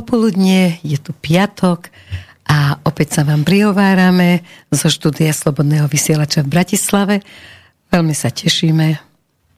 popoludne, 0.00 0.80
je 0.80 0.96
tu 0.96 1.12
piatok 1.12 1.92
a 2.48 2.80
opäť 2.88 3.20
sa 3.20 3.22
vám 3.28 3.44
prihovárame 3.44 4.40
zo 4.72 4.88
štúdia 4.88 5.28
Slobodného 5.36 5.84
vysielača 5.92 6.40
v 6.40 6.56
Bratislave. 6.56 7.20
Veľmi 7.92 8.16
sa 8.16 8.32
tešíme 8.32 8.96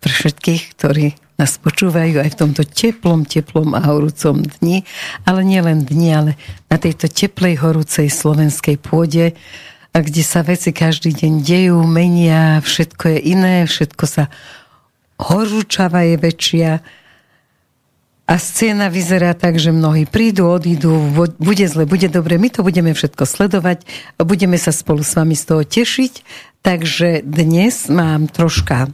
pre 0.02 0.10
všetkých, 0.10 0.62
ktorí 0.74 1.14
nás 1.38 1.62
počúvajú 1.62 2.18
aj 2.18 2.34
v 2.34 2.38
tomto 2.42 2.66
teplom, 2.66 3.22
teplom 3.22 3.78
a 3.78 3.86
horúcom 3.86 4.42
dni, 4.42 4.82
ale 5.22 5.46
nielen 5.46 5.86
dni, 5.86 6.10
ale 6.10 6.32
na 6.66 6.74
tejto 6.74 7.06
teplej, 7.06 7.62
horúcej 7.62 8.10
slovenskej 8.10 8.82
pôde, 8.82 9.38
kde 9.94 10.22
sa 10.26 10.42
veci 10.42 10.74
každý 10.74 11.14
deň 11.14 11.32
dejú, 11.38 11.78
menia, 11.86 12.58
všetko 12.58 13.14
je 13.14 13.18
iné, 13.30 13.62
všetko 13.62 14.04
sa 14.10 14.26
horúčava 15.22 16.02
je 16.02 16.18
väčšia, 16.18 16.82
a 18.32 18.40
scéna 18.40 18.88
vyzerá 18.88 19.36
tak, 19.36 19.60
že 19.60 19.76
mnohí 19.76 20.08
prídu, 20.08 20.48
odídu, 20.48 20.96
bude 21.36 21.66
zle, 21.68 21.84
bude 21.84 22.08
dobre, 22.08 22.40
my 22.40 22.48
to 22.48 22.64
budeme 22.64 22.96
všetko 22.96 23.28
sledovať, 23.28 23.84
budeme 24.16 24.56
sa 24.56 24.72
spolu 24.72 25.04
s 25.04 25.12
vami 25.12 25.36
z 25.36 25.44
toho 25.52 25.62
tešiť, 25.68 26.12
takže 26.64 27.28
dnes 27.28 27.92
mám 27.92 28.32
troška, 28.32 28.88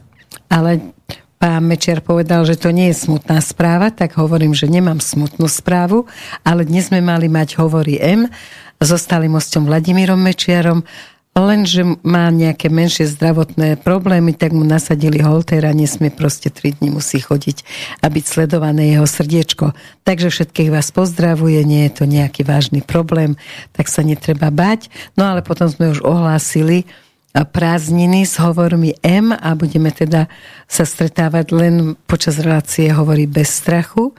ale 0.51 0.91
pán 1.39 1.63
Mečiar 1.63 2.03
povedal, 2.03 2.43
že 2.43 2.59
to 2.59 2.75
nie 2.75 2.91
je 2.91 3.07
smutná 3.07 3.39
správa, 3.39 3.95
tak 3.95 4.19
hovorím, 4.19 4.51
že 4.51 4.67
nemám 4.67 4.99
smutnú 4.99 5.47
správu, 5.47 6.03
ale 6.43 6.67
dnes 6.67 6.91
sme 6.91 6.99
mali 6.99 7.31
mať 7.31 7.63
hovory 7.63 7.95
M 7.95 8.27
so 8.83 8.99
stálym 8.99 9.39
mostom 9.39 9.63
Vladimírom 9.63 10.19
Mečiarom, 10.19 10.83
lenže 11.37 11.85
má 12.01 12.31
nejaké 12.33 12.71
menšie 12.73 13.05
zdravotné 13.09 13.77
problémy, 13.81 14.33
tak 14.33 14.55
mu 14.55 14.65
nasadili 14.65 15.21
holter 15.21 15.65
a 15.67 15.73
nesmie 15.75 16.09
proste 16.09 16.49
3 16.49 16.81
dní 16.81 16.89
musí 16.89 17.21
chodiť 17.21 17.63
a 18.01 18.09
byť 18.09 18.23
sledované 18.25 18.97
jeho 18.97 19.05
srdiečko. 19.05 19.77
Takže 20.07 20.33
všetkých 20.33 20.73
vás 20.73 20.89
pozdravuje, 20.89 21.61
nie 21.65 21.85
je 21.89 21.93
to 22.01 22.03
nejaký 22.09 22.41
vážny 22.47 22.81
problém, 22.81 23.37
tak 23.77 23.87
sa 23.91 24.01
netreba 24.01 24.49
bať. 24.49 24.89
No 25.13 25.29
ale 25.29 25.45
potom 25.45 25.69
sme 25.69 25.93
už 25.93 26.01
ohlásili 26.01 26.89
prázdniny 27.33 28.25
s 28.25 28.41
hovormi 28.41 28.97
M 29.05 29.29
a 29.29 29.53
budeme 29.53 29.93
teda 29.93 30.25
sa 30.65 30.83
stretávať 30.83 31.53
len 31.53 31.93
počas 32.09 32.41
relácie 32.41 32.89
hovorí 32.89 33.29
bez 33.29 33.53
strachu. 33.53 34.17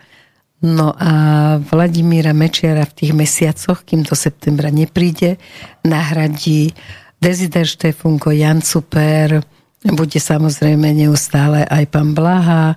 No 0.61 0.93
a 0.93 1.13
Vladimíra 1.57 2.37
Mečiara 2.37 2.85
v 2.85 2.93
tých 2.93 3.13
mesiacoch, 3.17 3.81
kým 3.81 4.05
do 4.05 4.13
septembra 4.13 4.69
nepríde, 4.69 5.41
nahradí 5.89 6.77
Dezident 7.17 7.69
Štefunko, 7.69 8.29
Jan 8.33 8.61
Super, 8.61 9.41
bude 9.81 10.21
samozrejme 10.21 10.93
neustále 10.93 11.65
aj 11.65 11.85
pán 11.89 12.13
Blaha, 12.13 12.77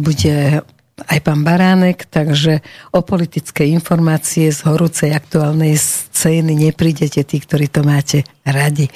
bude 0.00 0.64
aj 0.94 1.18
pán 1.26 1.42
Baránek, 1.42 2.06
takže 2.06 2.62
o 2.94 3.02
politické 3.02 3.66
informácie 3.66 4.54
z 4.54 4.62
horúcej 4.62 5.10
aktuálnej 5.10 5.74
scény 5.74 6.54
neprídete 6.54 7.26
tí, 7.26 7.42
ktorí 7.42 7.66
to 7.66 7.82
máte 7.82 8.22
radi. 8.46 8.86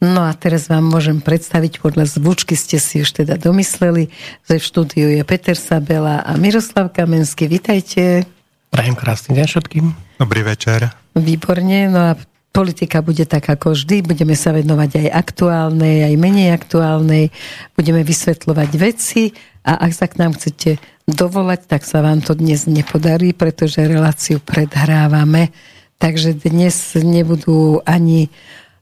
No 0.00 0.24
a 0.24 0.32
teraz 0.32 0.72
vám 0.72 0.88
môžem 0.88 1.20
predstaviť, 1.20 1.84
podľa 1.84 2.08
zvučky 2.08 2.56
ste 2.56 2.80
si 2.80 3.04
už 3.04 3.22
teda 3.22 3.36
domysleli, 3.36 4.08
že 4.48 4.56
v 4.56 4.64
štúdiu 4.64 5.06
je 5.12 5.22
Peter 5.28 5.54
Sabela 5.54 6.24
a 6.24 6.32
Miroslav 6.40 6.88
Kamenský. 6.88 7.46
Vitajte. 7.52 8.24
Prajem 8.72 8.96
krásny 8.96 9.36
deň 9.36 9.46
všetkým. 9.46 9.86
Dobrý 10.16 10.40
večer. 10.40 10.88
Výborne, 11.12 11.92
no 11.92 12.00
a 12.00 12.12
Politika 12.52 13.00
bude 13.00 13.24
tak 13.24 13.48
ako 13.48 13.72
vždy, 13.72 14.04
budeme 14.04 14.36
sa 14.36 14.52
venovať 14.52 15.00
aj 15.00 15.08
aktuálnej, 15.08 16.04
aj 16.04 16.14
menej 16.20 16.52
aktuálnej, 16.52 17.32
budeme 17.72 18.04
vysvetľovať 18.04 18.70
veci 18.76 19.32
a 19.64 19.80
ak 19.80 19.92
sa 19.96 20.04
k 20.04 20.20
nám 20.20 20.36
chcete 20.36 20.76
dovolať, 21.08 21.64
tak 21.64 21.88
sa 21.88 22.04
vám 22.04 22.20
to 22.20 22.36
dnes 22.36 22.68
nepodarí, 22.68 23.32
pretože 23.32 23.80
reláciu 23.80 24.36
predhrávame. 24.36 25.48
Takže 25.96 26.36
dnes 26.36 26.76
nebudú 26.98 27.80
ani 27.88 28.28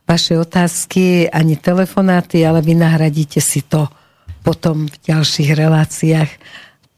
vaše 0.02 0.34
otázky, 0.34 1.30
ani 1.30 1.54
telefonáty, 1.54 2.42
ale 2.42 2.66
vy 2.66 2.74
nahradíte 2.74 3.38
si 3.38 3.62
to 3.62 3.86
potom 4.42 4.90
v 4.90 4.96
ďalších 5.14 5.54
reláciách. 5.54 6.30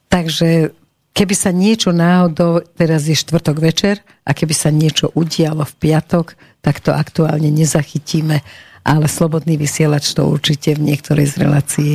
Takže 0.08 0.72
keby 1.12 1.34
sa 1.36 1.52
niečo 1.52 1.92
náhodou, 1.92 2.64
teraz 2.76 3.08
je 3.08 3.16
štvrtok 3.16 3.56
večer, 3.60 4.00
a 4.24 4.32
keby 4.32 4.54
sa 4.54 4.70
niečo 4.72 5.10
udialo 5.12 5.64
v 5.64 5.74
piatok, 5.78 6.34
tak 6.62 6.78
to 6.80 6.94
aktuálne 6.94 7.50
nezachytíme, 7.50 8.40
ale 8.82 9.06
slobodný 9.06 9.58
vysielač 9.58 10.14
to 10.14 10.26
určite 10.26 10.74
v 10.74 10.94
niektorej 10.94 11.26
z 11.30 11.34
relácií 11.38 11.92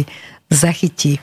zachytí. 0.47 1.19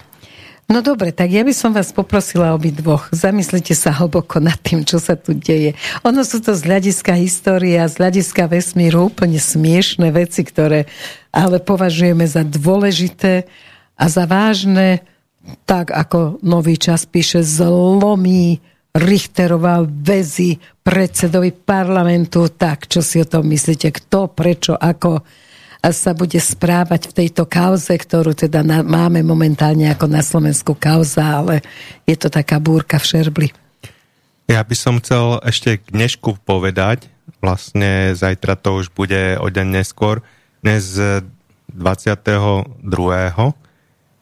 No 0.65 0.81
dobre, 0.81 1.13
tak 1.13 1.29
ja 1.29 1.45
by 1.45 1.53
som 1.53 1.77
vás 1.77 1.93
poprosila 1.93 2.57
obi 2.57 2.73
dvoch. 2.73 3.13
Zamyslite 3.13 3.77
sa 3.77 3.93
hlboko 3.93 4.41
nad 4.41 4.57
tým, 4.57 4.81
čo 4.81 4.97
sa 4.97 5.13
tu 5.13 5.37
deje. 5.37 5.77
Ono 6.09 6.25
sú 6.25 6.41
to 6.41 6.57
z 6.57 6.65
hľadiska 6.65 7.13
histórie 7.21 7.77
a 7.77 7.85
z 7.85 8.01
hľadiska 8.01 8.49
vesmíru 8.49 9.13
úplne 9.13 9.37
smiešné 9.37 10.09
veci, 10.09 10.41
ktoré 10.41 10.89
ale 11.37 11.61
považujeme 11.61 12.25
za 12.25 12.41
dôležité 12.49 13.45
a 14.01 14.09
za 14.09 14.25
vážne, 14.25 15.05
tak 15.65 15.93
ako 15.93 16.41
nový 16.45 16.81
čas 16.81 17.05
píše, 17.05 17.45
zlomí 17.45 18.61
Richterová 18.95 19.83
väzy 19.83 20.57
predsedovi 20.81 21.51
parlamentu. 21.51 22.47
Tak, 22.47 22.87
čo 22.87 23.03
si 23.03 23.19
o 23.19 23.27
tom 23.27 23.51
myslíte? 23.51 23.91
Kto, 23.91 24.31
prečo, 24.31 24.79
ako 24.79 25.19
sa 25.91 26.17
bude 26.17 26.39
správať 26.41 27.13
v 27.13 27.17
tejto 27.25 27.45
kauze, 27.45 27.93
ktorú 27.93 28.33
teda 28.33 28.65
na, 28.65 28.81
máme 28.81 29.21
momentálne 29.21 29.91
ako 29.91 30.07
na 30.09 30.23
Slovensku 30.25 30.73
kauza, 30.79 31.43
ale 31.45 31.61
je 32.09 32.17
to 32.17 32.33
taká 32.33 32.57
búrka 32.63 32.97
v 32.97 33.09
šerbli. 33.11 33.49
Ja 34.49 34.65
by 34.65 34.77
som 34.77 35.01
chcel 35.03 35.43
ešte 35.45 35.81
k 35.81 35.85
dnešku 35.93 36.41
povedať, 36.45 37.11
vlastne 37.43 38.17
zajtra 38.17 38.57
to 38.57 38.81
už 38.81 38.93
bude 38.95 39.37
o 39.41 39.47
deň 39.49 39.83
neskôr, 39.83 40.25
dnes 40.65 40.97
22. 41.73 42.65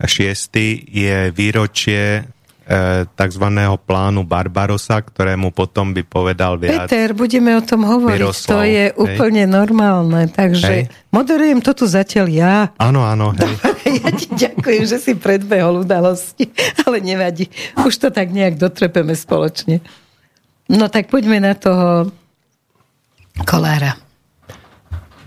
6. 0.04 0.88
je 0.90 1.30
výročie 1.30 2.26
E, 2.62 3.04
tzv. 3.18 3.46
plánu 3.82 4.22
Barbarosa, 4.22 5.02
ktorému 5.02 5.50
potom 5.50 5.90
by 5.90 6.06
povedal 6.06 6.54
viac. 6.54 6.86
Peter, 6.86 7.10
budeme 7.10 7.58
o 7.58 7.62
tom 7.62 7.82
hovoriť, 7.82 8.22
Miroslav, 8.22 8.50
to 8.54 8.58
je 8.62 8.84
hej. 8.86 8.94
úplne 8.94 9.44
normálne, 9.50 10.30
takže 10.30 10.70
hej. 10.70 10.82
moderujem 11.10 11.58
to 11.58 11.74
tu 11.74 11.90
zatiaľ 11.90 12.30
ja. 12.30 12.70
Áno, 12.78 13.02
áno, 13.02 13.34
hej. 13.34 13.50
Dobre, 13.50 13.66
ja 14.06 14.10
ti 14.14 14.26
ďakujem, 14.30 14.84
že 14.86 15.02
si 15.02 15.18
predbehol 15.18 15.82
udalosti, 15.82 16.54
ale 16.86 17.02
nevadí, 17.02 17.50
už 17.82 17.98
to 17.98 18.08
tak 18.14 18.30
nejak 18.30 18.54
dotrepeme 18.62 19.19
spoločne. 19.19 19.82
No 20.70 20.86
tak 20.86 21.10
poďme 21.10 21.42
na 21.42 21.58
toho 21.58 22.14
Kolára. 23.42 23.98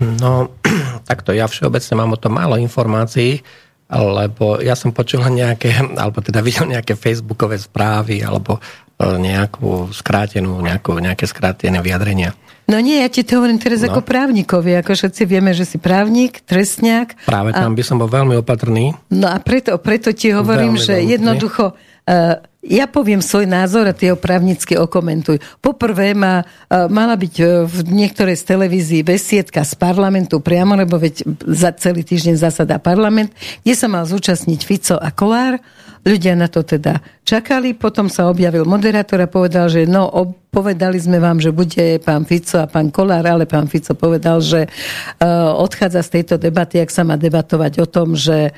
No, 0.00 0.56
takto 1.10 1.36
ja 1.36 1.44
všeobecne 1.44 2.00
mám 2.00 2.16
o 2.16 2.18
tom 2.18 2.32
málo 2.32 2.56
informácií, 2.56 3.44
lebo 3.90 4.58
ja 4.58 4.74
som 4.74 4.90
počul 4.90 5.22
nejaké, 5.30 5.70
alebo 5.94 6.18
teda 6.18 6.42
videl 6.42 6.66
nejaké 6.66 6.98
facebookové 6.98 7.54
správy, 7.54 8.22
alebo 8.26 8.58
e, 8.58 8.60
nejakú 9.06 9.94
skrátenú, 9.94 10.58
nejakú, 10.58 10.98
nejaké 10.98 11.26
skrátené 11.30 11.78
vyjadrenia. 11.78 12.34
No 12.66 12.82
nie, 12.82 12.98
ja 12.98 13.06
ti 13.06 13.22
to 13.22 13.38
hovorím 13.38 13.62
teraz 13.62 13.86
no. 13.86 13.94
ako 13.94 14.02
právnikovi, 14.02 14.74
ako 14.74 14.98
všetci 14.98 15.22
vieme, 15.22 15.54
že 15.54 15.62
si 15.62 15.78
právnik, 15.78 16.42
trestňák. 16.42 17.30
Práve 17.30 17.54
tam 17.54 17.70
a... 17.70 17.76
by 17.78 17.82
som 17.86 18.02
bol 18.02 18.10
veľmi 18.10 18.34
opatrný. 18.42 18.90
No 19.14 19.30
a 19.30 19.38
preto, 19.38 19.78
preto 19.78 20.10
ti 20.10 20.34
hovorím, 20.34 20.74
veľmi, 20.74 20.82
že 20.82 20.94
veľmi 20.98 21.12
jednoducho 21.14 21.64
uh, 21.70 22.42
ja 22.66 22.90
poviem 22.90 23.22
svoj 23.22 23.46
názor 23.46 23.86
a 23.86 23.94
ty 23.94 24.10
ho 24.10 24.18
právnicky 24.18 24.74
okomentuj. 24.74 25.38
Poprvé 25.62 26.12
má, 26.12 26.42
e, 26.42 26.44
mala 26.90 27.14
byť 27.14 27.34
e, 27.38 27.44
v 27.64 27.76
niektorej 27.86 28.36
z 28.36 28.44
televízií 28.44 29.00
besiedka 29.06 29.62
z 29.62 29.78
parlamentu 29.78 30.42
priamo, 30.42 30.74
lebo 30.74 30.98
veď 30.98 31.22
za 31.46 31.70
celý 31.78 32.02
týždeň 32.02 32.34
zasada 32.34 32.82
parlament, 32.82 33.30
kde 33.62 33.74
sa 33.78 33.86
mal 33.86 34.02
zúčastniť 34.04 34.60
Fico 34.66 34.96
a 34.98 35.14
Kolár. 35.14 35.62
Ľudia 36.06 36.38
na 36.38 36.46
to 36.46 36.62
teda 36.62 37.02
čakali, 37.26 37.74
potom 37.74 38.06
sa 38.06 38.30
objavil 38.30 38.62
moderátor 38.62 39.18
a 39.18 39.26
povedal, 39.26 39.66
že 39.66 39.90
no, 39.90 40.06
povedali 40.54 41.02
sme 41.02 41.18
vám, 41.18 41.42
že 41.42 41.50
bude 41.50 41.98
pán 41.98 42.22
Fico 42.22 42.62
a 42.62 42.70
pán 42.70 42.94
Kolár, 42.94 43.26
ale 43.26 43.42
pán 43.42 43.66
Fico 43.66 43.90
povedal, 43.98 44.38
že 44.38 44.70
uh, 44.70 45.50
odchádza 45.58 46.06
z 46.06 46.12
tejto 46.14 46.34
debaty, 46.38 46.78
ak 46.78 46.94
sa 46.94 47.02
má 47.02 47.18
debatovať 47.18 47.82
o 47.82 47.86
tom, 47.90 48.14
že 48.14 48.54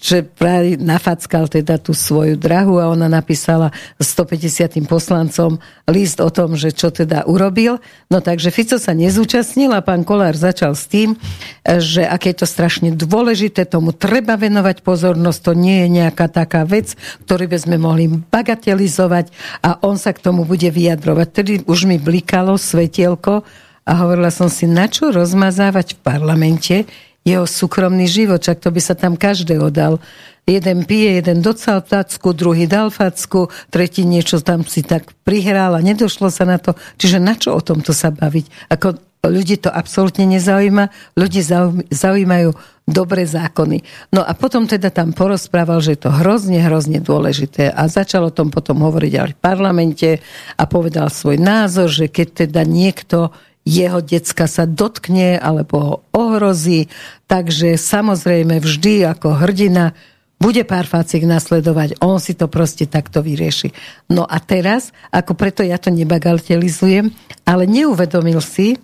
že 0.00 0.24
práve 0.24 0.80
nafackal 0.80 1.50
teda 1.50 1.76
tú 1.76 1.92
svoju 1.92 2.38
drahu 2.38 2.80
a 2.80 2.88
ona 2.88 3.10
napísala 3.10 3.74
150 4.00 4.80
poslancom 4.88 5.60
list 5.90 6.22
o 6.22 6.30
tom, 6.30 6.54
že 6.54 6.72
čo 6.72 6.88
teda 6.88 7.26
urobil. 7.26 7.82
No 8.08 8.22
takže 8.22 8.54
Fico 8.54 8.78
sa 8.80 8.94
nezúčastnil 8.96 9.74
a 9.74 9.84
pán 9.84 10.06
Kolár 10.06 10.38
začal 10.38 10.78
s 10.78 10.86
tým, 10.88 11.18
že 11.66 12.06
aké 12.06 12.32
je 12.32 12.44
to 12.44 12.46
strašne 12.46 12.94
dôležité, 12.94 13.66
tomu 13.66 13.90
treba 13.90 14.38
venovať 14.38 14.86
pozornosť, 14.86 15.38
to 15.42 15.52
nie 15.58 15.84
je 15.84 15.88
nejaká 16.00 16.30
taká 16.30 16.62
vec, 16.64 16.94
ktorú 17.26 17.50
by 17.50 17.58
sme 17.58 17.76
mohli 17.76 18.06
bagatelizovať 18.08 19.34
a 19.66 19.82
on 19.82 19.98
sa 19.98 20.14
k 20.14 20.22
tomu 20.22 20.46
bude 20.46 20.70
vyjadrovať. 20.70 21.28
Tedy 21.28 21.52
už 21.66 21.90
mi 21.90 21.98
blikalo 21.98 22.54
svetielko 22.54 23.42
a 23.84 23.92
hovorila 23.98 24.30
som 24.30 24.46
si, 24.46 24.70
na 24.70 24.86
čo 24.86 25.10
rozmazávať 25.10 25.98
v 25.98 26.02
parlamente 26.06 26.76
jeho 27.24 27.44
súkromný 27.44 28.08
život, 28.08 28.40
čak 28.40 28.64
to 28.64 28.72
by 28.72 28.80
sa 28.80 28.96
tam 28.96 29.16
každého 29.16 29.68
dal. 29.68 30.00
Jeden 30.48 30.88
pije, 30.88 31.20
jeden 31.20 31.44
docal 31.44 31.84
facku, 31.84 32.32
druhý 32.32 32.64
dal 32.64 32.88
facku, 32.88 33.52
tretí 33.68 34.08
niečo 34.08 34.40
tam 34.40 34.64
si 34.64 34.80
tak 34.80 35.12
prihral 35.22 35.76
a 35.76 35.84
nedošlo 35.84 36.32
sa 36.32 36.48
na 36.48 36.56
to. 36.56 36.74
Čiže 36.96 37.20
na 37.20 37.36
čo 37.36 37.54
o 37.54 37.60
tomto 37.60 37.92
sa 37.92 38.08
baviť? 38.10 38.72
Ako 38.72 38.98
ľudí 39.28 39.60
to 39.60 39.68
absolútne 39.68 40.24
nezaujíma, 40.24 40.88
ľudí 41.12 41.44
zaujímajú 41.92 42.56
dobré 42.88 43.28
zákony. 43.28 43.84
No 44.16 44.24
a 44.24 44.32
potom 44.32 44.64
teda 44.64 44.88
tam 44.88 45.12
porozprával, 45.12 45.84
že 45.84 45.94
je 45.94 46.08
to 46.08 46.10
hrozne, 46.10 46.58
hrozne 46.58 46.98
dôležité 47.04 47.70
a 47.70 47.86
začal 47.86 48.32
o 48.32 48.34
tom 48.34 48.48
potom 48.48 48.80
hovoriť 48.80 49.12
aj 49.14 49.30
v 49.36 49.38
parlamente 49.38 50.10
a 50.56 50.62
povedal 50.64 51.12
svoj 51.12 51.38
názor, 51.38 51.92
že 51.92 52.08
keď 52.08 52.48
teda 52.48 52.64
niekto 52.66 53.30
jeho 53.64 54.00
decka 54.00 54.48
sa 54.48 54.64
dotkne 54.64 55.36
alebo 55.36 55.76
ho 55.78 55.94
ohrozí, 56.16 56.88
takže 57.28 57.76
samozrejme 57.76 58.58
vždy 58.58 59.04
ako 59.04 59.36
hrdina 59.36 59.92
bude 60.40 60.64
pár 60.64 60.88
facik 60.88 61.28
nasledovať, 61.28 62.00
on 62.00 62.16
si 62.16 62.32
to 62.32 62.48
proste 62.48 62.88
takto 62.88 63.20
vyrieši. 63.20 63.76
No 64.08 64.24
a 64.24 64.40
teraz, 64.40 64.88
ako 65.12 65.36
preto 65.36 65.60
ja 65.60 65.76
to 65.76 65.92
nebagatelizujem, 65.92 67.12
ale 67.44 67.68
neuvedomil 67.68 68.40
si, 68.40 68.80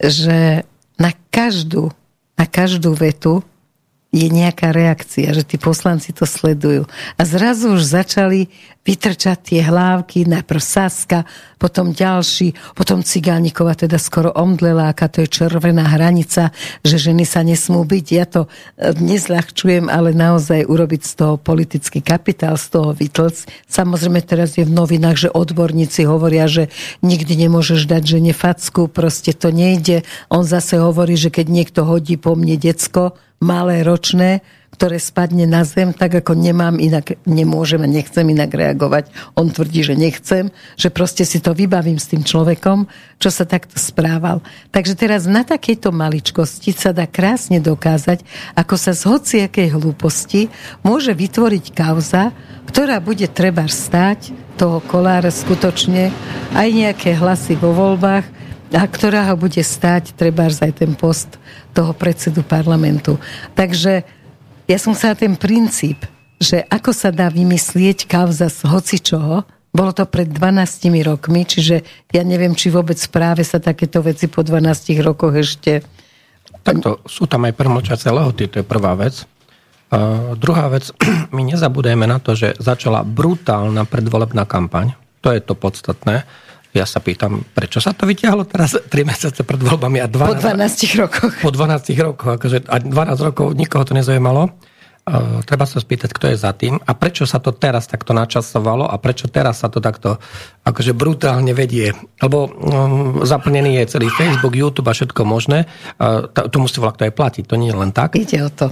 že 0.00 0.64
na 0.96 1.12
každú, 1.28 1.92
na 2.40 2.48
každú 2.48 2.96
vetu 2.96 3.44
je 4.12 4.28
nejaká 4.28 4.76
reakcia, 4.76 5.32
že 5.32 5.40
tí 5.40 5.56
poslanci 5.56 6.12
to 6.12 6.28
sledujú. 6.28 6.84
A 7.16 7.22
zrazu 7.24 7.72
už 7.72 7.96
začali 7.96 8.52
vytrčať 8.84 9.38
tie 9.40 9.60
hlávky, 9.64 10.28
najprv 10.28 10.60
Saska, 10.60 11.24
potom 11.56 11.94
ďalší, 11.94 12.52
potom 12.74 13.00
Cigánikova 13.00 13.78
teda 13.78 13.96
skoro 13.96 14.34
omdlela, 14.34 14.90
aká 14.90 15.06
to 15.08 15.24
je 15.24 15.30
červená 15.30 15.86
hranica, 15.86 16.50
že 16.82 16.98
ženy 16.98 17.24
sa 17.24 17.46
nesmú 17.46 17.86
byť. 17.86 18.06
Ja 18.12 18.26
to 18.26 18.50
e, 18.76 18.90
nezľahčujem, 18.98 19.86
ale 19.86 20.12
naozaj 20.12 20.66
urobiť 20.66 21.02
z 21.08 21.12
toho 21.14 21.34
politický 21.38 22.02
kapitál, 22.02 22.58
z 22.58 22.68
toho 22.74 22.90
vytlc. 22.90 23.48
Samozrejme 23.70 24.20
teraz 24.26 24.58
je 24.58 24.66
v 24.66 24.74
novinách, 24.74 25.24
že 25.24 25.28
odborníci 25.32 26.04
hovoria, 26.04 26.50
že 26.50 26.68
nikdy 27.06 27.48
nemôžeš 27.48 27.86
dať 27.86 28.02
žene 28.18 28.34
facku, 28.34 28.90
proste 28.90 29.30
to 29.30 29.54
nejde. 29.54 30.02
On 30.26 30.42
zase 30.42 30.76
hovorí, 30.82 31.14
že 31.14 31.30
keď 31.30 31.46
niekto 31.48 31.86
hodí 31.86 32.18
po 32.18 32.34
mne 32.34 32.58
decko, 32.58 33.14
malé 33.42 33.82
ročné, 33.82 34.46
ktoré 34.72 34.96
spadne 34.96 35.44
na 35.44 35.68
zem, 35.68 35.92
tak 35.92 36.24
ako 36.24 36.32
nemám 36.32 36.80
inak, 36.80 37.20
nemôžem 37.28 37.84
a 37.84 37.88
nechcem 37.90 38.24
inak 38.24 38.50
reagovať. 38.50 39.12
On 39.36 39.46
tvrdí, 39.46 39.84
že 39.84 39.94
nechcem, 39.94 40.48
že 40.80 40.88
proste 40.88 41.28
si 41.28 41.38
to 41.44 41.52
vybavím 41.52 42.00
s 42.00 42.08
tým 42.08 42.24
človekom, 42.24 42.88
čo 43.20 43.28
sa 43.28 43.44
takto 43.44 43.76
správal. 43.76 44.40
Takže 44.72 44.96
teraz 44.96 45.28
na 45.28 45.44
takejto 45.44 45.92
maličkosti 45.92 46.72
sa 46.72 46.90
dá 46.96 47.04
krásne 47.04 47.60
dokázať, 47.60 48.24
ako 48.56 48.74
sa 48.74 48.96
z 48.96 49.02
hociakej 49.06 49.76
hlúposti 49.76 50.48
môže 50.80 51.12
vytvoriť 51.12 51.64
kauza, 51.76 52.32
ktorá 52.66 52.98
bude 52.98 53.28
treba 53.28 53.68
stáť 53.68 54.32
toho 54.56 54.80
kolára 54.88 55.28
skutočne 55.28 56.10
aj 56.56 56.68
nejaké 56.72 57.12
hlasy 57.12 57.54
vo 57.60 57.76
voľbách, 57.76 58.41
a 58.72 58.82
ktorá 58.88 59.28
ho 59.28 59.36
bude 59.36 59.60
stáť 59.60 60.16
treba 60.16 60.48
aj 60.48 60.72
ten 60.80 60.96
post 60.96 61.36
toho 61.76 61.92
predsedu 61.92 62.40
parlamentu. 62.40 63.20
Takže 63.52 64.02
ja 64.64 64.78
som 64.80 64.96
sa 64.96 65.12
ten 65.12 65.36
princíp, 65.36 66.08
že 66.40 66.64
ako 66.66 66.90
sa 66.90 67.12
dá 67.12 67.28
vymyslieť 67.28 68.08
kauza 68.08 68.48
z 68.48 68.66
hocičoho, 68.66 69.44
bolo 69.72 69.92
to 69.96 70.04
pred 70.04 70.28
12 70.28 70.92
rokmi, 71.00 71.48
čiže 71.48 71.80
ja 72.12 72.22
neviem, 72.24 72.52
či 72.52 72.68
vôbec 72.68 73.00
práve 73.08 73.40
sa 73.40 73.56
takéto 73.56 74.04
veci 74.04 74.28
po 74.28 74.44
12 74.44 74.68
rokoch 75.00 75.32
ešte... 75.32 75.80
Takto 76.60 77.00
sú 77.08 77.24
tam 77.24 77.48
aj 77.48 77.56
premlčacie 77.56 78.12
lehoty, 78.12 78.52
to 78.52 78.60
je 78.60 78.66
prvá 78.68 78.92
vec. 78.92 79.24
Uh, 79.88 80.36
druhá 80.36 80.68
vec, 80.68 80.92
my 81.36 81.42
nezabudajme 81.48 82.04
na 82.04 82.20
to, 82.20 82.36
že 82.36 82.52
začala 82.60 83.00
brutálna 83.00 83.88
predvolebná 83.88 84.44
kampaň. 84.44 84.92
To 85.24 85.32
je 85.32 85.40
to 85.40 85.56
podstatné. 85.56 86.28
Ja 86.72 86.88
sa 86.88 87.04
pýtam, 87.04 87.44
prečo 87.52 87.84
sa 87.84 87.92
to 87.92 88.08
vyťahlo 88.08 88.48
teraz 88.48 88.72
3 88.72 88.88
mesiace 89.04 89.44
pred 89.44 89.60
voľbami 89.60 90.00
a 90.00 90.08
12, 90.08 90.24
po 90.24 90.36
12 90.40 91.00
rokoch. 91.04 91.32
Po 91.44 91.50
12 91.52 91.92
rokoch, 92.00 92.30
akože 92.40 92.64
a 92.64 92.76
12 92.80 93.28
rokov 93.28 93.46
nikoho 93.52 93.84
to 93.84 93.92
nezajímalo. 93.92 94.48
Uh, 95.02 95.42
treba 95.42 95.66
sa 95.66 95.82
spýtať, 95.82 96.14
kto 96.14 96.30
je 96.30 96.38
za 96.38 96.54
tým 96.54 96.78
a 96.78 96.94
prečo 96.94 97.26
sa 97.26 97.42
to 97.42 97.50
teraz 97.50 97.90
takto 97.90 98.14
načasovalo 98.14 98.86
a 98.86 98.94
prečo 99.02 99.26
teraz 99.26 99.58
sa 99.58 99.66
to 99.66 99.82
takto 99.82 100.22
akože 100.62 100.94
brutálne 100.94 101.50
vedie. 101.58 101.90
Lebo 102.22 102.46
um, 102.46 103.18
zaplnený 103.26 103.82
je 103.82 103.98
celý 103.98 104.06
Facebook, 104.14 104.54
YouTube 104.54 104.86
a 104.86 104.94
všetko 104.94 105.26
možné. 105.26 105.66
Uh, 105.98 106.30
to 106.30 106.54
musí 106.62 106.78
to 106.78 106.86
aj 106.86 107.18
platiť, 107.18 107.50
to 107.50 107.58
nie 107.58 107.74
je 107.74 107.82
len 107.82 107.90
tak. 107.90 108.14
Ide 108.14 108.46
o 108.46 108.50
to. 108.54 108.70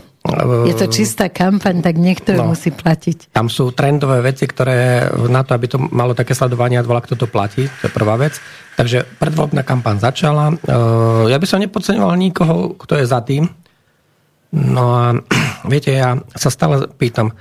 Je 0.70 0.76
to 0.78 0.86
čistá 0.86 1.32
kampaň, 1.32 1.82
tak 1.82 1.98
niekto 1.98 2.38
no, 2.38 2.54
musí 2.54 2.70
platiť. 2.70 3.34
Tam 3.34 3.50
sú 3.50 3.74
trendové 3.74 4.22
veci, 4.22 4.46
ktoré 4.46 5.10
na 5.26 5.42
to, 5.42 5.58
aby 5.58 5.66
to 5.66 5.82
malo 5.82 6.14
také 6.14 6.38
sledovanie 6.38 6.78
a 6.78 6.84
kto 6.84 7.16
to 7.18 7.26
platí, 7.26 7.66
to 7.82 7.88
je 7.88 7.92
prvá 7.92 8.14
vec. 8.20 8.38
Takže 8.78 9.02
predvoľbná 9.18 9.64
kampaň 9.64 9.96
začala. 9.98 10.54
Ja 11.26 11.36
by 11.40 11.46
som 11.48 11.64
nepodceňoval 11.64 12.20
nikoho, 12.20 12.76
kto 12.76 13.00
je 13.00 13.04
za 13.08 13.24
tým. 13.24 13.48
No 14.54 14.84
a 14.94 15.04
viete, 15.72 15.94
ja 15.94 16.18
sa 16.34 16.50
stále 16.50 16.90
pýtam, 16.90 17.34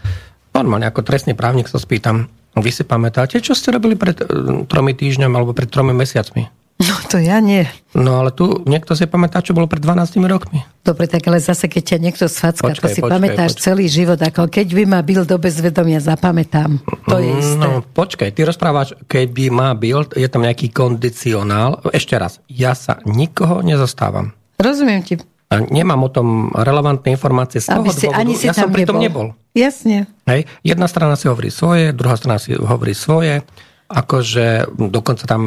normálne 0.53 0.85
ako 0.85 1.05
trestný 1.05 1.33
právnik 1.33 1.69
sa 1.69 1.81
spýtam, 1.81 2.29
vy 2.57 2.71
si 2.73 2.83
pamätáte, 2.83 3.39
čo 3.39 3.53
ste 3.53 3.73
robili 3.73 3.95
pred 3.95 4.19
eh, 4.19 4.25
tromi 4.65 4.93
týždňami 4.97 5.33
alebo 5.33 5.53
pred 5.53 5.69
tromi 5.69 5.93
mesiacmi? 5.93 6.59
No 6.79 6.95
to 7.11 7.19
ja 7.19 7.43
nie. 7.43 7.67
No 7.91 8.23
ale 8.23 8.31
tu 8.31 8.63
niekto 8.63 8.95
si 8.95 9.03
pamätá, 9.03 9.43
čo 9.43 9.51
bolo 9.51 9.67
pred 9.67 9.83
12 9.83 10.15
rokmi. 10.31 10.63
Dobre, 10.79 11.11
tak 11.11 11.27
ale 11.27 11.43
zase, 11.43 11.67
keď 11.67 11.83
ťa 11.83 11.97
niekto 11.99 12.25
sfacka, 12.31 12.71
to 12.71 12.87
si 12.87 13.03
počkej, 13.03 13.11
pamätáš 13.19 13.51
počkej. 13.59 13.65
celý 13.67 13.85
život, 13.91 14.15
ako 14.15 14.47
keď 14.47 14.67
by 14.71 14.83
ma 14.87 15.03
bil 15.03 15.27
do 15.27 15.35
bezvedomia, 15.35 15.99
zapamätám. 15.99 16.79
To 17.11 17.19
je 17.19 17.35
mm, 17.35 17.41
isté. 17.43 17.59
No 17.59 17.83
počkaj, 17.83 18.31
ty 18.31 18.47
rozprávaš, 18.47 18.95
keď 19.11 19.27
by 19.27 19.45
ma 19.51 19.75
bil, 19.75 20.07
je 20.15 20.23
tam 20.31 20.47
nejaký 20.47 20.71
kondicionál. 20.71 21.83
Ešte 21.91 22.15
raz, 22.15 22.39
ja 22.47 22.71
sa 22.71 23.03
nikoho 23.03 23.59
nezastávam. 23.59 24.31
Rozumiem 24.55 25.03
ti. 25.03 25.19
Nemám 25.49 26.05
o 26.05 26.09
tom 26.13 26.27
relevantné 26.53 27.17
informácie 27.17 27.57
z 27.57 27.73
toho 27.73 27.89
si, 27.89 28.05
dôvodu. 28.05 28.21
Ani 28.21 28.37
si 28.37 28.45
ja 28.45 28.53
som 28.53 28.69
pritom 28.69 29.01
nebol. 29.01 29.33
nebol. 29.33 29.57
Jasne. 29.57 30.05
Hej, 30.29 30.45
jedna 30.61 30.85
strana 30.85 31.17
si 31.17 31.25
hovorí 31.25 31.49
svoje, 31.49 31.89
druhá 31.89 32.13
strana 32.13 32.37
si 32.37 32.53
hovorí 32.53 32.93
svoje 32.93 33.41
akože 33.89 34.77
dokonca 34.77 35.25
tam 35.25 35.43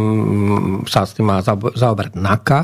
sa 0.90 1.06
s 1.06 1.14
tým 1.14 1.30
má 1.30 1.38
zaoberať 1.78 2.18
NAKA, 2.18 2.60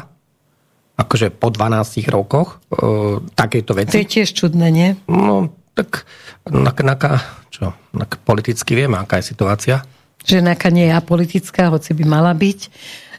akože 0.99 1.31
po 1.39 1.55
12 1.55 2.03
rokoch 2.11 2.59
e, 2.75 3.23
takejto 3.23 3.73
veci. 3.79 3.95
To 3.95 4.03
je 4.03 4.11
tiež 4.19 4.35
čudné, 4.35 4.75
nie? 4.75 4.89
No, 5.07 5.55
tak 5.79 6.03
NAKA, 6.51 6.83
NAKA 6.83 7.11
čo, 7.55 7.71
NAKA 7.95 8.19
politicky 8.27 8.75
vieme, 8.75 8.99
aká 8.99 9.23
je 9.23 9.31
situácia. 9.31 9.87
Že 10.27 10.43
NAKA 10.43 10.69
nie 10.75 10.91
je 10.91 10.95
apolitická, 10.99 11.71
hoci 11.71 11.95
by 11.95 12.05
mala 12.05 12.35
byť 12.35 12.61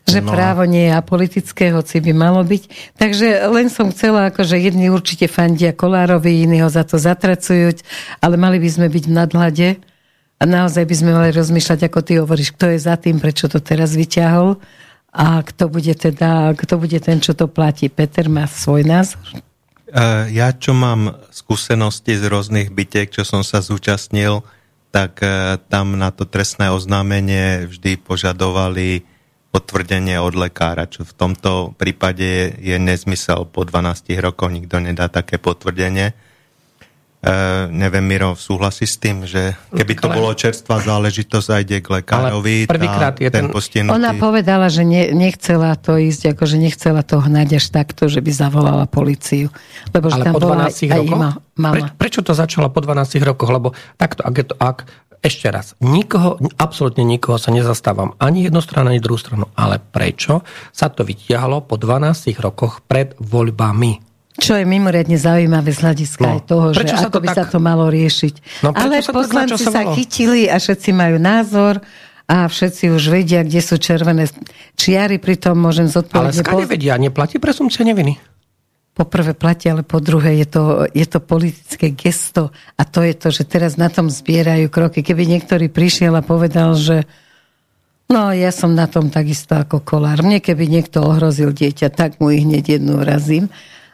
že 0.10 0.26
no. 0.26 0.34
právo 0.34 0.66
nie 0.66 0.90
je 0.90 0.98
apolitické, 0.98 1.70
hoci 1.70 2.02
by 2.02 2.12
malo 2.18 2.42
byť. 2.42 2.94
Takže 2.98 3.46
len 3.48 3.70
som 3.70 3.94
chcela, 3.94 4.34
akože 4.34 4.58
jedni 4.58 4.90
určite 4.90 5.30
fandia 5.30 5.72
Kolárovi, 5.72 6.44
iní 6.44 6.66
ho 6.66 6.70
za 6.74 6.82
to 6.82 6.98
zatracujú, 6.98 7.78
ale 8.20 8.36
mali 8.36 8.58
by 8.58 8.70
sme 8.70 8.88
byť 8.90 9.04
v 9.06 9.14
nadhľade 9.14 9.68
a 10.40 10.44
naozaj 10.48 10.84
by 10.88 10.96
sme 10.96 11.12
mali 11.14 11.30
rozmýšľať, 11.36 11.80
ako 11.86 12.00
ty 12.02 12.14
hovoríš, 12.18 12.56
kto 12.56 12.74
je 12.74 12.80
za 12.80 12.96
tým, 12.96 13.22
prečo 13.22 13.52
to 13.52 13.62
teraz 13.62 13.94
vyťahol 13.94 14.58
a 15.14 15.42
kto 15.44 15.68
bude 15.68 15.94
teda, 15.94 16.54
kto 16.56 16.80
bude 16.80 16.98
ten, 17.02 17.20
čo 17.20 17.36
to 17.36 17.52
platí. 17.52 17.92
Peter 17.92 18.30
má 18.32 18.48
svoj 18.48 18.88
názor? 18.88 19.22
E, 19.90 20.30
ja, 20.32 20.54
čo 20.54 20.78
mám 20.78 21.18
skúsenosti 21.34 22.16
z 22.16 22.24
rôznych 22.30 22.70
bytiek, 22.70 23.10
čo 23.10 23.26
som 23.26 23.42
sa 23.42 23.60
zúčastnil, 23.60 24.46
tak 24.94 25.20
e, 25.26 25.58
tam 25.68 25.98
na 25.98 26.14
to 26.14 26.30
trestné 26.30 26.70
oznámenie 26.70 27.68
vždy 27.68 27.98
požadovali 28.00 29.04
potvrdenie 29.50 30.22
od 30.22 30.38
lekára, 30.38 30.86
čo 30.86 31.02
v 31.02 31.14
tomto 31.14 31.74
prípade 31.74 32.54
je 32.62 32.78
nezmysel. 32.78 33.50
Po 33.50 33.66
12 33.66 34.14
rokoch 34.22 34.54
nikto 34.54 34.78
nedá 34.78 35.10
také 35.10 35.42
potvrdenie 35.42 36.14
Uh, 37.20 37.68
neviem, 37.76 38.00
Miro, 38.00 38.32
súhlasí 38.32 38.88
s 38.88 38.96
tým, 38.96 39.28
že 39.28 39.52
keby 39.76 40.00
to 40.00 40.08
bolo 40.08 40.32
čerstvá 40.32 40.80
záležitosť 40.80 41.48
a 41.52 41.60
ide 41.60 41.84
k 41.84 42.00
lekárovi, 42.00 42.64
prvýkrát 42.64 43.12
je 43.20 43.28
ten, 43.28 43.52
ten 43.52 43.52
postihnutý... 43.52 43.92
Ona 43.92 44.16
povedala, 44.16 44.72
že 44.72 44.88
ne, 44.88 45.12
nechcela 45.12 45.76
to 45.76 46.00
ísť, 46.00 46.32
akože 46.32 46.56
nechcela 46.56 47.04
to 47.04 47.20
hnať 47.20 47.60
až 47.60 47.66
takto, 47.76 48.08
že 48.08 48.24
by 48.24 48.32
zavolala 48.32 48.88
policiu. 48.88 49.52
Lebo 49.92 50.08
že 50.08 50.16
Ale 50.16 50.32
tam 50.32 50.34
po 50.40 50.48
12 50.48 50.64
aj, 50.64 50.90
rokoch? 50.96 51.20
Aj 51.20 51.36
mama. 51.60 51.76
Pre, 51.76 51.82
prečo 52.00 52.24
to 52.24 52.32
začala 52.32 52.72
po 52.72 52.80
12 52.80 53.20
rokoch? 53.20 53.52
Lebo 53.52 53.76
takto, 54.00 54.24
ak, 54.24 54.36
je 54.40 54.46
to, 54.48 54.56
ak 54.56 54.78
ešte 55.20 55.52
raz, 55.52 55.76
nikoho, 55.84 56.40
absolútne 56.56 57.04
nikoho 57.04 57.36
sa 57.36 57.52
nezastávam, 57.52 58.16
ani 58.24 58.48
jednu 58.48 58.64
stranu, 58.64 58.96
ani 58.96 59.04
druhú 59.04 59.20
stranu. 59.20 59.52
Ale 59.60 59.80
prečo 59.80 60.48
sa 60.72 60.88
to 60.88 61.04
vytiahlo 61.04 61.68
po 61.68 61.76
12 61.76 62.40
rokoch 62.40 62.80
pred 62.88 63.16
voľbami? 63.20 64.00
Čo 64.40 64.56
je 64.56 64.64
mimoriadne 64.64 65.20
zaujímavé 65.20 65.76
z 65.76 65.80
hľadiska 65.84 66.24
no. 66.24 66.32
aj 66.32 66.42
toho, 66.48 66.66
že 66.72 66.96
sa 66.96 67.12
ako 67.12 67.20
by 67.20 67.28
tak... 67.28 67.36
sa 67.36 67.46
to 67.52 67.60
malo 67.60 67.92
riešiť. 67.92 68.64
No, 68.64 68.72
Ale 68.72 69.04
sa 69.04 69.12
poslanci 69.12 69.60
sa 69.60 69.84
chytili 69.92 70.48
a 70.48 70.56
všetci 70.56 70.96
majú 70.96 71.20
názor 71.20 71.84
a 72.30 72.48
všetci 72.48 72.94
už 72.94 73.04
vedia, 73.12 73.44
kde 73.44 73.60
sú 73.60 73.76
červené 73.76 74.32
čiary, 74.80 75.20
pritom 75.20 75.60
môžem 75.60 75.92
zodpovedať. 75.92 76.40
Ale 76.40 76.64
skade 76.64 76.66
vedia, 76.72 76.96
neplatí 76.96 77.42
presumcia 77.42 77.84
neviny? 77.84 78.16
Po 79.00 79.08
prvé 79.08 79.32
platí, 79.32 79.72
ale 79.72 79.88
po 79.88 80.04
druhé 80.04 80.44
je 80.44 80.48
to, 80.52 80.84
je 80.92 81.08
to 81.08 81.24
politické 81.24 81.96
gesto 81.96 82.52
a 82.76 82.84
to 82.84 83.00
je 83.00 83.16
to, 83.16 83.32
že 83.32 83.48
teraz 83.48 83.80
na 83.80 83.88
tom 83.88 84.12
zbierajú 84.12 84.68
kroky. 84.68 85.00
Keby 85.00 85.24
niektorý 85.24 85.72
prišiel 85.72 86.20
a 86.20 86.20
povedal, 86.20 86.76
že 86.76 87.08
no 88.12 88.36
ja 88.36 88.52
som 88.52 88.76
na 88.76 88.92
tom 88.92 89.08
takisto 89.08 89.56
ako 89.56 89.80
kolár. 89.88 90.20
Mne 90.20 90.44
keby 90.44 90.68
niekto 90.68 91.00
ohrozil 91.00 91.56
dieťa, 91.56 91.96
tak 91.96 92.20
mu 92.20 92.28
ich 92.28 92.44
hneď 92.44 92.76
jednu 92.76 93.00
razím. 93.00 93.48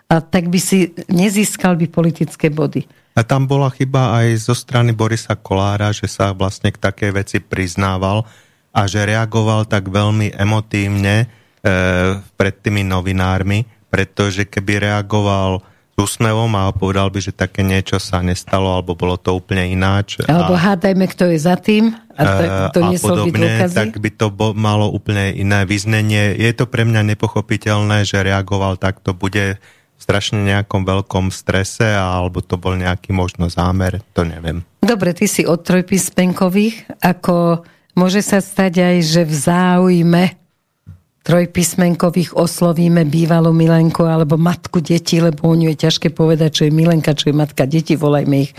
A 0.09 0.25
tak 0.25 0.49
by 0.49 0.57
si 0.57 0.89
nezískal 1.05 1.77
by 1.77 1.85
politické 1.85 2.49
body. 2.49 2.89
A 3.13 3.21
tam 3.21 3.45
bola 3.45 3.69
chyba 3.69 4.17
aj 4.17 4.49
zo 4.49 4.57
strany 4.57 4.89
Borisa 4.89 5.37
Kolára, 5.37 5.93
že 5.93 6.09
sa 6.09 6.33
vlastne 6.33 6.73
k 6.73 6.81
takej 6.81 7.11
veci 7.13 7.37
priznával 7.37 8.25
a 8.73 8.81
že 8.89 9.05
reagoval 9.05 9.69
tak 9.69 9.85
veľmi 9.87 10.33
emotívne 10.33 11.15
e, 11.23 11.25
pred 12.35 12.55
tými 12.59 12.83
novinármi, 12.83 13.74
pretože 13.95 14.43
keby 14.43 14.91
reagoval 14.91 15.63
s 15.95 15.95
úsmevom 15.95 16.51
a 16.59 16.75
povedal 16.75 17.07
by, 17.07 17.23
že 17.23 17.31
také 17.31 17.63
niečo 17.63 18.03
sa 18.03 18.19
nestalo, 18.19 18.75
alebo 18.75 18.99
bolo 18.99 19.15
to 19.15 19.31
úplne 19.31 19.71
ináč. 19.71 20.19
Alebo 20.27 20.51
a, 20.51 20.59
hádajme, 20.59 21.07
kto 21.07 21.31
je 21.31 21.39
za 21.39 21.55
tým 21.55 21.95
a 22.11 22.21
to, 22.27 22.43
to 22.75 22.79
a 22.83 22.91
podobne, 22.99 23.47
tak 23.71 23.95
by 23.95 24.11
to 24.11 24.27
bo, 24.27 24.51
malo 24.51 24.91
úplne 24.91 25.31
iné 25.31 25.63
vyznenie. 25.63 26.35
Je 26.35 26.51
to 26.51 26.67
pre 26.67 26.83
mňa 26.83 27.15
nepochopiteľné, 27.15 28.03
že 28.03 28.19
reagoval 28.19 28.75
takto, 28.75 29.15
bude 29.15 29.55
v 29.95 30.01
strašne 30.03 30.43
nejakom 30.43 30.83
veľkom 30.83 31.31
strese, 31.31 31.87
alebo 31.87 32.43
to 32.43 32.59
bol 32.59 32.75
nejaký 32.75 33.15
možno 33.15 33.47
zámer, 33.47 34.03
to 34.11 34.27
neviem. 34.27 34.67
Dobre, 34.83 35.15
ty 35.15 35.31
si 35.31 35.47
od 35.47 35.63
trojpíspenkových, 35.63 36.99
ako 36.99 37.63
môže 37.95 38.19
sa 38.19 38.43
stať 38.43 38.83
aj, 38.83 38.95
že 38.99 39.21
v 39.23 39.33
záujme 39.33 40.23
trojpísmenkových 41.25 42.37
oslovíme 42.37 43.01
bývalú 43.09 43.49
Milenku 43.49 44.05
alebo 44.05 44.37
matku 44.37 44.77
detí, 44.77 45.17
lebo 45.17 45.49
u 45.49 45.57
ňu 45.57 45.73
je 45.73 45.89
ťažké 45.89 46.13
povedať, 46.13 46.61
čo 46.61 46.63
je 46.69 46.71
Milenka, 46.71 47.17
čo 47.17 47.33
je 47.33 47.35
matka 47.35 47.65
detí, 47.65 47.97
volajme 47.97 48.45
ich 48.45 48.53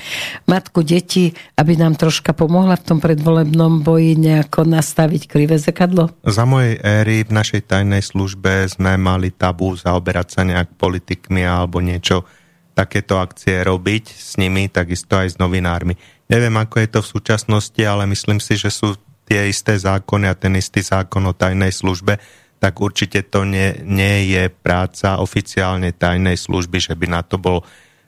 matku 0.51 0.83
detí, 0.83 1.31
aby 1.55 1.79
nám 1.79 1.95
troška 1.95 2.35
pomohla 2.35 2.75
v 2.75 2.87
tom 2.91 2.99
predvolebnom 2.99 3.87
boji 3.87 4.19
nejako 4.19 4.67
nastaviť 4.67 5.31
krivé 5.31 5.63
zrkadlo? 5.63 6.11
Za 6.27 6.43
mojej 6.43 6.83
éry 6.83 7.23
v 7.23 7.39
našej 7.39 7.71
tajnej 7.71 8.03
službe 8.03 8.67
sme 8.67 8.99
mali 8.99 9.31
tabu 9.31 9.71
zaoberať 9.79 10.27
sa 10.35 10.43
nejak 10.43 10.75
politikmi 10.75 11.47
alebo 11.47 11.79
niečo 11.79 12.27
takéto 12.75 13.23
akcie 13.23 13.63
robiť 13.63 14.05
s 14.11 14.37
nimi, 14.37 14.67
takisto 14.69 15.17
aj 15.17 15.33
s 15.33 15.37
novinármi. 15.39 15.95
Neviem, 16.27 16.59
ako 16.59 16.83
je 16.83 16.89
to 16.91 17.01
v 17.01 17.13
súčasnosti, 17.15 17.83
ale 17.87 18.11
myslím 18.11 18.43
si, 18.43 18.59
že 18.59 18.75
sú 18.75 18.99
tie 19.27 19.47
isté 19.51 19.79
zákony 19.79 20.27
a 20.27 20.35
ten 20.35 20.55
istý 20.59 20.83
zákon 20.83 21.23
o 21.27 21.33
tajnej 21.33 21.71
službe, 21.71 22.19
tak 22.57 22.81
určite 22.81 23.27
to 23.29 23.45
nie, 23.45 23.77
nie 23.85 24.33
je 24.33 24.49
práca 24.49 25.21
oficiálne 25.21 25.93
tajnej 25.93 26.41
služby, 26.41 26.81
že 26.81 26.95
by 26.97 27.07
na 27.07 27.21
to 27.21 27.37
bol 27.37 27.63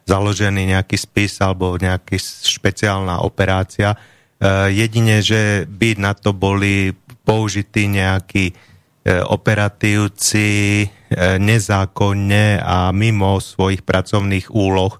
založený 0.08 0.72
nejaký 0.72 0.96
spis 0.96 1.36
alebo 1.44 1.76
nejaká 1.76 2.16
špeciálna 2.20 3.20
operácia. 3.20 3.92
E, 3.92 3.96
jedine, 4.72 5.20
že 5.20 5.68
by 5.68 6.00
na 6.00 6.16
to 6.16 6.32
boli 6.32 6.96
použití 7.28 7.92
nejakí 7.92 8.44
e, 8.48 8.54
operatívci 9.20 10.48
e, 10.80 10.86
nezákonne 11.36 12.64
a 12.64 12.88
mimo 12.96 13.36
svojich 13.36 13.84
pracovných 13.84 14.48
úloh, 14.48 14.96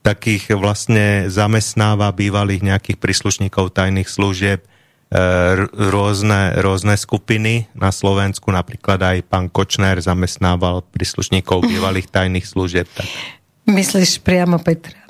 takých 0.00 0.56
vlastne 0.56 1.28
zamestnáva 1.28 2.08
bývalých 2.16 2.64
nejakých 2.64 2.96
príslušníkov 2.96 3.76
tajných 3.76 4.08
služieb, 4.08 4.64
rôzne, 5.72 6.60
rôzne 6.60 6.94
skupiny 7.00 7.64
na 7.72 7.88
Slovensku, 7.88 8.52
napríklad 8.52 9.00
aj 9.00 9.24
pán 9.24 9.48
Kočner 9.48 9.96
zamestnával 10.04 10.84
príslušníkov 10.92 11.64
bývalých 11.64 12.12
tajných 12.12 12.44
služieb. 12.44 12.84
Tak. 12.92 13.08
Myslíš 13.64 14.20
priamo 14.20 14.60
Petra? 14.60 15.00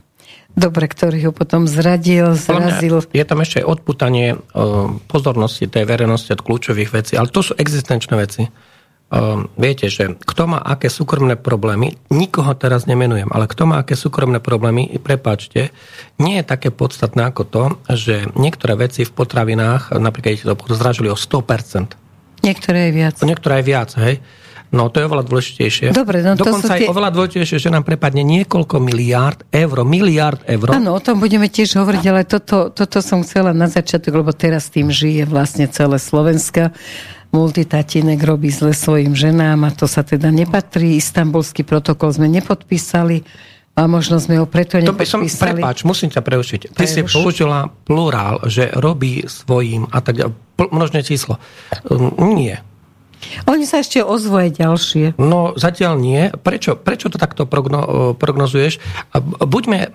Dobre, 0.59 0.91
ktorý 0.91 1.31
ho 1.31 1.33
potom 1.35 1.71
zradil, 1.71 2.35
zrazil. 2.35 2.99
Je 3.15 3.23
tam 3.23 3.43
ešte 3.43 3.63
aj 3.63 3.79
odputanie 3.79 4.35
pozornosti 5.07 5.71
tej 5.71 5.87
verejnosti 5.87 6.35
od 6.35 6.43
kľúčových 6.43 6.91
vecí, 6.91 7.15
ale 7.15 7.31
to 7.31 7.47
sú 7.47 7.55
existenčné 7.55 8.15
veci. 8.19 8.51
Um, 9.09 9.49
viete, 9.57 9.89
že 9.89 10.21
kto 10.21 10.53
má 10.53 10.61
aké 10.61 10.93
súkromné 10.93 11.41
problémy, 11.41 11.97
nikoho 12.13 12.53
teraz 12.53 12.85
nemenujem, 12.85 13.33
ale 13.33 13.49
kto 13.49 13.65
má 13.65 13.81
aké 13.81 13.97
súkromné 13.97 14.37
problémy, 14.37 14.85
prepáčte, 15.01 15.73
nie 16.21 16.37
je 16.37 16.45
také 16.45 16.69
podstatné 16.69 17.33
ako 17.33 17.43
to, 17.49 17.65
že 17.89 18.29
niektoré 18.37 18.77
veci 18.77 19.09
v 19.09 19.13
potravinách, 19.17 19.97
napríklad 19.97 20.33
ich 20.37 20.45
to 20.45 20.77
zražili 20.77 21.09
o 21.09 21.17
100%. 21.17 21.97
Niektoré 22.45 22.79
aj 22.89 22.93
viac. 22.93 23.15
Niektoré 23.25 23.53
aj 23.61 23.65
viac, 23.65 23.91
hej. 23.97 24.21
No 24.69 24.93
to 24.93 25.01
je 25.01 25.09
oveľa 25.09 25.25
dôležitejšie. 25.25 25.97
Dobre, 25.97 26.21
no 26.21 26.37
Dokonca 26.37 26.61
to 26.61 26.61
sú 26.61 26.69
tie... 26.69 26.85
aj 26.85 26.93
oveľa 26.93 27.11
dôležitejšie, 27.17 27.57
že 27.57 27.73
nám 27.73 27.89
prepadne 27.89 28.21
niekoľko 28.21 28.77
miliárd 28.85 29.41
eur, 29.49 29.77
miliárd 29.89 30.45
eur. 30.45 30.77
Áno, 30.77 30.93
o 30.93 31.01
tom 31.01 31.17
budeme 31.17 31.49
tiež 31.49 31.81
hovoriť, 31.81 32.05
ale 32.05 32.29
toto, 32.29 32.69
toto 32.69 33.01
som 33.01 33.25
chcela 33.25 33.57
na 33.57 33.73
začiatok, 33.73 34.21
lebo 34.21 34.37
teraz 34.37 34.69
tým 34.69 34.93
žije 34.93 35.25
vlastne 35.25 35.65
celé 35.73 35.97
Slovenska 35.97 36.77
multitatínek 37.31 38.21
robí 38.25 38.49
zle 38.49 38.73
svojim 38.73 39.13
ženám 39.13 39.69
a 39.69 39.71
to 39.71 39.85
sa 39.85 40.01
teda 40.03 40.33
nepatrí. 40.33 40.97
Istambulský 40.97 41.65
protokol 41.65 42.13
sme 42.13 42.29
nepodpísali 42.29 43.25
a 43.79 43.87
možno 43.87 44.19
sme 44.19 44.41
ho 44.41 44.47
preto 44.49 44.81
nepodpísali. 44.81 45.29
To 45.29 45.37
som, 45.37 45.47
prepáč, 45.61 45.79
musím 45.87 46.11
ťa 46.11 46.23
preušiť. 46.25 46.61
Ty 46.75 46.85
Preruš. 46.85 46.93
si 46.95 47.01
použila 47.07 47.71
plurál, 47.87 48.43
že 48.49 48.73
robí 48.75 49.23
svojim 49.29 49.87
a 49.93 50.03
tak 50.03 50.19
ďalej. 50.19 50.35
Množné 50.59 51.01
číslo. 51.07 51.39
Um, 51.87 52.11
nie. 52.35 52.59
Oni 53.51 53.67
sa 53.67 53.83
ešte 53.83 54.03
ozvoje 54.03 54.55
ďalšie. 54.55 55.19
No 55.19 55.55
zatiaľ 55.59 55.99
nie. 55.99 56.31
Prečo, 56.31 56.79
prečo 56.79 57.11
to 57.11 57.19
takto 57.19 57.51
progno, 57.51 58.15
prognozuješ? 58.15 58.79
Buďme 59.43 59.91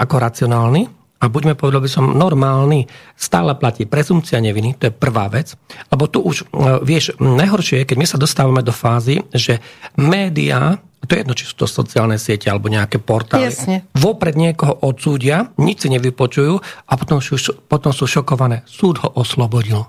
ako 0.00 0.16
racionálni, 0.16 0.88
a 1.22 1.30
buďme, 1.30 1.54
povedal 1.54 1.78
by 1.78 1.86
som, 1.86 2.18
normálny, 2.18 2.90
stále 3.14 3.54
platí 3.54 3.86
prezumcia 3.86 4.42
neviny, 4.42 4.74
to 4.74 4.90
je 4.90 4.92
prvá 4.92 5.30
vec, 5.30 5.54
lebo 5.94 6.10
tu 6.10 6.18
už, 6.18 6.50
e, 6.50 6.82
vieš, 6.82 7.14
najhoršie 7.22 7.86
je, 7.86 7.88
keď 7.94 7.96
my 8.02 8.06
sa 8.10 8.18
dostávame 8.18 8.66
do 8.66 8.74
fázy, 8.74 9.22
že 9.30 9.62
médiá, 9.94 10.82
to 11.06 11.14
je 11.14 11.22
jedno, 11.22 11.38
či 11.38 11.46
sú 11.46 11.54
to 11.62 11.66
sociálne 11.70 12.18
siete 12.18 12.50
alebo 12.50 12.66
nejaké 12.66 12.98
portály, 12.98 13.54
Jasne. 13.54 13.86
vopred 13.94 14.34
niekoho 14.34 14.82
odsúdia, 14.82 15.54
nič 15.62 15.86
si 15.86 15.88
nevypočujú 15.94 16.58
a 16.90 16.92
potom 16.98 17.22
sú, 17.22 17.38
potom 17.70 17.94
sú 17.94 18.10
šokované. 18.10 18.66
Súd 18.66 18.98
ho 19.06 19.08
oslobodil. 19.14 19.86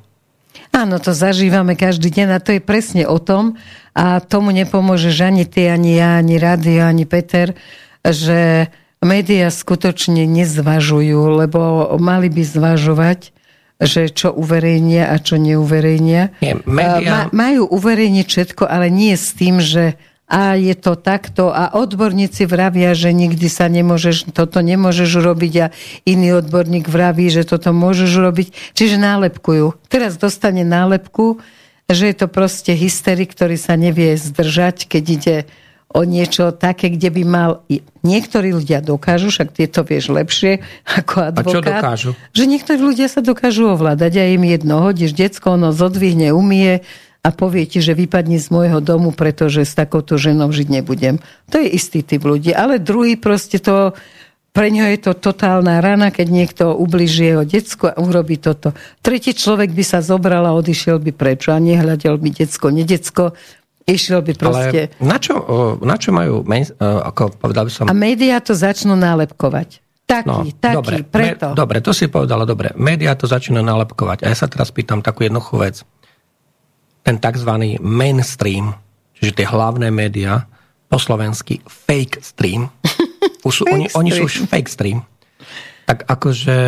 Áno, 0.73 0.97
to 0.97 1.13
zažívame 1.13 1.77
každý 1.77 2.09
deň 2.09 2.27
a 2.33 2.41
to 2.41 2.57
je 2.57 2.61
presne 2.61 3.05
o 3.05 3.21
tom 3.21 3.57
a 3.93 4.21
tomu 4.21 4.49
nepomôže 4.49 5.13
ani 5.21 5.45
ty, 5.45 5.69
ani 5.69 6.01
ja, 6.01 6.17
ani 6.17 6.41
Radio, 6.41 6.89
ani 6.89 7.05
Peter, 7.05 7.53
že 8.01 8.69
médiá 9.03 9.47
skutočne 9.53 10.27
nezvažujú, 10.27 11.43
lebo 11.43 11.93
mali 12.01 12.27
by 12.27 12.43
zvažovať, 12.43 13.31
že 13.83 14.09
čo 14.09 14.31
uverejnia 14.31 15.11
a 15.11 15.19
čo 15.19 15.35
neuverejnia. 15.37 16.31
Nie, 16.39 16.59
média... 16.63 17.29
Ma, 17.29 17.51
majú 17.51 17.67
uverejniť 17.67 18.25
všetko, 18.25 18.63
ale 18.67 18.87
nie 18.87 19.13
s 19.13 19.35
tým, 19.35 19.59
že 19.59 19.99
a 20.33 20.57
je 20.57 20.73
to 20.73 20.97
takto 20.97 21.53
a 21.53 21.77
odborníci 21.77 22.49
vravia, 22.49 22.97
že 22.97 23.13
nikdy 23.13 23.45
sa 23.51 23.69
nemôžeš, 23.69 24.33
toto 24.33 24.65
nemôžeš 24.65 25.21
urobiť 25.21 25.53
a 25.61 25.67
iný 26.09 26.41
odborník 26.41 26.89
vraví, 26.89 27.29
že 27.29 27.45
toto 27.45 27.69
môžeš 27.69 28.09
urobiť. 28.17 28.47
Čiže 28.73 28.97
nálepkujú. 28.97 29.77
Teraz 29.91 30.17
dostane 30.17 30.65
nálepku, 30.65 31.43
že 31.91 32.09
je 32.09 32.15
to 32.17 32.27
proste 32.31 32.73
hysterik, 32.73 33.35
ktorý 33.35 33.59
sa 33.59 33.77
nevie 33.77 34.17
zdržať, 34.17 34.89
keď 34.89 35.03
ide 35.05 35.37
o 35.93 36.01
niečo 36.03 36.49
také, 36.51 36.89
kde 36.89 37.09
by 37.13 37.23
mal... 37.23 37.51
Niektorí 38.03 38.51
ľudia 38.51 38.83
dokážu, 38.83 39.31
však 39.31 39.55
ty 39.55 39.63
to 39.71 39.87
vieš 39.87 40.11
lepšie 40.11 40.59
ako 40.83 41.31
advokát. 41.31 41.47
A 41.47 41.53
čo 41.53 41.61
dokážu? 41.63 42.09
Že 42.35 42.43
niektorí 42.51 42.79
ľudia 42.83 43.07
sa 43.07 43.23
dokážu 43.23 43.71
ovládať 43.71 44.19
a 44.19 44.23
im 44.33 44.43
jedno 44.43 44.83
hodíš 44.83 45.15
decko, 45.15 45.55
ono 45.55 45.71
zodvihne, 45.71 46.35
umie 46.35 46.83
a 47.23 47.31
povie 47.31 47.63
ti, 47.63 47.79
že 47.79 47.95
vypadni 47.95 48.43
z 48.43 48.51
môjho 48.51 48.83
domu, 48.83 49.15
pretože 49.15 49.63
s 49.63 49.71
takouto 49.71 50.19
ženou 50.19 50.51
žiť 50.51 50.67
nebudem. 50.67 51.23
To 51.53 51.61
je 51.63 51.71
istý 51.71 52.03
typ 52.03 52.27
ľudí. 52.27 52.51
Ale 52.51 52.83
druhý 52.83 53.15
proste 53.15 53.63
to... 53.63 53.95
Pre 54.53 54.69
ňo 54.69 54.85
je 54.85 54.99
to 55.01 55.17
totálna 55.17 55.81
rana, 55.81 56.13
keď 56.13 56.27
niekto 56.29 56.63
ubliží 56.77 57.25
jeho 57.25 57.41
decku 57.41 57.89
a 57.89 57.97
urobí 57.97 58.37
toto. 58.37 58.77
Tretí 59.01 59.33
človek 59.33 59.73
by 59.73 59.81
sa 59.81 60.05
zobral 60.05 60.45
a 60.45 60.53
odišiel 60.53 61.01
by 61.01 61.09
prečo 61.09 61.49
a 61.49 61.57
nehľadel 61.57 62.21
by 62.21 62.29
decko, 62.29 62.69
nedecko, 62.69 63.33
Išiel 63.83 64.23
by 64.23 64.33
proste... 64.39 64.79
Ale 64.95 65.03
na 65.03 65.17
čo, 65.19 65.33
na 65.83 65.95
čo 65.99 66.15
majú, 66.15 66.47
ako 66.79 67.35
povedal 67.35 67.67
by 67.67 67.71
som... 67.71 67.85
A 67.91 67.95
médiá 67.95 68.39
to 68.39 68.55
začnú 68.55 68.95
nálepkovať. 68.95 69.83
Taký, 70.03 70.27
no, 70.27 70.59
taký, 70.59 70.75
dobre, 70.75 70.95
preto. 71.07 71.47
Me, 71.51 71.55
dobre, 71.55 71.77
to 71.79 71.95
si 71.95 72.11
povedala, 72.11 72.43
dobre. 72.43 72.75
Média 72.75 73.15
to 73.15 73.23
začína 73.23 73.63
nálepkovať. 73.63 74.27
A 74.27 74.31
ja 74.31 74.35
sa 74.35 74.51
teraz 74.51 74.67
pýtam 74.71 74.99
takú 74.99 75.23
jednoduchú 75.23 75.63
vec. 75.63 75.87
Ten 77.07 77.19
tzv. 77.19 77.79
mainstream, 77.79 78.75
čiže 79.15 79.43
tie 79.43 79.47
hlavné 79.47 79.91
médiá, 79.91 80.47
po 80.91 80.99
slovensky 80.99 81.63
fake 81.65 82.19
stream, 82.21 82.69
už 83.47 83.53
sú, 83.53 83.63
fake 83.65 83.73
oni, 83.73 83.85
stream. 83.89 83.99
oni 83.99 84.09
sú 84.11 84.23
už 84.27 84.35
fake 84.45 84.69
stream, 84.69 84.99
tak 85.89 86.05
akože 86.05 86.59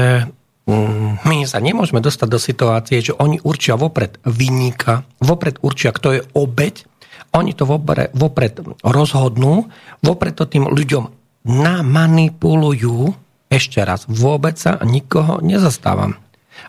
mm, 0.66 1.28
my 1.28 1.38
sa 1.46 1.62
nemôžeme 1.62 2.02
dostať 2.02 2.28
do 2.28 2.40
situácie, 2.42 2.98
že 3.06 3.14
oni 3.14 3.38
určia 3.46 3.78
vopred 3.78 4.18
vyníka, 4.26 5.06
vopred 5.22 5.62
určia, 5.62 5.94
kto 5.94 6.08
je 6.18 6.22
obeď 6.34 6.88
Oni 7.36 7.52
to 7.52 7.68
vopred, 7.68 8.16
vopred 8.16 8.64
rozhodnú, 8.80 9.68
vopred 10.00 10.34
to 10.40 10.48
tým 10.48 10.72
ľuďom 10.72 11.04
namanipulujú. 11.44 13.12
Ešte 13.52 13.84
raz, 13.84 14.08
vôbec 14.10 14.58
sa 14.58 14.82
nikoho 14.82 15.44
nezastávam. 15.44 16.18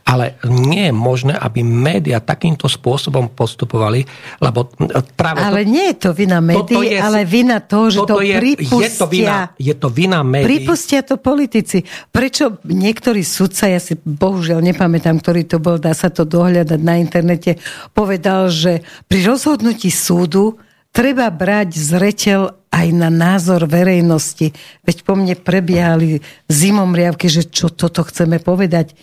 Ale 0.07 0.39
nie 0.47 0.87
je 0.87 0.95
možné, 0.95 1.35
aby 1.35 1.67
médiá 1.67 2.23
takýmto 2.23 2.71
spôsobom 2.71 3.27
postupovali, 3.27 4.07
lebo 4.39 4.71
práve... 5.19 5.43
Ale 5.43 5.67
to, 5.67 5.71
nie 5.75 5.87
je 5.91 5.97
to 5.99 6.11
vina 6.15 6.39
médií, 6.39 6.95
je, 6.95 7.03
ale 7.03 7.27
vina 7.27 7.59
toho, 7.59 7.91
že 7.91 7.99
to 8.07 8.23
je, 8.23 8.39
pripustia... 8.39 8.87
Je 8.87 8.91
to, 8.95 9.07
vina, 9.11 9.39
je 9.59 9.75
to 9.75 9.89
vina 9.91 10.19
médií. 10.23 10.63
Pripustia 10.63 11.03
to 11.03 11.19
politici. 11.19 11.83
Prečo 12.15 12.63
niektorí 12.71 13.27
sudca, 13.27 13.67
ja 13.67 13.83
si 13.83 13.99
bohužiaľ 13.99 14.63
nepamätám, 14.63 15.19
ktorý 15.19 15.43
to 15.43 15.59
bol, 15.59 15.75
dá 15.75 15.91
sa 15.91 16.07
to 16.07 16.23
dohľadať 16.23 16.79
na 16.79 17.03
internete, 17.03 17.59
povedal, 17.91 18.47
že 18.47 18.87
pri 19.11 19.27
rozhodnutí 19.27 19.91
súdu 19.91 20.63
treba 20.95 21.27
brať 21.35 21.75
zreteľ 21.75 22.71
aj 22.71 22.87
na 22.95 23.11
názor 23.11 23.67
verejnosti. 23.67 24.55
Veď 24.87 24.97
po 25.03 25.19
mne 25.19 25.35
prebiehali 25.35 26.23
zimomriavky, 26.47 27.27
že 27.27 27.51
čo 27.51 27.75
toto 27.75 28.07
chceme 28.07 28.39
povedať 28.39 28.95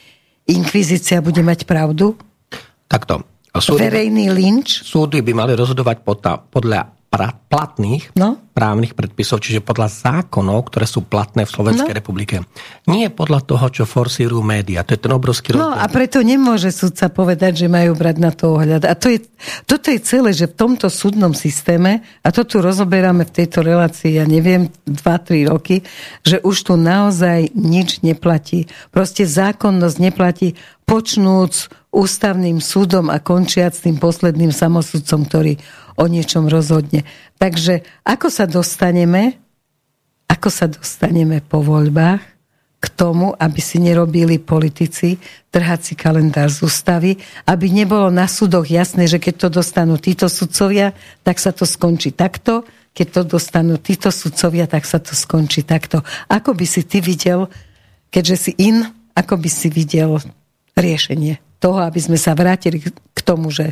inkvizícia 0.48 1.24
bude 1.24 1.40
mať 1.44 1.64
pravdu? 1.68 2.18
Takto. 2.88 3.24
Súdy, 3.54 3.86
Verejný 3.86 4.34
lynč? 4.34 4.82
Súdy 4.82 5.22
by 5.22 5.32
mali 5.38 5.54
rozhodovať 5.54 6.02
podľa 6.50 6.90
platných 7.53 8.17
no? 8.17 8.41
právnych 8.53 8.93
predpisov, 8.93 9.41
čiže 9.41 9.65
podľa 9.65 9.89
zákonov, 9.89 10.70
ktoré 10.70 10.86
sú 10.86 11.05
platné 11.05 11.46
v 11.46 11.53
Slovenskej 11.53 11.93
no? 11.93 11.98
republike. 11.98 12.36
Nie 12.86 13.10
podľa 13.10 13.46
toho, 13.46 13.65
čo 13.70 13.84
forsírujú 13.89 14.46
média. 14.46 14.86
To 14.86 14.93
je 14.93 15.01
ten 15.01 15.13
obrovský 15.13 15.53
rozdiel. 15.53 15.74
No 15.74 15.77
a 15.77 15.86
preto 15.89 16.22
nemôže 16.22 16.70
sudca 16.70 17.10
povedať, 17.10 17.65
že 17.65 17.67
majú 17.70 17.98
brať 17.98 18.17
na 18.22 18.29
to 18.34 18.58
ohľad. 18.58 18.86
A 18.86 18.93
to 18.93 19.10
je, 19.10 19.25
toto 19.65 19.89
je 19.89 20.00
celé, 20.01 20.34
že 20.34 20.50
v 20.50 20.58
tomto 20.58 20.89
súdnom 20.89 21.34
systéme, 21.34 22.05
a 22.22 22.29
to 22.29 22.46
tu 22.46 22.62
rozoberáme 22.62 23.25
v 23.25 23.36
tejto 23.41 23.65
relácii, 23.65 24.22
ja 24.22 24.25
neviem, 24.25 24.70
2-3 24.86 25.50
roky, 25.50 25.82
že 26.22 26.41
už 26.41 26.70
tu 26.70 26.74
naozaj 26.77 27.53
nič 27.58 28.05
neplatí. 28.05 28.70
Proste 28.93 29.25
zákonnosť 29.25 29.98
neplatí 29.98 30.53
počnúc 30.84 31.72
ústavným 31.94 32.58
súdom 32.58 33.13
a 33.13 33.22
končiac 33.22 33.78
tým 33.78 34.02
posledným 34.02 34.50
samosudcom, 34.50 35.30
ktorý 35.30 35.54
o 35.96 36.10
niečom 36.10 36.50
rozhodne. 36.50 37.06
Takže 37.38 37.86
ako 38.02 38.28
sa 38.34 38.50
dostaneme, 38.50 39.38
ako 40.25 40.50
sa 40.50 40.66
dostaneme 40.66 41.40
po 41.46 41.62
voľbách 41.62 42.34
k 42.84 42.86
tomu, 42.92 43.32
aby 43.40 43.62
si 43.63 43.80
nerobili 43.80 44.44
politici 44.44 45.16
trhací 45.48 45.96
kalendár 45.96 46.52
z 46.52 46.68
ústavy, 46.68 47.16
aby 47.48 47.72
nebolo 47.72 48.12
na 48.12 48.28
súdoch 48.28 48.68
jasné, 48.68 49.08
že 49.08 49.24
keď 49.24 49.48
to 49.48 49.63
dostanú 49.63 49.96
títo 49.96 50.28
sudcovia, 50.28 50.92
tak 51.24 51.40
sa 51.40 51.56
to 51.56 51.63
skončí 51.63 52.12
takto, 52.12 52.68
keď 52.92 53.08
to 53.08 53.22
dostanú 53.40 53.80
títo 53.80 54.12
sudcovia, 54.12 54.68
tak 54.68 54.84
sa 54.84 55.00
to 55.00 55.16
skončí 55.16 55.63
takto. 55.63 56.04
Ako 56.28 56.52
by 56.52 56.66
si 56.68 56.84
ty 56.84 57.00
videl, 57.00 57.48
keďže 58.12 58.36
si 58.36 58.52
in, 58.60 58.84
ako 59.16 59.40
by 59.40 59.50
si 59.50 59.72
videl 59.72 60.20
riešenie 60.74 61.39
toho, 61.62 61.80
aby 61.80 62.00
sme 62.01 62.18
sa 62.20 62.36
vrátili 62.36 62.84
k 62.89 63.20
tomu, 63.24 63.53
že 63.53 63.72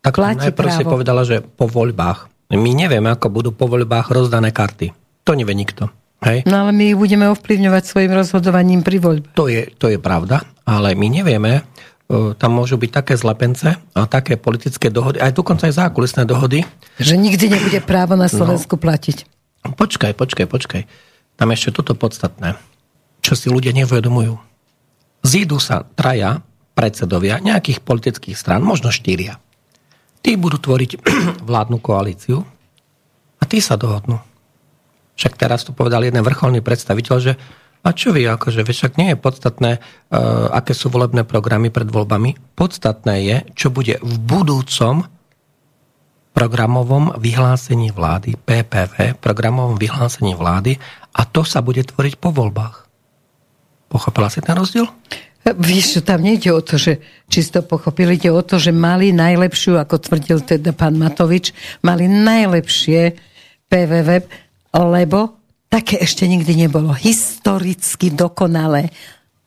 tak 0.00 0.22
najprv 0.22 0.54
právo. 0.54 0.78
si 0.78 0.84
povedala, 0.86 1.22
že 1.26 1.42
po 1.42 1.66
voľbách. 1.66 2.30
My 2.54 2.70
nevieme, 2.72 3.10
ako 3.10 3.26
budú 3.26 3.50
po 3.50 3.66
voľbách 3.66 4.14
rozdané 4.14 4.54
karty. 4.54 4.94
To 5.26 5.34
nevie 5.34 5.50
nikto. 5.58 5.90
Hej? 6.22 6.46
No 6.46 6.62
ale 6.62 6.70
my 6.70 6.94
ich 6.94 6.98
budeme 6.98 7.26
ovplyvňovať 7.34 7.82
svojim 7.82 8.12
rozhodovaním 8.14 8.80
pri 8.86 9.02
voľbe. 9.02 9.28
To 9.34 9.50
je, 9.50 9.66
to 9.74 9.90
je 9.90 9.98
pravda, 9.98 10.46
ale 10.62 10.94
my 10.94 11.10
nevieme, 11.10 11.52
e, 11.58 12.32
tam 12.38 12.54
môžu 12.54 12.78
byť 12.78 12.90
také 13.02 13.14
zlepence 13.18 13.66
a 13.74 14.00
také 14.06 14.38
politické 14.38 14.88
dohody, 14.88 15.18
aj 15.18 15.34
dokonca 15.34 15.66
aj 15.66 15.74
zákulisné 15.74 16.22
dohody. 16.24 16.62
Že 17.02 17.14
nikdy 17.18 17.44
nebude 17.52 17.80
právo 17.82 18.14
na 18.14 18.30
Slovensku 18.30 18.78
no, 18.78 18.82
platiť. 18.86 19.26
Počkaj, 19.74 20.14
počkaj, 20.14 20.46
počkaj. 20.46 20.82
Tam 21.36 21.50
ešte 21.50 21.82
toto 21.82 21.98
podstatné, 21.98 22.56
čo 23.20 23.34
si 23.34 23.50
ľudia 23.50 23.74
neuvedomujú. 23.74 24.38
Zídu 25.26 25.58
sa 25.58 25.82
traja 25.82 26.46
predsedovia 26.78 27.42
nejakých 27.42 27.82
politických 27.82 28.38
strán, 28.38 28.62
možno 28.62 28.94
štyria. 28.94 29.42
Tí 30.22 30.38
budú 30.38 30.62
tvoriť 30.62 31.02
vládnu 31.48 31.82
koalíciu 31.82 32.46
a 33.36 33.42
tí 33.42 33.58
sa 33.58 33.74
dohodnú. 33.74 34.22
Však 35.18 35.34
teraz 35.34 35.66
to 35.66 35.74
povedal 35.74 36.06
jeden 36.06 36.22
vrcholný 36.22 36.62
predstaviteľ, 36.62 37.16
že 37.18 37.34
a 37.86 37.94
čo 37.94 38.10
vy, 38.10 38.26
akože 38.26 38.66
však 38.66 38.98
nie 38.98 39.14
je 39.14 39.18
podstatné, 39.18 39.70
uh, 39.78 40.50
aké 40.50 40.74
sú 40.74 40.90
volebné 40.90 41.22
programy 41.22 41.70
pred 41.70 41.86
voľbami. 41.86 42.34
Podstatné 42.58 43.14
je, 43.22 43.36
čo 43.54 43.70
bude 43.70 44.02
v 44.02 44.14
budúcom 44.26 45.06
programovom 46.34 47.14
vyhlásení 47.16 47.94
vlády, 47.94 48.34
PPV, 48.36 49.16
programovom 49.22 49.78
vyhlásení 49.78 50.34
vlády 50.34 50.76
a 51.14 51.22
to 51.24 51.46
sa 51.46 51.62
bude 51.62 51.80
tvoriť 51.86 52.18
po 52.18 52.34
voľbách. 52.34 52.85
Pochopila 53.88 54.30
si 54.30 54.42
ten 54.42 54.58
rozdiel? 54.58 54.86
Víš, 55.46 56.02
tam 56.02 56.26
nejde 56.26 56.50
o 56.50 56.58
to, 56.58 56.74
že 56.74 56.98
čisto 57.30 57.62
pochopili, 57.62 58.18
ide 58.18 58.34
o 58.34 58.42
to, 58.42 58.58
že 58.58 58.74
mali 58.74 59.14
najlepšiu, 59.14 59.78
ako 59.78 60.02
tvrdil 60.02 60.42
teda 60.42 60.74
pán 60.74 60.98
Matovič, 60.98 61.54
mali 61.86 62.10
najlepšie 62.10 63.14
PVV, 63.70 64.26
lebo 64.74 65.38
také 65.70 66.02
ešte 66.02 66.26
nikdy 66.26 66.66
nebolo. 66.66 66.90
Historicky 66.98 68.10
dokonalé. 68.10 68.90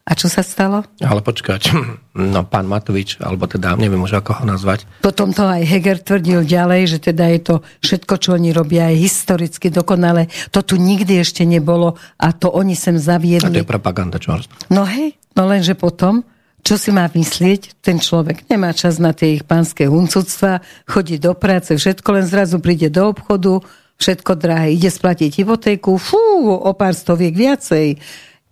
A 0.09 0.17
čo 0.17 0.25
sa 0.25 0.41
stalo? 0.41 0.81
Ale 1.05 1.21
počkať, 1.21 1.69
no 2.33 2.41
pán 2.49 2.65
Matovič, 2.65 3.21
alebo 3.21 3.45
teda 3.45 3.77
neviem 3.77 4.01
už 4.01 4.17
ako 4.25 4.41
ho 4.41 4.43
nazvať. 4.43 4.89
Potom 5.05 5.29
to 5.29 5.45
aj 5.45 5.61
Heger 5.61 6.01
tvrdil 6.01 6.49
ďalej, 6.49 6.81
že 6.89 7.13
teda 7.13 7.29
je 7.29 7.39
to 7.45 7.55
všetko, 7.85 8.13
čo 8.17 8.33
oni 8.33 8.49
robia, 8.49 8.89
je 8.89 9.05
historicky 9.05 9.69
dokonalé. 9.69 10.25
To 10.49 10.65
tu 10.65 10.81
nikdy 10.81 11.21
ešte 11.21 11.45
nebolo 11.45 11.93
a 12.17 12.33
to 12.33 12.49
oni 12.49 12.73
sem 12.73 12.97
zaviedli. 12.97 13.45
A 13.45 13.53
to 13.53 13.61
je 13.61 13.69
propaganda, 13.69 14.17
čo 14.17 14.41
No 14.73 14.81
hej, 14.89 15.13
no 15.37 15.45
lenže 15.45 15.77
potom, 15.77 16.25
čo 16.65 16.81
si 16.81 16.89
má 16.89 17.05
myslieť, 17.05 17.77
ten 17.85 18.01
človek 18.01 18.49
nemá 18.49 18.73
čas 18.73 18.97
na 18.97 19.13
tie 19.13 19.37
ich 19.37 19.45
pánske 19.45 19.85
huncúctva, 19.85 20.65
chodí 20.89 21.21
do 21.21 21.37
práce, 21.37 21.77
všetko 21.77 22.09
len 22.17 22.25
zrazu 22.25 22.57
príde 22.57 22.89
do 22.89 23.13
obchodu, 23.13 23.61
všetko 24.01 24.31
drahé, 24.39 24.73
ide 24.73 24.89
splatiť 24.89 25.43
hypotéku, 25.43 26.01
fú, 26.01 26.49
o 26.49 26.71
pár 26.73 26.95
stoviek 26.95 27.35
viacej, 27.35 27.99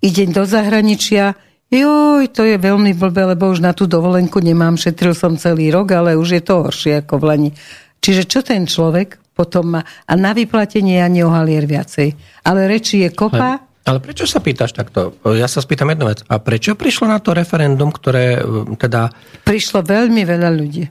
ide 0.03 0.23
do 0.29 0.43
zahraničia, 0.45 1.33
Joj, 1.67 2.31
to 2.31 2.47
je 2.47 2.55
veľmi 2.55 2.95
blbé, 2.95 3.35
lebo 3.35 3.51
už 3.51 3.59
na 3.59 3.75
tú 3.75 3.91
dovolenku 3.91 4.39
nemám, 4.39 4.79
šetril 4.79 5.11
som 5.11 5.35
celý 5.35 5.67
rok, 5.67 5.91
ale 5.91 6.15
už 6.15 6.39
je 6.39 6.43
to 6.43 6.63
horšie 6.63 7.03
ako 7.03 7.19
v 7.19 7.23
Lani. 7.27 7.51
Čiže 7.99 8.23
čo 8.23 8.39
ten 8.39 8.63
človek 8.63 9.19
potom 9.35 9.75
má? 9.75 9.81
A 10.07 10.15
na 10.15 10.31
vyplatenie 10.31 11.03
ani 11.03 11.27
o 11.27 11.29
halier 11.29 11.67
viacej. 11.67 12.15
Ale 12.47 12.71
reči 12.71 13.03
je 13.03 13.09
kopa. 13.11 13.59
Ale, 13.59 13.83
ale 13.83 13.99
prečo 13.99 14.23
sa 14.23 14.39
pýtaš 14.39 14.79
takto? 14.79 15.19
Ja 15.27 15.51
sa 15.51 15.59
spýtam 15.59 15.91
jednu 15.91 16.07
vec. 16.07 16.23
A 16.31 16.39
prečo 16.39 16.79
prišlo 16.79 17.11
na 17.11 17.19
to 17.19 17.35
referendum, 17.35 17.91
ktoré 17.91 18.39
e, 18.39 18.73
teda... 18.79 19.11
Prišlo 19.43 19.83
veľmi 19.83 20.23
veľa 20.23 20.49
ľudí. 20.55 20.87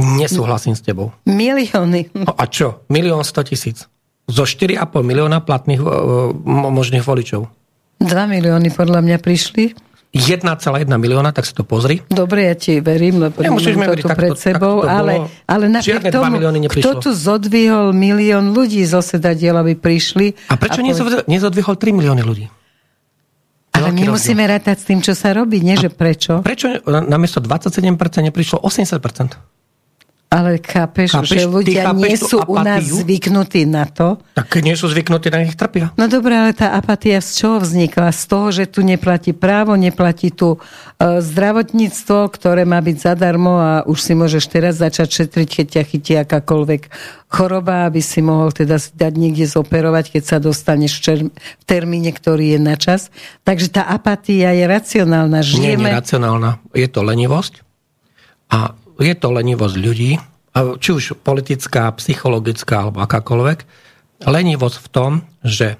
Nesúhlasím 0.00 0.76
s 0.76 0.84
tebou. 0.84 1.16
Milióny. 1.24 2.12
No 2.12 2.36
a 2.36 2.44
čo? 2.44 2.84
Milión 2.92 3.24
sto 3.24 3.40
tisíc. 3.40 3.88
Zo 4.28 4.44
4,5 4.44 5.00
milióna 5.00 5.42
platných 5.42 5.80
možných 6.46 7.04
voličov. 7.04 7.48
2 8.00 8.08
milióny 8.08 8.72
podľa 8.72 9.00
mňa 9.04 9.18
prišli. 9.20 9.89
1,1 10.10 10.90
milióna, 10.90 11.30
tak 11.30 11.46
si 11.46 11.54
to 11.54 11.62
pozri. 11.62 12.02
Dobre, 12.10 12.50
ja 12.50 12.58
ti 12.58 12.82
verím, 12.82 13.30
lebo 13.30 13.38
Nemusíš 13.38 13.78
to 13.78 13.94
tu 14.02 14.08
pred 14.10 14.34
sebou, 14.34 14.82
ale, 14.82 15.30
ale 15.46 15.70
napriek 15.70 16.10
tomu, 16.10 16.42
kto 16.66 16.90
tu 16.98 17.10
zodvihol 17.14 17.94
milión 17.94 18.50
ľudí 18.50 18.82
zo 18.82 18.98
sedadiel, 19.06 19.54
aby 19.62 19.78
prišli. 19.78 20.34
A 20.50 20.58
prečo 20.58 20.82
a 20.82 20.86
nezodvihol 21.30 21.78
3 21.78 21.94
milióny 21.94 22.22
ľudí? 22.26 22.50
Ale 23.70 23.94
my 23.94 24.10
musíme 24.10 24.42
rátať 24.42 24.82
s 24.82 24.84
tým, 24.90 24.98
čo 24.98 25.14
sa 25.14 25.30
robí, 25.30 25.62
nie 25.62 25.78
že 25.78 25.88
prečo. 25.94 26.42
Prečo 26.42 26.82
namiesto 26.90 27.38
27% 27.38 27.94
neprišlo 28.26 28.58
80%? 28.66 29.59
Ale 30.30 30.62
chápeš, 30.62 31.10
chápeš 31.18 31.42
že 31.42 31.42
ľudia 31.42 31.90
chápeš 31.90 32.06
nie 32.06 32.14
sú 32.14 32.38
u 32.46 32.54
nás 32.62 32.86
zvyknutí 32.86 33.66
na 33.66 33.82
to. 33.82 34.14
Tak 34.38 34.62
nie 34.62 34.78
sú 34.78 34.86
zvyknutí, 34.86 35.26
na 35.26 35.42
nich 35.42 35.58
trpia. 35.58 35.90
No 35.98 36.06
dobré, 36.06 36.38
ale 36.38 36.54
tá 36.54 36.70
apatia 36.78 37.18
z 37.18 37.34
čoho 37.34 37.58
vznikla? 37.58 38.14
Z 38.14 38.22
toho, 38.30 38.46
že 38.54 38.70
tu 38.70 38.86
neplatí 38.86 39.34
právo, 39.34 39.74
neplatí 39.74 40.30
tu 40.30 40.54
uh, 40.54 41.18
zdravotníctvo, 41.18 42.30
ktoré 42.30 42.62
má 42.62 42.78
byť 42.78 42.96
zadarmo 43.10 43.58
a 43.58 43.82
už 43.90 43.98
si 43.98 44.14
môžeš 44.14 44.46
teraz 44.46 44.78
začať 44.78 45.26
šetriť, 45.26 45.48
keď 45.50 45.66
ťa 45.66 45.82
chytí 45.82 46.12
akákoľvek 46.22 46.82
choroba, 47.26 47.90
aby 47.90 47.98
si 47.98 48.22
mohol 48.22 48.54
teda 48.54 48.78
si 48.78 48.94
dať 48.94 49.18
niekde 49.18 49.50
zoperovať, 49.50 50.14
keď 50.14 50.22
sa 50.22 50.38
dostaneš 50.38 50.92
v, 50.94 51.02
čer- 51.02 51.30
v 51.34 51.64
termíne, 51.66 52.14
ktorý 52.14 52.54
je 52.54 52.60
na 52.62 52.78
čas. 52.78 53.10
Takže 53.42 53.74
tá 53.74 53.82
apatia 53.82 54.54
je 54.54 54.62
racionálna. 54.62 55.42
Žijeme... 55.42 55.90
Nie, 55.90 55.90
nie 55.90 55.98
racionálna. 55.98 56.62
Je 56.70 56.86
to 56.86 57.02
lenivosť 57.02 57.66
a 58.50 58.78
je 59.02 59.14
to 59.16 59.28
lenivosť 59.32 59.76
ľudí, 59.80 60.12
či 60.54 60.90
už 60.90 61.22
politická, 61.22 61.88
psychologická 61.96 62.86
alebo 62.86 63.00
akákoľvek. 63.06 63.58
Lenivosť 64.26 64.76
v 64.82 64.88
tom, 64.90 65.12
že 65.40 65.78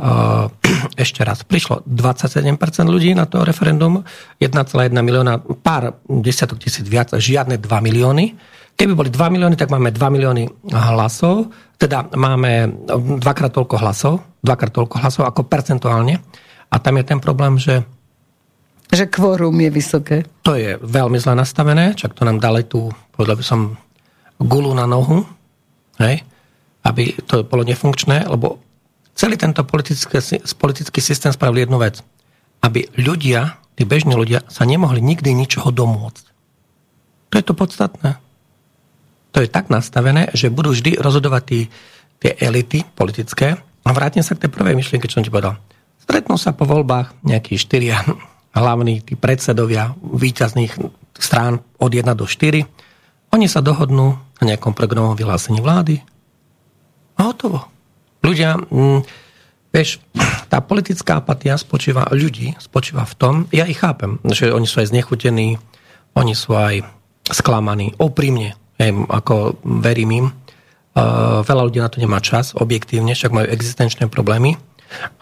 ešte 1.04 1.20
raz, 1.22 1.44
prišlo 1.44 1.84
27% 1.84 2.56
ľudí 2.88 3.12
na 3.12 3.28
to 3.28 3.44
referendum, 3.44 4.00
1,1 4.40 4.92
milióna, 4.96 5.40
pár 5.60 6.00
desiatok 6.08 6.60
tisíc 6.60 6.88
viac, 6.88 7.12
žiadne 7.12 7.60
2 7.60 7.68
milióny. 7.68 8.36
Keby 8.76 8.92
boli 8.96 9.12
2 9.12 9.34
milióny, 9.36 9.60
tak 9.60 9.68
máme 9.68 9.92
2 9.92 10.00
milióny 10.00 10.48
hlasov, 10.72 11.52
teda 11.76 12.12
máme 12.16 12.80
dvakrát 13.20 13.52
toľko 13.52 13.76
hlasov, 13.76 14.14
dvakrát 14.40 14.72
toľko 14.72 14.96
hlasov 15.00 15.24
ako 15.28 15.44
percentuálne. 15.44 16.16
A 16.70 16.76
tam 16.80 16.96
je 16.96 17.04
ten 17.04 17.20
problém, 17.20 17.60
že 17.60 17.84
že 18.90 19.06
kvórum 19.06 19.54
je 19.54 19.70
vysoké. 19.70 20.16
To 20.42 20.58
je 20.58 20.74
veľmi 20.82 21.16
zle 21.22 21.38
nastavené, 21.38 21.94
čak 21.94 22.14
to 22.14 22.26
nám 22.26 22.42
dali 22.42 22.66
tu, 22.66 22.90
povedal 23.14 23.38
by 23.38 23.44
som, 23.46 23.60
gulu 24.40 24.72
na 24.74 24.88
nohu, 24.88 25.22
hej, 26.00 26.24
aby 26.82 27.12
to 27.28 27.44
bolo 27.44 27.62
nefunkčné, 27.62 28.24
lebo 28.26 28.58
celý 29.12 29.36
tento 29.36 29.62
politický, 29.68 30.18
politický 30.56 31.00
systém 31.04 31.30
spravil 31.30 31.68
jednu 31.68 31.76
vec. 31.76 32.00
Aby 32.64 32.88
ľudia, 32.96 33.60
tí 33.76 33.84
bežní 33.84 34.16
ľudia, 34.16 34.44
sa 34.48 34.64
nemohli 34.64 35.04
nikdy 35.04 35.32
ničoho 35.36 35.68
domôcť. 35.68 36.24
To 37.30 37.34
je 37.36 37.44
to 37.44 37.54
podstatné. 37.54 38.16
To 39.30 39.38
je 39.44 39.48
tak 39.48 39.70
nastavené, 39.70 40.32
že 40.34 40.50
budú 40.50 40.74
vždy 40.74 40.98
rozhodovať 40.98 41.42
tí, 41.46 41.60
tie 42.18 42.32
elity 42.42 42.82
politické. 42.96 43.54
A 43.86 43.88
vrátim 43.94 44.24
sa 44.24 44.34
k 44.34 44.44
tej 44.44 44.50
prvej 44.50 44.74
myšlienke, 44.74 45.06
čo 45.06 45.20
som 45.20 45.24
ti 45.24 45.32
povedal. 45.32 45.56
Stretnú 46.02 46.34
sa 46.34 46.50
po 46.50 46.66
voľbách 46.66 47.14
nejakí 47.22 47.54
štyria 47.54 48.02
hlavní 48.54 49.04
tí 49.04 49.14
predsedovia 49.14 49.94
výťazných 50.00 50.78
strán 51.16 51.62
od 51.78 51.90
1 51.90 52.06
do 52.16 52.26
4. 52.26 52.66
Oni 53.30 53.46
sa 53.46 53.62
dohodnú 53.62 54.18
na 54.40 54.44
nejakom 54.44 54.74
programovom 54.74 55.14
vyhlásení 55.14 55.62
vlády 55.62 56.02
a 57.20 57.30
hotovo. 57.30 57.68
Ľudia, 58.24 58.58
mm, 58.58 59.00
vieš, 59.70 60.02
tá 60.50 60.58
politická 60.64 61.20
apatia 61.22 61.54
spočíva, 61.60 62.10
ľudí 62.10 62.56
spočíva 62.58 63.06
v 63.06 63.14
tom, 63.14 63.34
ja 63.54 63.68
ich 63.68 63.78
chápem, 63.78 64.18
že 64.26 64.50
oni 64.50 64.66
sú 64.66 64.82
aj 64.82 64.90
znechutení, 64.90 65.60
oni 66.18 66.34
sú 66.34 66.58
aj 66.58 66.82
sklamaní, 67.30 67.94
oprímne, 68.02 68.58
hej, 68.80 68.90
ako 69.06 69.60
verím 69.62 70.10
im. 70.10 70.26
Uh, 70.90 71.46
veľa 71.46 71.70
ľudí 71.70 71.78
na 71.78 71.86
to 71.86 72.02
nemá 72.02 72.18
čas, 72.18 72.50
objektívne, 72.50 73.14
však 73.14 73.30
majú 73.30 73.46
existenčné 73.46 74.10
problémy. 74.10 74.58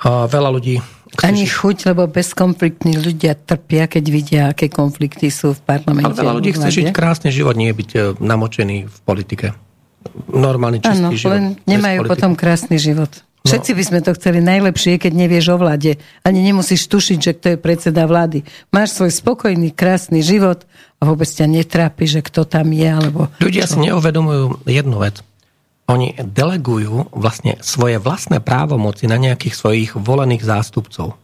Uh, 0.00 0.24
veľa 0.30 0.48
ľudí 0.54 0.80
ani 1.16 1.48
chuť, 1.48 1.88
lebo 1.88 2.04
bezkonfliktní 2.04 3.00
ľudia 3.00 3.32
trpia, 3.32 3.88
keď 3.88 4.04
vidia, 4.12 4.42
aké 4.52 4.68
konflikty 4.68 5.32
sú 5.32 5.56
v 5.56 5.60
parlamente. 5.64 6.04
Ale 6.04 6.20
veľa 6.20 6.34
ľudí 6.36 6.50
chce 6.52 6.68
žiť 6.68 6.88
krásny 6.92 7.32
život, 7.32 7.56
nie 7.56 7.72
byť 7.72 7.90
e, 7.96 7.98
namočený 8.20 8.76
v 8.86 8.98
politike. 9.08 9.56
Normálny, 10.28 10.84
čistý 10.84 11.00
ano, 11.00 11.08
život. 11.16 11.32
len 11.32 11.44
nemajú 11.64 12.04
potom 12.04 12.36
krásny 12.36 12.76
život. 12.76 13.10
No. 13.42 13.54
Všetci 13.54 13.70
by 13.72 13.82
sme 13.86 14.00
to 14.04 14.12
chceli 14.18 14.44
najlepšie, 14.44 15.00
keď 15.00 15.12
nevieš 15.14 15.54
o 15.54 15.56
vláde. 15.56 15.96
Ani 16.26 16.44
nemusíš 16.44 16.90
tušiť, 16.90 17.18
že 17.18 17.32
kto 17.38 17.46
je 17.54 17.58
predseda 17.58 18.04
vlády. 18.04 18.44
Máš 18.74 18.98
svoj 18.98 19.14
spokojný, 19.14 19.72
krásny 19.72 20.20
život 20.20 20.68
a 21.00 21.08
vôbec 21.08 21.30
ťa 21.30 21.46
netrápi, 21.48 22.04
že 22.04 22.20
kto 22.20 22.44
tam 22.44 22.68
je. 22.74 22.88
Alebo 22.90 23.30
Ľudia 23.40 23.64
čo? 23.64 23.78
si 23.78 23.88
neuvedomujú 23.88 24.68
jednu 24.68 25.00
vec 25.00 25.22
oni 25.88 26.12
delegujú 26.20 27.16
vlastne 27.16 27.56
svoje 27.64 27.96
vlastné 27.96 28.44
právomoci 28.44 29.08
na 29.08 29.16
nejakých 29.16 29.54
svojich 29.56 29.90
volených 29.96 30.44
zástupcov. 30.44 31.16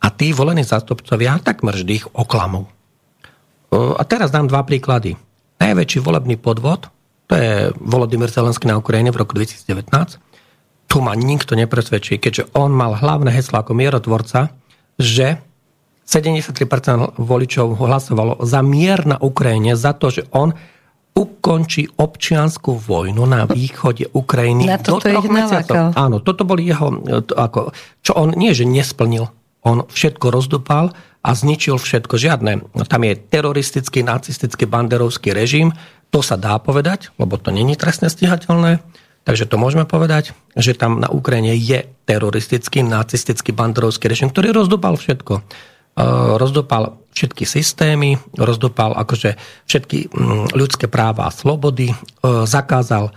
A 0.00 0.06
tí 0.14 0.30
volení 0.30 0.62
zástupcovia 0.62 1.42
takmer 1.42 1.74
vždy 1.74 1.92
ich 1.92 2.06
oklamú. 2.14 2.70
A 3.74 4.02
teraz 4.06 4.30
dám 4.30 4.46
dva 4.46 4.62
príklady. 4.62 5.18
Najväčší 5.60 6.00
volebný 6.00 6.40
podvod, 6.40 6.88
to 7.28 7.34
je 7.38 7.70
Volodymyr 7.78 8.26
Zelenský 8.26 8.66
na 8.66 8.80
Ukrajine 8.80 9.14
v 9.14 9.22
roku 9.22 9.38
2019. 9.38 9.86
Tu 10.90 10.96
ma 10.98 11.14
nikto 11.14 11.54
nepresvedčí, 11.54 12.18
keďže 12.18 12.50
on 12.58 12.74
mal 12.74 12.98
hlavné 12.98 13.30
heslo 13.30 13.62
ako 13.62 13.76
mierotvorca, 13.76 14.50
že 14.98 15.38
73% 16.10 17.22
voličov 17.22 17.78
hlasovalo 17.78 18.42
za 18.42 18.58
mier 18.66 19.06
na 19.06 19.14
Ukrajine, 19.22 19.78
za 19.78 19.94
to, 19.94 20.10
že 20.10 20.26
on 20.34 20.50
ukončí 21.10 21.90
občianskú 21.98 22.78
vojnu 22.78 23.26
na 23.26 23.44
východe 23.44 24.08
Ukrajiny 24.14 24.70
na 24.70 24.78
do 24.78 24.96
troch 25.02 25.26
mesiacov. 25.26 25.92
Áno, 25.98 26.22
toto 26.22 26.46
boli 26.46 26.70
jeho, 26.70 26.94
to, 27.26 27.34
ako, 27.34 27.74
čo 28.00 28.14
on 28.14 28.32
nie, 28.38 28.54
že 28.54 28.64
nesplnil, 28.64 29.28
on 29.66 29.84
všetko 29.90 30.26
rozdupal 30.32 30.94
a 31.20 31.30
zničil 31.36 31.76
všetko. 31.76 32.16
Žiadne. 32.16 32.52
Tam 32.88 33.02
je 33.04 33.12
teroristický, 33.18 34.00
nacistický, 34.00 34.64
banderovský 34.64 35.36
režim. 35.36 35.76
To 36.10 36.24
sa 36.24 36.40
dá 36.40 36.56
povedať, 36.56 37.12
lebo 37.20 37.36
to 37.36 37.52
není 37.52 37.76
trestne 37.76 38.08
stíhateľné. 38.08 38.80
Takže 39.20 39.44
to 39.44 39.60
môžeme 39.60 39.84
povedať, 39.84 40.32
že 40.56 40.72
tam 40.72 40.96
na 40.96 41.12
Ukrajine 41.12 41.52
je 41.52 41.84
teroristický, 42.08 42.80
nacistický, 42.80 43.52
banderovský 43.52 44.08
režim, 44.08 44.32
ktorý 44.32 44.56
rozdupal 44.56 44.96
všetko. 44.96 45.44
E, 45.90 46.02
rozdopal 46.38 47.02
všetky 47.10 47.42
systémy, 47.42 48.14
rozdopal 48.38 48.94
akože 48.94 49.34
všetky 49.66 50.14
mm, 50.14 50.54
ľudské 50.54 50.86
práva 50.86 51.26
a 51.26 51.34
slobody, 51.34 51.90
e, 51.90 51.96
zakázal, 52.46 53.10
e, 53.10 53.12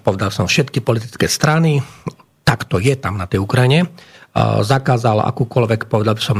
povedal 0.00 0.32
som, 0.32 0.48
všetky 0.48 0.80
politické 0.80 1.28
strany, 1.28 1.84
tak 2.48 2.64
to 2.64 2.80
je 2.80 2.96
tam 2.96 3.20
na 3.20 3.28
tej 3.30 3.44
Ukrajine, 3.44 3.86
zakázal 4.62 5.22
akúkoľvek, 5.26 5.90
povedal 5.90 6.14
by 6.18 6.22
som, 6.22 6.38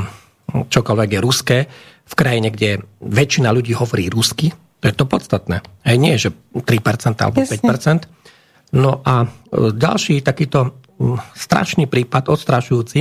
čokoľvek 0.51 1.11
je 1.11 1.20
ruské, 1.23 1.59
v 2.07 2.14
krajine, 2.18 2.51
kde 2.51 2.83
väčšina 2.99 3.51
ľudí 3.55 3.70
hovorí 3.75 4.11
rusky, 4.11 4.51
to 4.83 4.90
je 4.90 4.94
to 4.94 5.07
podstatné. 5.07 5.62
Hej, 5.87 5.96
nie, 5.99 6.14
že 6.18 6.35
3% 6.55 7.14
alebo 7.23 7.42
Jasne. 7.42 7.62
5%. 7.62 8.75
No 8.75 9.03
a 9.07 9.31
ďalší 9.55 10.23
takýto 10.23 10.75
mm, 10.99 11.18
strašný 11.38 11.87
prípad, 11.87 12.27
odstrašujúci, 12.27 12.99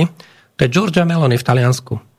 to 0.54 0.60
je 0.62 0.70
Georgia 0.70 1.02
Meloni 1.02 1.34
v 1.34 1.46
Taliansku 1.46 2.09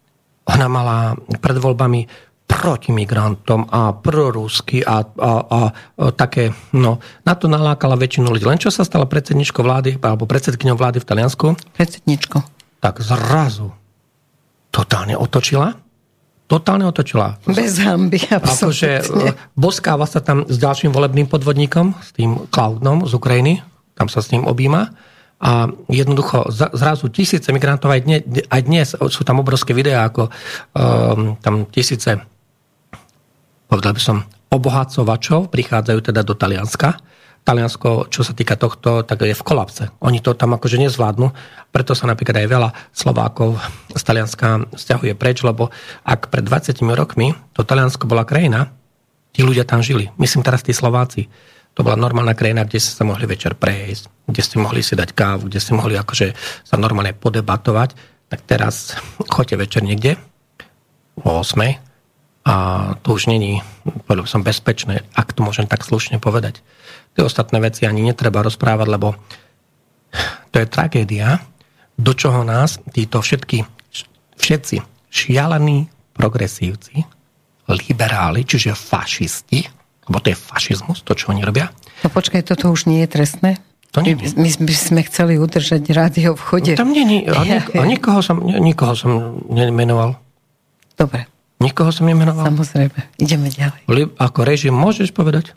ona 0.48 0.68
mala 0.68 1.14
pred 1.42 1.58
voľbami 1.58 2.32
proti 2.52 2.92
migrantom 2.92 3.64
a 3.72 3.96
prorusky 3.96 4.84
a, 4.84 5.00
a, 5.00 5.04
a, 5.08 5.32
a 5.48 5.62
také, 6.12 6.52
no, 6.76 7.00
na 7.24 7.34
to 7.40 7.48
nalákala 7.48 7.96
väčšinu 7.96 8.28
ľudí. 8.28 8.44
Len 8.44 8.60
čo 8.60 8.68
sa 8.68 8.84
stala 8.84 9.08
predsedničkou 9.08 9.64
vlády, 9.64 9.96
alebo 10.04 10.28
predsedkyňou 10.28 10.76
vlády 10.76 11.00
v 11.00 11.08
Taliansku? 11.08 11.46
Predsedničko. 11.80 12.44
Tak 12.84 13.00
zrazu 13.00 13.72
totálne 14.68 15.16
otočila. 15.16 15.80
Totálne 16.52 16.84
otočila. 16.84 17.40
Bez 17.48 17.80
hamby, 17.80 18.20
Akože 18.28 19.00
e, 19.00 19.04
boskáva 19.56 20.04
sa 20.04 20.20
tam 20.20 20.44
s 20.44 20.60
ďalším 20.60 20.92
volebným 20.92 21.32
podvodníkom, 21.32 21.96
s 22.04 22.12
tým 22.12 22.52
Cloudnom 22.52 23.08
z 23.08 23.16
Ukrajiny, 23.16 23.64
tam 23.96 24.12
sa 24.12 24.20
s 24.20 24.36
ním 24.36 24.44
objíma 24.44 24.92
a 25.42 25.66
jednoducho 25.90 26.54
zrazu 26.54 27.10
tisíce 27.10 27.50
migrantov, 27.50 27.90
aj 27.90 28.02
dnes, 28.06 28.22
aj 28.46 28.62
dnes 28.62 28.88
sú 28.94 29.26
tam 29.26 29.42
obrovské 29.42 29.74
videá, 29.74 30.06
ako 30.06 30.30
um, 30.30 31.34
tam 31.42 31.66
tisíce, 31.66 32.22
povedal 33.66 33.98
by 33.98 34.02
som, 34.02 34.18
obohacovačov 34.54 35.50
prichádzajú 35.50 36.00
teda 36.14 36.22
do 36.22 36.38
Talianska. 36.38 37.02
Taliansko, 37.42 38.14
čo 38.14 38.22
sa 38.22 38.38
týka 38.38 38.54
tohto, 38.54 39.02
tak 39.02 39.26
je 39.26 39.34
v 39.34 39.42
kolapse. 39.42 39.90
Oni 40.06 40.22
to 40.22 40.38
tam 40.38 40.54
akože 40.54 40.78
nezvládnu, 40.78 41.34
preto 41.74 41.98
sa 41.98 42.06
napríklad 42.06 42.38
aj 42.38 42.48
veľa 42.52 42.70
Slovákov 42.94 43.58
z 43.98 44.02
Talianska 44.06 44.70
stiahuje 44.78 45.18
preč, 45.18 45.42
lebo 45.42 45.74
ak 46.06 46.30
pred 46.30 46.46
20 46.46 46.86
rokmi 46.94 47.34
to 47.58 47.66
Taliansko 47.66 48.06
bola 48.06 48.30
krajina, 48.30 48.70
tí 49.34 49.42
ľudia 49.42 49.66
tam 49.66 49.82
žili. 49.82 50.14
Myslím 50.22 50.46
teraz 50.46 50.62
tí 50.62 50.70
Slováci 50.70 51.34
to 51.72 51.88
bola 51.88 51.96
normálna 51.96 52.36
krajina, 52.36 52.68
kde 52.68 52.84
ste 52.84 52.92
sa 52.92 53.08
mohli 53.08 53.24
večer 53.24 53.56
prejsť, 53.56 54.28
kde 54.28 54.42
ste 54.44 54.58
mohli 54.60 54.84
si 54.84 54.94
dať 54.94 55.16
kávu, 55.16 55.48
kde 55.48 55.60
ste 55.64 55.72
mohli 55.72 55.96
akože 55.96 56.36
sa 56.68 56.76
normálne 56.76 57.16
podebatovať. 57.16 57.96
Tak 58.28 58.40
teraz 58.44 58.96
choďte 59.34 59.56
večer 59.56 59.82
niekde 59.84 60.20
o 61.24 61.40
8 61.40 61.92
a 62.42 62.56
to 63.06 63.14
už 63.14 63.30
není, 63.30 63.62
povedal 64.10 64.26
som, 64.26 64.42
bezpečné, 64.42 65.06
ak 65.14 65.38
to 65.38 65.46
môžem 65.46 65.70
tak 65.70 65.86
slušne 65.86 66.18
povedať. 66.18 66.66
Tie 67.14 67.22
ostatné 67.22 67.62
veci 67.62 67.86
ani 67.86 68.02
netreba 68.02 68.42
rozprávať, 68.42 68.88
lebo 68.90 69.14
to 70.50 70.58
je 70.58 70.68
tragédia, 70.68 71.38
do 72.02 72.18
čoho 72.18 72.42
nás 72.42 72.82
títo 72.90 73.22
všetky, 73.22 73.62
všetci 74.42 74.82
šialení 75.14 75.86
progresívci, 76.18 77.06
liberáli, 77.70 78.42
čiže 78.42 78.74
fašisti, 78.74 79.81
lebo 80.12 80.20
to 80.20 80.36
je 80.36 80.38
fašizmus, 80.38 81.08
to, 81.08 81.16
čo 81.16 81.32
oni 81.32 81.40
robia. 81.48 81.72
No 82.04 82.12
počkaj, 82.12 82.44
toto 82.44 82.68
už 82.68 82.92
nie 82.92 83.00
je 83.08 83.10
trestné? 83.16 83.64
To 83.96 84.04
nie. 84.04 84.20
My, 84.20 84.52
my 84.52 84.76
sme 84.76 85.02
chceli 85.08 85.40
udržať 85.40 85.88
rádio 85.96 86.36
v 86.36 86.42
chode. 86.44 86.74
No, 86.76 86.84
tam 86.84 86.92
nie, 86.92 87.08
nie 87.08 87.20
a, 87.32 87.40
nik- 87.48 87.72
a 87.72 87.84
nikoho, 87.88 88.20
som, 88.20 88.44
nikoho 88.44 88.92
som 89.00 89.40
nemenoval. 89.48 90.20
Dobre. 91.00 91.32
Nikoho 91.64 91.96
som 91.96 92.12
nemenoval. 92.12 92.44
Samozrejme. 92.44 93.00
Ideme 93.24 93.48
ďalej. 93.48 93.88
Ako 94.20 94.44
režim 94.44 94.76
môžeš 94.76 95.16
povedať? 95.16 95.56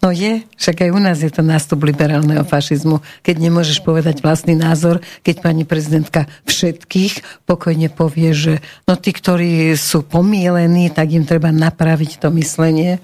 No 0.00 0.08
je, 0.08 0.48
však 0.56 0.88
aj 0.88 0.90
u 0.96 1.00
nás 1.00 1.20
je 1.20 1.28
to 1.28 1.44
nástup 1.44 1.84
liberálneho 1.84 2.40
fašizmu, 2.40 3.04
keď 3.20 3.36
nemôžeš 3.36 3.84
povedať 3.84 4.24
vlastný 4.24 4.56
názor, 4.56 5.04
keď 5.20 5.44
pani 5.44 5.68
prezidentka 5.68 6.24
všetkých 6.48 7.44
pokojne 7.44 7.92
povie, 7.92 8.32
že 8.32 8.64
no 8.88 8.96
tí, 8.96 9.12
ktorí 9.12 9.76
sú 9.76 10.00
pomílení, 10.00 10.88
tak 10.88 11.12
im 11.12 11.28
treba 11.28 11.52
napraviť 11.52 12.16
to 12.16 12.32
myslenie. 12.40 12.96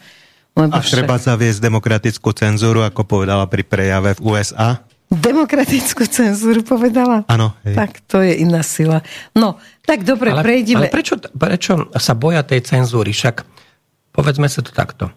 Lebo 0.56 0.72
a 0.72 0.80
treba 0.80 1.20
zaviesť 1.20 1.60
demokratickú 1.60 2.32
cenzúru, 2.32 2.80
ako 2.80 3.04
povedala 3.04 3.44
pri 3.44 3.60
prejave 3.60 4.16
v 4.16 4.20
USA? 4.24 4.80
Demokratickú 5.06 6.08
cenzúru 6.08 6.64
povedala? 6.64 7.28
Áno. 7.28 7.52
Tak 7.62 8.02
to 8.08 8.24
je 8.24 8.40
iná 8.40 8.64
sila. 8.64 9.04
No, 9.36 9.60
tak 9.84 10.02
dobre, 10.02 10.32
ale, 10.32 10.42
prejdeme. 10.42 10.88
Ale 10.88 10.90
prečo, 10.90 11.20
prečo 11.20 11.92
sa 11.94 12.16
boja 12.16 12.40
tej 12.40 12.64
cenzúry? 12.64 13.12
Však 13.12 13.44
povedzme 14.16 14.48
sa 14.48 14.64
to 14.64 14.72
takto. 14.72 15.12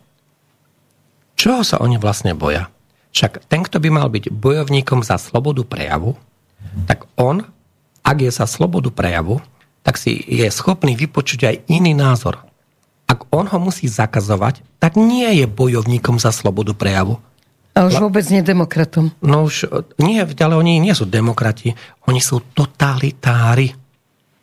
Čoho 1.39 1.63
sa 1.63 1.79
oni 1.79 1.95
vlastne 1.95 2.35
boja? 2.35 2.67
Však 3.15 3.47
ten, 3.47 3.63
kto 3.63 3.79
by 3.79 3.89
mal 3.89 4.11
byť 4.11 4.29
bojovníkom 4.29 5.01
za 5.01 5.15
slobodu 5.17 5.63
prejavu, 5.63 6.19
tak 6.85 7.07
on, 7.15 7.47
ak 8.03 8.17
je 8.19 8.29
za 8.29 8.45
slobodu 8.45 8.91
prejavu, 8.91 9.39
tak 9.81 9.95
si 9.95 10.19
je 10.27 10.45
schopný 10.51 10.93
vypočuť 10.93 11.39
aj 11.47 11.55
iný 11.71 11.95
názor. 11.95 12.43
Ak 13.09 13.25
on 13.33 13.49
ho 13.49 13.57
musí 13.57 13.89
zakazovať, 13.89 14.61
tak 14.77 14.93
nie 14.93 15.25
je 15.41 15.49
bojovníkom 15.49 16.21
za 16.21 16.29
slobodu 16.29 16.77
prejavu. 16.77 17.17
A 17.73 17.89
už 17.89 17.97
vôbec 18.05 18.25
nie 18.29 18.45
demokratom. 18.45 19.09
No 19.25 19.49
už 19.49 19.65
nie, 19.97 20.21
ale 20.21 20.53
oni 20.53 20.77
nie 20.77 20.93
sú 20.93 21.09
demokrati, 21.09 21.73
oni 22.05 22.21
sú 22.21 22.45
totalitári. 22.53 23.73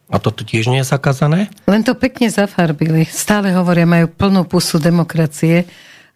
A 0.07 0.22
toto 0.22 0.46
tiež 0.46 0.70
nie 0.70 0.83
je 0.83 0.90
zakázané? 0.90 1.50
Len 1.66 1.83
to 1.83 1.98
pekne 1.98 2.31
zafarbili. 2.31 3.07
Stále 3.11 3.50
hovoria, 3.55 3.87
majú 3.87 4.07
plnú 4.11 4.46
pusu 4.46 4.79
demokracie. 4.79 5.66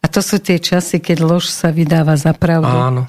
A 0.00 0.06
to 0.06 0.22
sú 0.22 0.38
tie 0.38 0.62
časy, 0.62 1.02
keď 1.02 1.26
lož 1.26 1.50
sa 1.50 1.74
vydáva 1.74 2.14
za 2.14 2.30
pravdu. 2.30 2.70
Áno. 2.70 3.02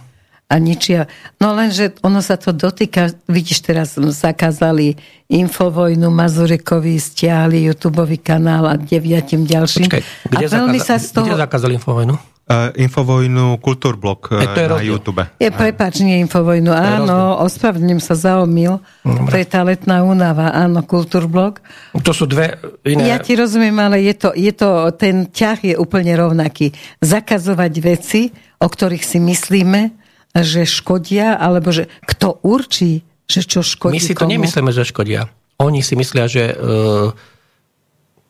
A 0.51 0.59
ničia. 0.59 1.07
No 1.39 1.55
lenže 1.55 1.95
ono 2.03 2.19
sa 2.19 2.35
to 2.35 2.51
dotýka, 2.51 3.15
vidíš, 3.31 3.63
teraz 3.63 3.95
zakázali 3.95 4.99
Infovojnu, 5.31 6.11
Mazurekovi 6.11 6.99
stiahli 6.99 7.71
YouTube 7.71 8.03
kanál 8.19 8.67
a 8.67 8.75
deviatim 8.75 9.47
ďalším. 9.47 9.87
Počkaj, 9.87 10.03
kde, 10.27 10.45
a 10.45 10.49
veľmi 10.51 10.75
zakáza- 10.83 10.99
sa 10.99 11.07
z 11.07 11.07
toho... 11.15 11.25
kde 11.31 11.39
zakázali 11.39 11.79
Infovojnu? 11.79 12.15
Uh, 12.51 12.67
Infovojnu 12.75 13.63
Kultúrblok 13.63 14.35
uh, 14.35 14.43
E, 14.43 14.51
je 14.51 14.67
na 14.67 14.75
rozdiel. 14.75 14.91
YouTube. 14.91 15.23
Je 15.39 15.49
prepač, 15.55 16.03
nie 16.03 16.19
Infovojnu. 16.19 16.67
Áno, 16.75 17.39
ospravedlňujem 17.47 18.03
sa 18.03 18.11
za 18.19 18.43
omyl. 18.43 18.83
To 19.07 19.35
je 19.39 19.47
tá 19.47 19.63
letná 19.63 20.03
únava. 20.03 20.51
Áno, 20.51 20.83
Kultúrblok. 20.83 21.63
To 21.95 22.11
sú 22.11 22.27
dve 22.27 22.59
iné... 22.83 23.07
Ja 23.07 23.23
ti 23.23 23.39
rozumiem, 23.39 23.79
ale 23.79 24.03
je 24.03 24.19
to, 24.19 24.35
je 24.35 24.51
to, 24.51 24.91
ten 24.99 25.31
ťah 25.31 25.63
je 25.63 25.75
úplne 25.79 26.11
rovnaký. 26.11 26.75
Zakazovať 26.99 27.73
veci, 27.79 28.35
o 28.59 28.67
ktorých 28.67 29.05
si 29.05 29.23
myslíme, 29.23 30.00
že 30.33 30.63
škodia, 30.63 31.35
alebo 31.35 31.69
že 31.69 31.91
kto 32.01 32.39
určí, 32.41 33.03
že 33.25 33.43
čo 33.43 33.59
škodí 33.59 33.95
My 33.95 34.01
si 34.01 34.13
to 34.13 34.23
komu. 34.23 34.31
nemyslíme, 34.33 34.71
že 34.71 34.83
škodia. 34.83 35.27
Oni 35.57 35.79
si 35.79 35.93
myslia, 35.93 36.25
že... 36.25 36.51
Uh, 36.53 37.11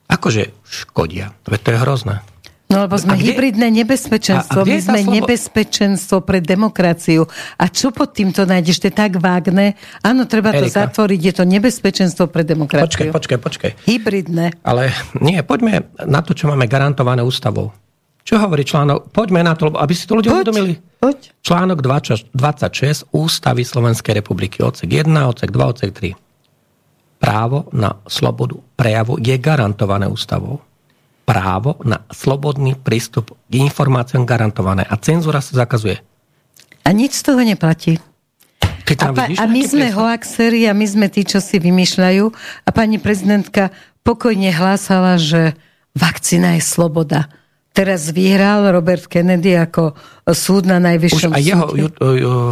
akože 0.08 0.52
škodia. 0.62 1.32
Veď 1.46 1.60
to 1.62 1.70
je 1.72 1.80
hrozné. 1.80 2.16
No 2.68 2.80
lebo 2.82 2.96
sme 2.96 3.14
A 3.14 3.20
kde- 3.20 3.36
hybridné 3.36 3.68
nebezpečenstvo, 3.74 4.60
A- 4.60 4.64
a 4.64 4.66
my 4.66 4.80
sme 4.80 5.00
slobo- 5.02 5.12
nebezpečenstvo 5.14 6.18
pre 6.22 6.40
demokraciu. 6.40 7.28
A 7.56 7.68
čo 7.68 7.92
pod 7.92 8.12
týmto 8.12 8.44
nájdeš? 8.44 8.80
To 8.80 8.88
je 8.88 8.96
tak 8.96 9.20
vágne. 9.20 9.76
Áno, 10.00 10.24
treba 10.24 10.52
to 10.52 10.64
Erika. 10.64 10.88
zatvoriť, 10.88 11.20
je 11.22 11.34
to 11.34 11.44
nebezpečenstvo 11.44 12.24
pre 12.26 12.42
Počkaj, 12.42 12.48
demokraciu. 12.50 13.12
počkaj, 13.12 13.40
počkaj. 13.40 13.72
Hybridné. 13.84 14.64
Ale 14.64 14.88
nie, 15.20 15.40
poďme 15.42 15.84
na 16.02 16.20
to, 16.20 16.32
čo 16.32 16.48
máme 16.48 16.64
garantované 16.66 17.20
ústavou. 17.20 17.76
Čo 18.21 18.38
hovorí 18.38 18.62
článok? 18.62 19.10
Poďme 19.10 19.41
na 19.41 19.57
to, 19.57 19.73
aby 19.73 19.93
si 19.97 20.05
to 20.05 20.17
ľudia 20.17 20.38
uvedomili. 20.38 20.77
poď. 21.01 21.34
Článok 21.41 21.81
20 21.81 22.31
26 22.38 23.10
Ústavy 23.12 23.65
Slovenskej 23.65 24.21
republiky, 24.21 24.62
odsek 24.62 24.88
1, 24.88 25.10
odsek 25.10 25.49
2, 25.49 25.57
odsek 25.57 25.91
3. 25.93 26.13
Právo 27.21 27.69
na 27.73 28.01
slobodu 28.05 28.57
prejavu 28.77 29.17
je 29.21 29.34
garantované 29.38 30.10
ústavou. 30.10 30.62
Právo 31.25 31.77
na 31.86 32.01
slobodný 32.10 32.73
prístup 32.77 33.38
k 33.45 33.53
informáciám 33.62 34.25
garantované 34.25 34.86
a 34.86 34.97
cenzúra 34.97 35.38
sa 35.41 35.53
zakazuje. 35.53 36.01
A 36.81 36.89
nič 36.93 37.21
z 37.21 37.23
toho 37.29 37.41
neplatí. 37.45 38.01
Keď 38.86 38.97
A, 39.05 39.07
pa, 39.13 39.25
a 39.29 39.45
my 39.45 39.62
sme 39.62 39.93
hoaxeri 39.93 40.65
a 40.65 40.73
my 40.73 40.86
sme 40.86 41.07
tí, 41.13 41.21
čo 41.21 41.38
si 41.38 41.62
vymýšľajú. 41.62 42.25
A 42.65 42.69
pani 42.73 42.97
prezidentka 42.97 43.69
pokojne 44.01 44.49
hlásala, 44.49 45.21
že 45.21 45.53
vakcína 45.93 46.57
je 46.57 46.63
sloboda. 46.65 47.29
Teraz 47.71 48.12
vyhral 48.12 48.67
Robert 48.67 49.07
Kennedy 49.07 49.55
ako 49.55 49.95
súd 50.27 50.67
na 50.67 50.75
Už 50.75 50.86
najvyššom 50.91 51.31
aj 51.31 51.43
jeho 51.43 51.65
súde. 51.71 51.88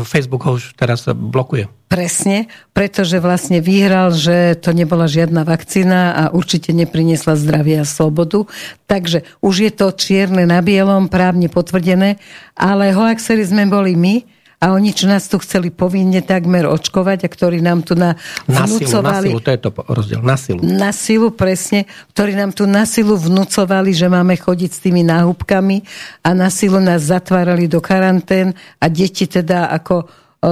Facebook 0.08 0.47
ho 0.47 0.55
už 0.55 0.79
teraz 0.79 1.03
blokuje. 1.12 1.67
Presne, 1.91 2.47
pretože 2.71 3.19
vlastne 3.19 3.60
vyhral, 3.60 4.15
že 4.15 4.55
to 4.55 4.71
nebola 4.71 5.12
žiadna 5.12 5.43
vakcína 5.43 6.01
a 6.15 6.23
určite 6.32 6.71
nepriniesla 6.71 7.36
zdravie 7.36 7.84
a 7.84 7.86
slobodu. 7.86 8.47
Takže 8.88 9.27
už 9.43 9.55
je 9.67 9.71
to 9.75 9.91
čierne 9.91 10.47
na 10.47 10.63
bielom, 10.63 11.12
právne 11.12 11.51
potvrdené, 11.51 12.15
ale 12.55 12.95
hoaxeri 12.95 13.43
sme 13.43 13.67
boli 13.67 13.99
my 13.99 14.23
a 14.60 14.76
oni, 14.76 14.91
čo 14.91 15.08
nás 15.08 15.32
tu 15.32 15.39
chceli 15.39 15.72
povinne 15.72 16.19
takmer 16.19 16.67
očkovať 16.67 17.24
a 17.24 17.30
ktorí 17.32 17.63
nám 17.63 17.88
tu 17.88 17.95
na 17.95 18.19
Na 18.19 18.19
silu, 18.19 18.52
na 18.52 18.63
vnúcovali 18.67 19.28
silu, 19.32 19.39
to 19.39 19.52
je 19.56 19.60
to 19.63 19.69
rozdiel. 19.88 20.19
Na 20.19 20.36
silu. 20.36 20.60
na 20.60 20.91
silu, 20.91 21.28
presne, 21.32 21.88
ktorí 22.12 22.36
nám 22.36 22.52
tu 22.52 22.67
na 22.67 22.84
silu 22.84 23.15
vnúcovali, 23.15 23.95
že 23.95 24.12
máme 24.12 24.36
chodiť 24.36 24.69
s 24.76 24.84
tými 24.84 25.08
náhubkami 25.08 25.88
a 26.28 26.30
na 26.36 26.52
silu 26.52 26.84
nás 26.84 27.08
zatvárali 27.08 27.72
do 27.72 27.80
karantén 27.80 28.52
a 28.84 28.86
deti 28.91 29.32
teda 29.32 29.72
ako 29.72 30.04
e, 30.04 30.06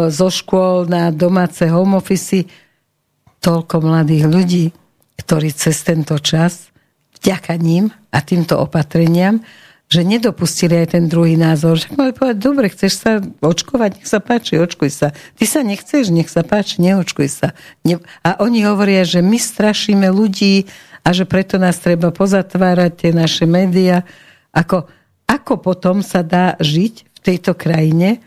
zo 0.07 0.31
škôl 0.31 0.87
na 0.87 1.11
domáce 1.11 1.67
home 1.67 1.99
office. 1.99 2.47
Toľko 3.43 3.75
mladých 3.83 4.23
ľudí, 4.25 4.65
ktorí 5.19 5.51
cez 5.51 5.83
tento 5.83 6.15
čas, 6.23 6.71
vďaka 7.19 7.53
ním 7.59 7.91
a 8.09 8.23
týmto 8.23 8.55
opatreniam, 8.55 9.43
že 9.87 10.03
nedopustili 10.03 10.83
aj 10.83 10.99
ten 10.99 11.07
druhý 11.07 11.39
názor. 11.39 11.79
Že 11.79 11.95
mali 11.95 12.11
povedať, 12.11 12.37
dobre, 12.43 12.67
chceš 12.67 12.93
sa 12.99 13.11
očkovať, 13.23 14.03
nech 14.03 14.09
sa 14.09 14.19
páči, 14.19 14.59
očkuj 14.59 14.91
sa. 14.91 15.07
Ty 15.39 15.45
sa 15.47 15.63
nechceš, 15.63 16.11
nech 16.11 16.27
sa 16.27 16.43
páči, 16.43 16.83
neočkuj 16.83 17.27
sa. 17.31 17.55
A 18.23 18.29
oni 18.43 18.67
hovoria, 18.67 19.07
že 19.07 19.23
my 19.23 19.39
strašíme 19.39 20.11
ľudí 20.11 20.67
a 21.07 21.15
že 21.15 21.23
preto 21.23 21.55
nás 21.55 21.79
treba 21.79 22.11
pozatvárať, 22.11 22.91
tie 22.99 23.11
naše 23.15 23.47
médiá. 23.47 24.03
Ako, 24.51 24.91
ako 25.23 25.53
potom 25.63 26.03
sa 26.03 26.19
dá 26.19 26.59
žiť 26.59 26.93
v 27.07 27.19
tejto 27.23 27.55
krajine, 27.55 28.19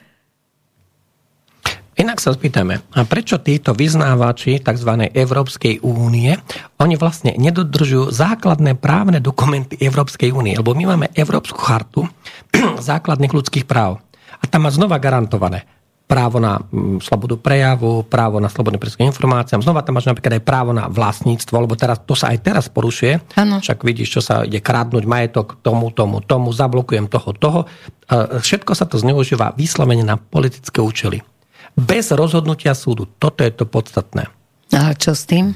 Inak 2.00 2.16
sa 2.16 2.32
spýtame, 2.32 2.80
a 2.96 3.04
prečo 3.04 3.36
títo 3.44 3.76
vyznávači 3.76 4.64
tzv. 4.64 5.12
Európskej 5.12 5.84
únie, 5.84 6.32
oni 6.80 6.96
vlastne 6.96 7.36
nedodržujú 7.36 8.08
základné 8.08 8.80
právne 8.80 9.20
dokumenty 9.20 9.76
Európskej 9.76 10.32
únie, 10.32 10.56
lebo 10.56 10.72
my 10.72 10.96
máme 10.96 11.12
Európsku 11.12 11.60
chartu 11.60 12.08
základných 12.88 13.36
ľudských 13.36 13.68
práv. 13.68 14.00
A 14.40 14.48
tam 14.48 14.64
má 14.64 14.72
znova 14.72 14.96
garantované 14.96 15.68
právo 16.08 16.40
na 16.40 16.56
mm, 16.56 17.04
slobodu 17.04 17.36
prejavu, 17.36 18.00
právo 18.08 18.40
na 18.40 18.48
slobodný 18.48 18.80
prístup 18.80 19.04
k 19.04 19.12
informáciám. 19.12 19.60
Znova 19.60 19.84
tam 19.84 20.00
máš 20.00 20.08
napríklad 20.08 20.40
aj 20.40 20.44
právo 20.48 20.72
na 20.72 20.88
vlastníctvo, 20.88 21.68
lebo 21.68 21.76
teraz, 21.76 22.00
to 22.08 22.16
sa 22.16 22.32
aj 22.32 22.40
teraz 22.40 22.72
porušuje. 22.72 23.36
Áno. 23.36 23.60
Však 23.60 23.84
vidíš, 23.84 24.08
čo 24.16 24.20
sa 24.24 24.48
ide 24.48 24.64
kradnúť 24.64 25.04
majetok 25.04 25.60
tomu, 25.60 25.92
tomu, 25.92 26.24
tomu, 26.24 26.48
zablokujem 26.48 27.12
toho, 27.12 27.36
toho. 27.36 27.60
Všetko 28.40 28.72
sa 28.72 28.88
to 28.88 28.96
zneužíva 28.96 29.52
vyslovene 29.52 30.02
na 30.02 30.16
politické 30.16 30.80
účely. 30.80 31.20
Bez 31.76 32.10
rozhodnutia 32.10 32.74
súdu. 32.74 33.06
Toto 33.18 33.42
je 33.44 33.52
to 33.52 33.64
podstatné. 33.64 34.26
a 34.70 34.94
čo 34.94 35.14
s 35.14 35.26
tým? 35.26 35.54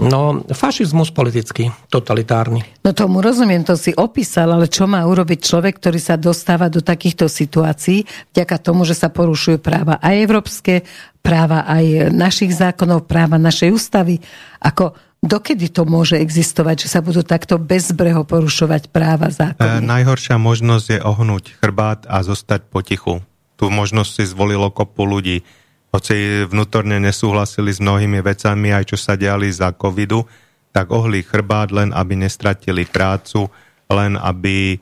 No, 0.00 0.40
fašizmus 0.48 1.12
politický, 1.12 1.76
totalitárny. 1.92 2.64
No 2.80 2.96
tomu 2.96 3.20
rozumiem, 3.20 3.60
to 3.60 3.76
si 3.76 3.92
opísal, 3.92 4.48
ale 4.48 4.64
čo 4.64 4.88
má 4.88 5.04
urobiť 5.04 5.44
človek, 5.44 5.76
ktorý 5.76 6.00
sa 6.00 6.16
dostáva 6.16 6.72
do 6.72 6.80
takýchto 6.80 7.28
situácií 7.28 8.08
vďaka 8.32 8.56
tomu, 8.64 8.88
že 8.88 8.96
sa 8.96 9.12
porušujú 9.12 9.60
práva 9.60 10.00
aj 10.00 10.14
európske, 10.24 10.88
práva 11.20 11.68
aj 11.68 12.16
našich 12.16 12.48
zákonov, 12.56 13.04
práva 13.04 13.36
našej 13.36 13.76
ústavy. 13.76 14.24
Ako 14.64 14.96
dokedy 15.20 15.68
to 15.68 15.84
môže 15.84 16.16
existovať, 16.16 16.88
že 16.88 16.96
sa 16.96 17.04
budú 17.04 17.20
takto 17.20 17.60
bezbreho 17.60 18.24
porušovať 18.24 18.88
práva 18.88 19.28
E, 19.28 19.36
zákony? 19.36 19.84
najhoršia 19.84 20.40
možnosť 20.40 20.86
je 20.96 20.98
ohnúť 21.04 21.60
chrbát 21.60 22.08
a 22.08 22.24
zostať 22.24 22.72
potichu. 22.72 23.20
Tú 23.60 23.68
možnosť 23.68 24.10
si 24.16 24.24
zvolilo 24.24 24.72
kopu 24.72 25.04
ľudí. 25.04 25.44
Hoci 25.92 26.48
vnútorne 26.48 26.96
nesúhlasili 26.96 27.68
s 27.68 27.84
mnohými 27.84 28.24
vecami, 28.24 28.72
aj 28.72 28.94
čo 28.94 28.96
sa 28.96 29.20
diali 29.20 29.52
za 29.52 29.76
covidu, 29.76 30.24
tak 30.72 30.88
ohli 30.88 31.20
chrbát 31.20 31.68
len, 31.68 31.92
aby 31.92 32.16
nestratili 32.16 32.88
prácu, 32.88 33.52
len 33.92 34.16
aby 34.16 34.72
e, 34.72 34.76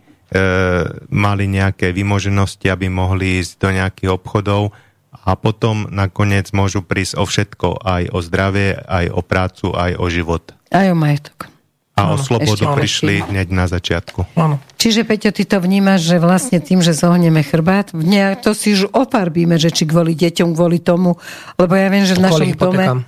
mali 1.11 1.45
nejaké 1.51 1.91
vymoženosti, 1.91 2.71
aby 2.71 2.87
mohli 2.87 3.43
ísť 3.43 3.53
do 3.59 3.69
nejakých 3.75 4.15
obchodov 4.15 4.71
a 5.11 5.35
potom 5.35 5.91
nakoniec 5.91 6.53
môžu 6.55 6.85
prísť 6.85 7.19
o 7.19 7.25
všetko, 7.27 7.83
aj 7.83 8.03
o 8.15 8.19
zdravie, 8.23 8.79
aj 8.79 9.11
o 9.11 9.21
prácu, 9.25 9.67
aj 9.75 9.99
o 9.99 10.07
život. 10.07 10.55
Aj 10.71 10.87
o 10.93 10.97
majetok. 10.97 11.51
A 11.99 12.15
o 12.15 12.17
Áno, 12.17 12.23
slobodu 12.23 12.79
prišli 12.79 13.27
hneď 13.27 13.49
na 13.51 13.67
začiatku. 13.67 14.39
Áno. 14.39 14.63
Čiže, 14.79 15.03
Peťo, 15.03 15.35
ty 15.35 15.43
to 15.43 15.59
vnímaš, 15.59 16.07
že 16.07 16.23
vlastne 16.23 16.63
tým, 16.63 16.79
že 16.79 16.95
zohneme 16.95 17.43
chrbát, 17.43 17.91
to 18.39 18.51
si 18.55 18.79
už 18.79 18.95
oparbíme, 18.95 19.59
že 19.59 19.75
či 19.75 19.83
kvôli 19.83 20.15
deťom, 20.15 20.55
kvôli 20.55 20.79
tomu, 20.79 21.19
lebo 21.59 21.75
ja 21.75 21.91
viem, 21.91 22.07
že 22.07 22.15
v 22.15 22.23
našom 22.23 22.55
dome, 22.55 23.03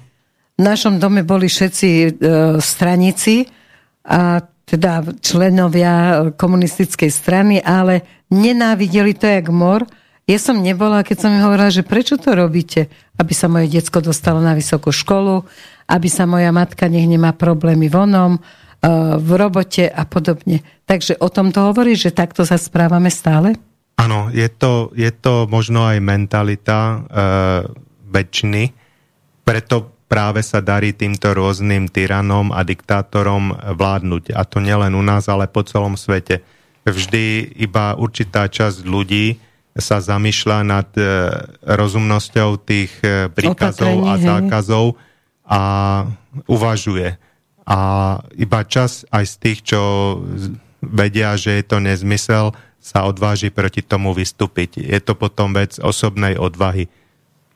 v 0.59 0.62
našom 0.66 0.98
dome 0.98 1.22
boli 1.22 1.46
všetci 1.46 1.88
e, 1.88 2.09
stranici 2.59 3.46
a 4.02 4.42
teda 4.66 5.14
členovia 5.22 5.94
e, 5.94 6.14
komunistickej 6.35 7.11
strany, 7.11 7.62
ale 7.62 8.26
nenávideli 8.35 9.14
to 9.14 9.30
jak 9.30 9.46
mor. 9.54 9.87
Ja 10.26 10.42
som 10.42 10.62
nebola, 10.62 11.06
keď 11.06 11.16
som 11.22 11.30
mi 11.30 11.38
hovorila, 11.38 11.70
že 11.70 11.87
prečo 11.87 12.18
to 12.18 12.35
robíte? 12.35 12.90
Aby 13.14 13.30
sa 13.30 13.46
moje 13.46 13.70
decko 13.70 14.02
dostalo 14.02 14.42
na 14.42 14.59
vysokú 14.59 14.90
školu, 14.90 15.46
aby 15.87 16.09
sa 16.11 16.26
moja 16.26 16.50
matka 16.50 16.90
nech 16.90 17.06
nemá 17.06 17.30
problémy 17.30 17.87
vonom, 17.87 18.42
v 19.20 19.30
robote 19.36 19.84
a 19.92 20.08
podobne. 20.08 20.64
Takže 20.88 21.20
o 21.20 21.28
tom 21.28 21.52
to 21.52 21.68
hovorí, 21.68 21.92
že 21.92 22.16
takto 22.16 22.48
sa 22.48 22.56
správame 22.56 23.12
stále? 23.12 23.60
Áno, 24.00 24.32
je 24.32 24.48
to, 24.48 24.88
je 24.96 25.12
to 25.12 25.44
možno 25.44 25.84
aj 25.84 26.00
mentalita 26.00 26.78
e, 26.80 26.98
väčšiny, 28.08 28.72
preto 29.44 29.92
práve 30.08 30.40
sa 30.40 30.64
darí 30.64 30.96
týmto 30.96 31.36
rôznym 31.36 31.92
tyranom 31.92 32.48
a 32.50 32.64
diktátorom 32.64 33.52
vládnuť. 33.76 34.32
A 34.32 34.42
to 34.48 34.64
nielen 34.64 34.96
u 34.96 35.04
nás, 35.04 35.28
ale 35.28 35.46
po 35.46 35.60
celom 35.62 36.00
svete. 36.00 36.40
Vždy 36.88 37.54
iba 37.60 37.92
určitá 37.94 38.48
časť 38.48 38.82
ľudí 38.88 39.36
sa 39.76 40.00
zamýšľa 40.00 40.58
nad 40.64 40.88
e, 40.96 41.04
rozumnosťou 41.62 42.50
tých 42.64 42.90
e, 43.04 43.28
príkazov 43.28 44.02
Opatrenie, 44.02 44.10
a 44.10 44.14
zákazov 44.18 44.86
a 45.46 45.62
uvažuje. 46.48 47.29
A 47.68 47.79
iba 48.37 48.61
čas 48.66 49.05
aj 49.12 49.25
z 49.25 49.35
tých, 49.40 49.59
čo 49.75 49.81
vedia, 50.81 51.37
že 51.37 51.61
je 51.61 51.64
to 51.64 51.79
nezmysel, 51.81 52.57
sa 52.81 53.05
odváži 53.05 53.53
proti 53.53 53.85
tomu 53.85 54.16
vystúpiť. 54.16 54.81
Je 54.81 55.01
to 55.05 55.12
potom 55.12 55.53
vec 55.53 55.77
osobnej 55.77 56.40
odvahy. 56.40 56.88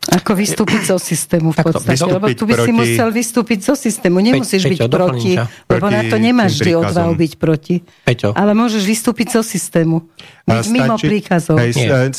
Ako 0.04 0.36
vystúpiť 0.36 0.84
zo 0.84 1.00
systému 1.00 1.56
v 1.56 1.58
podstate, 1.64 2.04
lebo 2.04 2.28
tu 2.36 2.44
by 2.44 2.60
proti... 2.60 2.66
si 2.68 2.72
musel 2.76 3.08
vystúpiť 3.08 3.58
zo 3.64 3.74
systému. 3.74 4.20
Nemusíš 4.20 4.68
Peťo, 4.68 4.72
byť 4.76 4.80
proti, 4.92 5.32
lebo 5.70 5.86
na 5.88 6.02
to 6.04 6.16
nemáš 6.20 6.60
vždy 6.60 6.72
odvahu 6.76 7.12
byť 7.16 7.32
proti. 7.40 7.80
Peťo. 8.04 8.36
Ale 8.36 8.52
môžeš 8.52 8.84
vystúpiť 8.84 9.40
zo 9.40 9.42
systému. 9.46 10.04
Byť 10.44 10.66
mimo 10.68 11.00
príkazov. 11.00 11.56
Hej, 11.56 11.72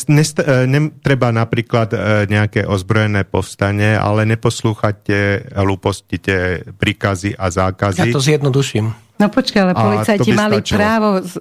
nest, 0.10 0.42
e, 0.42 0.66
ne, 0.66 0.90
treba 0.98 1.30
napríklad 1.30 1.94
e, 1.94 1.98
nejaké 2.26 2.66
ozbrojené 2.66 3.22
povstanie, 3.22 3.94
ale 3.94 4.26
neposlúchať 4.26 4.96
tie 5.06 5.24
hlúposti, 5.54 6.18
tie 6.18 6.40
príkazy 6.66 7.38
a 7.38 7.54
zákazy. 7.54 8.02
Ja 8.02 8.18
to 8.18 8.24
zjednoduším. 8.24 9.06
No 9.16 9.32
počkaj, 9.32 9.62
ale 9.62 9.74
policajti 9.78 10.32
mali 10.36 10.60
stačilo. 10.60 10.76
právo 10.76 11.10
z, 11.24 11.34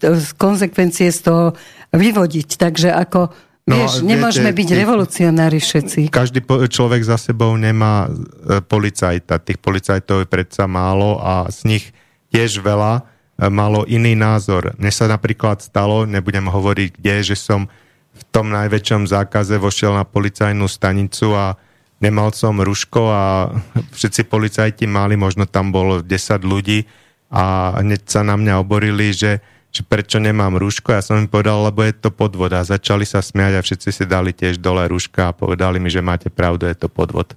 z 0.00 0.28
konsekvencie 0.40 1.12
z 1.12 1.20
toho 1.20 1.44
vyvodiť, 1.92 2.48
takže 2.56 2.88
ako 2.88 3.47
No, 3.68 3.76
Vieš, 3.84 4.00
viete, 4.00 4.08
nemôžeme 4.08 4.50
byť 4.56 4.68
tých, 4.72 4.78
revolucionári 4.80 5.58
všetci. 5.60 6.00
Každý 6.08 6.40
človek 6.72 7.04
za 7.04 7.20
sebou 7.20 7.52
nemá 7.52 8.08
e, 8.08 8.64
policajta. 8.64 9.36
Tých 9.44 9.60
policajtov 9.60 10.24
je 10.24 10.28
predsa 10.32 10.64
málo 10.64 11.20
a 11.20 11.44
z 11.52 11.68
nich 11.68 11.84
tiež 12.32 12.64
veľa 12.64 12.92
e, 12.96 13.02
malo 13.52 13.84
iný 13.84 14.16
názor. 14.16 14.72
Mne 14.80 14.88
sa 14.88 15.04
napríklad 15.04 15.60
stalo, 15.60 16.08
nebudem 16.08 16.48
hovoriť 16.48 16.96
kde, 16.96 17.16
že 17.28 17.36
som 17.36 17.68
v 18.16 18.22
tom 18.32 18.48
najväčšom 18.48 19.04
zákaze 19.04 19.60
vošiel 19.60 19.92
na 19.92 20.08
policajnú 20.08 20.64
stanicu 20.64 21.36
a 21.36 21.60
nemal 22.00 22.32
som 22.32 22.56
ruško 22.56 23.02
a 23.12 23.52
všetci 23.92 24.26
policajti 24.32 24.88
mali, 24.88 25.20
možno 25.20 25.44
tam 25.44 25.70
bolo 25.70 26.00
10 26.00 26.08
ľudí 26.40 26.88
a 27.28 27.76
hneď 27.84 28.08
sa 28.08 28.24
na 28.24 28.40
mňa 28.40 28.64
oborili, 28.64 29.12
že 29.12 29.44
prečo 29.84 30.18
nemám 30.18 30.56
rúško. 30.56 30.94
Ja 30.94 31.02
som 31.04 31.20
im 31.20 31.30
povedal, 31.30 31.60
lebo 31.68 31.84
je 31.84 31.94
to 31.94 32.10
podvod. 32.10 32.54
A 32.56 32.66
začali 32.66 33.04
sa 33.04 33.22
smiať 33.22 33.58
a 33.58 33.64
všetci 33.64 33.88
si 33.92 34.04
dali 34.08 34.34
tiež 34.34 34.58
dole 34.58 34.86
rúška 34.88 35.30
a 35.30 35.36
povedali 35.36 35.78
mi, 35.78 35.92
že 35.92 36.02
máte 36.02 36.32
pravdu, 36.32 36.66
je 36.66 36.76
to 36.78 36.88
podvod. 36.90 37.36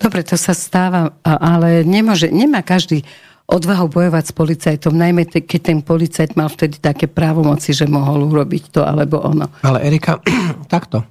Dobre, 0.00 0.24
to 0.24 0.40
sa 0.40 0.56
stáva, 0.56 1.12
ale 1.22 1.84
nemôže, 1.84 2.32
nemá 2.32 2.64
každý 2.64 3.04
odvahu 3.50 3.90
bojovať 3.90 4.24
s 4.30 4.32
policajtom, 4.32 4.94
najmä 4.94 5.26
te, 5.26 5.42
keď 5.42 5.60
ten 5.60 5.78
policajt 5.82 6.38
mal 6.38 6.46
vtedy 6.46 6.78
také 6.78 7.10
právomoci, 7.10 7.74
že 7.74 7.90
mohol 7.90 8.30
urobiť 8.30 8.70
to 8.70 8.80
alebo 8.86 9.18
ono. 9.20 9.50
Ale 9.66 9.82
Erika, 9.82 10.22
takto. 10.72 11.02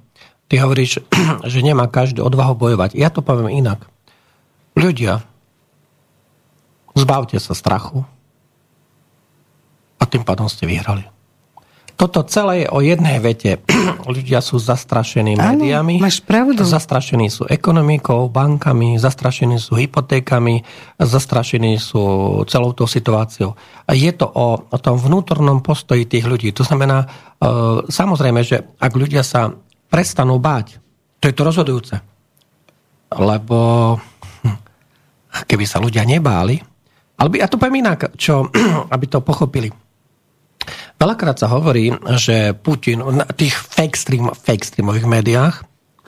Ty 0.50 0.66
hovoríš, 0.66 1.04
že 1.52 1.60
nemá 1.60 1.86
každý 1.86 2.24
odvahu 2.24 2.56
bojovať. 2.56 2.96
Ja 2.96 3.12
to 3.12 3.20
poviem 3.20 3.52
inak. 3.52 3.86
Ľudia, 4.74 5.20
zbavte 6.96 7.36
sa 7.38 7.52
strachu, 7.52 8.02
a 10.00 10.04
tým 10.08 10.24
pádom 10.24 10.48
ste 10.48 10.64
vyhrali. 10.64 11.04
Toto 12.00 12.24
celé 12.24 12.64
je 12.64 12.68
o 12.72 12.80
jednej 12.80 13.20
vete. 13.20 13.60
Ľudia 14.16 14.40
sú 14.40 14.56
zastrašení 14.56 15.36
Áno, 15.36 15.60
médiami. 15.60 16.00
Máš 16.00 16.24
pravdu. 16.24 16.64
Zastrašení 16.64 17.28
sú 17.28 17.44
ekonomikou, 17.44 18.24
bankami, 18.32 18.96
zastrašení 18.96 19.60
sú 19.60 19.76
hypotékami, 19.76 20.64
zastrašení 20.96 21.76
sú 21.76 22.00
celou 22.48 22.72
tou 22.72 22.88
situáciou. 22.88 23.52
A 23.84 23.92
je 23.92 24.08
to 24.16 24.24
o, 24.32 24.64
o 24.64 24.78
tom 24.80 24.96
vnútornom 24.96 25.60
postoji 25.60 26.08
tých 26.08 26.24
ľudí. 26.24 26.56
To 26.56 26.64
znamená, 26.64 27.04
e, 27.04 27.06
samozrejme, 27.84 28.40
že 28.48 28.64
ak 28.80 28.92
ľudia 28.96 29.20
sa 29.20 29.52
prestanú 29.92 30.40
báť, 30.40 30.80
to 31.20 31.28
je 31.28 31.36
to 31.36 31.44
rozhodujúce. 31.44 32.00
Lebo 33.12 33.58
hm, 34.40 34.58
keby 35.44 35.68
sa 35.68 35.76
ľudia 35.76 36.08
nebáli, 36.08 36.56
ale 37.20 37.28
ja 37.36 37.44
to 37.44 37.60
poviem 37.60 37.84
inak, 37.84 38.16
čo, 38.16 38.48
aby 38.96 39.04
to 39.04 39.20
pochopili 39.20 39.68
Veľakrát 40.96 41.36
sa 41.36 41.48
hovorí, 41.48 41.94
že 42.20 42.52
Putin 42.56 43.00
na 43.00 43.26
tých 43.30 43.54
fake, 43.54 43.96
stream, 43.96 44.26
fake 44.32 44.66
streamových 44.66 45.06
médiách, 45.06 45.54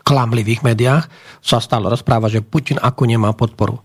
klamlivých 0.03 0.67
médiách, 0.67 1.07
sa 1.41 1.63
stále 1.63 1.87
rozpráva, 1.87 2.27
že 2.27 2.43
Putin 2.43 2.79
ako 2.83 3.03
nemá 3.07 3.31
podporu. 3.33 3.79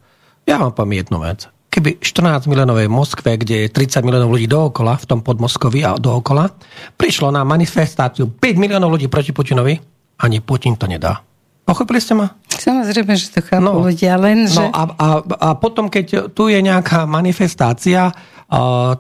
Ja 0.47 0.57
vám 0.57 0.73
poviem 0.73 1.03
jednu 1.03 1.21
vec. 1.21 1.47
Keby 1.67 2.01
14 2.01 2.49
miliónovej 2.49 2.89
Moskve, 2.89 3.37
kde 3.37 3.67
je 3.67 3.73
30 3.73 4.01
miliónov 4.01 4.33
ľudí 4.33 4.49
dookola, 4.49 4.97
v 4.97 5.05
tom 5.05 5.19
podmoskovi 5.21 5.85
a 5.85 5.93
dookola, 5.99 6.49
prišlo 6.97 7.29
na 7.29 7.45
manifestáciu 7.45 8.33
5 8.33 8.57
miliónov 8.57 8.97
ľudí 8.97 9.11
proti 9.11 9.29
Putinovi, 9.29 9.77
ani 10.17 10.41
Putin 10.41 10.73
to 10.73 10.89
nedá. 10.89 11.21
Pochopili 11.67 11.99
ste 11.99 12.15
ma? 12.15 12.31
Samozrejme, 12.47 13.13
že 13.19 13.27
to 13.27 13.43
chápu 13.43 13.59
no, 13.59 13.83
ľudia, 13.83 14.15
len 14.15 14.47
no 14.47 14.55
že... 14.55 14.63
a, 14.71 14.83
a, 14.87 15.07
a 15.19 15.49
potom, 15.59 15.91
keď 15.91 16.31
tu 16.31 16.47
je 16.47 16.63
nejaká 16.63 17.03
manifestácia, 17.03 18.09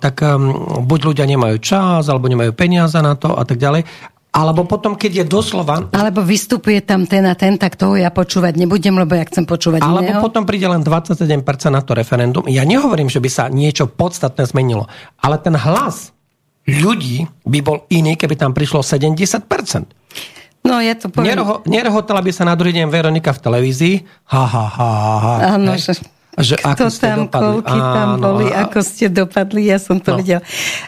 tak 0.03 0.19
buď 0.83 0.99
ľudia 1.07 1.25
nemajú 1.25 1.57
čas, 1.63 2.11
alebo 2.11 2.27
nemajú 2.27 2.51
peniaze 2.51 2.99
na 2.99 3.15
to 3.15 3.31
a 3.35 3.43
tak 3.47 3.59
ďalej. 3.59 3.87
Alebo 4.37 4.69
potom, 4.69 4.93
keď 4.93 5.23
je 5.23 5.25
doslova... 5.25 5.89
Alebo 5.89 6.21
vystupuje 6.21 6.77
tam 6.85 7.09
ten 7.09 7.25
a 7.25 7.33
ten, 7.33 7.57
tak 7.57 7.73
toho 7.73 7.97
ja 7.97 8.13
počúvať 8.13 8.59
nebudem, 8.59 8.93
lebo 8.93 9.17
ja 9.17 9.25
chcem 9.25 9.49
počúvať 9.49 9.81
Alebo 9.81 10.13
iného. 10.13 10.21
potom 10.21 10.45
príde 10.45 10.67
len 10.69 10.85
27% 10.85 11.41
na 11.73 11.81
to 11.81 11.97
referendum. 11.97 12.45
Ja 12.45 12.61
nehovorím, 12.61 13.09
že 13.09 13.17
by 13.17 13.29
sa 13.33 13.43
niečo 13.49 13.89
podstatné 13.89 14.45
zmenilo, 14.45 14.85
ale 15.17 15.41
ten 15.41 15.57
hlas 15.57 16.13
ľudí 16.69 17.25
by 17.47 17.59
bol 17.65 17.89
iný, 17.89 18.13
keby 18.13 18.37
tam 18.37 18.53
prišlo 18.53 18.85
70%. 18.85 19.41
No, 20.67 20.83
ja 20.83 20.93
to 20.99 21.07
poviem. 21.09 21.33
Neroho, 21.33 21.63
nerehotala 21.63 22.19
by 22.21 22.29
sa 22.29 22.43
na 22.43 22.53
druhý 22.53 22.75
deň 22.75 22.91
Veronika 22.91 23.31
v 23.31 23.39
televízii. 23.41 23.95
Ha, 24.35 24.43
ha, 24.43 24.65
ha, 24.67 24.89
ha. 25.17 25.33
Áno, 25.55 25.73
že... 25.79 25.95
Že 26.37 26.55
Kto 26.61 26.69
ako 26.69 26.85
ste 26.93 27.07
tam, 27.09 27.17
dopadli. 27.25 27.41
koľky 27.41 27.79
Áno, 27.81 27.93
tam 27.97 28.09
boli, 28.21 28.47
a... 28.53 28.69
ako 28.69 28.79
ste 28.85 29.05
dopadli, 29.09 29.61
ja 29.73 29.81
som 29.81 29.97
to 29.97 30.13
no. 30.13 30.17
videl. 30.21 30.39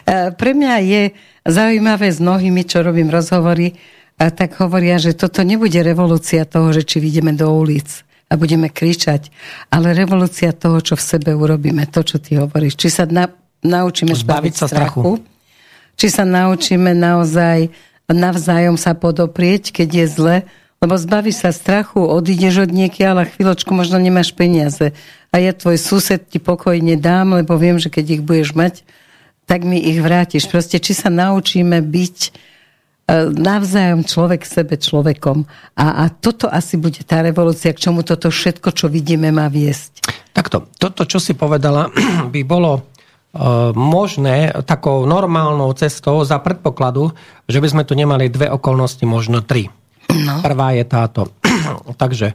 Uh, 0.06 0.30
pre 0.38 0.54
mňa 0.54 0.74
je 0.86 1.02
zaujímavé 1.42 2.06
s 2.06 2.22
mnohými, 2.22 2.62
čo 2.62 2.86
robím 2.86 3.10
rozhovory, 3.10 3.74
a 4.20 4.28
tak 4.28 4.60
hovoria, 4.60 5.00
že 5.00 5.16
toto 5.16 5.40
nebude 5.40 5.80
revolúcia 5.80 6.44
toho, 6.44 6.76
že 6.76 6.84
či 6.84 7.00
vidíme 7.00 7.32
do 7.32 7.48
ulic 7.56 8.04
a 8.28 8.36
budeme 8.36 8.68
kričať, 8.68 9.32
ale 9.72 9.96
revolúcia 9.96 10.52
toho, 10.52 10.78
čo 10.84 10.94
v 10.94 11.02
sebe 11.02 11.32
urobíme, 11.32 11.88
to, 11.88 12.04
čo 12.04 12.20
ty 12.20 12.36
hovoríš. 12.36 12.76
Či 12.76 12.88
sa 12.92 13.04
na, 13.08 13.32
naučíme 13.64 14.12
zbaviť 14.12 14.54
sa 14.54 14.68
strachu, 14.68 15.00
strachu, 15.00 15.12
či 15.96 16.06
sa 16.12 16.28
naučíme 16.28 16.92
naozaj 16.92 17.72
navzájom 18.12 18.76
sa 18.76 18.92
podoprieť, 18.92 19.72
keď 19.72 19.88
je 19.88 20.06
zle, 20.06 20.36
lebo 20.80 20.96
zbavíš 20.96 21.44
sa 21.44 21.50
strachu, 21.52 22.00
odídeš 22.00 22.64
od 22.64 22.70
niekiaľ 22.72 23.24
a 23.24 23.28
chvíľočku 23.28 23.70
možno 23.76 24.00
nemáš 24.00 24.32
peniaze. 24.32 24.96
A 25.30 25.38
ja 25.38 25.52
tvoj 25.52 25.76
sused 25.76 26.26
ti 26.26 26.40
pokojne 26.40 26.96
dám, 26.96 27.36
lebo 27.40 27.54
viem, 27.60 27.76
že 27.76 27.92
keď 27.92 28.04
ich 28.18 28.22
budeš 28.24 28.56
mať, 28.56 28.74
tak 29.44 29.62
mi 29.62 29.76
ich 29.76 30.00
vrátiš. 30.00 30.48
Proste, 30.48 30.80
či 30.80 30.96
sa 30.96 31.12
naučíme 31.12 31.84
byť 31.84 32.16
e, 32.24 32.30
navzájom 33.28 34.08
človek 34.08 34.42
sebe 34.42 34.80
človekom. 34.80 35.44
A, 35.76 36.02
a 36.02 36.04
toto 36.08 36.48
asi 36.48 36.80
bude 36.80 37.04
tá 37.04 37.20
revolúcia, 37.20 37.76
k 37.76 37.82
čomu 37.84 38.00
toto 38.00 38.32
všetko, 38.32 38.72
čo 38.72 38.88
vidíme, 38.88 39.28
má 39.30 39.52
viesť. 39.52 40.00
Takto, 40.32 40.66
toto, 40.80 41.04
čo 41.04 41.20
si 41.20 41.36
povedala, 41.36 41.92
by 42.34 42.40
bolo 42.42 42.90
E, 43.30 43.70
možné 43.78 44.50
takou 44.66 45.06
normálnou 45.06 45.70
cestou 45.78 46.18
za 46.26 46.42
predpokladu, 46.42 47.14
že 47.46 47.62
by 47.62 47.68
sme 47.70 47.82
tu 47.86 47.94
nemali 47.94 48.26
dve 48.26 48.50
okolnosti, 48.50 49.06
možno 49.06 49.38
tri. 49.38 49.70
No. 50.12 50.42
Prvá 50.42 50.74
je 50.74 50.84
táto. 50.84 51.30
Takže 52.02 52.32
e, 52.32 52.34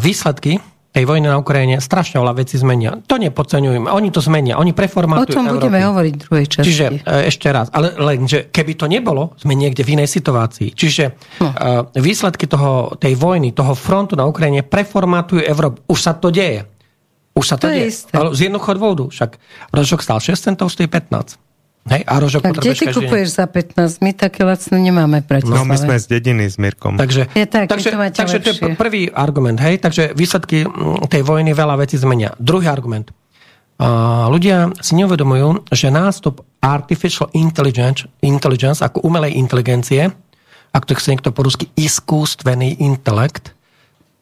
výsledky 0.00 0.58
tej 0.88 1.04
vojny 1.04 1.28
na 1.28 1.38
Ukrajine 1.38 1.78
strašne 1.78 2.18
veľa 2.18 2.34
veci 2.42 2.56
zmenia. 2.56 2.96
To 3.06 3.20
nepodceňujeme. 3.20 3.92
Oni 3.92 4.08
to 4.08 4.24
zmenia. 4.24 4.56
Oni 4.56 4.72
preformatujú 4.72 5.30
O 5.30 5.38
tom 5.38 5.46
Európy. 5.46 5.68
budeme 5.68 5.80
hovoriť 5.84 6.12
v 6.16 6.20
druhej 6.24 6.46
časti. 6.48 6.66
Čiže 6.66 6.84
e, 7.04 7.28
ešte 7.28 7.46
raz. 7.52 7.70
Ale 7.70 7.94
len, 8.00 8.24
že 8.24 8.48
keby 8.48 8.72
to 8.74 8.88
nebolo, 8.88 9.36
sme 9.38 9.52
niekde 9.54 9.84
v 9.84 10.00
inej 10.00 10.08
situácii. 10.08 10.72
Čiže 10.74 11.04
no. 11.44 11.52
výsledky 11.94 12.48
toho, 12.48 12.96
tej 12.96 13.14
vojny, 13.14 13.52
toho 13.52 13.76
frontu 13.76 14.16
na 14.16 14.24
Ukrajine 14.26 14.64
preformatujú 14.64 15.44
Európu. 15.44 15.84
Už 15.86 16.00
sa 16.02 16.16
to 16.16 16.32
deje. 16.32 16.64
Už 17.38 17.44
sa 17.46 17.56
to, 17.60 17.70
to 17.70 17.78
deje. 17.78 18.10
Ale 18.10 18.34
z 18.34 18.50
jednoduchého 18.50 18.74
dôvodu. 18.74 19.04
Však 19.14 19.30
rožok 19.70 20.02
stal 20.02 20.18
6 20.18 20.34
centov, 20.34 20.74
stojí 20.74 20.90
15. 20.90 21.47
Hej, 21.88 22.02
a 22.04 22.14
rožok 22.20 22.40
tak 22.44 22.60
kde 22.60 22.72
ty 22.76 22.86
kupuješ 22.92 23.28
za 23.40 23.48
15? 23.48 24.04
My 24.04 24.12
také 24.12 24.44
lacné 24.44 24.76
nemáme 24.76 25.24
v 25.24 25.44
No 25.48 25.64
my 25.64 25.76
sme 25.76 25.96
z 25.96 26.06
dediny 26.06 26.44
s 26.46 26.60
Mirkom. 26.60 27.00
Takže, 27.00 27.32
je 27.32 27.46
tak, 27.48 27.66
takže, 27.72 27.90
to 27.90 27.98
takže 28.12 28.38
to 28.44 28.48
je 28.52 28.76
prvý 28.76 29.08
argument. 29.08 29.56
Hej, 29.56 29.80
takže 29.80 30.12
výsledky 30.12 30.68
tej 31.08 31.22
vojny 31.24 31.56
veľa 31.56 31.80
vecí 31.80 31.96
zmenia. 31.96 32.36
Druhý 32.36 32.68
argument. 32.68 33.10
ľudia 34.28 34.74
si 34.84 34.98
neuvedomujú, 34.98 35.70
že 35.72 35.88
nástup 35.88 36.44
artificial 36.60 37.30
intelligence, 37.32 38.04
intelligence 38.20 38.82
ako 38.82 39.06
umelej 39.06 39.38
inteligencie, 39.38 40.10
ak 40.74 40.84
to 40.84 40.92
chce 40.92 41.16
niekto 41.16 41.32
po 41.32 41.46
rusky, 41.46 41.70
iskústvený 41.78 42.82
intelekt, 42.84 43.56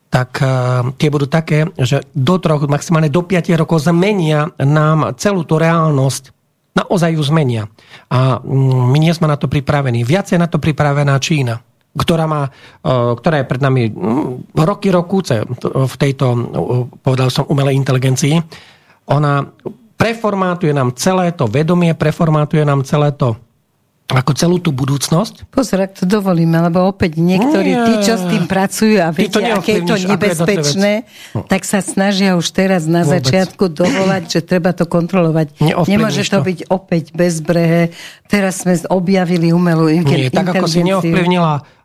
tak 0.07 0.39
uh, 0.39 0.95
tie 0.97 1.11
budú 1.11 1.27
také, 1.27 1.67
že 1.77 2.07
do 2.15 2.39
troch, 2.39 2.71
maximálne 2.71 3.11
do 3.11 3.27
5 3.27 3.51
rokov 3.59 3.85
zmenia 3.85 4.55
nám 4.63 5.19
celú 5.19 5.43
tú 5.43 5.59
reálnosť. 5.59 6.36
Naozaj 6.77 7.17
ju 7.17 7.23
zmenia. 7.25 7.73
A 8.13 8.39
um, 8.45 8.93
my 8.93 8.99
nie 9.01 9.11
sme 9.17 9.27
na 9.27 9.41
to 9.41 9.49
pripravení. 9.49 10.05
Viac 10.05 10.29
je 10.29 10.39
na 10.39 10.47
to 10.47 10.61
pripravená 10.61 11.17
Čína 11.19 11.59
ktorá, 11.97 12.29
má, 12.29 12.53
uh, 12.85 13.17
ktorá 13.17 13.41
je 13.41 13.49
pred 13.49 13.57
nami 13.65 13.89
um, 13.89 14.45
roky, 14.53 14.93
rokúce 14.93 15.41
v 15.65 15.95
tejto, 15.97 16.27
uh, 16.29 16.85
povedal 17.01 17.33
som, 17.33 17.49
umelej 17.49 17.73
inteligencii. 17.81 18.37
Ona 19.09 19.49
preformátuje 19.97 20.77
nám 20.77 20.93
celé 20.93 21.33
to 21.33 21.49
vedomie, 21.49 21.97
preformátuje 21.97 22.69
nám 22.69 22.85
celé 22.85 23.17
to 23.17 23.41
ako 24.07 24.33
celú 24.39 24.57
tú 24.63 24.71
budúcnosť. 24.71 25.51
Pozor, 25.51 25.91
ak 25.91 25.99
to 25.99 26.05
dovolíme, 26.07 26.55
lebo 26.63 26.87
opäť 26.87 27.19
niektorí, 27.19 27.75
tí, 27.75 27.95
čo 28.07 28.15
s 28.15 28.25
tým 28.31 28.47
pracujú 28.47 29.03
a 29.03 29.11
vedia, 29.11 29.59
aké 29.59 29.83
je 29.83 29.83
to 29.83 29.97
nebezpečné, 29.99 30.93
no. 31.35 31.43
tak 31.43 31.67
sa 31.67 31.83
snažia 31.83 32.39
už 32.39 32.47
teraz 32.55 32.87
na 32.87 33.03
Vôbec. 33.03 33.27
začiatku 33.27 33.67
dovolať, 33.67 34.39
že 34.39 34.41
treba 34.47 34.71
to 34.71 34.87
kontrolovať. 34.87 35.59
Nemôže 35.91 36.23
to, 36.23 36.39
to 36.39 36.47
byť 36.47 36.59
opäť 36.71 37.05
bezbrehe. 37.19 37.91
Teraz 38.31 38.63
sme 38.63 38.79
objavili 38.87 39.51
umelú 39.51 39.91
inteligenciu. 39.91 40.31
Nie, 40.31 40.39
tak 40.39 40.55
ako 40.55 40.67
si 40.71 40.81
neovplyvnila 40.87 41.76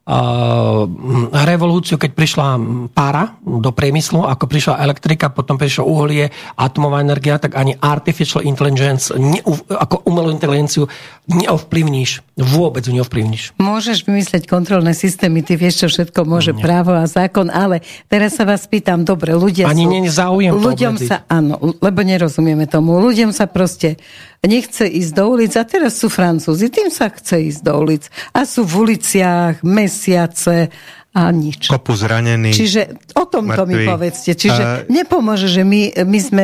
revolúciu, 1.31 1.95
keď 1.95 2.11
prišla 2.11 2.47
pára 2.91 3.39
do 3.41 3.71
priemyslu, 3.71 4.27
ako 4.27 4.45
prišla 4.49 4.83
elektrika, 4.83 5.31
potom 5.31 5.55
prišlo 5.55 5.87
uhlie, 5.87 6.27
atomová 6.59 6.99
energia, 6.99 7.39
tak 7.39 7.55
ani 7.55 7.77
artificial 7.79 8.43
intelligence, 8.43 9.13
ne, 9.15 9.39
ako 9.71 10.03
umelú 10.03 10.33
inteligenciu 10.33 10.91
neovplyvníš. 11.31 12.25
Vôbec 12.35 12.83
ju 12.83 12.91
neovplyvníš. 12.97 13.55
Môžeš 13.61 14.03
vymyslieť 14.03 14.49
kontrolné 14.49 14.91
systémy, 14.91 15.45
ty 15.45 15.55
vieš, 15.55 15.85
čo 15.85 15.87
všetko 15.87 16.27
môže 16.27 16.51
Nie. 16.57 16.63
právo 16.63 16.91
a 16.97 17.07
zákon, 17.07 17.47
ale 17.47 17.79
teraz 18.11 18.35
sa 18.35 18.43
vás 18.43 18.67
pýtam, 18.67 19.07
dobre, 19.07 19.31
ľudia 19.37 19.69
Ani 19.69 19.87
sú... 19.87 19.91
nie 19.91 20.01
záujem 20.11 20.51
ľuďom 20.51 20.95
sa, 20.99 21.23
áno, 21.31 21.55
lebo 21.79 21.99
nerozumieme 22.03 22.67
tomu. 22.67 22.99
Ľuďom 22.99 23.31
sa 23.31 23.47
proste 23.47 24.01
nechce 24.41 24.89
ísť 24.89 25.11
do 25.13 25.25
ulic 25.37 25.53
a 25.53 25.63
teraz 25.65 26.01
sú 26.01 26.09
Francúzi, 26.09 26.73
tým 26.73 26.89
sa 26.89 27.13
chce 27.13 27.53
ísť 27.53 27.61
do 27.61 27.73
ulic. 27.77 28.09
A 28.33 28.45
sú 28.45 28.65
v 28.65 28.73
uliciach 28.89 29.61
mesiace 29.61 30.73
a 31.13 31.27
nič. 31.29 31.69
Kopu 31.69 31.93
zranených. 31.93 32.55
Čiže 32.55 32.81
o 33.19 33.29
tom 33.29 33.51
to 33.51 33.69
mi 33.69 33.85
povedzte. 33.85 34.33
Čiže 34.33 34.63
a... 34.63 34.71
nepomôže, 34.89 35.51
že 35.51 35.61
my, 35.61 35.93
my 36.07 36.19
sme, 36.23 36.43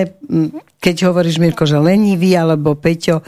keď 0.78 1.10
hovoríš 1.10 1.42
Mirko, 1.42 1.66
že 1.66 1.80
leniví, 1.80 2.36
alebo 2.38 2.78
Peťo, 2.78 3.26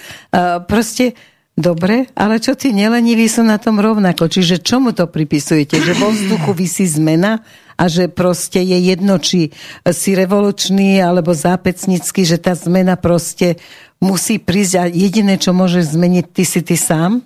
proste 0.67 1.17
Dobre, 1.59 2.07
ale 2.15 2.39
čo 2.39 2.55
tí 2.55 2.72
neleniví 2.72 3.28
sú 3.28 3.43
na 3.43 3.59
tom 3.59 3.84
rovnako? 3.84 4.32
Čiže 4.32 4.63
čomu 4.63 4.95
to 4.95 5.11
pripisujete? 5.11 5.76
Že 5.76 5.93
vo 5.99 6.15
vzduchu 6.15 6.55
vysí 6.55 6.88
zmena 6.88 7.43
a 7.76 7.91
že 7.91 8.07
proste 8.07 8.63
je 8.63 8.80
jedno, 8.80 9.20
či 9.20 9.51
si 9.91 10.15
revolučný 10.15 11.03
alebo 11.03 11.36
zápecnický, 11.36 12.24
že 12.24 12.39
tá 12.39 12.55
zmena 12.55 12.95
proste 12.95 13.59
musí 13.99 14.39
prísť 14.39 14.73
a 14.79 14.83
jediné, 14.87 15.35
čo 15.39 15.51
môže 15.51 15.83
zmeniť, 15.83 16.25
ty 16.31 16.43
si 16.47 16.59
ty 16.63 16.75
sám? 16.79 17.23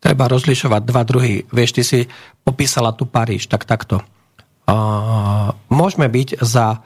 Treba 0.00 0.26
rozlišovať 0.26 0.82
dva 0.82 1.02
druhy. 1.04 1.44
Vieš, 1.50 1.70
ty 1.76 1.82
si 1.84 1.98
popísala 2.42 2.96
tu 2.96 3.06
Paríž, 3.06 3.46
tak 3.46 3.68
takto. 3.68 4.02
Uh, 4.70 5.50
môžeme 5.68 6.06
byť 6.06 6.40
za 6.40 6.80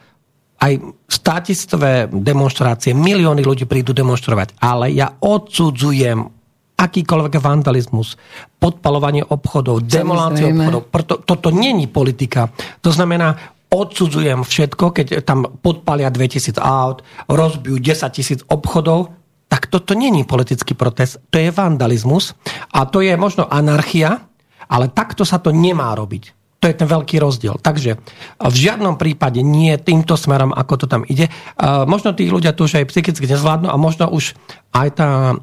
aj 0.55 0.73
státictvé 1.11 2.09
demonstrácie, 2.09 2.95
milióny 2.95 3.43
ľudí 3.43 3.67
prídu 3.67 3.91
demonstrovať, 3.91 4.55
ale 4.63 4.89
ja 4.95 5.11
odsudzujem 5.19 6.31
akýkoľvek 6.75 7.33
vandalizmus, 7.39 8.19
podpalovanie 8.59 9.23
obchodov, 9.23 9.87
demolácie 9.87 10.51
obchodov. 10.51 10.81
Preto, 10.91 11.13
toto 11.23 11.47
není 11.51 11.87
politika. 11.87 12.51
To 12.83 12.91
znamená, 12.91 13.54
odsudzujem 13.75 14.47
všetko, 14.47 14.95
keď 14.95 15.27
tam 15.27 15.59
podpalia 15.59 16.07
2000 16.07 16.55
aut, 16.63 17.03
rozbijú 17.27 17.83
10 17.83 18.15
tisíc 18.15 18.39
obchodov, 18.47 19.11
tak 19.51 19.67
toto 19.67 19.93
není 19.93 20.23
politický 20.23 20.73
protest, 20.73 21.19
to 21.27 21.37
je 21.37 21.51
vandalizmus 21.51 22.33
a 22.71 22.87
to 22.87 23.03
je 23.03 23.13
možno 23.19 23.45
anarchia, 23.45 24.23
ale 24.71 24.89
takto 24.89 25.27
sa 25.27 25.37
to 25.37 25.51
nemá 25.53 25.93
robiť. 25.93 26.33
To 26.63 26.73
je 26.73 26.81
ten 26.81 26.89
veľký 26.89 27.21
rozdiel. 27.21 27.61
Takže 27.61 28.01
v 28.41 28.55
žiadnom 28.57 28.97
prípade 28.97 29.37
nie 29.45 29.77
týmto 29.77 30.17
smerom, 30.17 30.49
ako 30.49 30.81
to 30.81 30.85
tam 30.89 31.05
ide. 31.05 31.29
Možno 31.61 32.17
tí 32.17 32.25
ľudia 32.25 32.57
tu 32.57 32.65
už 32.65 32.81
aj 32.81 32.89
psychicky 32.89 33.29
nezvládnu 33.29 33.69
a 33.69 33.77
možno 33.77 34.09
už 34.09 34.33
aj 34.73 34.87
tá, 34.97 35.37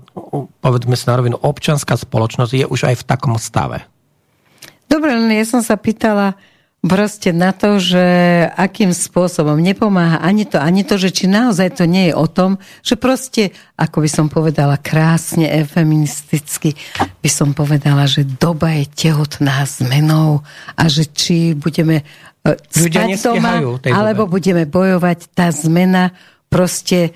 povedzme 0.58 0.98
si 0.98 1.06
na 1.06 1.14
rovinu, 1.14 1.38
občanská 1.38 1.94
spoločnosť 1.94 2.52
je 2.58 2.66
už 2.66 2.90
aj 2.90 2.94
v 2.98 3.06
takom 3.06 3.38
stave. 3.38 3.86
Dobre, 4.90 5.14
len 5.14 5.30
ja 5.30 5.46
som 5.46 5.62
sa 5.62 5.78
pýtala, 5.78 6.34
proste 6.82 7.30
na 7.30 7.54
to, 7.54 7.78
že 7.78 8.02
akým 8.58 8.90
spôsobom 8.90 9.54
nepomáha 9.54 10.18
ani 10.18 10.42
to, 10.42 10.58
ani 10.58 10.82
to, 10.82 10.98
že 10.98 11.14
či 11.14 11.24
naozaj 11.30 11.78
to 11.78 11.86
nie 11.86 12.10
je 12.10 12.14
o 12.18 12.26
tom, 12.26 12.58
že 12.82 12.98
proste, 12.98 13.54
ako 13.78 14.02
by 14.02 14.10
som 14.10 14.26
povedala 14.26 14.74
krásne, 14.82 15.46
feministicky, 15.62 16.74
by 16.98 17.30
som 17.30 17.54
povedala, 17.54 18.10
že 18.10 18.26
doba 18.26 18.74
je 18.82 18.90
tehotná 18.90 19.62
zmenou 19.62 20.42
a 20.74 20.82
že 20.90 21.06
či 21.06 21.54
budeme 21.54 22.02
e, 22.42 22.54
spať 22.66 23.08
doma, 23.22 23.78
alebo 23.86 24.26
budeme 24.26 24.66
bojovať, 24.66 25.30
tá 25.38 25.54
zmena 25.54 26.10
proste 26.50 27.14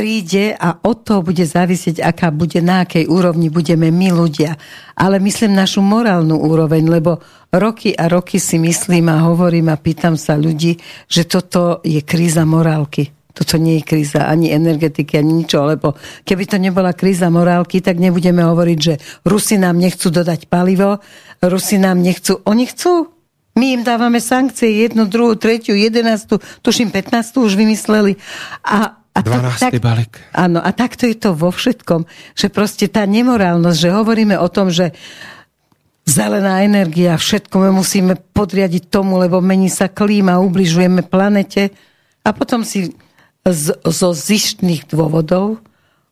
príde 0.00 0.56
a 0.56 0.80
od 0.80 1.04
toho 1.04 1.20
bude 1.20 1.44
závisieť, 1.44 2.00
aká 2.00 2.32
bude, 2.32 2.64
na 2.64 2.88
akej 2.88 3.04
úrovni 3.04 3.52
budeme 3.52 3.92
my 3.92 4.16
ľudia. 4.16 4.56
Ale 4.96 5.20
myslím 5.20 5.52
našu 5.52 5.84
morálnu 5.84 6.40
úroveň, 6.40 6.88
lebo 6.88 7.20
roky 7.52 7.92
a 7.92 8.08
roky 8.08 8.40
si 8.40 8.56
myslím 8.56 9.12
a 9.12 9.28
hovorím 9.28 9.68
a 9.68 9.76
pýtam 9.76 10.16
sa 10.16 10.40
ľudí, 10.40 10.80
že 11.04 11.28
toto 11.28 11.84
je 11.84 12.00
kríza 12.00 12.48
morálky. 12.48 13.12
Toto 13.36 13.60
nie 13.60 13.76
je 13.76 13.92
kríza 13.92 14.24
ani 14.24 14.56
energetiky, 14.56 15.20
ani 15.20 15.44
ničo, 15.44 15.68
lebo 15.68 15.92
keby 16.24 16.48
to 16.48 16.56
nebola 16.56 16.96
kríza 16.96 17.28
morálky, 17.28 17.84
tak 17.84 18.00
nebudeme 18.00 18.40
hovoriť, 18.40 18.78
že 18.80 18.96
Rusi 19.28 19.60
nám 19.60 19.76
nechcú 19.76 20.08
dodať 20.08 20.48
palivo, 20.48 21.04
Rusi 21.44 21.76
nám 21.76 22.00
nechcú, 22.00 22.40
oni 22.48 22.64
chcú, 22.72 23.20
my 23.58 23.76
im 23.76 23.82
dávame 23.84 24.22
sankcie, 24.22 24.88
jednu, 24.88 25.04
druhú, 25.10 25.36
tretiu, 25.36 25.76
jedenástu, 25.76 26.40
tuším, 26.64 26.88
15 26.88 27.36
už 27.36 27.58
vymysleli. 27.58 28.16
A 28.64 28.99
a 29.10 29.20
12. 29.26 29.58
tak, 29.58 29.72
balík. 29.82 30.22
Áno, 30.30 30.62
a 30.62 30.70
takto 30.70 31.04
je 31.04 31.18
to 31.18 31.34
vo 31.34 31.50
všetkom, 31.50 32.06
že 32.38 32.46
proste 32.46 32.86
tá 32.86 33.02
nemorálnosť, 33.02 33.78
že 33.78 33.90
hovoríme 33.90 34.38
o 34.38 34.46
tom, 34.46 34.70
že 34.70 34.94
zelená 36.06 36.62
energia, 36.62 37.18
všetko 37.18 37.54
my 37.58 37.70
musíme 37.74 38.14
podriadiť 38.34 38.90
tomu, 38.90 39.18
lebo 39.18 39.42
mení 39.42 39.70
sa 39.70 39.90
klíma, 39.90 40.42
ubližujeme 40.42 41.06
planete 41.06 41.70
a 42.26 42.30
potom 42.34 42.66
si 42.66 42.94
z, 43.46 43.66
zo 43.82 44.10
zištných 44.14 44.90
dôvodov 44.90 45.62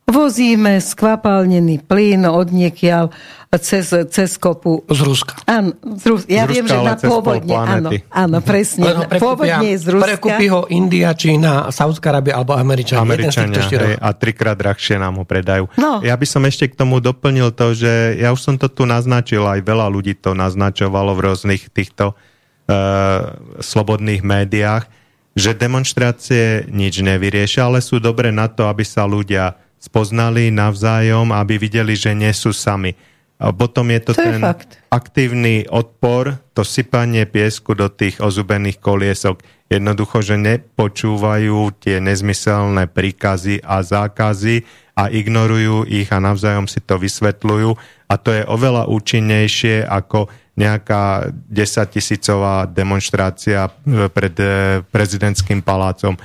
vozíme 0.09 0.81
skvapalnený 0.81 1.85
plyn 1.85 2.25
od 2.25 2.49
niekiaľ 2.49 3.13
cez, 3.57 3.89
cez 3.89 4.29
kopu. 4.37 4.85
Z 4.85 5.01
Ruska. 5.01 5.33
Áno, 5.49 5.73
z 5.81 6.03
Rus- 6.05 6.27
ja 6.29 6.45
z 6.45 6.53
viem, 6.53 6.65
Ruska, 6.69 6.77
že 6.77 6.85
na 6.85 6.95
pôvodne, 7.01 7.55
áno, 7.57 7.89
áno, 8.13 8.37
presne. 8.45 8.85
No, 8.93 9.09
pôvodne 9.17 9.73
je 9.73 9.77
z 9.81 9.87
Ruska. 9.89 10.05
Prekúpi 10.05 10.45
ho 10.53 10.69
India, 10.69 11.09
Čína, 11.17 11.73
Saudská 11.73 12.13
Arábia 12.13 12.37
alebo 12.37 12.53
Američania. 12.53 13.01
Američania, 13.01 13.61
hej, 13.65 13.97
a 13.97 14.09
trikrát 14.13 14.53
drahšie 14.53 15.01
nám 15.01 15.17
ho 15.17 15.25
predajú. 15.25 15.65
No. 15.81 16.05
Ja 16.05 16.13
by 16.13 16.27
som 16.29 16.45
ešte 16.45 16.69
k 16.69 16.77
tomu 16.77 17.01
doplnil 17.01 17.49
to, 17.57 17.73
že 17.73 18.21
ja 18.21 18.29
už 18.29 18.41
som 18.41 18.55
to 18.61 18.69
tu 18.69 18.85
naznačil, 18.85 19.41
aj 19.45 19.65
veľa 19.65 19.89
ľudí 19.89 20.13
to 20.13 20.37
naznačovalo 20.37 21.17
v 21.17 21.33
rôznych 21.33 21.73
týchto 21.73 22.13
uh, 22.13 23.33
slobodných 23.57 24.21
médiách, 24.21 24.85
že 25.33 25.57
demonstrácie 25.57 26.69
nič 26.69 27.01
nevyriešia, 27.01 27.65
ale 27.65 27.81
sú 27.81 27.97
dobre 27.97 28.29
na 28.29 28.45
to, 28.45 28.69
aby 28.69 28.85
sa 28.85 29.09
ľudia 29.09 29.57
spoznali 29.79 30.51
navzájom, 30.51 31.31
aby 31.31 31.55
videli, 31.55 31.95
že 31.95 32.11
nie 32.11 32.31
sú 32.35 32.51
sami. 32.51 32.93
A 33.39 33.55
potom 33.55 33.87
je 33.87 34.03
to, 34.03 34.11
to 34.11 34.19
ten 34.19 34.43
je 34.43 34.51
aktívny 34.91 35.63
odpor, 35.71 36.35
to 36.51 36.67
sypanie 36.67 37.23
piesku 37.23 37.71
do 37.71 37.87
tých 37.87 38.19
ozubených 38.19 38.83
koliesok. 38.83 39.39
Jednoducho, 39.71 40.19
že 40.19 40.35
nepočúvajú 40.35 41.71
tie 41.79 42.03
nezmyselné 42.03 42.91
príkazy 42.91 43.63
a 43.63 43.79
zákazy 43.79 44.67
a 44.99 45.07
ignorujú 45.07 45.87
ich 45.87 46.11
a 46.11 46.19
navzájom 46.19 46.67
si 46.67 46.83
to 46.83 46.99
vysvetľujú. 46.99 47.79
A 48.11 48.13
to 48.19 48.35
je 48.35 48.43
oveľa 48.43 48.91
účinnejšie 48.91 49.87
ako 49.87 50.27
nejaká 50.59 51.31
desaťtisícová 51.31 52.67
demonstrácia 52.67 53.71
pred 54.11 54.35
eh, 54.43 54.83
prezidentským 54.83 55.63
palácom 55.63 56.19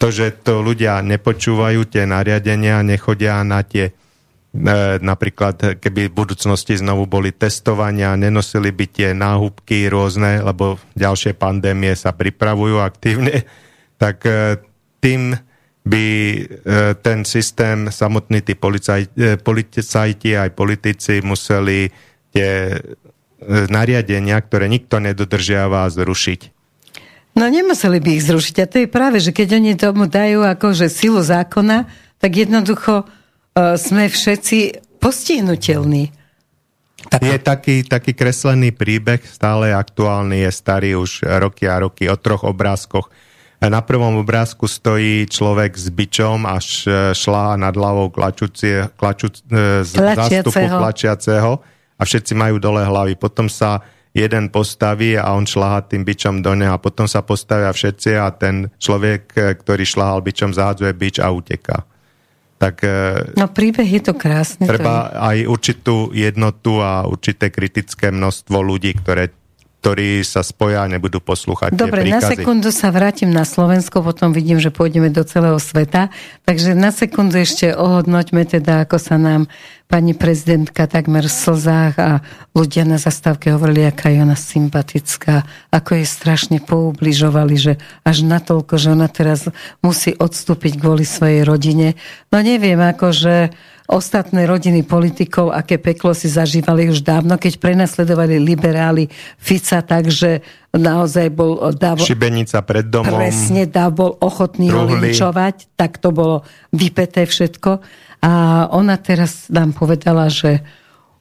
to, 0.00 0.08
že 0.08 0.40
to 0.40 0.64
ľudia 0.64 1.04
nepočúvajú 1.04 1.84
tie 1.84 2.08
nariadenia, 2.08 2.80
nechodia 2.80 3.44
na 3.44 3.60
tie 3.60 3.92
e, 3.92 3.92
napríklad, 4.96 5.76
keby 5.76 6.08
v 6.08 6.16
budúcnosti 6.16 6.80
znovu 6.80 7.04
boli 7.04 7.36
testovania, 7.36 8.16
nenosili 8.16 8.72
by 8.72 8.86
tie 8.88 9.12
náhubky 9.12 9.92
rôzne, 9.92 10.40
lebo 10.40 10.80
ďalšie 10.96 11.36
pandémie 11.36 11.92
sa 11.92 12.16
pripravujú 12.16 12.80
aktívne, 12.80 13.44
tak 14.00 14.24
e, 14.24 14.56
tým 15.04 15.36
by 15.84 16.06
e, 16.08 16.42
ten 17.04 17.28
systém, 17.28 17.92
samotný 17.92 18.40
tí 18.40 18.56
policajti, 18.56 20.30
aj 20.32 20.50
politici 20.56 21.20
museli 21.20 21.92
tie 22.32 22.72
nariadenia, 23.48 24.36
ktoré 24.40 24.68
nikto 24.68 25.00
nedodržiava, 25.00 25.88
zrušiť. 25.88 26.59
No 27.38 27.46
nemuseli 27.46 28.02
by 28.02 28.10
ich 28.18 28.26
zrušiť. 28.26 28.56
A 28.62 28.66
to 28.66 28.76
je 28.82 28.88
práve, 28.90 29.22
že 29.22 29.30
keď 29.30 29.48
oni 29.58 29.72
tomu 29.78 30.10
dajú 30.10 30.42
akože 30.42 30.90
silu 30.90 31.22
zákona, 31.22 31.86
tak 32.18 32.30
jednoducho 32.36 33.06
uh, 33.06 33.78
sme 33.78 34.10
všetci 34.10 34.82
postihnutelní. 34.98 36.12
Tak... 37.08 37.24
Je 37.24 37.38
taký, 37.40 37.76
taký 37.88 38.12
kreslený 38.12 38.76
príbeh, 38.76 39.24
stále 39.24 39.72
aktuálny, 39.72 40.44
je 40.44 40.50
starý 40.52 40.90
už 41.00 41.24
roky 41.40 41.64
a 41.64 41.80
roky, 41.80 42.04
o 42.12 42.16
troch 42.18 42.44
obrázkoch 42.44 43.08
na 43.68 43.84
prvom 43.84 44.24
obrázku 44.24 44.64
stojí 44.64 45.28
človek 45.28 45.76
s 45.76 45.92
bičom 45.92 46.48
až 46.48 46.88
e, 46.88 47.12
šlá 47.12 47.60
nad 47.60 47.76
hlavou 47.76 48.08
klačucie, 48.08 48.88
klaču, 48.96 49.28
e, 49.28 49.84
z 49.84 49.92
zástupu 50.00 50.64
klačiaceho 50.64 51.60
a 52.00 52.02
všetci 52.08 52.32
majú 52.32 52.56
dole 52.56 52.80
hlavy. 52.80 53.20
Potom 53.20 53.52
sa 53.52 53.84
jeden 54.10 54.50
postaví 54.50 55.14
a 55.14 55.32
on 55.34 55.46
šláha 55.46 55.86
tým 55.86 56.02
bičom 56.02 56.42
do 56.42 56.52
neho 56.58 56.74
a 56.74 56.82
potom 56.82 57.06
sa 57.06 57.22
postavia 57.22 57.70
všetci 57.70 58.10
a 58.18 58.30
ten 58.34 58.68
človek, 58.76 59.22
e, 59.38 59.40
ktorý 59.54 59.84
šláhal 59.86 60.20
bičom, 60.20 60.50
záhadzuje 60.50 60.90
bič 60.94 61.22
a 61.22 61.30
uteká. 61.30 61.86
Tak, 62.60 62.84
no 63.40 63.48
príbeh 63.48 63.88
je 63.88 64.02
to 64.04 64.12
krásne. 64.12 64.68
Treba 64.68 65.08
to 65.08 65.16
je. 65.16 65.16
aj 65.16 65.38
určitú 65.48 65.96
jednotu 66.12 66.76
a 66.84 67.08
určité 67.08 67.48
kritické 67.48 68.12
množstvo 68.12 68.60
ľudí, 68.60 68.92
ktoré 69.00 69.32
ktorí 69.80 70.20
sa 70.28 70.44
spoja 70.44 70.84
a 70.84 70.90
nebudú 70.92 71.24
poslúchať 71.24 71.72
Dobre, 71.72 72.04
na 72.04 72.20
sekundu 72.20 72.68
sa 72.68 72.92
vrátim 72.92 73.32
na 73.32 73.48
Slovensko, 73.48 74.04
potom 74.04 74.36
vidím, 74.36 74.60
že 74.60 74.68
pôjdeme 74.68 75.08
do 75.08 75.24
celého 75.24 75.56
sveta. 75.56 76.12
Takže 76.44 76.76
na 76.76 76.92
sekundu 76.92 77.40
ešte 77.40 77.72
ohodnoťme 77.72 78.44
teda, 78.44 78.84
ako 78.84 79.00
sa 79.00 79.16
nám 79.16 79.48
pani 79.88 80.12
prezidentka 80.12 80.84
takmer 80.84 81.26
v 81.26 81.32
slzách 81.32 81.94
a 81.96 82.20
ľudia 82.52 82.84
na 82.84 83.00
zastávke 83.00 83.56
hovorili, 83.56 83.88
aká 83.88 84.12
je 84.12 84.20
ona 84.20 84.36
sympatická, 84.36 85.48
ako 85.72 85.96
jej 85.96 86.06
strašne 86.06 86.58
poubližovali, 86.60 87.56
že 87.56 87.72
až 88.04 88.22
natoľko, 88.28 88.76
že 88.76 88.92
ona 88.92 89.08
teraz 89.08 89.48
musí 89.80 90.12
odstúpiť 90.12 90.76
kvôli 90.76 91.08
svojej 91.08 91.42
rodine. 91.42 91.96
No 92.28 92.38
neviem, 92.44 92.78
akože 92.78 93.50
ostatné 93.90 94.46
rodiny 94.46 94.86
politikov, 94.86 95.50
aké 95.50 95.82
peklo 95.82 96.14
si 96.14 96.30
zažívali 96.30 96.86
už 96.86 97.02
dávno, 97.02 97.34
keď 97.34 97.58
prenasledovali 97.58 98.38
liberáli 98.38 99.10
Fica, 99.36 99.82
takže 99.82 100.40
naozaj 100.70 101.26
bol 101.34 101.74
Davo, 101.74 102.06
Šibenica 102.06 102.62
pred 102.62 102.86
domom. 102.86 103.10
Presne, 103.10 103.66
Dav 103.66 103.90
bol 103.98 104.14
ochotný 104.22 104.70
ho 104.70 104.86
linčovať, 104.86 105.74
tak 105.74 105.98
to 105.98 106.14
bolo 106.14 106.46
vypeté 106.70 107.26
všetko. 107.26 107.82
A 108.22 108.30
ona 108.70 108.94
teraz 109.00 109.50
nám 109.50 109.74
povedala, 109.74 110.30
že 110.30 110.62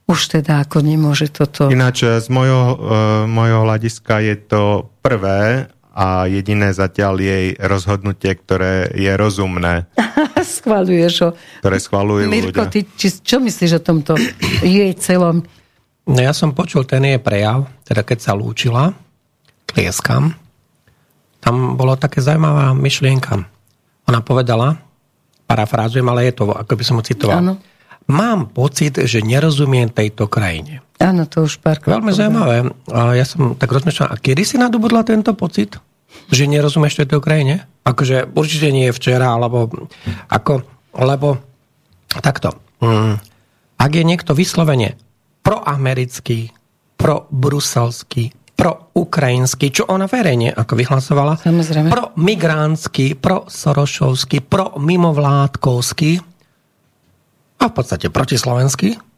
už 0.10 0.42
teda 0.42 0.66
ako 0.66 0.82
nemôže 0.82 1.30
toto... 1.30 1.70
Ináč 1.70 2.06
z 2.06 2.28
mojho, 2.34 2.62
uh, 2.76 2.76
mojho 3.30 3.66
hľadiska 3.66 4.22
je 4.26 4.36
to 4.42 4.64
prvé 5.06 5.70
a 5.94 6.30
jediné 6.30 6.72
zatiaľ 6.72 7.20
jej 7.20 7.46
rozhodnutie, 7.58 8.32
ktoré 8.38 8.88
je 8.94 9.12
rozumné. 9.18 9.90
Schvaluješ 10.60 11.14
ho. 11.26 11.30
Ktoré 11.66 11.78
schvalujú 11.82 12.26
Mirko, 12.30 12.66
ľudia. 12.66 12.72
ty 12.72 12.80
či, 12.96 13.20
čo 13.20 13.42
myslíš 13.42 13.80
o 13.80 13.82
tomto 13.82 14.14
jej 14.64 14.92
celom? 14.98 15.44
No 16.10 16.20
ja 16.20 16.34
som 16.34 16.56
počul 16.58 16.86
ten 16.90 17.06
jej 17.06 17.22
prejav, 17.22 17.70
teda 17.86 18.02
keď 18.02 18.18
sa 18.18 18.32
lúčila, 18.34 18.98
tlieskam, 19.70 20.34
tam 21.40 21.78
bolo 21.78 21.94
také 21.96 22.20
zaujímavá 22.20 22.74
myšlienka. 22.74 23.46
Ona 24.10 24.20
povedala, 24.26 24.82
parafrázujem, 25.46 26.06
ale 26.10 26.30
je 26.30 26.34
to, 26.34 26.50
ako 26.50 26.74
by 26.74 26.84
som 26.84 26.98
ho 26.98 27.04
citoval. 27.06 27.40
Áno. 27.42 27.54
Mám 28.10 28.50
pocit, 28.58 28.98
že 28.98 29.22
nerozumiem 29.22 29.94
tejto 29.94 30.26
krajine. 30.26 30.82
Áno, 31.00 31.24
to 31.32 31.48
už 31.48 31.64
pár 31.64 31.80
Veľmi 31.80 32.12
zaujímavé. 32.12 32.76
A 32.92 33.16
ja 33.16 33.24
som 33.24 33.56
tak 33.56 33.72
rozmýšľal, 33.72 34.12
a 34.12 34.20
kedy 34.20 34.44
si 34.44 34.56
nadobudla 34.60 35.08
tento 35.08 35.32
pocit? 35.32 35.80
Že 36.28 36.52
nerozumieš 36.52 37.00
tejto 37.00 37.24
krajine? 37.24 37.64
Akože 37.88 38.36
určite 38.36 38.68
nie 38.76 38.92
je 38.92 38.98
včera, 39.00 39.32
alebo 39.32 39.72
ako, 40.28 40.68
lebo 41.00 41.40
takto. 42.12 42.52
Mm, 42.84 43.16
ak 43.80 43.92
je 43.96 44.04
niekto 44.04 44.36
vyslovene 44.36 45.00
proamerický, 45.40 46.52
probruselský, 47.00 48.36
proukrajinský, 48.60 49.72
čo 49.72 49.88
ona 49.88 50.04
verejne 50.04 50.52
ako 50.52 50.76
vyhlasovala, 50.76 51.40
Samozrejme. 51.40 51.96
pro 51.96 52.12
prosorošovský, 53.24 54.44
promimovládkovský, 54.44 56.20
a 57.60 57.66
v 57.68 57.74
podstate 57.76 58.08
protislovenský, 58.08 59.09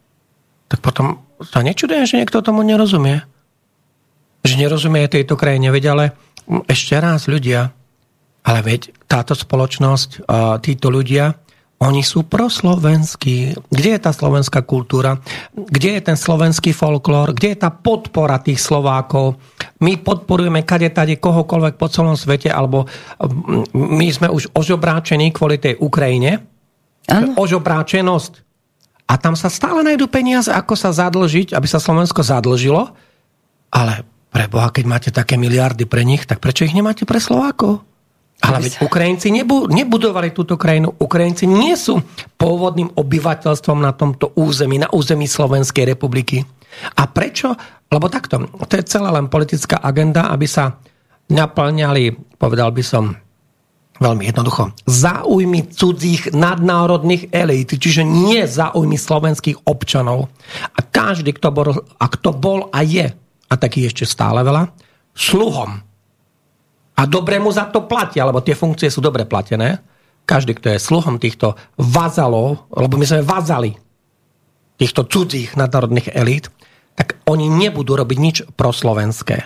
tak 0.72 0.80
potom 0.80 1.20
sa 1.44 1.60
nečudujem, 1.60 2.08
že 2.08 2.24
niekto 2.24 2.40
tomu 2.40 2.64
nerozumie. 2.64 3.28
Že 4.48 4.56
nerozumie 4.56 5.04
tejto 5.12 5.36
krajine. 5.36 5.68
Veď 5.68 5.92
ale 5.92 6.06
ešte 6.72 6.96
raz 6.96 7.28
ľudia, 7.28 7.76
ale 8.48 8.60
veď 8.64 8.96
táto 9.12 9.36
spoločnosť, 9.36 10.24
títo 10.64 10.88
ľudia, 10.88 11.36
oni 11.82 12.06
sú 12.06 12.24
proslovenskí. 12.24 13.58
Kde 13.68 13.90
je 13.98 14.00
tá 14.00 14.14
slovenská 14.16 14.64
kultúra? 14.64 15.20
Kde 15.52 15.98
je 15.98 16.02
ten 16.08 16.16
slovenský 16.16 16.72
folklór? 16.72 17.36
Kde 17.36 17.52
je 17.52 17.58
tá 17.58 17.74
podpora 17.74 18.40
tých 18.40 18.62
Slovákov? 18.64 19.42
My 19.82 20.00
podporujeme 20.00 20.64
kade 20.64 20.94
tade 20.94 21.20
kohokoľvek 21.20 21.76
po 21.76 21.92
celom 21.92 22.16
svete, 22.16 22.54
alebo 22.54 22.88
my 23.76 24.08
sme 24.14 24.30
už 24.32 24.56
ožobráčení 24.56 25.34
kvôli 25.36 25.60
tej 25.60 25.76
Ukrajine, 25.82 26.48
Ano. 27.10 27.34
Ožobráčenosť. 27.34 28.51
A 29.12 29.20
tam 29.20 29.36
sa 29.36 29.52
stále 29.52 29.84
nájdú 29.84 30.08
peniaze, 30.08 30.48
ako 30.48 30.80
sa 30.80 30.96
zadlžiť, 30.96 31.52
aby 31.52 31.68
sa 31.68 31.84
Slovensko 31.84 32.24
zadlžilo. 32.24 32.96
Ale 33.68 34.08
pre 34.32 34.48
Boha, 34.48 34.72
keď 34.72 34.86
máte 34.88 35.10
také 35.12 35.36
miliardy 35.36 35.84
pre 35.84 36.08
nich, 36.08 36.24
tak 36.24 36.40
prečo 36.40 36.64
ich 36.64 36.72
nemáte 36.72 37.04
pre 37.04 37.20
Slovákov? 37.20 37.84
Ale 38.42 38.64
veď 38.64 38.82
Ukrajinci 38.82 39.30
nebu- 39.30 39.68
nebudovali 39.70 40.32
túto 40.32 40.56
krajinu. 40.56 40.96
Ukrajinci 40.98 41.46
nie 41.46 41.76
sú 41.76 42.02
pôvodným 42.40 42.96
obyvateľstvom 42.96 43.84
na 43.84 43.92
tomto 43.94 44.32
území, 44.34 44.82
na 44.82 44.90
území 44.90 45.28
Slovenskej 45.28 45.86
republiky. 45.92 46.42
A 46.98 47.06
prečo? 47.06 47.54
Lebo 47.92 48.08
takto, 48.08 48.48
to 48.66 48.74
je 48.80 48.88
celá 48.88 49.12
len 49.12 49.28
politická 49.28 49.84
agenda, 49.84 50.32
aby 50.32 50.48
sa 50.48 50.80
naplňali, 51.28 52.16
povedal 52.40 52.72
by 52.72 52.82
som, 52.82 53.14
Veľmi 54.02 54.26
jednoducho. 54.26 54.74
Záujmy 54.90 55.70
cudzích 55.70 56.34
nadnárodných 56.34 57.30
elít, 57.30 57.78
čiže 57.78 58.02
nie 58.02 58.42
záujmy 58.50 58.98
slovenských 58.98 59.62
občanov. 59.70 60.34
A 60.74 60.82
každý, 60.82 61.38
kto 61.38 61.54
bol, 61.54 61.86
a 61.86 62.06
kto 62.10 62.34
bol 62.34 62.74
a 62.74 62.82
je, 62.82 63.14
a 63.46 63.54
taký 63.54 63.86
ešte 63.86 64.10
stále 64.10 64.42
veľa, 64.42 64.74
sluhom. 65.14 65.86
A 66.98 67.02
dobre 67.06 67.38
mu 67.38 67.54
za 67.54 67.70
to 67.70 67.86
platia, 67.86 68.26
lebo 68.26 68.42
tie 68.42 68.58
funkcie 68.58 68.90
sú 68.90 69.06
dobre 69.06 69.30
platené. 69.30 69.86
Každý, 70.26 70.58
kto 70.58 70.74
je 70.74 70.82
sluhom 70.82 71.22
týchto 71.22 71.54
vazalov, 71.78 72.74
lebo 72.74 72.98
my 72.98 73.06
sme 73.06 73.22
vazali 73.22 73.78
týchto 74.82 75.06
cudzích 75.06 75.54
nadnárodných 75.54 76.10
elít, 76.18 76.50
tak 76.98 77.22
oni 77.30 77.54
nebudú 77.54 77.94
robiť 77.94 78.18
nič 78.18 78.38
proslovenské. 78.58 79.46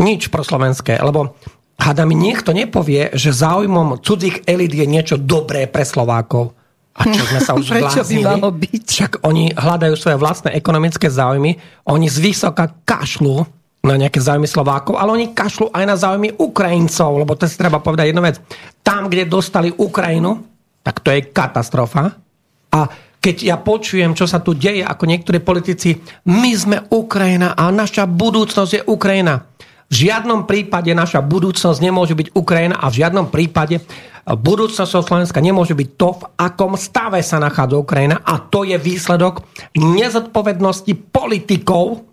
Nič 0.00 0.32
proslovenské, 0.32 0.96
lebo 1.04 1.36
Hada 1.78 2.02
mi 2.02 2.18
niekto 2.18 2.50
nepovie, 2.50 3.14
že 3.14 3.30
záujmom 3.30 4.02
cudzích 4.02 4.42
elit 4.50 4.74
je 4.74 4.86
niečo 4.86 5.16
dobré 5.16 5.70
pre 5.70 5.86
Slovákov. 5.86 6.58
A 6.98 7.06
čo 7.06 7.22
sme 7.22 7.40
sa 7.40 7.54
už 7.54 7.70
Prečo 7.78 8.02
by 8.02 8.16
malo 8.18 8.50
byť? 8.50 8.82
Však 8.82 9.12
oni 9.22 9.54
hľadajú 9.54 9.94
svoje 9.94 10.18
vlastné 10.18 10.58
ekonomické 10.58 11.06
záujmy, 11.06 11.54
oni 11.86 12.06
z 12.10 12.18
vysoka 12.18 12.66
kašľú 12.82 13.46
na 13.86 13.94
nejaké 13.94 14.18
záujmy 14.18 14.50
Slovákov, 14.50 14.98
ale 14.98 15.14
oni 15.14 15.26
kašľú 15.30 15.70
aj 15.70 15.84
na 15.86 15.94
záujmy 15.94 16.34
Ukrajincov, 16.34 17.22
lebo 17.22 17.38
to 17.38 17.46
si 17.46 17.54
treba 17.54 17.78
povedať 17.78 18.10
jednu 18.10 18.26
vec. 18.26 18.42
Tam, 18.82 19.06
kde 19.06 19.30
dostali 19.30 19.70
Ukrajinu, 19.70 20.42
tak 20.82 20.98
to 20.98 21.14
je 21.14 21.30
katastrofa. 21.30 22.18
A 22.74 22.80
keď 23.18 23.36
ja 23.42 23.56
počujem, 23.58 24.14
čo 24.14 24.26
sa 24.26 24.42
tu 24.42 24.54
deje, 24.54 24.82
ako 24.82 25.04
niektorí 25.06 25.38
politici, 25.42 25.94
my 26.26 26.52
sme 26.54 26.78
Ukrajina 26.90 27.54
a 27.54 27.70
naša 27.70 28.06
budúcnosť 28.06 28.72
je 28.74 28.82
Ukrajina. 28.86 29.47
V 29.88 29.94
žiadnom 30.04 30.44
prípade 30.44 30.92
naša 30.92 31.24
budúcnosť 31.24 31.80
nemôže 31.80 32.12
byť 32.12 32.36
Ukrajina 32.36 32.76
a 32.76 32.92
v 32.92 32.98
žiadnom 33.00 33.32
prípade 33.32 33.80
budúcnosť 34.28 35.00
Slovenska 35.00 35.40
nemôže 35.40 35.72
byť 35.72 35.88
to, 35.96 36.08
v 36.12 36.24
akom 36.36 36.76
stave 36.76 37.24
sa 37.24 37.40
nachádza 37.40 37.80
Ukrajina 37.80 38.20
a 38.20 38.36
to 38.36 38.68
je 38.68 38.76
výsledok 38.76 39.40
nezodpovednosti 39.72 40.92
politikov, 41.08 42.04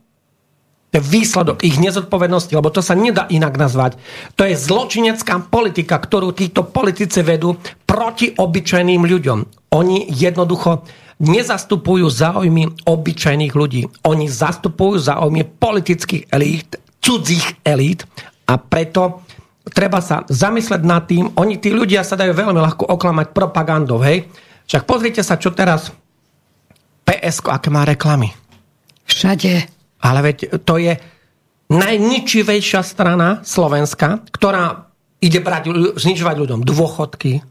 to 0.96 0.96
je 0.96 1.04
výsledok 1.04 1.68
ich 1.68 1.76
nezodpovednosti, 1.76 2.56
lebo 2.56 2.72
to 2.72 2.80
sa 2.80 2.96
nedá 2.96 3.28
inak 3.28 3.60
nazvať. 3.60 4.00
To 4.40 4.48
je 4.48 4.56
zločinecká 4.56 5.44
politika, 5.52 6.00
ktorú 6.00 6.32
títo 6.32 6.64
politici 6.64 7.20
vedú 7.20 7.60
proti 7.84 8.32
obyčajným 8.32 9.04
ľuďom. 9.04 9.40
Oni 9.76 10.08
jednoducho 10.08 10.88
nezastupujú 11.20 12.08
záujmy 12.08 12.88
obyčajných 12.88 13.52
ľudí. 13.52 13.92
Oni 14.08 14.32
zastupujú 14.32 15.04
záujmy 15.04 15.44
politických 15.60 16.32
elít, 16.32 16.80
cudzích 17.06 17.62
elít 17.62 18.02
a 18.50 18.58
preto 18.58 19.22
treba 19.70 20.02
sa 20.02 20.26
zamysleť 20.26 20.82
nad 20.82 21.06
tým, 21.06 21.30
oni, 21.38 21.62
tí 21.62 21.70
ľudia 21.70 22.02
sa 22.02 22.18
dajú 22.18 22.34
veľmi 22.34 22.58
ľahko 22.58 22.90
oklamať 22.90 23.28
propagandou, 23.34 24.02
hej. 24.02 24.26
Však 24.66 24.90
pozrite 24.90 25.22
sa, 25.22 25.38
čo 25.38 25.54
teraz 25.54 25.94
PSK, 27.06 27.54
aké 27.54 27.70
má 27.70 27.86
reklamy. 27.86 28.34
Všade. 29.06 29.70
Ale 30.02 30.20
veď 30.22 30.62
to 30.66 30.82
je 30.82 30.98
najničivejšia 31.70 32.82
strana 32.82 33.42
Slovenska, 33.42 34.22
ktorá 34.30 34.90
ide 35.22 35.42
brať, 35.42 35.70
znižovať 35.98 36.36
ľuďom 36.38 36.62
dôchodky, 36.62 37.42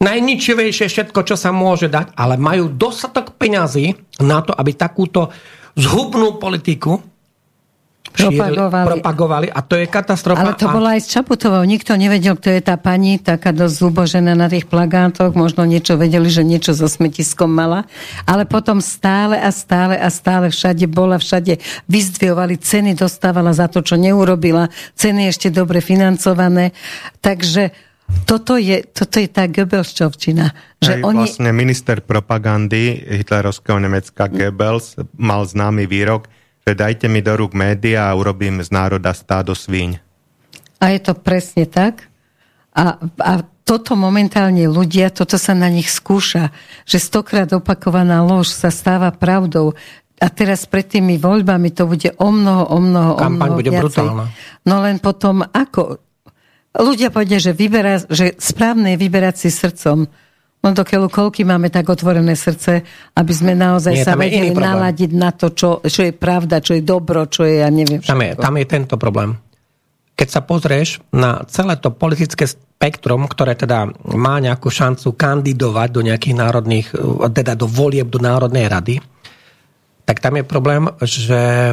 najničivejšie 0.00 0.88
všetko, 0.88 1.20
čo 1.28 1.36
sa 1.36 1.52
môže 1.52 1.92
dať, 1.92 2.16
ale 2.16 2.40
majú 2.40 2.72
dostatok 2.72 3.36
peňazí 3.36 3.92
na 4.24 4.40
to, 4.40 4.56
aby 4.56 4.72
takúto 4.72 5.28
zhubnú 5.76 6.40
politiku 6.40 7.09
Propagovali. 8.10 8.86
propagovali 8.90 9.46
a 9.54 9.60
to 9.62 9.78
je 9.78 9.86
katastrofa. 9.86 10.42
Ale 10.42 10.58
to 10.58 10.66
a... 10.66 10.74
bolo 10.74 10.90
aj 10.90 11.00
s 11.06 11.08
Čaputovou. 11.14 11.62
Nikto 11.62 11.94
nevedel, 11.94 12.34
kto 12.34 12.50
je 12.50 12.60
tá 12.60 12.74
pani, 12.74 13.22
taká 13.22 13.54
dosť 13.54 13.74
zubožená 13.86 14.34
na 14.34 14.50
tých 14.50 14.66
plagántoch. 14.66 15.38
Možno 15.38 15.62
niečo 15.62 15.94
vedeli, 15.94 16.26
že 16.26 16.42
niečo 16.42 16.74
so 16.74 16.90
smetiskom 16.90 17.48
mala. 17.48 17.86
Ale 18.26 18.50
potom 18.50 18.82
stále 18.82 19.38
a 19.38 19.54
stále 19.54 19.94
a 19.94 20.10
stále 20.10 20.50
všade 20.50 20.90
bola, 20.90 21.22
všade 21.22 21.62
vyzdvihovali, 21.86 22.58
ceny 22.58 22.98
dostávala 22.98 23.54
za 23.54 23.70
to, 23.70 23.80
čo 23.80 23.94
neurobila. 23.94 24.66
Ceny 24.98 25.30
ešte 25.30 25.54
dobre 25.54 25.78
financované. 25.78 26.74
Takže 27.22 27.70
toto 28.26 28.58
je, 28.58 28.82
toto 28.90 29.22
je 29.22 29.28
tá 29.30 29.46
Goebbelsčovčina. 29.46 30.50
Že 30.82 30.92
Aj 30.98 31.02
oni... 31.06 31.24
Vlastne 31.30 31.50
minister 31.54 32.02
propagandy 32.02 32.98
hitlerovského 33.06 33.78
Nemecka 33.78 34.26
Goebbels 34.26 34.98
mal 35.14 35.46
známy 35.46 35.86
výrok, 35.86 36.26
že 36.70 36.78
dajte 36.78 37.10
mi 37.10 37.18
do 37.18 37.34
rúk 37.34 37.50
média 37.50 38.06
a 38.06 38.14
urobím 38.14 38.62
z 38.62 38.70
národa 38.70 39.10
stádo 39.10 39.58
svíň. 39.58 39.98
A 40.78 40.94
je 40.94 41.02
to 41.02 41.18
presne 41.18 41.66
tak. 41.66 42.06
A, 42.70 42.94
a 43.18 43.42
toto 43.66 43.98
momentálne 43.98 44.70
ľudia, 44.70 45.10
toto 45.10 45.34
sa 45.34 45.50
na 45.50 45.66
nich 45.66 45.90
skúša, 45.90 46.54
že 46.86 47.02
stokrát 47.02 47.50
opakovaná 47.50 48.22
lož 48.22 48.54
sa 48.54 48.70
stáva 48.70 49.10
pravdou. 49.10 49.74
A 50.22 50.30
teraz 50.30 50.62
pred 50.70 50.86
tými 50.86 51.18
voľbami 51.18 51.74
to 51.74 51.90
bude 51.90 52.14
o 52.22 52.30
mnoho, 52.30 52.70
o 52.70 52.78
mnoho, 52.78 53.18
Kampaň 53.18 53.34
o 53.34 53.50
mnoho 53.50 53.58
bude 53.58 53.70
viacej. 53.74 53.82
brutálna. 53.82 54.24
No 54.62 54.74
len 54.86 55.02
potom 55.02 55.42
ako? 55.42 55.98
Ľudia 56.70 57.10
povedia, 57.10 57.42
že, 57.42 57.50
vyberá, 57.50 57.98
že 58.06 58.38
správne 58.38 58.94
je 58.94 59.02
vyberať 59.02 59.34
si 59.42 59.50
srdcom. 59.50 60.06
No 60.60 60.76
do 60.76 60.84
keľu 60.84 61.08
koľky 61.08 61.40
máme 61.48 61.72
tak 61.72 61.88
otvorené 61.88 62.36
srdce, 62.36 62.84
aby 63.16 63.32
sme 63.32 63.56
naozaj 63.56 63.94
Nie, 63.96 64.04
sa 64.04 64.12
vedeli 64.12 64.52
naladiť 64.52 65.10
na 65.16 65.32
to, 65.32 65.56
čo, 65.56 65.80
čo 65.80 66.04
je 66.04 66.12
pravda, 66.12 66.60
čo 66.60 66.76
je 66.76 66.84
dobro, 66.84 67.24
čo 67.32 67.48
je, 67.48 67.64
ja 67.64 67.68
neviem 67.72 68.04
Tam 68.04 68.20
je, 68.20 68.36
tam 68.36 68.54
je 68.60 68.66
tento 68.68 69.00
problém. 69.00 69.40
Keď 70.20 70.28
sa 70.28 70.44
pozrieš 70.44 71.00
na 71.16 71.40
celé 71.48 71.80
to 71.80 71.88
politické 71.88 72.44
spektrum, 72.44 73.24
ktoré 73.24 73.56
teda 73.56 73.88
má 74.12 74.36
nejakú 74.36 74.68
šancu 74.68 75.16
kandidovať 75.16 75.88
do 75.96 76.04
nejakých 76.04 76.36
národných, 76.36 76.86
teda 77.32 77.56
do 77.56 77.64
volieb 77.64 78.12
do 78.12 78.20
Národnej 78.20 78.68
rady, 78.68 79.00
tak 80.04 80.20
tam 80.20 80.36
je 80.36 80.44
problém, 80.44 80.84
že 81.00 81.72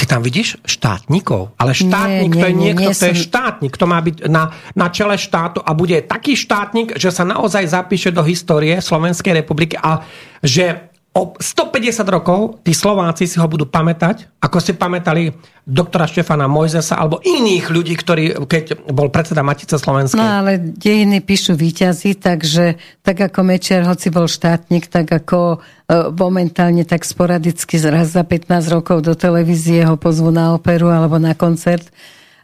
Ty 0.00 0.16
tam 0.16 0.24
vidíš 0.24 0.64
štátnikov, 0.64 1.52
ale 1.60 1.76
štátnik 1.76 2.32
nie, 2.32 2.40
nie, 2.40 2.40
to 2.40 2.46
je 2.48 2.54
niekto, 2.56 2.88
nie, 2.88 2.96
to 2.96 3.06
je 3.12 3.16
štátnik, 3.20 3.76
to 3.76 3.84
má 3.84 4.00
byť 4.00 4.32
na, 4.32 4.48
na 4.72 4.88
čele 4.88 5.20
štátu 5.20 5.60
a 5.60 5.76
bude 5.76 6.00
taký 6.08 6.40
štátnik, 6.40 6.96
že 6.96 7.12
sa 7.12 7.28
naozaj 7.28 7.68
zapíše 7.68 8.08
do 8.08 8.24
histórie 8.24 8.80
Slovenskej 8.80 9.44
republiky 9.44 9.76
a 9.76 10.00
že 10.40 10.89
o 11.10 11.34
150 11.34 12.06
rokov 12.06 12.62
tí 12.62 12.70
Slováci 12.70 13.26
si 13.26 13.34
ho 13.34 13.46
budú 13.50 13.66
pamätať, 13.66 14.30
ako 14.38 14.62
si 14.62 14.78
pamätali 14.78 15.34
doktora 15.66 16.06
Štefana 16.06 16.46
Mojzesa 16.46 16.94
alebo 17.02 17.18
iných 17.18 17.66
ľudí, 17.66 17.98
ktorí, 17.98 18.46
keď 18.46 18.86
bol 18.94 19.10
predseda 19.10 19.42
Matice 19.42 19.74
Slovenskej. 19.74 20.22
No 20.22 20.46
ale 20.46 20.62
dejiny 20.62 21.18
píšu 21.18 21.58
výťazí, 21.58 22.14
takže 22.14 22.78
tak 23.02 23.26
ako 23.26 23.42
Mečiar, 23.42 23.90
hoci 23.90 24.14
bol 24.14 24.30
štátnik, 24.30 24.86
tak 24.86 25.10
ako 25.10 25.58
e, 25.58 26.14
momentálne 26.14 26.86
tak 26.86 27.02
sporadicky 27.02 27.74
raz 27.90 28.14
za 28.14 28.22
15 28.22 28.70
rokov 28.70 29.02
do 29.02 29.18
televízie 29.18 29.82
ho 29.82 29.98
pozvu 29.98 30.30
na 30.30 30.54
operu 30.54 30.94
alebo 30.94 31.18
na 31.18 31.34
koncert 31.34 31.90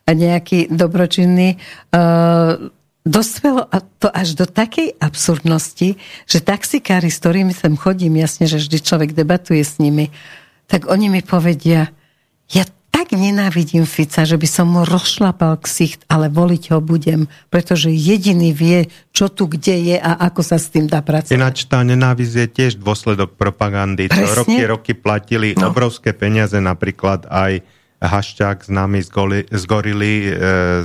a 0.07 0.11
nejaký 0.11 0.75
dobročinný 0.75 1.55
e, 1.55 1.57
dospelo 3.07 3.71
to 4.03 4.11
až 4.11 4.35
do 4.35 4.45
takej 4.45 4.99
absurdnosti, 4.99 5.95
že 6.27 6.39
taxikári, 6.43 7.09
s 7.09 7.23
ktorými 7.23 7.55
sem 7.55 7.79
chodím, 7.79 8.19
jasne, 8.19 8.51
že 8.51 8.59
vždy 8.59 8.79
človek 8.83 9.11
debatuje 9.15 9.63
s 9.63 9.79
nimi, 9.79 10.11
tak 10.67 10.91
oni 10.91 11.07
mi 11.07 11.23
povedia, 11.23 11.95
ja 12.51 12.67
tak 12.91 13.13
nenávidím 13.13 13.85
Fica, 13.85 14.25
že 14.25 14.41
by 14.41 14.49
som 14.49 14.73
mu 14.73 14.83
rozšlapal 14.83 15.61
ksicht, 15.63 16.09
ale 16.11 16.33
voliť 16.33 16.75
ho 16.75 16.81
budem, 16.81 17.31
pretože 17.53 17.93
jediný 17.93 18.57
vie, 18.57 18.91
čo 19.13 19.29
tu 19.29 19.47
kde 19.47 19.95
je 19.95 19.97
a 20.01 20.17
ako 20.27 20.41
sa 20.43 20.57
s 20.57 20.73
tým 20.73 20.89
dá 20.91 21.05
pracovať. 21.05 21.37
Ináč 21.37 21.69
tá 21.69 21.85
nenávisť 21.85 22.35
je 22.35 22.49
tiež 22.51 22.73
dôsledok 22.81 23.37
propagandy. 23.39 24.09
Presne? 24.11 24.25
To 24.25 24.33
roky, 24.43 24.63
roky 24.65 24.93
platili 24.97 25.53
no. 25.55 25.71
obrovské 25.71 26.17
peniaze, 26.17 26.57
napríklad 26.57 27.29
aj 27.29 27.63
Hašťák, 28.01 28.65
známy 28.65 29.01
z 29.53 29.63
Gorily, 29.69 30.15
e, 30.29 30.31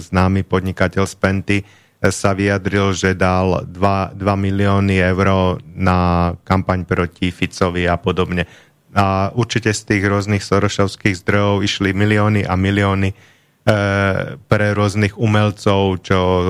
známy 0.04 0.44
podnikateľ 0.48 1.04
z 1.08 1.16
Penty, 1.16 1.58
sa 2.10 2.34
vyjadril, 2.34 2.98
že 2.98 3.14
dal 3.14 3.70
2, 3.70 4.18
2 4.18 4.18
milióny 4.18 4.98
eur 5.14 5.62
na 5.78 6.34
kampaň 6.42 6.82
proti 6.82 7.30
Ficovi 7.30 7.86
a 7.86 8.02
podobne. 8.02 8.50
A 8.98 9.30
určite 9.38 9.70
z 9.70 9.86
tých 9.86 10.04
rôznych 10.10 10.42
sorošovských 10.42 11.22
zdrojov 11.22 11.62
išli 11.62 11.94
milióny 11.94 12.42
a 12.44 12.58
milióny 12.58 13.14
e, 13.14 13.16
pre 14.36 14.68
rôznych 14.74 15.16
umelcov, 15.16 16.02
čo 16.02 16.20
e, 16.20 16.46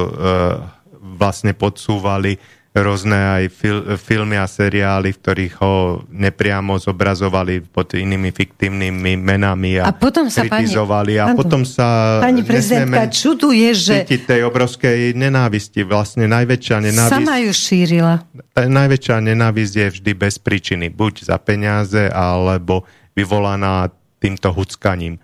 vlastne 1.20 1.52
podsúvali 1.52 2.40
rôzne 2.72 3.16
aj 3.16 3.44
fil, 3.52 3.84
filmy 4.00 4.40
a 4.40 4.48
seriály, 4.48 5.12
v 5.12 5.20
ktorých 5.20 5.54
ho 5.60 6.08
nepriamo 6.08 6.80
zobrazovali 6.80 7.68
pod 7.68 7.92
inými 7.92 8.32
fiktívnymi 8.32 9.20
menami 9.20 9.84
a, 9.84 9.92
a 9.92 9.92
potom 9.92 10.32
sa 10.32 10.48
kritizovali. 10.48 11.20
Pani, 11.20 11.36
a 11.36 11.36
potom 11.36 11.68
sa 11.68 12.20
pani 12.24 12.48
prezidentka 12.48 13.12
čuduje, 13.12 13.76
že... 13.76 14.08
tej 14.08 14.48
obrovskej 14.48 15.12
nenávisti. 15.12 15.84
Vlastne 15.84 16.32
najväčšia 16.32 16.78
nenávisť... 16.80 17.12
Sama 17.12 17.44
ju 17.44 17.52
šírila. 17.52 18.24
Najväčšia 18.56 19.18
nenávisť 19.20 19.74
je 19.76 19.88
vždy 20.00 20.12
bez 20.16 20.40
príčiny. 20.40 20.88
Buď 20.88 21.28
za 21.28 21.36
peniaze, 21.44 22.08
alebo 22.08 22.88
vyvolaná 23.12 23.92
týmto 24.24 24.56
huckaním 24.56 25.20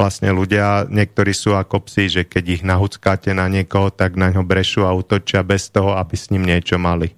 vlastne 0.00 0.32
ľudia, 0.32 0.88
niektorí 0.88 1.36
sú 1.36 1.52
ako 1.52 1.84
psi, 1.84 2.04
že 2.08 2.22
keď 2.24 2.44
ich 2.48 2.62
nahuckáte 2.64 3.36
na 3.36 3.52
niekoho, 3.52 3.92
tak 3.92 4.16
na 4.16 4.32
ňo 4.32 4.40
brešú 4.40 4.88
a 4.88 4.96
utočia 4.96 5.44
bez 5.44 5.68
toho, 5.68 5.92
aby 6.00 6.16
s 6.16 6.32
ním 6.32 6.48
niečo 6.48 6.80
mali. 6.80 7.12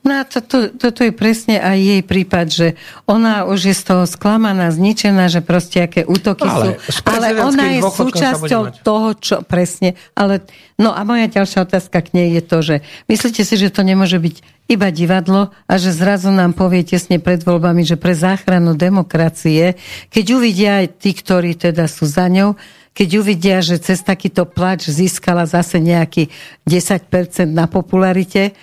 No 0.00 0.16
a 0.16 0.24
toto 0.24 0.72
to, 0.72 0.96
to 0.96 1.12
je 1.12 1.12
presne 1.12 1.60
aj 1.60 1.76
jej 1.76 2.00
prípad, 2.00 2.46
že 2.48 2.68
ona 3.04 3.44
už 3.44 3.68
je 3.68 3.74
z 3.76 3.82
toho 3.84 4.04
sklamaná, 4.08 4.72
zničená, 4.72 5.28
že 5.28 5.44
proste 5.44 5.84
aké 5.84 6.08
útoky 6.08 6.48
ale, 6.48 6.80
sú. 6.88 7.04
Ale 7.04 7.36
ona 7.36 7.76
je 7.76 7.80
súčasťou 7.84 8.80
toho, 8.80 9.08
čo 9.20 9.44
presne. 9.44 10.00
Ale, 10.16 10.40
no 10.80 10.96
a 10.96 11.04
moja 11.04 11.28
ďalšia 11.28 11.68
otázka 11.68 12.00
k 12.00 12.16
nej 12.16 12.28
je 12.40 12.42
to, 12.48 12.58
že 12.64 12.76
myslíte 13.12 13.44
si, 13.44 13.54
že 13.60 13.68
to 13.68 13.84
nemôže 13.84 14.16
byť 14.16 14.59
iba 14.70 14.88
divadlo 14.94 15.50
a 15.66 15.74
že 15.74 15.90
zrazu 15.90 16.30
nám 16.30 16.54
povie 16.54 16.86
tesne 16.86 17.18
pred 17.18 17.42
voľbami, 17.42 17.82
že 17.82 17.98
pre 17.98 18.14
záchranu 18.14 18.78
demokracie, 18.78 19.74
keď 20.06 20.24
uvidia 20.38 20.70
aj 20.86 20.86
tí, 21.02 21.10
ktorí 21.10 21.58
teda 21.58 21.90
sú 21.90 22.06
za 22.06 22.30
ňou, 22.30 22.54
keď 22.94 23.08
uvidia, 23.18 23.58
že 23.58 23.82
cez 23.82 23.98
takýto 24.06 24.46
plač 24.46 24.86
získala 24.86 25.42
zase 25.50 25.82
nejaký 25.82 26.30
10% 26.66 27.50
na 27.50 27.66
popularite, 27.66 28.54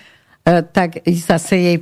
E, 0.48 0.64
tak 0.64 1.04
zase 1.04 1.56
jej 1.60 1.78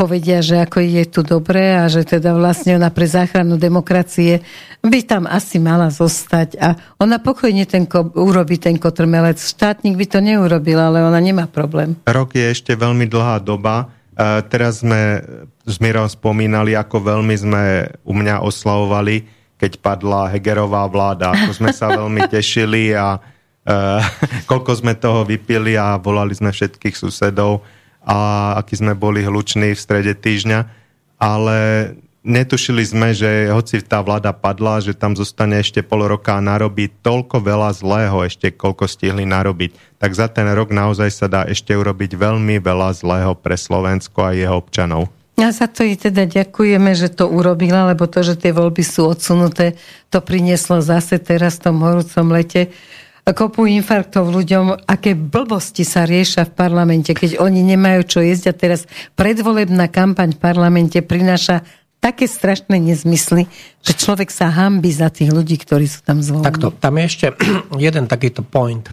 povedia, 0.00 0.40
že 0.40 0.64
ako 0.64 0.80
je 0.80 1.04
tu 1.04 1.20
dobre 1.20 1.76
a 1.76 1.84
že 1.92 2.08
teda 2.08 2.32
vlastne 2.32 2.80
ona 2.80 2.88
pre 2.88 3.04
záchranu 3.04 3.60
demokracie 3.60 4.40
by 4.80 5.04
tam 5.04 5.28
asi 5.28 5.60
mala 5.60 5.92
zostať 5.92 6.56
a 6.56 6.72
ona 6.96 7.20
pokojne 7.20 7.68
ten 7.68 7.84
ko, 7.84 8.08
urobí 8.16 8.56
ten 8.56 8.80
kotrmelec. 8.80 9.36
Štátnik 9.36 10.00
by 10.00 10.06
to 10.08 10.24
neurobil, 10.24 10.80
ale 10.80 11.04
ona 11.04 11.20
nemá 11.20 11.44
problém. 11.44 12.00
Rok 12.08 12.32
je 12.32 12.48
ešte 12.48 12.72
veľmi 12.72 13.04
dlhá 13.12 13.44
doba. 13.44 13.92
E, 14.16 14.40
teraz 14.48 14.80
sme 14.80 15.20
s 15.68 15.76
Mirom 15.76 16.08
spomínali, 16.08 16.72
ako 16.72 16.96
veľmi 17.04 17.36
sme 17.36 17.64
u 18.00 18.16
mňa 18.16 18.40
oslavovali, 18.40 19.28
keď 19.60 19.84
padla 19.84 20.32
Hegerová 20.32 20.88
vláda, 20.88 21.36
ako 21.36 21.60
sme 21.60 21.76
sa 21.76 21.92
veľmi 21.92 22.24
tešili 22.40 22.96
a 22.96 23.20
e, 23.20 23.70
koľko 24.48 24.80
sme 24.80 24.96
toho 24.96 25.28
vypili 25.28 25.76
a 25.76 26.00
volali 26.00 26.32
sme 26.32 26.48
všetkých 26.48 26.96
susedov 26.96 27.79
a 28.10 28.18
aký 28.58 28.74
sme 28.74 28.98
boli 28.98 29.22
hluční 29.22 29.78
v 29.78 29.80
strede 29.80 30.18
týždňa, 30.18 30.66
ale 31.22 31.58
netušili 32.26 32.82
sme, 32.82 33.14
že 33.14 33.48
hoci 33.54 33.78
tá 33.86 34.02
vláda 34.02 34.34
padla, 34.34 34.82
že 34.82 34.98
tam 34.98 35.14
zostane 35.14 35.62
ešte 35.62 35.80
pol 35.80 36.10
roka 36.10 36.34
a 36.34 36.42
narobí 36.42 36.90
toľko 37.06 37.38
veľa 37.38 37.70
zlého 37.78 38.18
ešte, 38.26 38.50
koľko 38.50 38.90
stihli 38.90 39.22
narobiť. 39.24 40.02
Tak 40.02 40.10
za 40.10 40.26
ten 40.26 40.50
rok 40.50 40.74
naozaj 40.74 41.10
sa 41.14 41.26
dá 41.30 41.46
ešte 41.46 41.70
urobiť 41.70 42.18
veľmi 42.18 42.58
veľa 42.58 42.90
zlého 42.98 43.32
pre 43.38 43.54
Slovensko 43.54 44.26
a 44.26 44.34
jeho 44.34 44.58
občanov. 44.58 45.06
A 45.40 45.56
za 45.56 45.72
to 45.72 45.88
jej 45.88 45.96
teda 45.96 46.28
ďakujeme, 46.28 46.92
že 46.92 47.08
to 47.08 47.24
urobila, 47.24 47.88
lebo 47.88 48.04
to, 48.04 48.20
že 48.20 48.36
tie 48.36 48.52
voľby 48.52 48.84
sú 48.84 49.08
odsunuté, 49.08 49.72
to 50.12 50.20
prinieslo 50.20 50.84
zase 50.84 51.16
teraz 51.16 51.56
v 51.56 51.72
tom 51.72 51.80
horúcom 51.80 52.36
lete 52.36 52.68
kopu 53.32 53.66
infarktov 53.66 54.30
ľuďom, 54.32 54.86
aké 54.86 55.18
blbosti 55.18 55.82
sa 55.82 56.06
riešia 56.06 56.48
v 56.48 56.52
parlamente, 56.54 57.12
keď 57.12 57.40
oni 57.42 57.64
nemajú 57.64 58.06
čo 58.06 58.18
jesť 58.22 58.44
a 58.50 58.54
teraz 58.54 58.80
predvolebná 59.14 59.90
kampaň 59.92 60.36
v 60.36 60.40
parlamente 60.40 60.98
prináša 61.00 61.64
také 62.00 62.24
strašné 62.24 62.80
nezmysly, 62.80 63.44
že 63.84 63.92
človek 63.92 64.32
sa 64.32 64.48
hambi 64.48 64.88
za 64.88 65.12
tých 65.12 65.30
ľudí, 65.30 65.60
ktorí 65.60 65.84
sú 65.84 66.00
tam 66.00 66.24
zvolení. 66.24 66.48
Takto, 66.48 66.72
tam 66.72 66.96
je 66.96 67.04
ešte 67.04 67.26
jeden 67.90 68.04
takýto 68.08 68.40
point. 68.40 68.88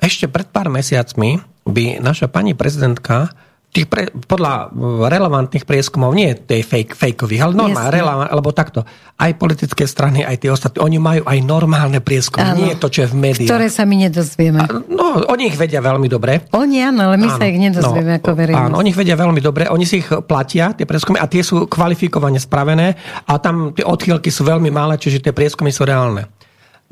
Ešte 0.00 0.26
pred 0.28 0.48
pár 0.48 0.72
mesiacmi 0.72 1.40
by 1.64 2.00
naša 2.00 2.28
pani 2.28 2.56
prezidentka 2.56 3.32
tých 3.74 3.90
pre, 3.90 4.06
podľa 4.06 4.70
relevantných 5.10 5.66
prieskumov, 5.66 6.14
nie 6.14 6.30
tej 6.38 6.62
fake, 6.62 6.94
fakeových, 6.94 7.42
ale 7.42 7.52
normálne, 7.58 7.90
relevant, 7.90 8.30
alebo 8.30 8.54
takto. 8.54 8.86
Aj 9.18 9.34
politické 9.34 9.82
strany, 9.90 10.22
aj 10.22 10.46
tie 10.46 10.50
ostatní, 10.54 10.78
oni 10.78 10.98
majú 11.02 11.22
aj 11.26 11.38
normálne 11.42 11.98
prieskumy, 11.98 12.54
áno, 12.54 12.62
nie 12.62 12.78
to, 12.78 12.86
čo 12.86 13.02
je 13.02 13.08
v 13.10 13.16
médiách. 13.18 13.50
Ktoré 13.50 13.66
sa 13.66 13.82
my 13.82 13.96
nedozvieme. 14.06 14.62
A, 14.62 14.66
no, 14.86 15.26
oni 15.26 15.50
ich 15.50 15.58
vedia 15.58 15.82
veľmi 15.82 16.06
dobre. 16.06 16.46
Oni 16.54 16.86
áno, 16.86 17.10
ale 17.10 17.18
my 17.18 17.26
áno, 17.26 17.38
sa 17.42 17.44
ich 17.50 17.58
nedozvieme 17.58 18.14
no, 18.14 18.18
ako 18.22 18.30
verejnosť. 18.30 18.66
Áno, 18.70 18.74
oni 18.78 18.88
ich 18.94 18.98
vedia 19.02 19.16
veľmi 19.18 19.40
dobre, 19.42 19.66
oni 19.66 19.82
si 19.82 19.98
ich 19.98 20.08
platia, 20.22 20.70
tie 20.78 20.86
prieskumy, 20.86 21.18
a 21.18 21.26
tie 21.26 21.42
sú 21.42 21.66
kvalifikovane 21.66 22.38
spravené 22.38 22.94
a 23.26 23.42
tam 23.42 23.74
tie 23.74 23.82
odchýlky 23.82 24.30
sú 24.30 24.46
veľmi 24.46 24.70
malé, 24.70 25.02
čiže 25.02 25.18
tie 25.18 25.34
prieskumy 25.34 25.74
sú 25.74 25.82
reálne. 25.82 26.30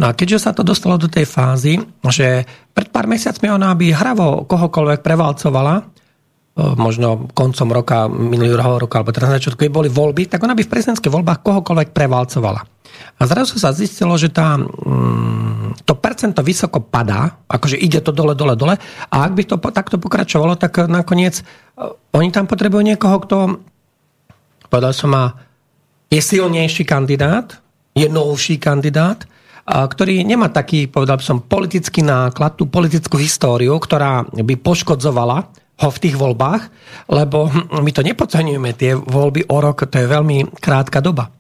No 0.03 0.11
a 0.11 0.16
keďže 0.18 0.51
sa 0.51 0.51
to 0.51 0.66
dostalo 0.66 0.99
do 0.99 1.07
tej 1.07 1.30
fázy, 1.30 1.78
že 2.11 2.43
pred 2.74 2.91
pár 2.91 3.07
mesiacmi 3.07 3.55
ona 3.55 3.70
by 3.70 3.87
hravo 3.95 4.49
kohokoľvek 4.51 4.99
prevalcovala, 5.05 5.93
možno 6.53 7.32
koncom 7.32 7.68
roka, 7.72 8.12
minulého 8.12 8.76
roka, 8.76 9.00
alebo 9.00 9.14
teraz 9.14 9.32
na 9.32 9.36
začiatku, 9.40 9.64
keď 9.64 9.72
boli 9.72 9.88
voľby, 9.88 10.28
tak 10.28 10.44
ona 10.44 10.53
by 10.53 10.62
v 10.68 10.72
prezidentských 10.72 11.12
voľbách 11.12 11.40
kohokoľvek 11.40 11.96
prevalcovala. 11.96 12.61
A 12.92 13.22
zrazu 13.24 13.57
sa 13.57 13.72
zistilo, 13.72 14.12
že 14.20 14.28
tá, 14.28 14.61
mm, 14.61 15.80
to 15.88 15.96
percento 15.96 16.44
vysoko 16.44 16.84
padá, 16.84 17.40
akože 17.48 17.80
ide 17.80 18.05
to 18.05 18.12
dole, 18.12 18.36
dole, 18.36 18.53
dole. 18.53 18.76
A 19.09 19.16
ak 19.24 19.32
by 19.32 19.42
to 19.48 19.57
takto 19.72 19.96
pokračovalo, 19.96 20.61
tak 20.61 20.84
nakoniec 20.92 21.40
oni 22.12 22.28
tam 22.28 22.44
potrebujú 22.44 22.84
niekoho, 22.84 23.16
kto, 23.24 23.36
povedal 24.68 24.92
som 24.92 25.16
ma, 25.16 25.32
je 26.12 26.20
silnejší 26.20 26.84
kandidát, 26.84 27.57
je 27.96 28.05
novší 28.12 28.61
kandidát, 28.61 29.24
ktorý 29.64 30.26
nemá 30.26 30.53
taký, 30.53 30.90
povedal 30.90 31.16
som, 31.24 31.40
politický 31.40 32.05
náklad, 32.05 32.61
tú 32.61 32.68
politickú 32.68 33.16
históriu, 33.16 33.72
ktorá 33.80 34.28
by 34.28 34.55
poškodzovala 34.61 35.48
ho 35.80 35.88
v 35.88 36.02
tých 36.02 36.16
voľbách, 36.18 36.68
lebo 37.08 37.48
my 37.72 37.90
to 37.90 38.04
nepodceňujeme, 38.04 38.70
tie 38.76 38.92
voľby 38.96 39.48
o 39.48 39.56
rok, 39.58 39.88
to 39.88 39.96
je 39.96 40.06
veľmi 40.06 40.52
krátka 40.60 41.00
doba. 41.00 41.32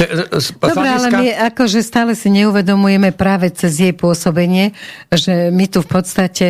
Dobre, 0.00 0.88
ale 0.88 1.08
my 1.12 1.26
akože 1.52 1.84
stále 1.84 2.16
si 2.16 2.32
neuvedomujeme 2.32 3.12
práve 3.12 3.52
cez 3.52 3.76
jej 3.76 3.92
pôsobenie, 3.92 4.72
že 5.12 5.52
my 5.52 5.68
tu 5.68 5.84
v 5.84 5.88
podstate 5.92 6.46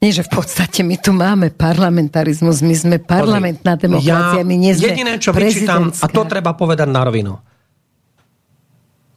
nie, 0.00 0.16
že 0.16 0.24
v 0.24 0.32
podstate 0.32 0.80
my 0.80 0.96
tu 0.96 1.12
máme 1.12 1.52
parlamentarizmus, 1.52 2.64
my 2.64 2.72
sme 2.72 2.96
parlamentná 3.00 3.76
demokracia, 3.76 4.40
ja 4.40 4.44
my 4.44 4.56
nie 4.56 4.72
sme 4.72 4.96
Jediné, 4.96 5.20
čo 5.20 5.32
vyčítam, 5.32 5.92
a 5.92 6.06
to 6.08 6.24
treba 6.24 6.56
povedať 6.56 6.88
na 6.88 7.04
rovinu. 7.04 7.36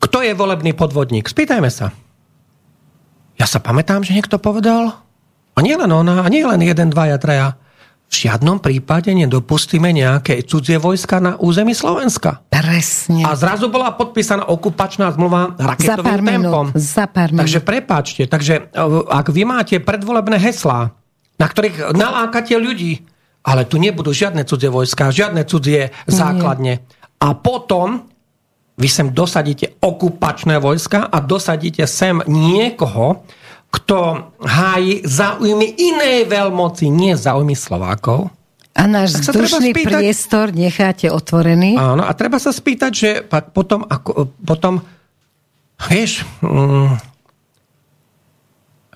Kto 0.03 0.19
je 0.19 0.35
volebný 0.35 0.75
podvodník? 0.75 1.31
Spýtajme 1.31 1.71
sa. 1.71 1.95
Ja 3.39 3.47
sa 3.47 3.63
pamätám, 3.63 4.03
že 4.03 4.11
niekto 4.11 4.35
povedal, 4.35 4.99
a 5.53 5.59
nie 5.61 5.75
len 5.77 5.89
ona, 5.89 6.25
a 6.25 6.27
nie 6.29 6.41
len 6.41 6.61
jeden, 6.65 6.89
dvaja, 6.89 7.17
traja. 7.21 7.47
V 8.13 8.29
žiadnom 8.29 8.61
prípade 8.61 9.09
nedopustíme 9.09 9.89
nejaké 9.89 10.45
cudzie 10.45 10.77
vojska 10.77 11.17
na 11.17 11.33
území 11.41 11.73
Slovenska. 11.73 12.45
Presne. 12.45 13.25
A 13.25 13.33
zrazu 13.33 13.73
bola 13.73 13.89
podpísaná 13.97 14.45
okupačná 14.53 15.09
zmluva 15.17 15.57
raketovým 15.57 16.21
za 16.21 16.29
tempom. 16.29 16.65
Minút, 16.69 16.77
za 16.77 17.05
pár 17.09 17.29
minút. 17.33 17.41
Takže 17.41 17.59
prepáčte, 17.65 18.23
takže 18.29 18.69
e, 18.69 18.81
ak 19.09 19.33
vy 19.33 19.49
máte 19.49 19.81
predvolebné 19.81 20.37
heslá, 20.37 20.93
na 21.41 21.47
ktorých 21.49 21.97
nalákate 21.97 22.53
ľudí, 22.53 23.01
ale 23.41 23.65
tu 23.65 23.81
nebudú 23.81 24.13
žiadne 24.13 24.45
cudzie 24.45 24.69
vojska, 24.69 25.09
žiadne 25.09 25.41
cudzie 25.49 25.89
základne. 26.05 26.85
A 27.17 27.33
potom 27.33 28.13
vy 28.77 28.89
sem 28.89 29.09
dosadíte 29.09 29.73
okupačné 29.81 30.61
vojska 30.61 31.09
a 31.09 31.17
dosadíte 31.17 31.85
sem 31.89 32.21
niekoho, 32.25 33.25
kto 33.73 34.29
hájí 34.37 35.01
záujmy 35.01 35.65
inej 35.81 36.29
veľmoci, 36.29 36.93
nie 36.93 37.17
záujmy 37.17 37.57
Slovákov. 37.57 38.29
A 38.73 38.85
náš 38.85 39.17
vzdušný 39.21 39.73
spýtať, 39.73 40.01
priestor 40.01 40.45
necháte 40.53 41.09
otvorený. 41.09 41.77
Áno, 41.77 42.05
a 42.05 42.11
treba 42.13 42.37
sa 42.37 42.53
spýtať, 42.53 42.91
že 42.93 43.09
potom, 43.53 43.85
ako, 43.85 44.33
potom 44.45 44.81
vieš, 45.89 46.25
mm, 46.41 46.97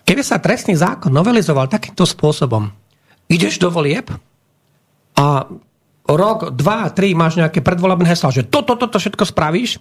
keby 0.01 0.21
sa 0.21 0.41
trestný 0.41 0.77
zákon 0.77 1.13
novelizoval 1.13 1.69
takýmto 1.69 2.05
spôsobom, 2.05 2.73
ideš 3.29 3.61
do 3.61 3.69
volieb 3.69 4.09
a 5.17 5.45
rok, 6.09 6.53
dva, 6.53 6.89
tri 6.93 7.13
máš 7.17 7.37
nejaké 7.37 7.61
predvolebné 7.61 8.09
hesla, 8.09 8.33
že 8.33 8.49
toto, 8.49 8.77
toto 8.77 8.97
všetko 8.97 9.29
spravíš 9.29 9.77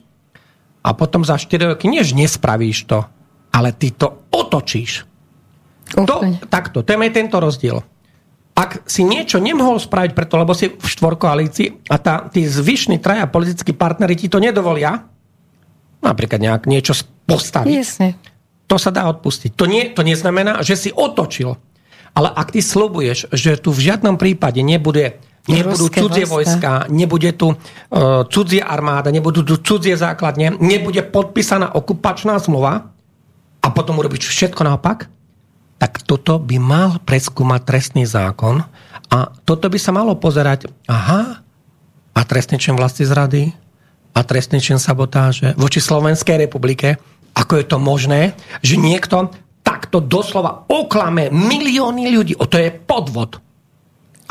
a 0.84 0.92
potom 0.92 1.24
za 1.24 1.40
4 1.40 1.72
roky 1.72 1.88
než 1.88 2.12
nespravíš 2.12 2.84
to, 2.84 3.08
ale 3.56 3.72
ty 3.72 3.96
to 3.96 4.28
otočíš. 4.28 5.08
To, 5.96 6.20
takto, 6.52 6.84
to 6.84 6.92
je 6.92 7.10
tento 7.14 7.40
rozdiel. 7.40 7.80
Ak 8.56 8.88
si 8.88 9.04
niečo 9.04 9.40
nemohol 9.40 9.80
spraviť 9.80 10.12
preto, 10.12 10.36
lebo 10.36 10.52
si 10.52 10.72
v 10.72 10.86
štvorkoalícii 10.86 11.88
a 11.92 11.96
tá, 11.96 12.28
tí 12.28 12.44
zvyšní 12.44 13.00
traja 13.00 13.28
politickí 13.28 13.72
partneri 13.72 14.16
ti 14.16 14.28
to 14.28 14.40
nedovolia, 14.40 15.08
napríklad 16.00 16.40
nejak 16.40 16.64
niečo 16.68 16.96
postaviť, 17.28 17.72
Jasne. 17.72 18.08
to 18.68 18.76
sa 18.76 18.92
dá 18.92 19.08
odpustiť. 19.12 19.52
To, 19.56 19.64
nie, 19.68 19.92
to 19.92 20.04
neznamená, 20.04 20.64
že 20.64 20.76
si 20.76 20.90
otočil. 20.92 21.56
Ale 22.16 22.32
ak 22.32 22.56
ty 22.56 22.64
slubuješ, 22.64 23.28
že 23.28 23.60
tu 23.60 23.76
v 23.76 23.92
žiadnom 23.92 24.16
prípade 24.16 24.64
nebude 24.64 25.20
nebudú 25.46 25.86
cudzie 25.86 26.26
vojska, 26.26 26.90
nebude 26.90 27.30
tu 27.38 27.54
uh, 27.54 28.26
cudzie 28.26 28.58
armáda, 28.58 29.14
nebudú 29.14 29.46
tu 29.46 29.60
cudzie 29.62 29.94
základne, 29.94 30.58
nebude 30.58 31.06
podpísaná 31.06 31.70
okupačná 31.70 32.40
zmluva, 32.42 32.95
a 33.66 33.74
potom 33.74 33.98
urobiť 33.98 34.22
všetko 34.22 34.62
naopak, 34.62 35.10
tak 35.82 36.06
toto 36.06 36.38
by 36.38 36.56
mal 36.62 36.90
preskúmať 37.02 37.60
trestný 37.66 38.06
zákon 38.06 38.62
a 39.10 39.18
toto 39.42 39.66
by 39.66 39.78
sa 39.82 39.90
malo 39.90 40.14
pozerať, 40.14 40.70
aha, 40.86 41.42
a 42.16 42.20
trestný 42.22 42.62
čin 42.62 42.78
vlasti 42.78 43.02
zrady, 43.02 43.50
a 44.16 44.24
trestný 44.24 44.62
čin 44.64 44.80
sabotáže 44.80 45.52
voči 45.60 45.82
Slovenskej 45.82 46.48
republike, 46.48 46.96
ako 47.36 47.60
je 47.60 47.66
to 47.68 47.76
možné, 47.76 48.32
že 48.64 48.80
niekto 48.80 49.28
takto 49.60 50.00
doslova 50.00 50.64
oklame 50.72 51.28
milióny 51.28 52.08
ľudí. 52.08 52.32
O 52.40 52.48
to 52.48 52.56
je 52.56 52.72
podvod. 52.72 53.36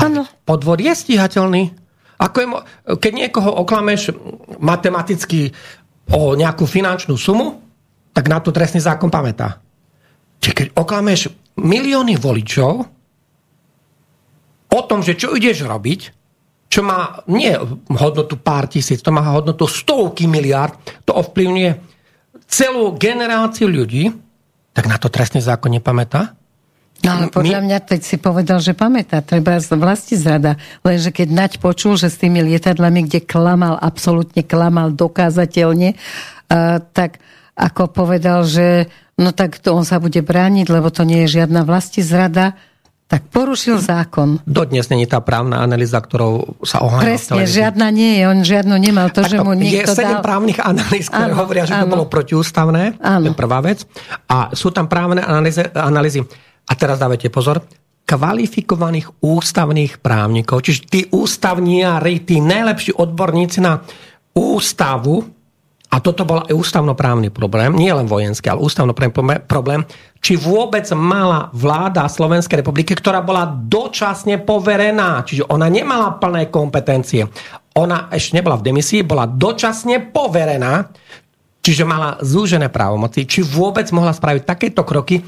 Ano. 0.02 0.26
Podvod 0.42 0.82
je 0.82 0.90
stíhateľný. 0.90 1.70
Ako 2.18 2.38
je, 2.42 2.48
keď 2.98 3.12
niekoho 3.14 3.52
oklameš 3.62 4.16
matematicky 4.58 5.54
o 6.10 6.34
nejakú 6.34 6.66
finančnú 6.66 7.14
sumu, 7.14 7.65
tak 8.16 8.32
na 8.32 8.40
to 8.40 8.56
trestný 8.56 8.80
zákon 8.80 9.12
pamätá. 9.12 9.60
Čiže 10.40 10.56
keď 10.56 10.68
oklameš 10.80 11.36
milióny 11.60 12.16
voličov 12.16 12.74
o 14.72 14.82
tom, 14.88 15.04
že 15.04 15.20
čo 15.20 15.36
ideš 15.36 15.68
robiť, 15.68 16.02
čo 16.72 16.80
má 16.84 17.24
nie 17.28 17.52
hodnotu 17.92 18.40
pár 18.40 18.72
tisíc, 18.72 19.04
to 19.04 19.12
má 19.12 19.24
hodnotu 19.36 19.68
stovky 19.68 20.28
miliárd, 20.32 20.76
to 21.04 21.12
ovplyvňuje 21.16 21.72
celú 22.48 22.96
generáciu 22.96 23.68
ľudí, 23.68 24.12
tak 24.76 24.92
na 24.92 25.00
to 25.00 25.08
trestný 25.08 25.40
zákon 25.40 25.72
nepamätá? 25.72 26.36
No 27.04 27.22
ale 27.22 27.28
podľa 27.30 27.62
mňa 27.62 27.80
teď 27.86 28.02
si 28.02 28.16
povedal, 28.18 28.58
že 28.64 28.74
pamätá, 28.74 29.20
treba 29.22 29.60
vlasti 29.60 30.16
zrada. 30.18 30.58
Lenže 30.82 31.12
keď 31.12 31.28
Naď 31.28 31.52
počul, 31.62 32.00
že 32.00 32.10
s 32.10 32.18
tými 32.18 32.42
lietadlami, 32.42 33.06
kde 33.06 33.20
klamal, 33.22 33.78
absolútne 33.78 34.42
klamal 34.42 34.90
dokázateľne, 34.96 35.94
uh, 35.94 36.82
tak 36.96 37.22
ako 37.56 37.92
povedal, 37.92 38.44
že 38.44 38.92
no 39.16 39.32
tak 39.32 39.64
to 39.64 39.72
on 39.72 39.88
sa 39.88 39.98
bude 40.04 40.20
brániť, 40.20 40.68
lebo 40.68 40.92
to 40.92 41.08
nie 41.08 41.24
je 41.26 41.40
žiadna 41.42 41.64
vlasti 41.64 42.04
zrada, 42.04 42.60
tak 43.06 43.30
porušil 43.30 43.78
zákon. 43.78 44.42
Dodnes 44.50 44.90
není 44.90 45.06
tá 45.06 45.22
právna 45.22 45.62
analýza, 45.62 46.02
ktorou 46.02 46.58
sa 46.66 46.82
oháňal. 46.82 47.06
Presne, 47.06 47.46
žiadna 47.46 47.88
nie 47.94 48.18
je. 48.18 48.24
On 48.26 48.40
žiadnu 48.42 48.76
nemal. 48.82 49.14
To, 49.14 49.22
že 49.22 49.38
mu 49.46 49.54
niekto 49.54 49.94
je 49.94 50.02
sedem 50.02 50.20
dal... 50.20 50.26
právnych 50.26 50.58
analýz, 50.58 51.14
ktoré 51.14 51.30
áno, 51.30 51.38
hovoria, 51.38 51.64
že 51.70 51.78
áno. 51.78 51.86
to 51.86 51.94
bolo 51.94 52.06
protiústavné. 52.10 52.98
Áno. 52.98 53.30
To 53.30 53.32
je 53.32 53.38
prvá 53.38 53.62
vec. 53.62 53.86
A 54.26 54.50
sú 54.58 54.74
tam 54.74 54.90
právne 54.90 55.22
analýzy. 55.22 55.70
analýzy. 55.78 56.26
A 56.66 56.74
teraz 56.74 56.98
dávajte 56.98 57.30
pozor 57.30 57.62
kvalifikovaných 58.06 59.22
ústavných 59.22 60.02
právnikov, 60.02 60.62
čiže 60.66 60.82
tí 60.90 61.02
ústavniari, 61.10 62.22
tí 62.22 62.38
najlepší 62.38 62.98
odborníci 62.98 63.62
na 63.62 63.82
ústavu, 64.34 65.26
a 65.90 66.02
toto 66.02 66.26
bol 66.26 66.44
aj 66.44 66.52
ústavnoprávny 66.52 67.30
problém, 67.30 67.72
nie 67.78 67.94
len 67.94 68.10
vojenský, 68.10 68.52
ale 68.52 68.66
ústavnoprávny 68.66 69.46
problém, 69.46 69.86
či 70.20 70.36
vôbec 70.36 70.84
mala 70.98 71.54
vláda 71.54 72.10
Slovenskej 72.10 72.66
republiky, 72.66 72.98
ktorá 72.98 73.22
bola 73.22 73.46
dočasne 73.46 74.42
poverená, 74.42 75.22
čiže 75.24 75.46
ona 75.48 75.70
nemala 75.70 76.18
plné 76.18 76.50
kompetencie. 76.50 77.30
Ona 77.78 78.10
ešte 78.10 78.42
nebola 78.42 78.58
v 78.58 78.66
demisii, 78.72 79.06
bola 79.06 79.30
dočasne 79.30 80.10
poverená 80.10 80.90
čiže 81.66 81.82
mala 81.82 82.22
zúžené 82.22 82.70
právomoci, 82.70 83.26
či 83.26 83.42
vôbec 83.42 83.90
mohla 83.90 84.14
spraviť 84.14 84.46
takéto 84.46 84.86
kroky, 84.86 85.26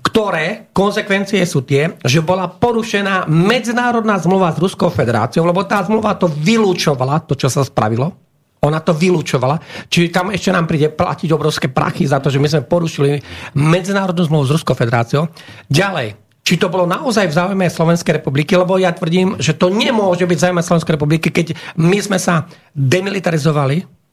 ktoré 0.00 0.72
konsekvencie 0.72 1.44
sú 1.44 1.60
tie, 1.60 2.00
že 2.00 2.24
bola 2.24 2.48
porušená 2.48 3.28
medzinárodná 3.28 4.16
zmluva 4.16 4.56
s 4.56 4.60
Ruskou 4.64 4.88
federáciou, 4.88 5.44
lebo 5.44 5.60
tá 5.68 5.84
zmluva 5.84 6.16
to 6.16 6.24
vylúčovala, 6.24 7.20
to, 7.28 7.36
čo 7.36 7.52
sa 7.52 7.60
spravilo. 7.60 8.16
Ona 8.64 8.80
to 8.80 8.96
vylúčovala. 8.96 9.60
Čiže 9.92 10.08
tam 10.08 10.32
ešte 10.32 10.50
nám 10.50 10.64
príde 10.64 10.88
platiť 10.88 11.28
obrovské 11.30 11.68
prachy 11.68 12.08
za 12.08 12.18
to, 12.18 12.32
že 12.32 12.40
my 12.40 12.48
sme 12.48 12.64
porušili 12.64 13.20
medzinárodnú 13.54 14.24
zmluvu 14.24 14.44
s 14.48 14.54
Ruskou 14.56 14.72
federáciou. 14.72 15.28
Ďalej, 15.68 16.16
či 16.44 16.56
to 16.56 16.72
bolo 16.72 16.88
naozaj 16.88 17.28
v 17.28 17.36
záujme 17.36 17.66
Slovenskej 17.68 18.20
republiky, 18.20 18.56
lebo 18.56 18.80
ja 18.80 18.92
tvrdím, 18.92 19.36
že 19.40 19.56
to 19.56 19.68
nemôže 19.68 20.24
byť 20.24 20.38
záujme 20.40 20.64
Slovenskej 20.64 20.96
republiky, 20.96 21.28
keď 21.28 21.56
my 21.80 21.98
sme 22.00 22.16
sa 22.20 22.48
demilitarizovali, 22.72 24.04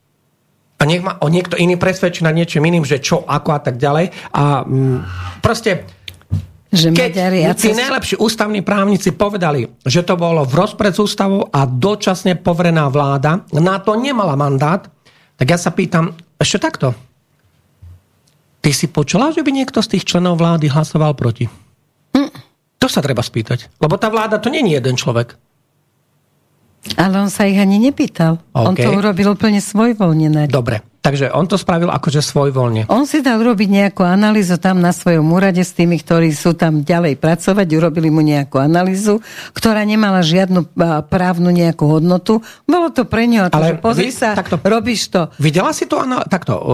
a 0.82 0.84
nech 0.90 1.06
ma 1.06 1.22
o 1.22 1.30
niekto 1.30 1.62
iný 1.62 1.78
presvedčí 1.78 2.26
na 2.26 2.34
niečím 2.34 2.66
iným, 2.66 2.82
že 2.82 2.98
čo, 2.98 3.22
ako 3.22 3.54
a 3.54 3.62
tak 3.62 3.78
ďalej. 3.78 4.34
A 4.34 4.66
mm, 4.66 4.98
proste 5.38 5.86
že 6.72 6.96
keď 6.96 7.12
tí 7.60 7.76
najlepší 7.76 8.16
ústavní 8.16 8.64
právnici 8.64 9.12
povedali, 9.12 9.68
že 9.84 10.08
to 10.08 10.16
bolo 10.16 10.48
v 10.48 10.56
rozpred 10.56 10.96
s 10.96 11.04
ústavou 11.04 11.52
a 11.52 11.68
dočasne 11.68 12.40
poverená 12.40 12.88
vláda 12.88 13.44
na 13.52 13.76
to 13.84 14.00
nemala 14.00 14.40
mandát, 14.40 14.88
tak 15.36 15.48
ja 15.52 15.60
sa 15.60 15.76
pýtam, 15.76 16.16
ešte 16.40 16.64
takto. 16.64 16.96
Ty 18.62 18.72
si 18.72 18.88
počula, 18.88 19.36
že 19.36 19.44
by 19.44 19.52
niekto 19.52 19.84
z 19.84 19.98
tých 19.98 20.08
členov 20.08 20.40
vlády 20.40 20.72
hlasoval 20.72 21.12
proti? 21.18 21.52
Hm. 22.16 22.32
To 22.80 22.88
sa 22.88 23.04
treba 23.04 23.20
spýtať. 23.26 23.68
Lebo 23.82 24.00
tá 24.00 24.08
vláda 24.08 24.40
to 24.40 24.48
nie 24.48 24.64
je 24.64 24.80
jeden 24.80 24.96
človek. 24.96 25.36
Ale 26.98 27.14
on 27.22 27.30
sa 27.30 27.46
ich 27.46 27.62
ani 27.62 27.78
nepýtal. 27.78 28.42
Okay. 28.54 28.66
On 28.66 28.74
to 28.74 28.90
urobil 28.90 29.38
úplne 29.38 29.62
svojvoľne. 29.62 30.50
Dobre, 30.50 30.82
takže 31.02 31.34
on 31.34 31.50
to 31.50 31.58
spravil 31.58 31.90
akože 31.90 32.22
svojvoľne. 32.22 32.88
On 32.88 33.10
si 33.10 33.26
dal 33.26 33.42
robiť 33.42 33.68
nejakú 33.68 34.06
analýzu 34.06 34.62
tam 34.62 34.80
na 34.80 34.94
svojom 34.94 35.26
úrade 35.34 35.66
s 35.66 35.74
tými, 35.74 35.98
ktorí 35.98 36.30
sú 36.32 36.54
tam 36.54 36.86
ďalej 36.86 37.18
pracovať, 37.18 37.68
urobili 37.74 38.14
mu 38.14 38.22
nejakú 38.22 38.62
analýzu, 38.62 39.20
ktorá 39.58 39.82
nemala 39.82 40.22
žiadnu 40.22 40.78
právnu 41.10 41.50
nejakú 41.50 42.00
hodnotu. 42.00 42.46
Bolo 42.70 42.94
to 42.94 43.10
pre 43.10 43.26
neho, 43.26 43.50
Ale 43.50 43.82
pozri 43.82 44.14
vy, 44.14 44.16
sa, 44.16 44.38
takto, 44.38 44.62
robíš 44.62 45.10
to. 45.10 45.34
Videla 45.42 45.74
si 45.74 45.90
to 45.90 46.06
takto, 46.30 46.54
o, 46.56 46.74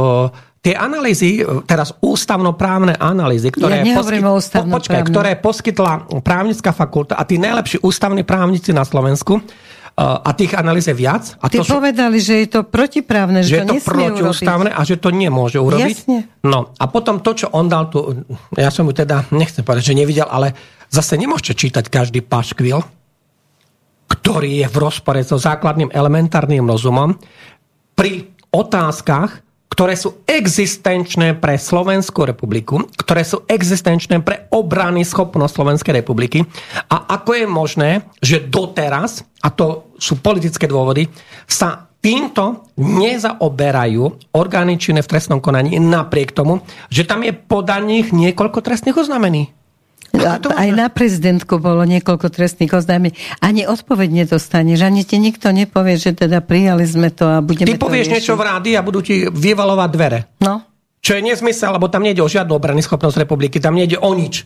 tie 0.59 0.75
analýzy, 0.75 1.47
teraz 1.63 1.95
ústavnoprávne 2.03 2.99
analýzy, 2.99 3.55
ktoré, 3.55 3.87
ja 3.87 4.03
poskyt, 4.03 4.21
po, 4.51 4.61
počkaj, 4.67 5.01
ktoré 5.07 5.31
poskytla 5.39 5.93
právnická 6.19 6.75
fakulta 6.75 7.15
a 7.15 7.23
tí 7.23 7.39
najlepší 7.39 7.79
ústavní 7.79 8.27
právnici 8.27 8.75
na 8.75 8.83
Slovensku, 8.83 9.39
a 9.97 10.29
tých 10.37 10.53
analýz 10.53 10.85
je 10.85 10.93
viac. 10.93 11.33
A 11.41 11.49
Ty 11.49 11.65
to 11.65 11.81
povedali, 11.81 12.21
že 12.21 12.45
je 12.45 12.47
to 12.53 12.61
protiprávne, 12.69 13.41
že, 13.41 13.65
že 13.65 13.65
to, 13.65 13.81
to 13.81 13.81
protiústavné 13.81 14.69
a 14.69 14.85
že 14.85 15.01
to 15.01 15.09
nemôže 15.09 15.57
urobiť. 15.57 15.97
Jasne. 16.05 16.19
No 16.45 16.69
a 16.77 16.85
potom 16.85 17.25
to, 17.25 17.33
čo 17.33 17.49
on 17.49 17.65
dal 17.65 17.89
tu, 17.89 18.13
ja 18.53 18.69
som 18.69 18.85
mu 18.85 18.93
teda, 18.93 19.25
nechcem 19.33 19.65
povedať, 19.65 19.89
že 19.89 19.97
nevidel, 19.97 20.29
ale 20.29 20.53
zase 20.93 21.17
nemôžete 21.17 21.57
čítať 21.57 21.89
každý 21.89 22.21
paškvil, 22.21 22.77
ktorý 24.05 24.61
je 24.61 24.67
v 24.69 24.77
rozpore 24.77 25.17
so 25.25 25.41
základným 25.41 25.89
elementárnym 25.89 26.69
rozumom 26.69 27.17
pri 27.97 28.29
otázkach, 28.53 29.46
ktoré 29.77 29.93
sú 29.93 30.25
existenčné 30.25 31.37
pre 31.37 31.53
Slovenskú 31.53 32.25
republiku, 32.25 32.81
ktoré 32.97 33.21
sú 33.21 33.45
existenčné 33.45 34.25
pre 34.25 34.49
obrany 34.49 35.05
schopnosť 35.05 35.53
Slovenskej 35.53 36.01
republiky. 36.01 36.41
A 36.89 37.13
ako 37.13 37.37
je 37.37 37.45
možné, 37.45 37.91
že 38.17 38.41
doteraz, 38.41 39.21
a 39.37 39.53
to 39.53 39.93
sú 40.01 40.17
politické 40.17 40.65
dôvody, 40.65 41.05
sa 41.45 41.93
týmto 42.01 42.73
nezaoberajú 42.81 44.33
orgány 44.33 44.81
činné 44.81 45.05
v 45.05 45.13
trestnom 45.13 45.37
konaní 45.37 45.77
napriek 45.77 46.33
tomu, 46.33 46.65
že 46.89 47.05
tam 47.05 47.21
je 47.21 47.37
podaných 47.37 48.17
niekoľko 48.17 48.65
trestných 48.65 48.97
oznamení. 48.97 49.53
Aj 50.57 50.69
na 50.73 50.87
prezidentku 50.89 51.59
bolo 51.61 51.83
niekoľko 51.85 52.27
trestných 52.31 52.73
oznámení. 52.73 53.13
Ani 53.43 53.67
odpoveď 53.67 54.25
nedostaneš, 54.25 54.83
ani 54.83 55.03
ti 55.03 55.21
nikto 55.21 55.51
nepovie, 55.51 55.99
že 55.99 56.15
teda 56.15 56.41
prijali 56.41 56.87
sme 56.87 57.13
to 57.13 57.27
a 57.27 57.37
budeme 57.43 57.75
Ty 57.75 57.79
povieš 57.79 58.07
to 58.07 58.13
niečo 58.17 58.33
v 58.39 58.43
rádi 58.43 58.71
a 58.73 58.81
budú 58.81 59.03
ti 59.03 59.27
vyvalovať 59.27 59.89
dvere. 59.93 60.19
No. 60.41 60.63
Čo 61.03 61.19
je 61.19 61.21
nezmysel, 61.23 61.75
lebo 61.75 61.87
tam 61.87 62.03
nejde 62.03 62.23
o 62.23 62.27
žiadnu 62.27 62.51
obrany 62.57 62.81
schopnosť 62.81 63.23
republiky, 63.23 63.61
tam 63.61 63.77
nejde 63.77 64.01
o 64.01 64.11
nič. 64.11 64.43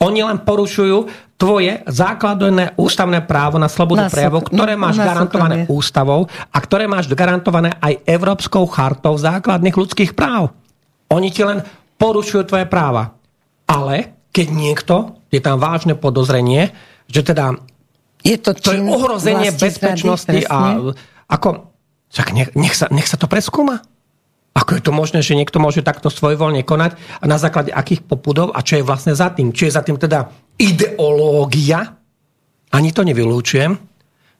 Oni 0.00 0.20
len 0.24 0.40
porušujú 0.40 1.08
tvoje 1.36 1.84
základné 1.84 2.80
ústavné 2.80 3.24
právo 3.24 3.60
na 3.60 3.68
slobodu 3.68 4.08
na 4.08 4.12
prejavu, 4.12 4.40
ktoré 4.44 4.72
máš 4.76 4.96
garantované 5.00 5.64
súkromie. 5.64 5.76
ústavou 5.76 6.20
a 6.32 6.58
ktoré 6.60 6.84
máš 6.88 7.12
garantované 7.12 7.76
aj 7.80 8.04
Európskou 8.08 8.64
chartou 8.68 9.16
základných 9.16 9.76
ľudských 9.76 10.16
práv. 10.16 10.52
Oni 11.12 11.28
ti 11.28 11.44
len 11.44 11.60
porušujú 12.00 12.42
tvoje 12.48 12.66
práva. 12.68 13.16
Ale 13.68 14.15
keď 14.36 14.52
niekto, 14.52 15.16
je 15.32 15.40
tam 15.40 15.56
vážne 15.56 15.96
podozrenie, 15.96 16.76
že 17.08 17.24
teda 17.24 17.56
je 18.20 18.36
to, 18.36 18.52
to 18.52 18.76
je 18.76 18.80
ohrozenie 18.84 19.48
bezpečnosti 19.48 20.44
a 20.52 20.92
ako, 21.24 21.72
čak 22.12 22.36
nech, 22.36 22.52
nech, 22.52 22.76
sa, 22.76 22.92
nech 22.92 23.08
sa 23.08 23.16
to 23.16 23.24
preskúma. 23.32 23.80
Ako 24.56 24.76
je 24.76 24.82
to 24.84 24.92
možné, 24.92 25.20
že 25.24 25.36
niekto 25.36 25.56
môže 25.56 25.80
takto 25.80 26.12
svojvoľne 26.12 26.64
konať 26.64 26.96
a 27.20 27.24
na 27.24 27.40
základe 27.40 27.72
akých 27.72 28.04
popudov 28.04 28.52
a 28.52 28.60
čo 28.60 28.80
je 28.80 28.84
vlastne 28.84 29.16
za 29.16 29.32
tým? 29.32 29.56
Či 29.56 29.68
je 29.68 29.76
za 29.76 29.84
tým 29.84 29.96
teda 29.96 30.28
ideológia? 30.60 31.96
Ani 32.72 32.92
to 32.92 33.04
nevylúčujem, 33.04 33.72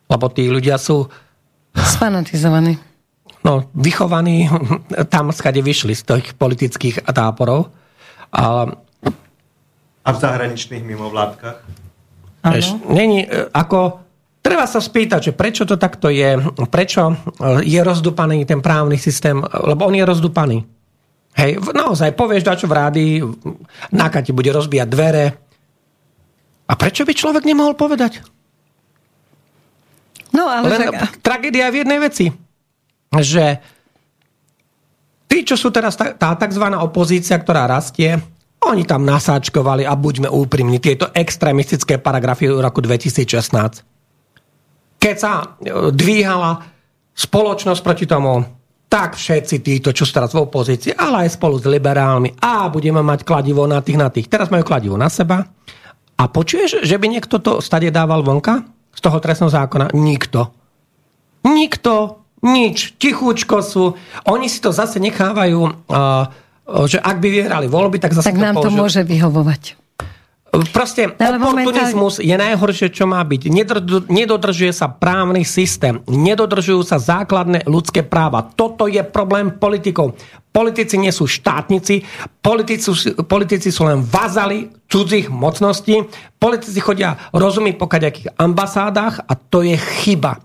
lebo 0.08 0.24
tí 0.32 0.48
ľudia 0.48 0.76
sú... 0.76 1.08
Sfanatizovaní. 1.72 2.80
No, 3.44 3.68
vychovaní 3.76 4.48
tam, 5.14 5.32
skade 5.32 5.60
vyšli 5.60 5.92
z 5.92 6.02
tých 6.04 6.26
politických 6.36 7.04
táporov. 7.12 7.70
A 8.32 8.72
a 10.06 10.08
v 10.14 10.18
zahraničných 10.22 10.86
mimovládkach? 10.86 11.58
Eš, 12.46 12.78
není, 12.86 13.26
e, 13.26 13.50
ako, 13.50 14.06
treba 14.38 14.70
sa 14.70 14.78
spýtať, 14.78 15.30
že 15.30 15.32
prečo 15.34 15.66
to 15.66 15.74
takto 15.74 16.06
je, 16.06 16.38
prečo 16.70 17.10
e, 17.10 17.14
je 17.66 17.80
rozdupaný 17.82 18.46
ten 18.46 18.62
právny 18.62 18.94
systém, 18.94 19.42
lebo 19.42 19.90
on 19.90 19.98
je 19.98 20.06
rozdupaný. 20.06 20.62
Hej, 21.36 21.58
naozaj, 21.60 22.14
povieš 22.14 22.46
dačo 22.46 22.70
v 22.70 22.76
rádii, 22.78 23.14
náka 23.92 24.22
ti 24.22 24.32
bude 24.32 24.48
rozbíjať 24.54 24.88
dvere. 24.88 25.24
A 26.66 26.72
prečo 26.78 27.04
by 27.04 27.12
človek 27.12 27.44
nemohol 27.44 27.76
povedať? 27.76 28.24
No, 30.32 30.48
ale 30.48 30.70
Len 30.70 30.80
tak... 30.96 31.20
tragédia 31.20 31.68
v 31.68 31.84
jednej 31.84 32.00
veci, 32.00 32.32
že 33.20 33.60
tí, 35.28 35.44
čo 35.44 35.60
sú 35.60 35.68
teraz 35.68 35.92
tá, 35.96 36.16
tá 36.16 36.32
tzv. 36.36 36.64
opozícia, 36.80 37.36
ktorá 37.36 37.68
rastie, 37.68 38.16
oni 38.66 38.82
tam 38.82 39.06
nasáčkovali 39.06 39.86
a 39.86 39.94
buďme 39.94 40.26
úprimní, 40.26 40.82
tieto 40.82 41.06
extrémistické 41.14 42.02
paragrafy 42.02 42.50
v 42.50 42.58
roku 42.58 42.82
2016. 42.82 43.86
Keď 44.98 45.16
sa 45.16 45.32
e, 45.62 45.94
dvíhala 45.94 46.66
spoločnosť 47.14 47.80
proti 47.80 48.04
tomu, 48.10 48.42
tak 48.86 49.18
všetci 49.18 49.56
títo, 49.62 49.90
čo 49.90 50.06
sú 50.06 50.12
teraz 50.14 50.34
v 50.34 50.46
opozícii, 50.46 50.94
ale 50.94 51.26
aj 51.26 51.38
spolu 51.38 51.58
s 51.58 51.66
liberálmi, 51.66 52.38
a 52.38 52.70
budeme 52.70 53.02
mať 53.02 53.26
kladivo 53.26 53.66
na 53.66 53.82
tých, 53.82 53.98
na 53.98 54.08
tých. 54.10 54.30
Teraz 54.30 54.50
majú 54.50 54.62
kladivo 54.62 54.94
na 54.94 55.10
seba. 55.10 55.46
A 56.16 56.22
počuješ, 56.32 56.80
že 56.86 56.96
by 56.96 57.06
niekto 57.12 57.42
to 57.42 57.60
stade 57.60 57.90
dával 57.92 58.24
vonka 58.24 58.64
z 58.94 59.00
toho 59.04 59.18
trestného 59.20 59.52
zákona? 59.52 59.92
Nikto. 59.92 60.48
Nikto. 61.44 62.24
Nič. 62.46 62.96
Tichúčko 62.96 63.60
sú. 63.60 63.98
Oni 64.30 64.48
si 64.48 64.62
to 64.62 64.72
zase 64.72 64.96
nechávajú 65.02 65.60
uh, 65.60 66.30
že 66.66 66.98
ak 66.98 67.16
by 67.22 67.28
vyhrali 67.30 67.66
voľby, 67.70 68.02
tak 68.02 68.12
zase 68.18 68.26
tak 68.26 68.42
nám 68.42 68.58
to, 68.58 68.66
to 68.66 68.70
môže 68.74 69.00
vyhovovať. 69.06 69.78
Proste 70.72 71.12
Ale 71.20 71.36
oportunizmus 71.36 72.16
momentálne... 72.16 72.30
je 72.32 72.36
najhoršie, 72.48 72.88
čo 72.88 73.04
má 73.04 73.20
byť. 73.20 73.52
Nedodržuje 74.08 74.72
sa 74.72 74.88
právny 74.88 75.44
systém, 75.44 76.00
nedodržujú 76.08 76.80
sa 76.80 76.96
základné 76.96 77.68
ľudské 77.68 78.00
práva. 78.00 78.40
Toto 78.40 78.88
je 78.88 79.02
problém 79.04 79.52
politikov. 79.52 80.16
Politici 80.56 80.96
nie 80.96 81.12
sú 81.12 81.28
štátnici, 81.28 82.00
politici, 82.40 82.88
politici 83.28 83.68
sú 83.68 83.84
len 83.84 84.00
vazali 84.00 84.72
cudzích 84.88 85.28
mocností, 85.28 86.08
politici 86.40 86.80
chodia 86.80 87.20
rozumieť 87.36 87.76
po 87.76 87.90
kaďakých 87.92 88.40
ambasádach 88.40 89.28
a 89.28 89.36
to 89.36 89.60
je 89.60 89.76
chyba. 89.76 90.40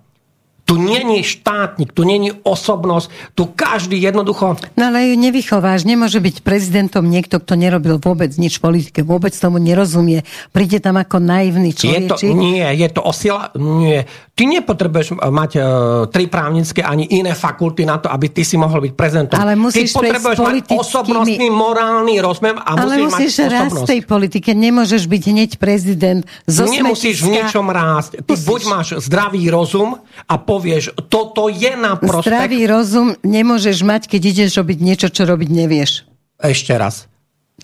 Tu 0.72 0.80
není 0.80 1.20
štátnik, 1.20 1.92
tu 1.92 2.08
není 2.08 2.32
osobnosť, 2.32 3.36
tu 3.36 3.44
každý 3.52 4.00
jednoducho... 4.00 4.56
No 4.80 4.88
ale 4.88 5.12
ju 5.12 5.20
nevychováš, 5.20 5.84
nemôže 5.84 6.24
byť 6.24 6.48
prezidentom 6.48 7.04
niekto, 7.04 7.44
kto 7.44 7.60
nerobil 7.60 8.00
vôbec 8.00 8.32
nič 8.40 8.64
v 8.64 8.72
politike, 8.72 9.04
vôbec 9.04 9.36
tomu 9.36 9.60
nerozumie. 9.60 10.24
Príde 10.56 10.80
tam 10.80 10.96
ako 10.96 11.20
naivný 11.20 11.76
človek. 11.76 12.16
Je 12.24 12.32
to, 12.32 12.40
nie, 12.40 12.64
je 12.64 12.88
to 12.88 13.04
osila... 13.04 13.52
Nie. 13.60 14.08
Ty 14.32 14.48
nepotrebuješ 14.48 15.20
mať 15.20 15.52
uh, 15.60 15.64
tri 16.08 16.32
právnické 16.32 16.80
ani 16.80 17.04
iné 17.20 17.36
fakulty 17.36 17.84
na 17.84 18.00
to, 18.00 18.08
aby 18.08 18.32
ty 18.32 18.48
si 18.48 18.56
mohol 18.56 18.88
byť 18.88 18.94
prezidentom. 18.96 19.36
Ale 19.36 19.60
musíš 19.60 19.92
ty 19.92 20.00
potrebuješ 20.00 20.40
mať 20.40 20.56
osobnostný, 20.72 21.52
morálny 21.52 22.16
rozmer 22.24 22.56
a 22.56 22.80
ale 22.80 23.06
musíš, 23.12 23.12
musíš 23.12 23.34
mať 23.38 23.52
rásť 23.52 23.76
v 23.76 23.90
tej 23.92 24.02
politike. 24.08 24.50
Nemôžeš 24.56 25.04
byť 25.12 25.24
hneď 25.36 25.50
prezident. 25.60 26.24
Zo 26.48 26.64
Nemusíš 26.64 27.28
v 27.28 27.38
niečom 27.38 27.68
rásť. 27.68 28.24
Ty 28.24 28.34
musíš. 28.34 28.48
buď 28.48 28.62
máš 28.72 28.88
zdravý 29.04 29.44
rozum 29.52 30.00
a 30.26 30.36
po 30.40 30.61
povieš, 30.62 30.94
toto 31.10 31.50
je 31.50 31.74
na 31.74 31.98
prospech... 31.98 32.30
Zdravý 32.30 32.70
rozum 32.70 33.18
nemôžeš 33.26 33.82
mať, 33.82 34.06
keď 34.06 34.22
ideš 34.30 34.62
robiť 34.62 34.78
niečo, 34.78 35.08
čo 35.10 35.26
robiť 35.26 35.50
nevieš. 35.50 36.06
Ešte 36.38 36.78
raz. 36.78 37.10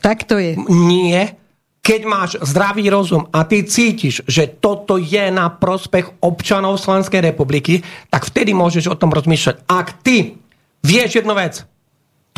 Tak 0.01 0.25
to 0.25 0.41
je. 0.41 0.57
Nie. 0.65 1.37
Keď 1.85 2.01
máš 2.09 2.31
zdravý 2.41 2.89
rozum 2.89 3.29
a 3.29 3.45
ty 3.45 3.61
cítiš, 3.61 4.25
že 4.25 4.49
toto 4.49 4.97
je 4.97 5.29
na 5.29 5.53
prospech 5.53 6.25
občanov 6.25 6.81
Slovenskej 6.81 7.21
republiky, 7.21 7.85
tak 8.09 8.25
vtedy 8.25 8.57
môžeš 8.57 8.89
o 8.89 8.97
tom 8.97 9.13
rozmýšľať. 9.13 9.69
Ak 9.69 10.01
ty 10.01 10.35
vieš 10.81 11.21
jednu 11.21 11.37
vec, 11.37 11.63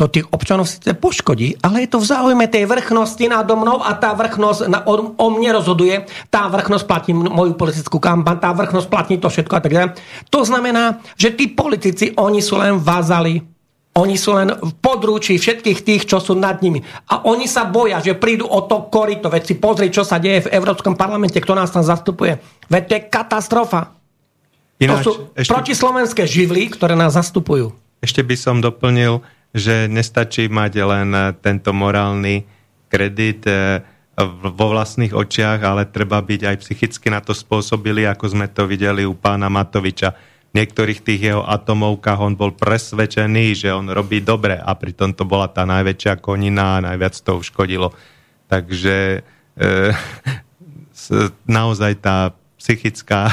to 0.00 0.08
tých 0.08 0.24
občanov 0.32 0.64
síce 0.64 0.96
poškodí, 0.96 1.60
ale 1.60 1.84
je 1.84 1.92
to 1.92 2.00
v 2.00 2.08
záujme 2.08 2.48
tej 2.48 2.64
vrchnosti 2.64 3.20
nado 3.28 3.52
mnou 3.52 3.84
a 3.84 3.92
tá 4.00 4.16
vrchnosť 4.16 4.60
na, 4.72 4.80
o, 4.88 5.12
o 5.12 5.26
mne 5.28 5.60
rozhoduje, 5.60 6.08
tá 6.32 6.48
vrchnosť 6.48 6.84
platí 6.88 7.12
moju 7.12 7.52
politickú 7.60 8.00
kampaň, 8.00 8.40
tá 8.40 8.56
vrchnosť 8.56 8.88
platí 8.88 9.20
to 9.20 9.28
všetko 9.28 9.52
a 9.52 9.60
tak 9.60 9.72
ďalej. 9.76 9.90
To 10.32 10.40
znamená, 10.40 11.04
že 11.20 11.36
tí 11.36 11.52
politici, 11.52 12.16
oni 12.16 12.40
sú 12.40 12.56
len 12.56 12.80
vazali, 12.80 13.44
oni 13.90 14.16
sú 14.16 14.38
len 14.38 14.48
v 14.54 14.72
područí 14.80 15.36
všetkých 15.36 15.78
tých, 15.84 16.02
čo 16.08 16.22
sú 16.22 16.38
nad 16.38 16.62
nimi. 16.64 16.80
A 17.10 17.26
oni 17.26 17.50
sa 17.50 17.66
boja, 17.66 17.98
že 17.98 18.16
prídu 18.16 18.46
o 18.46 18.64
to 18.64 18.86
korito. 18.86 19.26
Veď 19.26 19.42
si 19.50 19.54
pozri, 19.58 19.90
čo 19.90 20.06
sa 20.06 20.22
deje 20.22 20.46
v 20.46 20.52
Európskom 20.54 20.94
parlamente, 20.94 21.42
kto 21.42 21.58
nás 21.58 21.74
tam 21.74 21.82
zastupuje. 21.82 22.38
Veď 22.70 22.82
to 22.86 22.92
je 22.96 23.02
katastrofa. 23.10 23.90
Ináč, 24.78 25.04
to 25.04 25.04
sú 25.04 25.12
ešte... 25.34 25.50
protislovenské 25.50 26.22
živly, 26.24 26.70
ktoré 26.70 26.94
nás 26.94 27.18
zastupujú. 27.18 27.74
Ešte 28.00 28.24
by 28.24 28.36
som 28.38 28.62
doplnil, 28.62 29.20
že 29.50 29.90
nestačí 29.90 30.46
mať 30.46 30.72
len 30.82 31.08
eh, 31.14 31.34
tento 31.38 31.74
morálny 31.74 32.46
kredit 32.90 33.46
eh, 33.46 33.82
vo 34.20 34.66
vlastných 34.68 35.16
očiach, 35.16 35.60
ale 35.64 35.88
treba 35.88 36.20
byť 36.20 36.40
aj 36.44 36.56
psychicky 36.60 37.08
na 37.08 37.24
to 37.24 37.32
spôsobili, 37.32 38.04
ako 38.04 38.36
sme 38.36 38.46
to 38.52 38.68
videli 38.68 39.08
u 39.08 39.16
pána 39.16 39.48
Matoviča. 39.48 40.12
V 40.50 40.58
niektorých 40.58 41.00
tých 41.00 41.20
jeho 41.30 41.46
atomovkách 41.46 42.20
on 42.20 42.34
bol 42.34 42.50
presvedčený, 42.52 43.54
že 43.54 43.70
on 43.70 43.86
robí 43.86 44.18
dobre 44.18 44.58
a 44.58 44.74
pritom 44.74 45.14
to 45.14 45.22
bola 45.22 45.46
tá 45.46 45.62
najväčšia 45.62 46.18
konina 46.18 46.76
a 46.76 46.84
najviac 46.92 47.14
to 47.22 47.38
uškodilo. 47.38 47.94
Takže 48.50 49.22
e, 49.22 49.94
naozaj 51.46 52.02
tá 52.02 52.34
psychická 52.58 53.30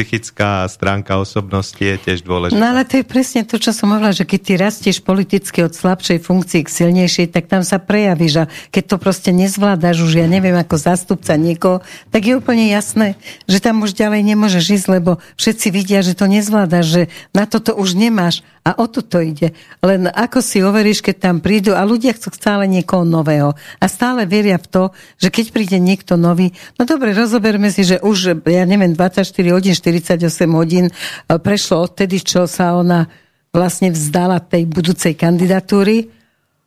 psychická 0.00 0.64
stránka 0.64 1.20
osobnosti 1.20 1.76
je 1.76 2.00
tiež 2.00 2.24
dôležitá. 2.24 2.56
No 2.56 2.72
ale 2.72 2.88
to 2.88 2.96
je 2.96 3.04
presne 3.04 3.44
to, 3.44 3.60
čo 3.60 3.76
som 3.76 3.92
hovorila, 3.92 4.16
že 4.16 4.24
keď 4.24 4.40
ty 4.40 4.52
rastieš 4.56 5.04
politicky 5.04 5.60
od 5.60 5.76
slabšej 5.76 6.24
funkcii 6.24 6.64
k 6.64 6.72
silnejšej, 6.72 7.28
tak 7.28 7.52
tam 7.52 7.60
sa 7.60 7.76
prejavíš 7.76 8.48
a 8.48 8.50
keď 8.72 8.84
to 8.88 8.96
proste 8.96 9.28
nezvládaš 9.28 10.00
už, 10.00 10.24
ja 10.24 10.24
neviem, 10.24 10.56
ako 10.56 10.80
zástupca 10.80 11.36
niekoho, 11.36 11.84
tak 12.08 12.24
je 12.24 12.32
úplne 12.32 12.72
jasné, 12.72 13.20
že 13.44 13.60
tam 13.60 13.84
už 13.84 13.92
ďalej 13.92 14.24
nemôžeš 14.24 14.64
ísť, 14.80 14.86
lebo 14.88 15.20
všetci 15.36 15.68
vidia, 15.68 16.00
že 16.00 16.16
to 16.16 16.24
nezvládaš, 16.24 16.86
že 16.88 17.02
na 17.36 17.44
toto 17.44 17.76
už 17.76 17.92
nemáš 17.92 18.40
a 18.64 18.76
o 18.76 18.86
to 18.88 19.00
ide. 19.20 19.56
Len 19.80 20.08
ako 20.12 20.44
si 20.44 20.60
overíš, 20.60 21.00
keď 21.00 21.16
tam 21.16 21.36
prídu 21.40 21.72
a 21.72 21.84
ľudia 21.84 22.12
chcú 22.12 22.28
stále 22.36 22.68
niekoho 22.68 23.08
nového 23.08 23.56
a 23.56 23.84
stále 23.88 24.28
veria 24.28 24.60
v 24.60 24.68
to, 24.68 24.82
že 25.16 25.32
keď 25.32 25.46
príde 25.52 25.78
niekto 25.80 26.20
nový, 26.20 26.52
no 26.76 26.84
dobre, 26.84 27.16
rozoberme 27.16 27.72
si, 27.72 27.88
že 27.88 27.96
už, 28.04 28.44
ja 28.44 28.64
neviem, 28.68 28.92
24 28.92 29.24
hodín, 29.56 29.72
48 29.98 30.30
hodín 30.54 30.86
e, 30.86 30.92
prešlo 31.34 31.90
odtedy, 31.90 32.22
čo 32.22 32.46
sa 32.46 32.78
ona 32.78 33.10
vlastne 33.50 33.90
vzdala 33.90 34.38
tej 34.38 34.70
budúcej 34.70 35.18
kandidatúry, 35.18 36.06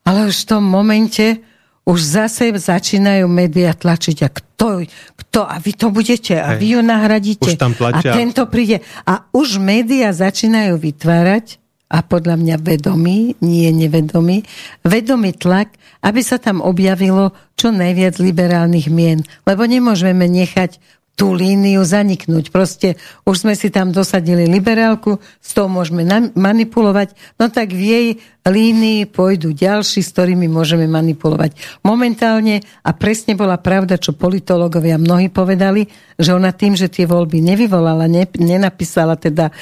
ale 0.04 0.28
už 0.28 0.44
v 0.44 0.48
tom 0.52 0.64
momente 0.68 1.40
už 1.84 2.00
zase 2.00 2.52
začínajú 2.52 3.28
médiá 3.28 3.76
tlačiť 3.76 4.18
a 4.24 4.30
kto, 4.32 4.88
kto 5.20 5.40
a 5.44 5.60
vy 5.60 5.72
to 5.76 5.92
budete 5.92 6.36
a 6.40 6.56
vy 6.56 6.80
ju 6.80 6.82
nahradíte 6.84 7.56
už 7.56 7.60
tam 7.60 7.76
tlačia. 7.76 8.12
a 8.12 8.16
tento 8.16 8.48
príde. 8.48 8.80
A 9.04 9.28
už 9.36 9.60
médiá 9.60 10.16
začínajú 10.16 10.80
vytvárať 10.80 11.60
a 11.92 12.00
podľa 12.02 12.40
mňa 12.40 12.56
vedomý, 12.64 13.36
nie 13.44 13.68
nevedomý, 13.70 14.48
vedomý 14.82 15.36
tlak, 15.36 15.76
aby 16.02 16.24
sa 16.24 16.40
tam 16.40 16.64
objavilo 16.64 17.36
čo 17.60 17.70
najviac 17.70 18.18
liberálnych 18.18 18.88
mien. 18.88 19.20
Lebo 19.44 19.68
nemôžeme 19.68 20.26
nechať 20.26 20.80
tú 21.14 21.38
líniu 21.38 21.86
zaniknúť. 21.86 22.50
Proste 22.50 22.98
už 23.22 23.46
sme 23.46 23.54
si 23.54 23.70
tam 23.70 23.94
dosadili 23.94 24.50
liberálku, 24.50 25.22
s 25.38 25.54
tou 25.54 25.70
môžeme 25.70 26.02
manipulovať, 26.34 27.14
no 27.38 27.54
tak 27.54 27.70
v 27.70 27.82
jej 27.86 28.08
línii 28.44 29.08
pôjdu 29.14 29.54
ďalší, 29.54 30.02
s 30.02 30.10
ktorými 30.10 30.50
môžeme 30.50 30.90
manipulovať. 30.90 31.54
Momentálne, 31.86 32.66
a 32.82 32.92
presne 32.98 33.38
bola 33.38 33.62
pravda, 33.62 34.02
čo 34.02 34.18
politológovia 34.18 34.98
mnohí 34.98 35.30
povedali, 35.30 35.86
že 36.18 36.34
ona 36.34 36.50
tým, 36.50 36.74
že 36.74 36.90
tie 36.90 37.06
voľby 37.06 37.46
nevyvolala, 37.46 38.10
ne, 38.10 38.26
nenapísala 38.34 39.14
teda, 39.14 39.54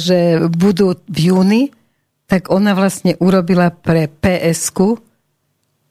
že 0.00 0.40
budú 0.48 0.96
v 1.04 1.18
júni, 1.30 1.62
tak 2.28 2.48
ona 2.48 2.72
vlastne 2.72 3.12
urobila 3.20 3.72
pre 3.72 4.08
PSK 4.08 5.04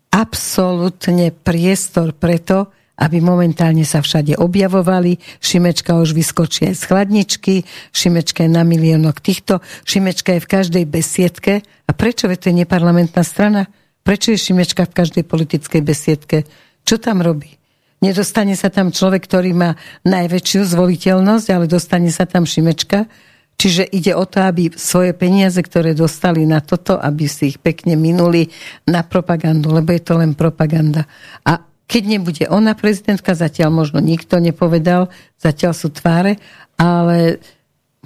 absolútne 0.10 1.30
priestor 1.30 2.18
preto, 2.18 2.74
aby 2.98 3.22
momentálne 3.22 3.86
sa 3.86 4.02
všade 4.02 4.36
objavovali. 4.36 5.22
Šimečka 5.38 5.96
už 6.02 6.18
vyskočí 6.18 6.74
aj 6.74 6.76
z 6.76 6.84
chladničky, 6.90 7.56
Šimečka 7.94 8.44
je 8.44 8.52
na 8.52 8.66
miliónok 8.66 9.22
týchto, 9.22 9.62
Šimečka 9.86 10.38
je 10.38 10.44
v 10.44 10.52
každej 10.52 10.86
besiedke. 10.90 11.62
A 11.88 11.92
prečo 11.94 12.26
je 12.28 12.42
to 12.42 12.50
neparlamentná 12.50 13.22
strana? 13.22 13.70
Prečo 14.02 14.34
je 14.34 14.42
Šimečka 14.42 14.90
v 14.90 14.98
každej 14.98 15.24
politickej 15.30 15.82
besiedke? 15.86 16.38
Čo 16.82 16.98
tam 16.98 17.22
robí? 17.22 17.54
Nedostane 17.98 18.54
sa 18.54 18.70
tam 18.70 18.94
človek, 18.94 19.26
ktorý 19.26 19.58
má 19.58 19.74
najväčšiu 20.06 20.62
zvoliteľnosť, 20.70 21.48
ale 21.50 21.66
dostane 21.66 22.14
sa 22.14 22.30
tam 22.30 22.46
Šimečka. 22.46 23.10
Čiže 23.58 23.90
ide 23.90 24.14
o 24.14 24.22
to, 24.30 24.46
aby 24.46 24.70
svoje 24.78 25.18
peniaze, 25.18 25.58
ktoré 25.58 25.98
dostali 25.98 26.46
na 26.46 26.62
toto, 26.62 26.94
aby 26.94 27.26
si 27.26 27.50
ich 27.50 27.58
pekne 27.58 27.98
minuli 27.98 28.46
na 28.86 29.02
propagandu, 29.02 29.74
lebo 29.74 29.90
je 29.98 30.02
to 30.06 30.14
len 30.14 30.38
propaganda. 30.38 31.10
A 31.42 31.67
keď 31.88 32.04
nebude 32.04 32.44
ona 32.52 32.76
prezidentka, 32.76 33.32
zatiaľ 33.32 33.72
možno 33.72 34.04
nikto 34.04 34.38
nepovedal, 34.44 35.08
zatiaľ 35.40 35.72
sú 35.72 35.88
tváre, 35.90 36.36
ale 36.76 37.40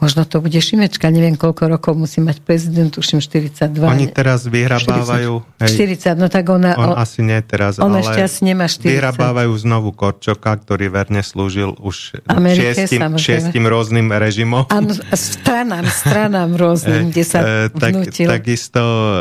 Možno 0.02 0.26
to 0.26 0.42
bude 0.42 0.58
Šimečka, 0.58 1.14
neviem 1.14 1.38
koľko 1.38 1.70
rokov 1.70 1.94
musí 1.94 2.26
mať 2.26 2.42
prezident, 2.42 2.90
tuším 2.90 3.22
42. 3.22 3.86
Oni 3.86 4.10
teraz 4.10 4.50
vyhrabávajú... 4.50 5.46
40, 5.62 6.18
40 6.18 6.18
no 6.18 6.26
tak 6.26 6.50
ona... 6.50 6.74
On, 6.74 6.98
on 6.98 6.98
asi 6.98 7.22
nie 7.22 7.38
teraz, 7.46 7.78
on 7.78 7.94
ale 7.94 8.02
ešte 8.02 8.18
asi 8.26 8.42
nemá 8.50 8.66
40. 8.66 8.98
Vyhrabávajú 8.98 9.54
znovu 9.62 9.94
Korčoka, 9.94 10.58
ktorý 10.58 10.90
verne 10.90 11.22
slúžil 11.22 11.78
už 11.78 12.18
Amerike, 12.26 12.90
šiestim, 12.90 13.14
šiestim 13.14 13.70
rôznym 13.70 14.10
režimom. 14.10 14.66
Áno, 14.74 14.90
stranám, 15.14 15.86
stranám 15.86 16.58
rôznym, 16.58 17.08
kde 17.14 17.22
sa 17.22 17.40
e, 17.46 17.70
tak, 17.70 17.94
vnútil. 17.94 18.26
Takisto 18.26 18.82
e, 18.82 19.14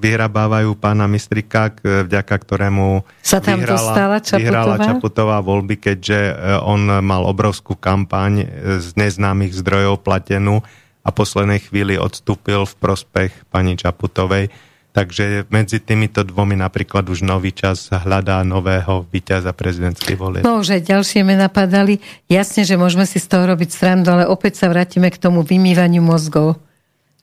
vyhrabávajú 0.00 0.80
pána 0.80 1.04
Mistrika, 1.04 1.76
vďaka 1.84 2.34
ktorému 2.40 3.04
sa 3.20 3.44
tam 3.44 3.60
vyhrala, 3.60 3.76
dostala 3.76 4.16
Čaputová? 4.24 4.40
vyhrala 4.40 4.76
Čaputová 4.80 5.36
voľby, 5.44 5.76
keďže 5.76 6.20
e, 6.24 6.32
on 6.64 6.88
mal 7.04 7.28
obrovskú 7.28 7.76
kampaň 7.76 8.48
z 8.80 8.96
neznámych 8.96 9.52
zdrojov 9.52 10.05
platenú 10.06 10.62
a 11.02 11.10
poslednej 11.10 11.66
chvíli 11.66 11.98
odstúpil 11.98 12.62
v 12.62 12.74
prospech 12.78 13.50
pani 13.50 13.74
Čaputovej. 13.74 14.54
Takže 14.96 15.44
medzi 15.52 15.76
týmito 15.76 16.24
dvomi 16.24 16.56
napríklad 16.56 17.04
už 17.12 17.20
nový 17.20 17.52
čas 17.52 17.92
hľadá 17.92 18.40
nového 18.48 19.04
víťaza 19.12 19.52
prezidentskej 19.52 20.16
volie. 20.16 20.40
No 20.40 20.64
už 20.64 20.80
aj 20.80 20.88
ďalšie 20.88 21.20
me 21.20 21.36
napadali. 21.36 22.00
Jasne, 22.32 22.64
že 22.64 22.80
môžeme 22.80 23.04
si 23.04 23.20
z 23.20 23.28
toho 23.28 23.44
robiť 23.44 23.76
srandu, 23.76 24.08
ale 24.16 24.24
opäť 24.24 24.64
sa 24.64 24.72
vrátime 24.72 25.12
k 25.12 25.20
tomu 25.20 25.44
vymývaniu 25.44 26.00
mozgov. 26.00 26.56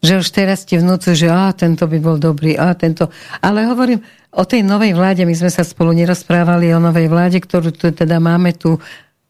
Že 0.06 0.22
už 0.22 0.28
teraz 0.36 0.70
ti 0.70 0.78
vnúcu, 0.78 1.18
že 1.18 1.32
á, 1.32 1.50
tento 1.58 1.90
by 1.90 1.98
bol 1.98 2.22
dobrý, 2.22 2.54
á, 2.54 2.78
tento. 2.78 3.10
Ale 3.42 3.66
hovorím 3.66 4.06
o 4.38 4.44
tej 4.46 4.62
novej 4.62 4.94
vláde, 4.94 5.26
my 5.26 5.34
sme 5.34 5.50
sa 5.50 5.66
spolu 5.66 5.98
nerozprávali 5.98 6.70
o 6.76 6.80
novej 6.84 7.10
vláde, 7.10 7.42
ktorú 7.42 7.74
tu 7.74 7.90
teda 7.90 8.22
máme 8.22 8.54
tu 8.54 8.78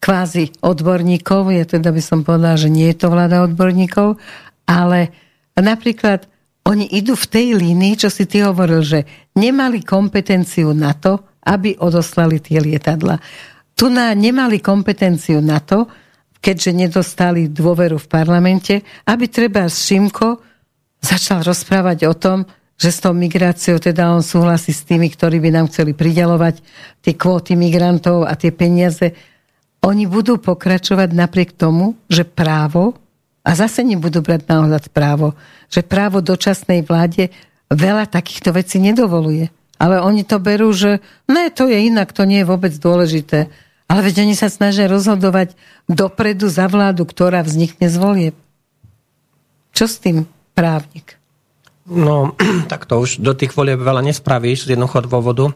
kvázi 0.04 0.52
odborníkov, 0.60 1.56
ja 1.56 1.64
teda 1.64 1.96
by 1.96 2.02
som 2.04 2.28
povedala, 2.28 2.60
že 2.60 2.68
nie 2.68 2.92
je 2.92 3.00
to 3.00 3.08
vláda 3.08 3.48
odborníkov, 3.48 4.20
ale 4.68 5.16
napríklad 5.56 6.28
oni 6.68 6.92
idú 6.92 7.16
v 7.16 7.30
tej 7.32 7.48
línii, 7.56 7.96
čo 7.96 8.12
si 8.12 8.28
ty 8.28 8.44
hovoril, 8.44 8.84
že 8.84 9.00
nemali 9.40 9.80
kompetenciu 9.80 10.76
na 10.76 10.92
to, 10.92 11.40
aby 11.48 11.80
odoslali 11.80 12.44
tie 12.44 12.60
lietadla. 12.60 13.16
Tu 13.76 13.88
na, 13.88 14.12
nemali 14.12 14.60
kompetenciu 14.60 15.40
na 15.40 15.64
to, 15.64 15.88
keďže 16.44 16.72
nedostali 16.76 17.48
dôveru 17.48 17.96
v 17.96 18.08
parlamente, 18.12 18.84
aby 19.08 19.32
treba 19.32 19.72
Šimko 19.72 20.44
začal 21.00 21.48
rozprávať 21.48 22.00
o 22.12 22.16
tom, 22.16 22.44
že 22.76 22.92
s 22.92 23.00
tou 23.00 23.16
migráciou 23.16 23.80
teda 23.80 24.12
on 24.12 24.20
súhlasí 24.20 24.76
s 24.76 24.84
tými, 24.84 25.08
ktorí 25.08 25.40
by 25.40 25.50
nám 25.56 25.72
chceli 25.72 25.96
pridelovať 25.96 26.60
tie 27.00 27.14
kvóty 27.16 27.56
migrantov 27.56 28.28
a 28.28 28.36
tie 28.36 28.52
peniaze 28.52 29.33
oni 29.84 30.08
budú 30.08 30.40
pokračovať 30.40 31.12
napriek 31.12 31.52
tomu, 31.52 32.00
že 32.08 32.24
právo, 32.24 32.96
a 33.44 33.52
zase 33.60 33.84
nebudú 33.84 34.24
brať 34.24 34.48
na 34.48 34.64
ohľad 34.64 34.88
právo, 34.96 35.36
že 35.68 35.84
právo 35.84 36.24
dočasnej 36.24 36.88
vláde 36.88 37.28
veľa 37.68 38.08
takýchto 38.08 38.56
vecí 38.56 38.80
nedovoluje. 38.80 39.52
Ale 39.76 40.00
oni 40.00 40.24
to 40.24 40.40
berú, 40.40 40.72
že 40.72 41.04
ne, 41.28 41.52
to 41.52 41.68
je 41.68 41.76
inak, 41.76 42.16
to 42.16 42.24
nie 42.24 42.40
je 42.42 42.48
vôbec 42.48 42.72
dôležité. 42.72 43.52
Ale 43.92 44.00
veď 44.00 44.24
oni 44.24 44.32
sa 44.40 44.48
snažia 44.48 44.88
rozhodovať 44.88 45.60
dopredu 45.92 46.48
za 46.48 46.72
vládu, 46.72 47.04
ktorá 47.04 47.44
vznikne 47.44 47.92
z 47.92 47.98
volieb. 48.00 48.36
Čo 49.76 49.92
s 49.92 50.00
tým 50.00 50.24
právnik? 50.56 51.20
No, 51.84 52.32
tak 52.72 52.88
to 52.88 53.04
už 53.04 53.20
do 53.20 53.36
tých 53.36 53.52
volieb 53.52 53.84
veľa 53.84 54.08
nespravíš 54.08 54.72
z 54.72 54.80
jednoducho 54.80 55.04
dôvodu. 55.04 55.52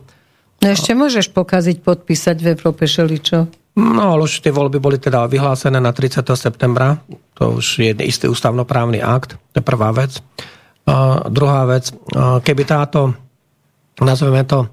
No 0.59 0.67
ešte 0.67 0.91
môžeš 0.91 1.31
pokaziť, 1.31 1.79
podpísať 1.85 2.35
v 2.43 2.47
Európe 2.57 2.83
šeličo. 2.83 3.47
No, 3.77 4.17
ale 4.17 4.25
už 4.25 4.41
tie 4.41 4.49
voľby 4.49 4.81
boli 4.81 4.97
teda 4.97 5.29
vyhlásené 5.29 5.77
na 5.77 5.93
30. 5.93 6.25
septembra. 6.33 6.97
To 7.37 7.61
už 7.61 7.85
je 7.85 7.93
istý 8.01 8.25
ústavnoprávny 8.25 8.97
akt. 9.05 9.37
To 9.53 9.55
je 9.61 9.65
prvá 9.65 9.93
vec. 9.93 10.17
A 10.89 11.21
druhá 11.29 11.69
vec, 11.69 11.93
keby 12.41 12.63
táto, 12.65 13.13
nazveme 14.01 14.41
to, 14.49 14.65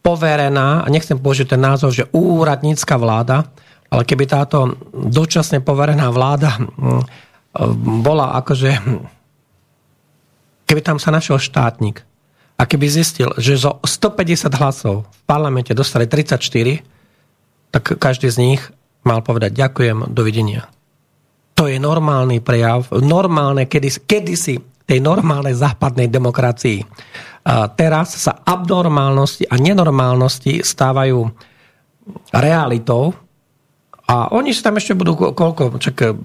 poverená, 0.00 0.86
a 0.86 0.88
nechcem 0.88 1.18
použiť 1.18 1.52
ten 1.52 1.60
názov, 1.60 1.90
že 1.90 2.08
úradnícka 2.14 2.94
vláda, 2.96 3.50
ale 3.90 4.06
keby 4.06 4.24
táto 4.24 4.78
dočasne 4.94 5.58
poverená 5.60 6.08
vláda 6.14 6.56
hm, 6.56 7.02
bola 8.00 8.38
akože 8.38 8.70
keby 10.66 10.80
tam 10.82 10.98
sa 10.98 11.14
našiel 11.14 11.38
štátnik 11.38 12.02
a 12.58 12.62
keby 12.66 12.86
zistil, 12.90 13.30
že 13.38 13.58
zo 13.58 13.78
150 13.82 14.50
hlasov 14.58 15.06
v 15.06 15.20
parlamente 15.24 15.70
dostali 15.72 16.10
34, 16.10 16.95
tak 17.76 18.00
každý 18.00 18.32
z 18.32 18.40
nich 18.40 18.62
mal 19.04 19.20
povedať 19.20 19.52
ďakujem, 19.52 20.08
dovidenia. 20.16 20.72
To 21.60 21.68
je 21.68 21.76
normálny 21.76 22.40
prejav, 22.40 22.88
normálne 23.04 23.68
kedysi, 23.68 24.00
kedysi 24.08 24.56
tej 24.88 25.04
normálnej 25.04 25.52
západnej 25.52 26.08
demokracii. 26.08 26.80
A 27.44 27.68
teraz 27.68 28.16
sa 28.16 28.32
abnormálnosti 28.32 29.44
a 29.44 29.60
nenormálnosti 29.60 30.64
stávajú 30.64 31.28
realitou 32.32 33.12
a 34.08 34.32
oni 34.32 34.56
sa 34.56 34.70
tam 34.70 34.80
ešte 34.80 34.96
budú 34.96 35.36
koľko, 35.36 35.76
čak 35.76 36.16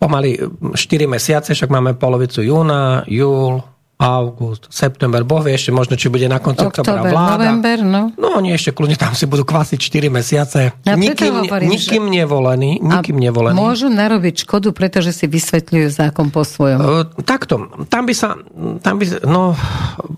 pomaly 0.00 0.40
4 0.72 1.04
mesiace, 1.04 1.52
však 1.52 1.68
máme 1.68 2.00
polovicu 2.00 2.40
júna, 2.40 3.04
júl, 3.04 3.60
august, 3.98 4.70
september, 4.70 5.26
boh 5.26 5.42
vie 5.42 5.58
ešte 5.58 5.74
možno, 5.74 5.98
či 5.98 6.06
bude 6.06 6.30
na 6.30 6.38
konci 6.38 6.62
oktobra 6.62 7.02
vláda. 7.02 7.34
november, 7.34 7.82
no. 7.82 8.02
No 8.14 8.38
oni 8.38 8.54
ešte 8.54 8.70
kľudne 8.70 8.94
tam 8.94 9.10
si 9.18 9.26
budú 9.26 9.42
kvasiť 9.42 9.74
4 9.74 10.06
mesiace. 10.06 10.70
Ja 10.86 10.94
nikým, 10.94 11.42
hovorím, 11.42 11.66
nikým 11.66 12.06
že... 12.06 12.14
nevolený, 12.22 12.78
nikým 12.78 13.18
nevolený. 13.18 13.58
môžu 13.58 13.90
narobiť 13.90 14.46
škodu, 14.46 14.70
pretože 14.70 15.10
si 15.10 15.26
vysvetľujú 15.26 15.90
zákon 15.90 16.30
po 16.30 16.46
svojom. 16.46 16.78
Uh, 16.78 17.04
takto, 17.26 17.74
tam 17.90 18.06
by 18.06 18.14
sa, 18.14 18.38
tam 18.86 19.02
by, 19.02 19.26
no, 19.26 19.58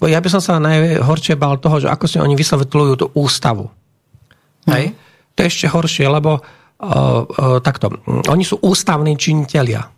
ja 0.05 0.20
by 0.20 0.28
som 0.28 0.45
sa 0.45 0.61
najhoršie 0.61 1.41
bal 1.41 1.57
toho, 1.57 1.81
že 1.81 1.89
ako 1.89 2.05
si 2.05 2.20
oni 2.20 2.37
vysvetľujú 2.37 2.93
tú 3.01 3.07
ústavu. 3.16 3.64
Uh-huh. 3.64 4.76
Hej? 4.76 4.93
To 5.33 5.39
je 5.41 5.49
ešte 5.49 5.72
horšie, 5.72 6.05
lebo 6.05 6.37
uh, 6.37 6.45
uh, 6.85 7.59
takto, 7.64 7.89
oni 8.28 8.45
sú 8.45 8.61
ústavní 8.61 9.16
činitelia. 9.16 9.89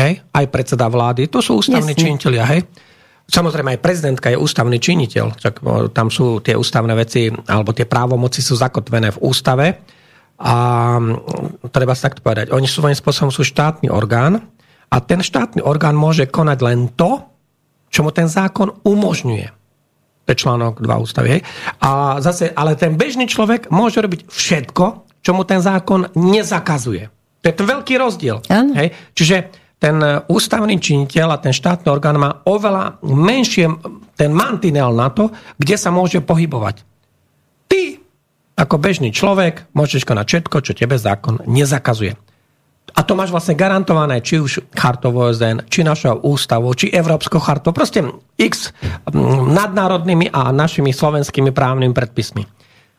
Hej? 0.00 0.24
Aj 0.32 0.44
predseda 0.48 0.88
vlády, 0.88 1.28
to 1.28 1.44
sú 1.44 1.60
ústavní 1.60 1.92
Jasne. 1.92 2.04
činitelia. 2.08 2.48
Hej? 2.48 2.87
Samozrejme 3.28 3.76
aj 3.76 3.84
prezidentka 3.84 4.32
je 4.32 4.40
ústavný 4.40 4.80
činiteľ, 4.80 5.36
čak 5.36 5.60
tam 5.92 6.08
sú 6.08 6.40
tie 6.40 6.56
ústavné 6.56 6.96
veci, 6.96 7.28
alebo 7.28 7.76
tie 7.76 7.84
právomoci 7.84 8.40
sú 8.40 8.56
zakotvené 8.56 9.12
v 9.12 9.20
ústave. 9.20 9.66
A 10.38 10.56
treba 11.68 11.92
sa 11.92 12.08
takto 12.08 12.24
povedať, 12.24 12.54
oni 12.54 12.64
svojím 12.64 12.96
spôsobom 12.96 13.28
sú 13.28 13.44
štátny 13.44 13.90
orgán 13.92 14.48
a 14.88 14.96
ten 15.02 15.20
štátny 15.20 15.60
orgán 15.60 15.98
môže 15.98 16.24
konať 16.30 16.58
len 16.64 16.88
to, 16.94 17.20
čo 17.92 18.06
mu 18.06 18.14
ten 18.14 18.30
zákon 18.30 18.80
umožňuje. 18.86 19.48
To 20.24 20.28
je 20.32 20.38
článok 20.38 20.80
2 20.80 21.04
ústavy. 21.04 21.28
Hej. 21.36 21.42
A 21.84 22.20
zase, 22.20 22.52
ale 22.52 22.76
ten 22.76 22.94
bežný 22.94 23.28
človek 23.28 23.68
môže 23.68 23.98
robiť 24.00 24.28
všetko, 24.28 24.84
čo 25.20 25.30
mu 25.34 25.44
ten 25.44 25.58
zákon 25.60 26.12
nezakazuje. 26.16 27.08
To 27.42 27.44
je 27.48 27.54
ten 27.56 27.66
veľký 27.66 27.94
rozdiel. 27.98 28.44
Hej? 28.48 28.94
Čiže 29.16 29.36
ten 29.78 30.02
ústavný 30.26 30.74
činiteľ 30.74 31.38
a 31.38 31.42
ten 31.42 31.54
štátny 31.54 31.86
orgán 31.86 32.18
má 32.18 32.42
oveľa 32.46 32.98
menšie 33.06 33.70
ten 34.18 34.34
mantinel 34.34 34.90
na 34.90 35.06
to, 35.14 35.30
kde 35.54 35.78
sa 35.78 35.94
môže 35.94 36.18
pohybovať. 36.18 36.82
Ty, 37.70 38.02
ako 38.58 38.74
bežný 38.82 39.14
človek, 39.14 39.70
môžeš 39.70 40.02
konať 40.02 40.26
všetko, 40.26 40.56
čo 40.66 40.74
tebe 40.74 40.98
zákon 40.98 41.46
nezakazuje. 41.46 42.18
A 42.98 43.06
to 43.06 43.14
máš 43.14 43.30
vlastne 43.30 43.54
garantované, 43.54 44.18
či 44.18 44.42
už 44.42 44.74
chartou 44.74 45.14
OSN, 45.14 45.70
či 45.70 45.86
našou 45.86 46.18
ústavou, 46.26 46.74
či 46.74 46.90
Európskou 46.90 47.38
chartou, 47.38 47.70
proste 47.70 48.02
x 48.34 48.74
nadnárodnými 49.54 50.32
a 50.34 50.50
našimi 50.50 50.90
slovenskými 50.90 51.54
právnymi 51.54 51.94
predpismi. 51.94 52.42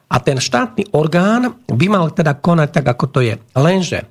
A 0.10 0.16
ten 0.24 0.40
štátny 0.40 0.94
orgán 0.96 1.60
by 1.68 1.86
mal 1.92 2.08
teda 2.14 2.38
konať 2.38 2.70
tak, 2.70 2.86
ako 2.86 3.06
to 3.12 3.20
je. 3.26 3.36
Lenže, 3.58 4.06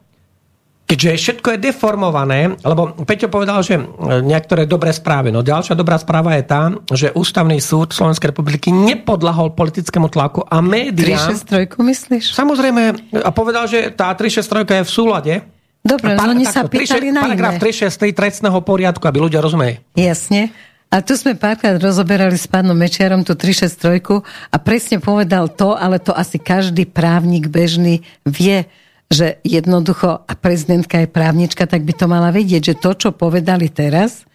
keďže 0.89 1.21
všetko 1.21 1.49
je 1.53 1.59
deformované, 1.69 2.57
lebo 2.65 2.97
Peťo 3.05 3.29
povedal, 3.29 3.61
že 3.61 3.77
niektoré 4.25 4.65
dobré 4.65 4.97
správy. 4.97 5.29
No 5.29 5.45
ďalšia 5.45 5.77
dobrá 5.77 6.01
správa 6.01 6.41
je 6.41 6.45
tá, 6.49 6.73
že 6.89 7.13
Ústavný 7.13 7.61
súd 7.61 7.93
Slovenskej 7.93 8.33
republiky 8.33 8.73
nepodlahol 8.73 9.53
politickému 9.53 10.09
tlaku 10.09 10.49
a 10.49 10.65
médiá... 10.65 11.21
363 11.21 11.77
myslíš? 11.77 12.25
Samozrejme, 12.33 12.83
a 13.21 13.31
povedal, 13.31 13.69
že 13.69 13.93
tá 13.93 14.09
363 14.17 14.81
je 14.81 14.85
v 14.89 14.93
súlade 14.93 15.35
Dobre, 15.79 16.19
no 16.19 16.35
oni 16.35 16.45
sa 16.45 16.67
pýtali 16.67 17.15
na 17.15 17.23
Paragraf 17.25 17.57
363 17.63 18.13
trestného 18.13 18.59
poriadku, 18.61 19.05
aby 19.07 19.19
ľudia 19.23 19.41
rozumeli. 19.41 19.79
Jasne. 19.95 20.51
A 20.89 21.05
tu 21.05 21.17
sme 21.21 21.37
párkrát 21.37 21.77
rozoberali 21.77 22.37
s 22.37 22.49
pánom 22.49 22.73
Mečiarom 22.73 23.21
tú 23.21 23.37
363 23.37 24.25
a 24.25 24.57
presne 24.57 24.97
povedal 25.05 25.53
to, 25.53 25.77
ale 25.77 26.01
to 26.01 26.17
asi 26.17 26.41
každý 26.41 26.89
právnik 26.89 27.53
bežný 27.53 28.01
vie, 28.25 28.65
že 29.09 29.41
jednoducho, 29.41 30.21
a 30.29 30.33
prezidentka 30.37 31.01
je 31.01 31.09
právnička, 31.09 31.65
tak 31.65 31.85
by 31.85 31.93
to 31.97 32.07
mala 32.07 32.29
vedieť, 32.29 32.73
že 32.73 32.81
to, 32.81 32.93
čo 32.93 33.09
povedali 33.17 33.73
teraz, 33.73 34.29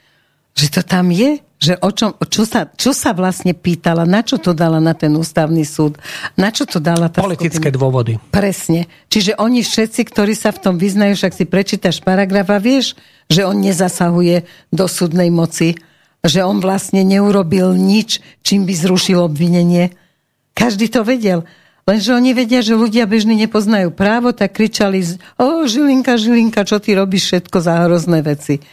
že 0.53 0.69
to 0.69 0.81
tam 0.81 1.09
je, 1.13 1.41
že 1.63 1.79
o 1.79 1.89
čom, 1.95 2.13
čo, 2.27 2.43
sa, 2.43 2.67
čo 2.67 2.91
sa 2.91 3.15
vlastne 3.15 3.55
pýtala, 3.55 4.03
na 4.03 4.19
čo 4.19 4.35
to 4.35 4.51
dala 4.51 4.83
na 4.83 4.91
ten 4.91 5.15
ústavný 5.15 5.63
súd, 5.63 5.95
na 6.35 6.51
čo 6.51 6.67
to 6.67 6.83
dala 6.83 7.07
tá 7.07 7.23
Politické 7.23 7.71
skupina. 7.71 7.79
dôvody. 7.79 8.13
Presne. 8.29 8.91
Čiže 9.07 9.39
oni 9.39 9.63
všetci, 9.63 10.01
ktorí 10.11 10.35
sa 10.35 10.51
v 10.51 10.59
tom 10.59 10.75
vyznajú, 10.75 11.15
však 11.15 11.33
si 11.33 11.45
prečítaš 11.47 12.03
paragraf 12.03 12.51
a 12.51 12.59
vieš, 12.59 12.99
že 13.31 13.47
on 13.47 13.63
nezasahuje 13.63 14.43
do 14.75 14.85
súdnej 14.91 15.31
moci, 15.31 15.79
že 16.19 16.43
on 16.43 16.59
vlastne 16.59 17.01
neurobil 17.07 17.73
nič, 17.79 18.19
čím 18.43 18.67
by 18.67 18.73
zrušil 18.75 19.23
obvinenie. 19.23 19.95
Každý 20.53 20.91
to 20.91 21.07
vedel. 21.07 21.47
Lenže 21.83 22.15
oni 22.15 22.31
vedia, 22.31 22.63
že 22.63 22.79
ľudia 22.79 23.03
bežní 23.03 23.35
nepoznajú 23.43 23.91
právo, 23.91 24.31
tak 24.31 24.55
kričali, 24.55 25.03
o 25.35 25.67
Žilinka, 25.67 26.15
Žilinka, 26.15 26.63
čo 26.63 26.79
ty 26.79 26.95
robíš 26.95 27.27
všetko 27.27 27.57
za 27.59 27.83
hrozné 27.83 28.23
veci. 28.23 28.63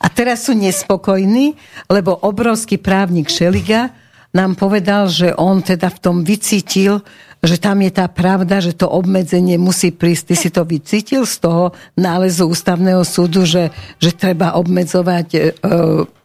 A 0.00 0.06
teraz 0.08 0.48
sú 0.48 0.56
nespokojní, 0.56 1.58
lebo 1.90 2.16
obrovský 2.16 2.80
právnik 2.80 3.28
Šeliga 3.28 3.92
nám 4.32 4.56
povedal, 4.56 5.08
že 5.10 5.34
on 5.36 5.60
teda 5.60 5.88
v 5.92 5.98
tom 5.98 6.16
vycítil, 6.22 7.04
že 7.38 7.56
tam 7.58 7.78
je 7.82 7.92
tá 7.94 8.06
pravda, 8.10 8.58
že 8.58 8.74
to 8.74 8.90
obmedzenie 8.90 9.56
musí 9.58 9.94
prísť. 9.94 10.32
Ty 10.32 10.34
si 10.34 10.48
to 10.50 10.62
vycítil 10.66 11.22
z 11.22 11.36
toho 11.38 11.64
nálezu 11.94 12.50
ústavného 12.50 13.02
súdu, 13.06 13.46
že, 13.46 13.70
že 14.02 14.10
treba 14.10 14.58
obmedzovať 14.58 15.28
e, 15.34 15.40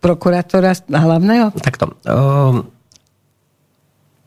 prokurátora 0.01 0.73
hlavného? 0.89 1.53
Takto. 1.61 1.93
Um, 2.05 2.72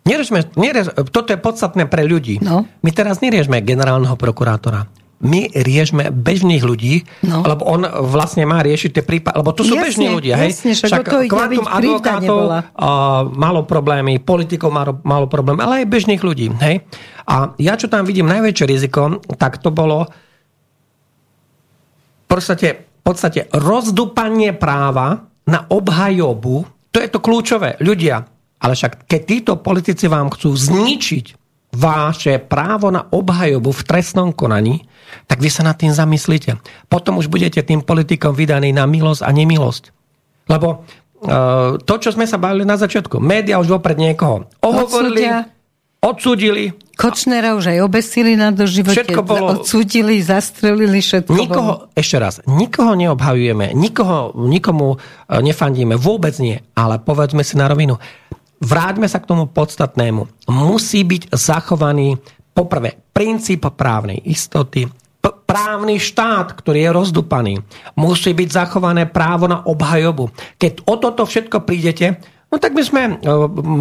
neriežme, 0.06 0.46
neriež, 0.54 0.94
toto 1.10 1.34
je 1.34 1.38
podstatné 1.38 1.90
pre 1.90 2.06
ľudí. 2.06 2.38
No. 2.38 2.64
My 2.80 2.90
teraz 2.94 3.18
neriežme 3.18 3.60
generálneho 3.60 4.14
prokurátora 4.14 4.86
my 5.16 5.48
riešme 5.48 6.12
bežných 6.12 6.60
ľudí, 6.60 7.08
no. 7.24 7.40
lebo 7.40 7.64
on 7.64 7.88
vlastne 8.04 8.44
má 8.44 8.60
riešiť 8.60 9.00
tie 9.00 9.04
prípady, 9.04 9.36
lebo 9.40 9.56
to 9.56 9.64
sú 9.64 9.72
jasne, 9.72 9.84
bežní 9.88 10.06
ľudia. 10.12 10.34
Jasne, 10.36 10.76
hej? 10.76 10.84
Však 10.84 11.08
to 11.08 11.18
kvantum 11.24 11.64
advokátov 11.64 12.38
uh, 12.44 12.60
malo 13.32 13.64
problémy, 13.64 14.20
politikov 14.20 14.68
malo, 14.68 15.00
malo 15.08 15.24
problémy, 15.24 15.64
ale 15.64 15.74
aj 15.84 15.86
bežných 15.88 16.20
ľudí. 16.20 16.52
Hej? 16.60 16.84
A 17.24 17.56
ja, 17.56 17.80
čo 17.80 17.88
tam 17.88 18.04
vidím 18.04 18.28
najväčšie 18.28 18.66
riziko, 18.68 19.24
tak 19.40 19.64
to 19.64 19.72
bolo 19.72 20.04
v 22.26 22.26
podstate, 22.28 22.68
v 23.00 23.02
podstate 23.02 23.48
rozdupanie 23.56 24.52
práva 24.52 25.24
na 25.48 25.64
obhajobu, 25.64 26.92
to 26.92 27.00
je 27.00 27.08
to 27.08 27.24
kľúčové. 27.24 27.80
Ľudia, 27.80 28.35
ale 28.66 28.74
však 28.74 29.06
keď 29.06 29.20
títo 29.22 29.52
politici 29.62 30.10
vám 30.10 30.34
chcú 30.34 30.50
zničiť 30.50 31.38
vaše 31.76 32.42
právo 32.42 32.90
na 32.90 33.06
obhajobu 33.06 33.70
v 33.70 33.86
trestnom 33.86 34.34
konaní, 34.34 34.82
tak 35.30 35.38
vy 35.38 35.46
sa 35.46 35.62
nad 35.62 35.78
tým 35.78 35.94
zamyslíte. 35.94 36.58
Potom 36.90 37.22
už 37.22 37.30
budete 37.30 37.62
tým 37.62 37.86
politikom 37.86 38.34
vydaní 38.34 38.74
na 38.74 38.90
milosť 38.90 39.22
a 39.22 39.30
nemilosť. 39.30 39.94
Lebo 40.50 40.82
uh, 40.82 41.78
to, 41.78 41.94
čo 42.02 42.10
sme 42.10 42.26
sa 42.26 42.42
bavili 42.42 42.66
na 42.66 42.74
začiatku, 42.74 43.22
média 43.22 43.62
už 43.62 43.70
vopred 43.70 44.02
niekoho 44.02 44.50
ohovorili, 44.62 45.30
odsudili. 46.02 46.74
Kočnera 46.96 47.52
už 47.58 47.76
aj 47.76 47.78
obesili 47.84 48.40
na 48.40 48.56
doživote, 48.56 49.04
všetko 49.04 49.20
bolo, 49.20 49.60
odsudili, 49.60 50.16
zastrelili, 50.24 51.04
všetko 51.04 51.34
nikoho, 51.36 51.72
bolo. 51.84 51.92
Ešte 51.92 52.16
raz, 52.16 52.40
nikoho 52.48 52.96
neobhajujeme, 52.96 53.76
nikoho, 53.76 54.32
nikomu 54.32 54.96
uh, 54.96 54.98
nefandíme, 55.44 56.00
vôbec 56.00 56.32
nie, 56.40 56.56
ale 56.72 56.96
povedzme 57.02 57.44
si 57.44 57.60
na 57.60 57.68
rovinu, 57.68 58.00
vráťme 58.60 59.06
sa 59.08 59.20
k 59.20 59.28
tomu 59.28 59.48
podstatnému. 59.50 60.48
Musí 60.52 61.04
byť 61.04 61.32
zachovaný 61.34 62.16
poprvé 62.56 62.96
princíp 63.12 63.68
právnej 63.76 64.20
istoty, 64.24 64.88
právny 65.46 65.96
štát, 65.96 66.52
ktorý 66.52 66.84
je 66.84 66.90
rozdupaný. 66.92 67.54
Musí 67.96 68.34
byť 68.34 68.48
zachované 68.50 69.06
právo 69.08 69.48
na 69.48 69.62
obhajobu. 69.64 70.28
Keď 70.58 70.84
o 70.84 70.94
toto 71.00 71.24
všetko 71.24 71.62
prídete, 71.62 72.20
No 72.46 72.62
tak 72.62 72.78
my 72.78 72.82
sme 72.86 73.02
e, 73.10 73.12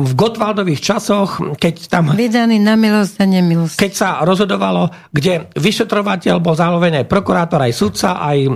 v 0.09 0.13
Gotwaldových 0.17 0.81
časoch, 0.81 1.37
keď 1.61 1.75
tam... 1.85 2.09
Vydaný 2.17 2.57
na 2.57 2.73
milosť 2.73 3.21
a 3.21 3.25
nemilosť. 3.29 3.77
Keď 3.77 3.91
sa 3.93 4.09
rozhodovalo, 4.25 4.89
kde 5.13 5.53
vyšetrovateľ 5.53 6.41
bol 6.41 6.57
zároveň 6.57 7.05
aj 7.05 7.05
prokurátor, 7.05 7.61
aj 7.61 7.77
sudca, 7.77 8.17
aj 8.17 8.49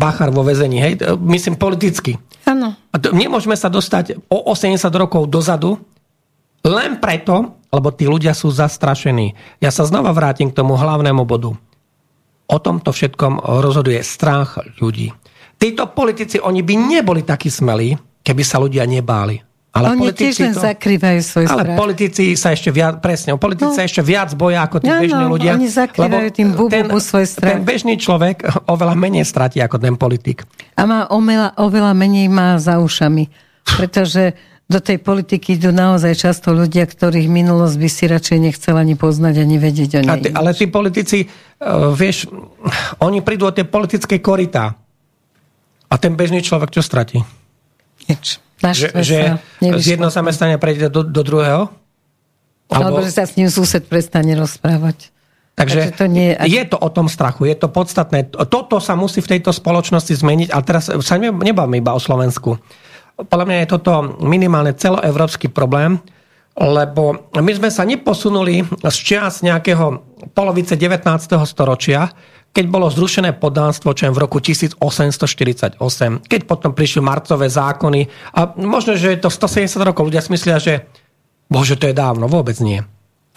Bachar 0.00 0.32
vo 0.32 0.40
väzení, 0.40 0.80
hej, 0.80 0.92
e, 0.96 1.12
myslím 1.36 1.60
politicky. 1.60 2.16
Áno. 2.48 2.72
Nemôžeme 3.12 3.52
sa 3.52 3.68
dostať 3.68 4.32
o 4.32 4.48
80 4.48 4.80
rokov 4.96 5.28
dozadu, 5.28 5.76
len 6.64 6.96
preto, 6.96 7.60
lebo 7.68 7.92
tí 7.92 8.08
ľudia 8.08 8.32
sú 8.32 8.48
zastrašení. 8.48 9.36
Ja 9.60 9.68
sa 9.68 9.84
znova 9.84 10.10
vrátim 10.16 10.50
k 10.50 10.56
tomu 10.56 10.74
hlavnému 10.74 11.22
bodu. 11.28 11.52
O 12.50 12.56
tomto 12.58 12.90
všetkom 12.90 13.44
rozhoduje 13.44 14.00
strach 14.02 14.58
ľudí. 14.80 15.12
Títo 15.60 15.92
politici, 15.92 16.40
oni 16.40 16.64
by 16.64 16.74
neboli 16.74 17.22
takí 17.22 17.52
smelí, 17.52 17.94
keby 18.24 18.42
sa 18.42 18.58
ľudia 18.58 18.88
nebáli. 18.88 19.49
Ale 19.70 19.94
Oni 19.94 20.10
tiež 20.10 20.42
len 20.42 20.50
to, 20.50 20.66
zakrývajú 20.66 21.20
svoj 21.22 21.46
Ale 21.46 21.62
strach. 21.62 21.78
politici 21.78 22.34
sa 22.34 22.50
ešte 22.50 22.74
viac, 22.74 22.98
presne, 22.98 23.38
politici 23.38 23.70
no. 23.70 23.78
sa 23.78 23.86
ešte 23.86 24.02
viac 24.02 24.34
boja 24.34 24.66
ako 24.66 24.82
tí 24.82 24.90
no, 24.90 24.98
bežní 24.98 25.22
no, 25.22 25.30
ľudia. 25.30 25.54
Oni 25.54 25.70
zakrývajú 25.70 26.28
tým 26.34 26.48
bubu 26.58 26.98
svoj 26.98 27.26
strach. 27.30 27.54
Ten 27.54 27.62
bežný 27.62 27.94
človek 27.94 28.66
oveľa 28.66 28.98
menej 28.98 29.22
stratí 29.22 29.62
ako 29.62 29.78
ten 29.78 29.94
politik. 29.94 30.42
A 30.74 30.82
má 30.90 31.06
oveľa, 31.06 31.54
oveľa 31.62 31.94
menej 31.94 32.26
má 32.26 32.58
za 32.58 32.82
ušami. 32.82 33.30
Pretože 33.62 34.34
do 34.66 34.82
tej 34.82 34.98
politiky 34.98 35.54
idú 35.54 35.70
naozaj 35.70 36.18
často 36.18 36.50
ľudia, 36.50 36.90
ktorých 36.90 37.30
minulosť 37.30 37.76
by 37.78 37.88
si 37.90 38.04
radšej 38.10 38.38
nechcel 38.42 38.74
ani 38.74 38.98
poznať, 38.98 39.38
ani 39.38 39.54
vedieť 39.62 39.90
o 39.98 40.00
nej. 40.02 40.18
Ty, 40.18 40.28
ale 40.34 40.50
tí 40.50 40.66
politici, 40.66 41.30
uh, 41.30 41.94
vieš, 41.94 42.26
oni 42.98 43.22
prídu 43.22 43.46
o 43.46 43.54
tie 43.54 43.62
politické 43.62 44.18
korytá. 44.18 44.74
A 45.90 45.94
ten 45.94 46.18
bežný 46.18 46.42
človek 46.42 46.74
čo 46.74 46.82
stratí? 46.82 47.22
Nič 48.10 48.49
že, 48.60 48.92
že 49.00 49.18
z 49.60 49.86
jedného 49.96 50.12
zamestnania 50.12 50.60
prejde 50.60 50.92
do, 50.92 51.00
do 51.00 51.22
druhého? 51.24 51.72
Alebo... 52.70 53.00
Alebo 53.00 53.00
že 53.02 53.10
sa 53.10 53.26
s 53.26 53.34
ním 53.34 53.50
sused 53.50 53.82
prestane 53.88 54.36
rozprávať. 54.38 55.10
Takže, 55.58 55.92
Takže 55.92 55.98
to 55.98 56.04
nie, 56.08 56.32
je 56.32 56.62
to 56.64 56.78
o 56.80 56.88
tom 56.88 57.10
strachu, 57.10 57.44
je 57.44 57.56
to 57.58 57.68
podstatné. 57.68 58.32
Toto 58.32 58.80
sa 58.80 58.96
musí 58.96 59.20
v 59.20 59.36
tejto 59.36 59.52
spoločnosti 59.52 60.14
zmeniť, 60.16 60.48
ale 60.54 60.62
teraz 60.64 60.88
sa 60.88 61.16
nebavíme 61.20 61.82
iba 61.82 61.92
o 61.92 62.00
Slovensku. 62.00 62.56
Podľa 63.20 63.44
mňa 63.44 63.58
je 63.60 63.68
toto 63.68 63.92
minimálne 64.24 64.72
celoevropský 64.72 65.52
problém, 65.52 66.00
lebo 66.56 67.28
my 67.36 67.52
sme 67.52 67.68
sa 67.68 67.84
neposunuli 67.84 68.64
z 68.80 68.96
čias 68.96 69.44
nejakého 69.44 70.00
polovice 70.32 70.80
19. 70.80 71.04
storočia, 71.44 72.08
keď 72.50 72.64
bolo 72.66 72.90
zrušené 72.90 73.38
podánstvo, 73.38 73.94
čo 73.94 74.10
je 74.10 74.14
v 74.14 74.18
roku 74.18 74.42
1848, 74.42 75.78
keď 76.26 76.40
potom 76.50 76.74
prišli 76.74 76.98
marcové 76.98 77.46
zákony 77.46 78.10
a 78.34 78.40
možno, 78.58 78.98
že 78.98 79.14
je 79.14 79.22
to 79.22 79.30
170 79.30 79.86
rokov, 79.86 80.10
ľudia 80.10 80.22
si 80.22 80.34
myslia, 80.34 80.58
že 80.58 80.90
bože, 81.46 81.78
to 81.78 81.86
je 81.86 81.94
dávno, 81.94 82.26
vôbec 82.26 82.58
nie. 82.58 82.82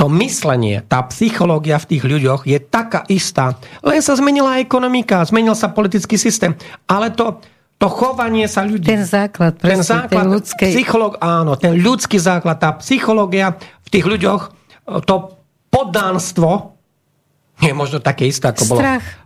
To 0.02 0.10
myslenie, 0.10 0.82
tá 0.90 1.06
psychológia 1.14 1.78
v 1.78 1.90
tých 1.94 2.04
ľuďoch 2.04 2.50
je 2.50 2.58
taká 2.58 3.06
istá. 3.06 3.62
Len 3.86 4.02
sa 4.02 4.18
zmenila 4.18 4.58
ekonomika, 4.58 5.22
zmenil 5.22 5.54
sa 5.54 5.70
politický 5.70 6.18
systém, 6.18 6.58
ale 6.90 7.14
to, 7.14 7.38
to 7.78 7.86
chovanie 7.94 8.50
sa 8.50 8.66
ľudí... 8.66 8.90
Ten 8.90 9.06
základ, 9.06 9.62
presne, 9.62 9.86
ten 9.86 9.86
základ, 9.86 10.10
ten 10.10 10.26
ľudský... 10.34 10.68
Psychológ, 10.74 11.22
áno, 11.22 11.54
ten 11.54 11.78
ľudský 11.78 12.18
základ, 12.18 12.58
tá 12.58 12.74
psychológia 12.82 13.54
v 13.86 13.90
tých 13.94 14.06
ľuďoch, 14.10 14.42
to 15.06 15.38
poddánstvo, 15.70 16.73
je 17.62 17.74
možno 17.74 18.00
také 18.02 18.26
isté, 18.26 18.50
ako 18.50 18.64
bolo, 18.66 18.82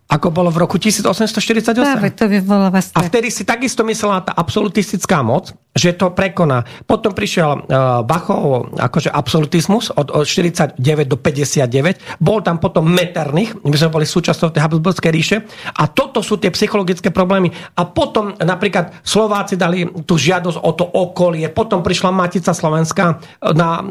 ako 0.08 0.32
bolo 0.32 0.50
v 0.56 0.64
roku 0.64 0.80
1848. 0.80 1.84
Práve 1.84 2.16
to 2.16 2.32
vyvoláva 2.32 2.80
strach. 2.80 3.04
A 3.04 3.08
vtedy 3.12 3.28
si 3.28 3.44
takisto 3.44 3.84
myslela 3.84 4.24
tá 4.24 4.32
absolutistická 4.32 5.20
moc, 5.20 5.52
že 5.76 5.94
to 6.00 6.16
prekoná. 6.16 6.64
Potom 6.88 7.12
prišiel 7.12 7.68
uh, 7.68 8.08
Bachov 8.08 8.72
akože 8.80 9.12
absolutizmus 9.12 9.92
od, 9.92 10.08
od 10.16 10.24
49 10.24 10.80
do 11.06 11.20
59. 11.20 12.24
Bol 12.24 12.40
tam 12.40 12.58
potom 12.58 12.88
Metternich, 12.88 13.52
my 13.62 13.76
sme 13.76 13.92
boli 13.92 14.08
súčasťou 14.08 14.56
tej 14.56 14.64
Habsburgskej 14.64 15.12
ríše. 15.12 15.38
A 15.76 15.92
toto 15.92 16.24
sú 16.24 16.40
tie 16.40 16.56
psychologické 16.56 17.12
problémy. 17.12 17.52
A 17.76 17.84
potom 17.84 18.32
napríklad 18.40 19.04
Slováci 19.04 19.60
dali 19.60 19.86
tú 20.08 20.16
žiadosť 20.16 20.58
o 20.64 20.72
to 20.72 20.88
okolie. 20.88 21.52
Potom 21.52 21.84
prišla 21.84 22.16
Matica 22.16 22.56
Slovenska 22.56 23.20
na 23.44 23.84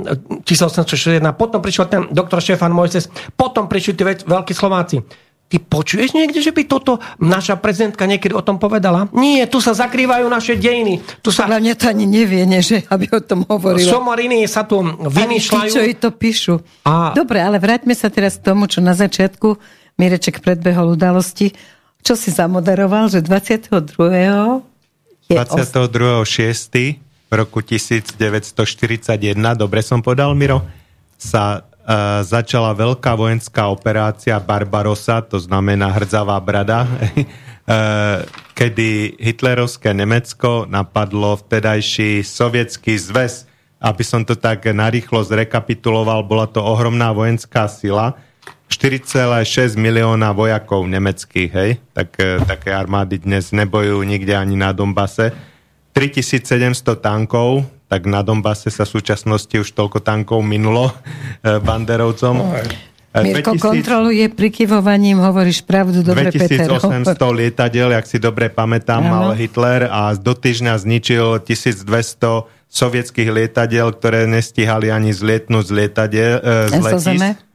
1861. 0.43 1.21
Potom 1.37 1.61
prišiel 1.61 1.87
ten 1.93 2.03
doktor 2.09 2.41
Štefan 2.41 2.73
Mojses. 2.73 3.13
Potom 3.37 3.69
prišli 3.69 3.93
tie 3.93 4.17
veľkí 4.25 4.57
Slováci. 4.57 5.05
Ty 5.47 5.63
počuješ 5.63 6.11
niekde, 6.11 6.43
že 6.43 6.51
by 6.51 6.67
toto 6.67 6.99
naša 7.23 7.55
prezidentka 7.63 8.03
niekedy 8.03 8.35
o 8.35 8.43
tom 8.43 8.59
povedala? 8.59 9.07
Nie, 9.15 9.47
tu 9.47 9.63
sa 9.63 9.79
zakrývajú 9.79 10.27
naše 10.27 10.59
dejiny. 10.59 10.99
Tu 11.23 11.31
sa... 11.31 11.47
Ale 11.47 11.63
mňa 11.63 11.75
to 11.79 11.87
ani 11.87 12.03
nevie, 12.03 12.43
ne, 12.43 12.59
že 12.59 12.83
aby 12.91 13.07
o 13.15 13.23
tom 13.23 13.47
hovorila. 13.47 13.87
Somariny 13.87 14.43
sa 14.51 14.67
tu 14.67 14.83
vymýšľajú. 14.83 15.71
Ani 15.71 15.71
tí, 15.71 15.95
čo 15.95 16.03
to 16.03 16.11
píšu. 16.11 16.55
A... 16.83 17.15
Dobre, 17.15 17.39
ale 17.39 17.63
vráťme 17.63 17.95
sa 17.95 18.11
teraz 18.11 18.43
k 18.43 18.51
tomu, 18.51 18.67
čo 18.67 18.83
na 18.83 18.99
začiatku 18.99 19.55
Mireček 20.03 20.43
predbehol 20.43 20.99
udalosti. 20.99 21.55
Čo 22.03 22.19
si 22.19 22.35
zamoderoval, 22.35 23.07
že 23.07 23.23
22. 23.23 23.71
Je 25.31 25.35
22.6. 25.35 26.99
v 27.31 27.33
roku 27.35 27.63
1941, 27.63 29.35
dobre 29.55 29.83
som 29.83 30.03
podal, 30.03 30.35
Miro, 30.35 30.63
sa 31.19 31.67
začala 32.27 32.75
veľká 32.75 33.15
vojenská 33.15 33.71
operácia 33.71 34.43
Barbarosa, 34.43 35.23
to 35.23 35.39
znamená 35.39 35.95
hrdzavá 35.95 36.35
brada, 36.43 36.83
kedy 38.59 39.19
hitlerovské 39.23 39.95
Nemecko 39.95 40.67
napadlo 40.67 41.39
vtedajší 41.39 42.27
sovietský 42.27 42.99
zväz. 42.99 43.47
Aby 43.77 44.03
som 44.03 44.25
to 44.25 44.35
tak 44.35 44.65
narýchlo 44.67 45.21
zrekapituloval, 45.21 46.25
bola 46.25 46.49
to 46.49 46.65
ohromná 46.65 47.13
vojenská 47.13 47.69
sila, 47.69 48.17
4,6 48.67 49.79
milióna 49.79 50.35
vojakov 50.35 50.91
nemeckých, 50.91 51.51
hej, 51.55 51.71
tak, 51.95 52.19
e, 52.19 52.43
také 52.43 52.75
armády 52.75 53.23
dnes 53.23 53.55
nebojujú 53.55 54.03
nikde 54.03 54.35
ani 54.35 54.59
na 54.59 54.75
Dombase. 54.75 55.31
3700 55.95 56.99
tankov, 56.99 57.63
tak 57.87 58.07
na 58.11 58.21
Dombase 58.27 58.69
sa 58.71 58.83
v 58.83 58.91
súčasnosti 58.99 59.55
už 59.55 59.71
toľko 59.73 60.03
tankov 60.03 60.43
minulo 60.43 60.91
eh, 61.47 61.63
banderovcom. 61.63 62.35
Eh, 63.17 63.23
Mirko 63.33 63.57
2000, 63.57 63.65
kontroluje 63.65 64.25
prikyvovaním, 64.29 65.25
hovoríš 65.25 65.65
pravdu, 65.65 66.05
dobre 66.05 66.29
2800 66.29 67.17
Peter. 67.17 67.33
lietadiel, 67.41 67.89
jak 67.97 68.05
si 68.05 68.21
dobre 68.21 68.53
pamätám, 68.53 69.01
ano. 69.01 69.09
mal 69.09 69.29
Hitler 69.33 69.89
a 69.89 70.13
do 70.13 70.37
týždňa 70.37 70.77
zničil 70.77 71.41
1200 71.41 71.89
sovietských 72.67 73.31
lietadiel, 73.33 73.89
ktoré 73.95 74.29
nestihali 74.29 74.93
ani 74.93 75.15
zlietnúť 75.15 75.65
z, 75.65 75.73
lietadiel, 75.73 76.33
e, 76.45 76.69
z 76.69 76.81
letis. 76.83 77.46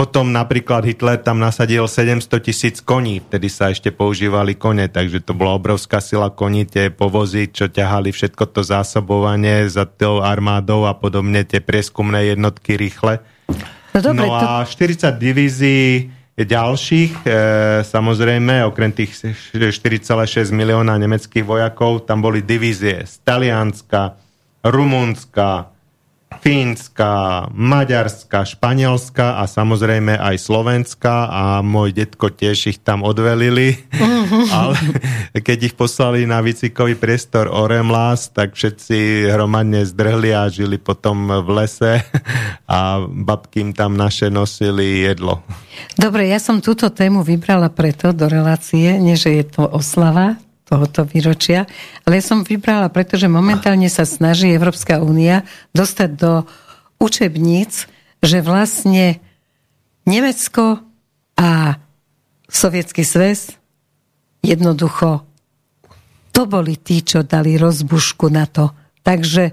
Potom 0.00 0.32
napríklad 0.32 0.80
Hitler 0.88 1.20
tam 1.20 1.44
nasadil 1.44 1.84
700 1.84 2.24
tisíc 2.40 2.80
koní, 2.80 3.20
vtedy 3.20 3.52
sa 3.52 3.68
ešte 3.68 3.92
používali 3.92 4.56
kone, 4.56 4.88
takže 4.88 5.20
to 5.20 5.36
bola 5.36 5.60
obrovská 5.60 6.00
sila 6.00 6.32
koní, 6.32 6.64
tie 6.64 6.88
povozy, 6.88 7.52
čo 7.52 7.68
ťahali 7.68 8.08
všetko 8.08 8.48
to 8.48 8.64
zásobovanie 8.64 9.68
za 9.68 9.84
tou 9.84 10.24
armádou 10.24 10.88
a 10.88 10.96
podobne, 10.96 11.44
tie 11.44 11.60
prieskumné 11.60 12.32
jednotky 12.32 12.80
rýchle. 12.80 13.20
No, 13.92 14.00
dobre, 14.00 14.24
no 14.24 14.40
a 14.40 14.64
40 14.64 15.20
divízií 15.20 16.08
ďalších, 16.32 17.12
e, 17.20 17.30
samozrejme, 17.84 18.64
okrem 18.72 18.96
tých 18.96 19.36
4,6 19.52 20.48
milióna 20.48 20.96
nemeckých 20.96 21.44
vojakov, 21.44 22.08
tam 22.08 22.24
boli 22.24 22.40
divízie 22.40 23.04
z 23.04 23.20
Talianska, 23.20 24.16
Rumunska, 24.64 25.76
Fínska, 26.38 27.46
Maďarska, 27.50 28.46
Španielska 28.46 29.42
a 29.42 29.44
samozrejme 29.50 30.14
aj 30.14 30.36
Slovenska 30.38 31.26
a 31.26 31.42
môj 31.60 31.92
detko 31.92 32.30
tiež 32.30 32.70
ich 32.70 32.78
tam 32.80 33.02
odvelili. 33.02 33.76
Uh-huh. 33.92 34.46
Ale 34.56 34.78
keď 35.42 35.58
ich 35.70 35.74
poslali 35.74 36.24
na 36.24 36.38
výcvikový 36.38 36.94
priestor 36.94 37.50
Oremlás, 37.50 38.30
tak 38.30 38.54
všetci 38.54 39.28
hromadne 39.28 39.82
zdrhli 39.84 40.30
a 40.32 40.46
žili 40.48 40.78
potom 40.80 41.28
v 41.28 41.48
lese 41.50 42.00
a 42.70 43.02
babky 43.04 43.66
im 43.66 43.72
tam 43.76 43.98
naše 43.98 44.32
nosili 44.32 45.04
jedlo. 45.04 45.44
Dobre, 45.98 46.30
ja 46.30 46.40
som 46.40 46.62
túto 46.62 46.88
tému 46.88 47.26
vybrala 47.26 47.68
preto 47.68 48.14
do 48.14 48.30
relácie, 48.30 48.96
nie 48.96 49.18
že 49.18 49.34
je 49.34 49.44
to 49.44 49.66
oslava, 49.66 50.40
tohoto 50.70 51.02
výročia. 51.02 51.66
Ale 52.06 52.22
ja 52.22 52.24
som 52.24 52.46
vybrala, 52.46 52.86
pretože 52.94 53.26
momentálne 53.26 53.90
sa 53.90 54.06
snaží 54.06 54.54
Európska 54.54 55.02
únia 55.02 55.42
dostať 55.74 56.10
do 56.14 56.32
učebníc, 57.02 57.90
že 58.22 58.38
vlastne 58.38 59.18
Nemecko 60.06 60.78
a 61.34 61.82
Sovietský 62.46 63.02
zväz 63.02 63.58
jednoducho 64.46 65.26
to 66.30 66.46
boli 66.46 66.78
tí, 66.78 67.02
čo 67.02 67.26
dali 67.26 67.58
rozbušku 67.58 68.30
na 68.30 68.46
to. 68.46 68.70
Takže 69.02 69.52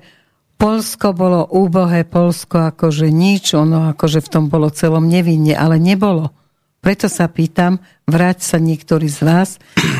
Polsko 0.57 1.13
bolo 1.13 1.45
úbohé, 1.45 2.05
Polsko 2.05 2.73
akože 2.73 3.09
nič, 3.09 3.53
ono 3.57 3.93
akože 3.93 4.21
v 4.21 4.31
tom 4.31 4.45
bolo 4.49 4.69
celom 4.73 5.05
nevinne, 5.05 5.53
ale 5.53 5.77
nebolo 5.81 6.33
preto 6.87 7.11
sa 7.11 7.27
pýtam, 7.27 7.83
vráť 8.07 8.47
sa 8.47 8.63
niektorý 8.63 9.11
z 9.11 9.19
vás 9.27 9.49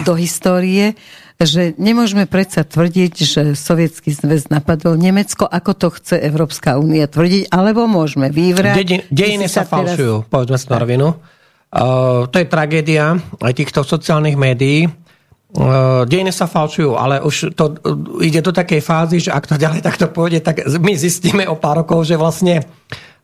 do 0.08 0.16
histórie, 0.16 0.96
že 1.36 1.76
nemôžeme 1.76 2.24
predsa 2.32 2.64
tvrdiť, 2.64 3.14
že 3.28 3.42
Sovietský 3.60 4.16
zväz 4.16 4.48
napadol 4.48 4.96
Nemecko, 4.96 5.52
ako 5.52 5.76
to 5.76 5.88
chce 6.00 6.16
Európska 6.16 6.80
únia 6.80 7.12
tvrdiť, 7.12 7.52
alebo 7.52 7.92
môžeme 7.92 8.32
vyvrať. 8.32 9.12
Dejiny 9.12 9.52
sa, 9.52 9.68
sa 9.68 9.76
falšujú, 9.76 10.16
teraz... 10.24 10.32
povedzme 10.32 10.56
sa 10.56 10.68
na 10.72 10.78
rovinu. 10.80 11.08
Uh, 11.12 12.24
to 12.32 12.40
je 12.40 12.48
tragédia 12.48 13.20
aj 13.20 13.52
týchto 13.52 13.84
sociálnych 13.84 14.40
médií. 14.40 14.88
Uh, 14.88 16.08
dejiny 16.08 16.32
sa 16.32 16.48
falšujú, 16.48 16.96
ale 16.96 17.20
už 17.20 17.52
to 17.52 17.76
uh, 17.84 18.24
ide 18.24 18.40
do 18.40 18.56
takej 18.56 18.80
fázy, 18.80 19.28
že 19.28 19.36
ak 19.36 19.44
to 19.44 19.60
ďalej 19.60 19.84
takto 19.84 20.08
pôjde, 20.08 20.40
tak 20.40 20.64
my 20.64 20.96
zistíme 20.96 21.44
o 21.52 21.60
pár 21.60 21.84
rokov, 21.84 22.08
že 22.08 22.16
vlastne 22.16 22.64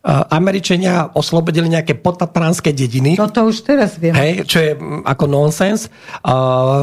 Američania 0.04 1.08
oslobodili 1.16 1.64
nejaké 1.72 1.96
potatranské 1.96 2.76
dediny. 2.76 3.16
No 3.16 3.32
to 3.32 3.48
už 3.48 3.64
teraz 3.64 3.96
viem. 3.96 4.12
Hej, 4.12 4.44
čo 4.44 4.58
je 4.60 4.76
ako 5.08 5.24
nonsens. 5.24 5.88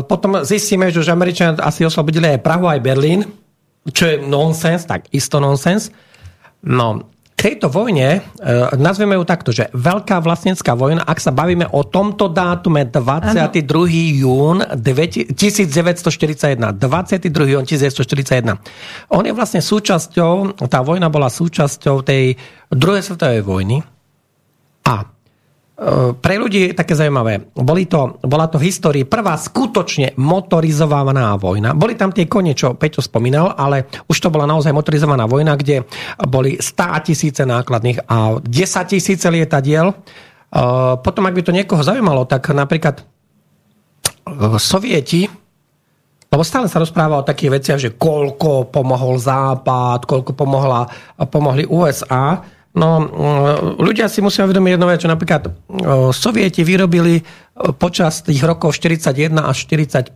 Potom 0.09 0.41
zistíme, 0.41 0.89
že 0.89 1.05
už 1.05 1.13
Američania 1.13 1.61
asi 1.61 1.85
oslobodili 1.85 2.33
aj 2.33 2.41
Prahu, 2.41 2.65
aj 2.65 2.81
Berlín, 2.81 3.29
čo 3.85 4.09
je 4.09 4.25
nonsens, 4.25 4.89
tak 4.89 5.05
isto 5.13 5.37
nonsens. 5.37 5.93
No, 6.65 7.05
tejto 7.41 7.73
vojne, 7.73 8.21
e, 8.21 8.77
nazveme 8.77 9.17
ju 9.17 9.25
takto, 9.25 9.49
že 9.49 9.73
Veľká 9.73 10.21
vlastnická 10.21 10.77
vojna, 10.77 11.01
ak 11.01 11.17
sa 11.17 11.33
bavíme 11.33 11.65
o 11.73 11.81
tomto 11.81 12.29
dátume 12.29 12.85
22. 12.85 14.21
jún 14.21 14.61
1941. 14.61 16.77
22. 16.77 17.57
jún 17.57 17.65
1941. 17.65 18.61
On 19.09 19.25
je 19.25 19.33
vlastne 19.33 19.65
súčasťou, 19.65 20.61
tá 20.69 20.85
vojna 20.85 21.09
bola 21.09 21.33
súčasťou 21.33 22.05
tej 22.05 22.37
druhej 22.69 23.01
svetovej 23.01 23.41
vojny 23.41 23.81
a 24.85 25.20
pre 26.21 26.37
ľudí 26.37 26.69
je 26.69 26.77
také 26.77 26.93
zaujímavé. 26.93 27.49
Boli 27.57 27.89
to, 27.89 28.21
bola 28.21 28.45
to 28.45 28.61
v 28.61 28.69
histórii 28.69 29.01
prvá 29.01 29.33
skutočne 29.33 30.13
motorizovaná 30.13 31.33
vojna. 31.41 31.73
Boli 31.73 31.97
tam 31.97 32.13
tie 32.13 32.29
kone, 32.29 32.53
čo 32.53 32.77
Peťo 32.77 33.01
spomínal, 33.01 33.57
ale 33.57 33.89
už 34.05 34.17
to 34.21 34.29
bola 34.29 34.45
naozaj 34.45 34.69
motorizovaná 34.77 35.25
vojna, 35.25 35.57
kde 35.57 35.81
boli 36.29 36.61
100 36.61 37.09
tisíce 37.09 37.41
nákladných 37.41 38.05
a 38.05 38.37
10 38.37 38.93
tisíce 38.93 39.25
lietadiel. 39.25 39.89
Eh, 39.89 40.93
potom, 41.01 41.25
ak 41.25 41.33
by 41.33 41.41
to 41.41 41.55
niekoho 41.55 41.81
zaujímalo, 41.81 42.29
tak 42.29 42.53
napríklad 42.53 43.01
eh, 43.01 44.61
Sovieti 44.61 45.41
lebo 46.31 46.47
stále 46.47 46.71
sa 46.71 46.79
rozpráva 46.79 47.19
o 47.19 47.27
takých 47.27 47.59
veciach, 47.59 47.79
že 47.83 47.99
koľko 47.99 48.71
pomohol 48.71 49.19
Západ, 49.19 50.07
koľko 50.07 50.31
pomohla, 50.31 50.87
pomohli 51.27 51.67
USA. 51.67 52.39
No, 52.71 53.03
mm, 53.03 53.83
ľudia 53.83 54.07
si 54.07 54.23
musia 54.23 54.47
uvedomiť 54.47 54.71
jednu 54.79 54.87
vec, 54.87 54.99
že 55.03 55.11
napríklad 55.11 55.51
Sovieti 56.15 56.63
vyrobili 56.63 57.19
počas 57.75 58.23
tých 58.23 58.39
rokov 58.47 58.79
41 58.79 59.35
až 59.43 59.57
45 59.67 60.15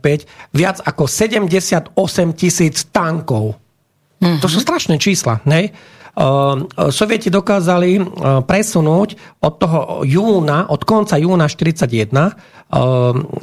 viac 0.56 0.80
ako 0.80 1.04
78 1.04 1.92
tisíc 2.32 2.88
tankov. 2.88 3.60
Mm-hmm. 4.24 4.40
To 4.40 4.48
sú 4.48 4.64
strašné 4.64 4.96
čísla. 4.96 5.44
Ne? 5.44 5.68
Sovieti 6.88 7.28
dokázali 7.28 8.00
presunúť 8.48 9.08
od 9.44 9.52
toho 9.60 10.00
júna, 10.08 10.72
od 10.72 10.80
konca 10.88 11.20
júna 11.20 11.44
41, 11.44 12.08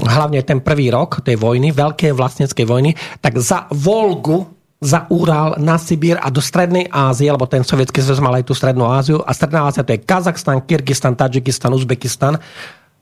hlavne 0.10 0.42
ten 0.42 0.58
prvý 0.58 0.90
rok 0.90 1.22
tej 1.22 1.38
vojny, 1.38 1.70
veľkej 1.70 2.18
vlastneckej 2.18 2.66
vojny, 2.66 2.98
tak 3.22 3.38
za 3.38 3.70
Volgu 3.70 4.53
za 4.84 5.08
Ural, 5.08 5.56
na 5.58 5.80
Sibír 5.80 6.20
a 6.20 6.28
do 6.28 6.44
Strednej 6.44 6.92
Ázie, 6.92 7.32
lebo 7.32 7.48
ten 7.48 7.64
sovietský 7.64 8.04
zväz 8.04 8.20
mal 8.20 8.36
aj 8.36 8.46
tú 8.46 8.54
Strednú 8.54 8.86
Áziu 8.92 9.24
a 9.24 9.32
Stredná 9.32 9.64
Ázia 9.66 9.88
to 9.88 9.96
je 9.96 10.04
Kazachstan, 10.04 10.62
Kyrgyzstan, 10.68 11.16
Tadžikistan, 11.16 11.72
Uzbekistan 11.72 12.36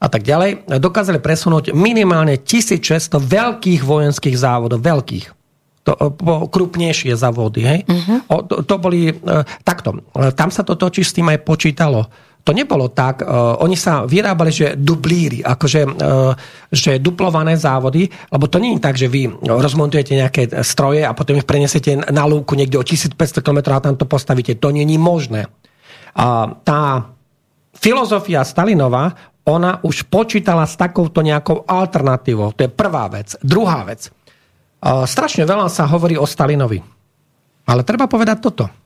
a 0.02 0.08
tak 0.10 0.26
ďalej, 0.26 0.66
dokázali 0.82 1.22
presunúť 1.22 1.74
minimálne 1.78 2.38
1600 2.42 3.18
veľkých 3.22 3.82
vojenských 3.86 4.34
závodov, 4.34 4.82
veľkých 4.82 5.42
to, 5.82 5.94
krupnejšie 6.50 7.18
závody. 7.18 7.62
Hej? 7.66 7.80
Uh-huh. 7.90 8.18
O, 8.30 8.36
to, 8.46 8.62
to 8.62 8.76
boli 8.78 9.10
e, 9.10 9.14
takto. 9.66 9.98
Tam 10.38 10.54
sa 10.54 10.62
to 10.62 10.78
točí 10.78 11.02
s 11.02 11.14
tým 11.14 11.34
aj 11.34 11.42
počítalo 11.42 12.06
to 12.42 12.52
nebolo 12.58 12.90
tak. 12.90 13.22
Uh, 13.22 13.58
oni 13.62 13.78
sa 13.78 14.06
vyrábali, 14.10 14.50
že 14.50 14.74
dublíry, 14.74 15.46
akože 15.46 15.82
uh, 15.86 16.34
že 16.74 16.98
duplované 16.98 17.54
závody, 17.54 18.10
lebo 18.34 18.50
to 18.50 18.58
nie 18.58 18.78
je 18.78 18.82
tak, 18.82 18.98
že 18.98 19.06
vy 19.12 19.30
rozmontujete 19.46 20.18
nejaké 20.18 20.50
stroje 20.66 21.06
a 21.06 21.14
potom 21.14 21.38
ich 21.38 21.46
prenesete 21.46 22.02
na 22.10 22.26
lúku 22.26 22.58
niekde 22.58 22.82
o 22.82 22.86
1500 22.86 23.46
km 23.46 23.78
a 23.78 23.84
tam 23.84 23.94
to 23.94 24.10
postavíte. 24.10 24.58
To 24.58 24.74
nie 24.74 24.86
je 24.90 24.98
možné. 24.98 25.42
A 26.18 26.58
tá 26.66 27.14
filozofia 27.78 28.42
Stalinova, 28.42 29.14
ona 29.46 29.82
už 29.82 30.10
počítala 30.10 30.66
s 30.66 30.78
takouto 30.78 31.22
nejakou 31.22 31.66
alternatívou. 31.66 32.54
To 32.58 32.66
je 32.66 32.72
prvá 32.74 33.10
vec. 33.10 33.38
Druhá 33.42 33.86
vec. 33.86 34.10
Uh, 34.82 35.06
strašne 35.06 35.46
veľa 35.46 35.70
sa 35.70 35.86
hovorí 35.86 36.18
o 36.18 36.26
Stalinovi. 36.26 36.82
Ale 37.70 37.86
treba 37.86 38.10
povedať 38.10 38.38
toto 38.42 38.81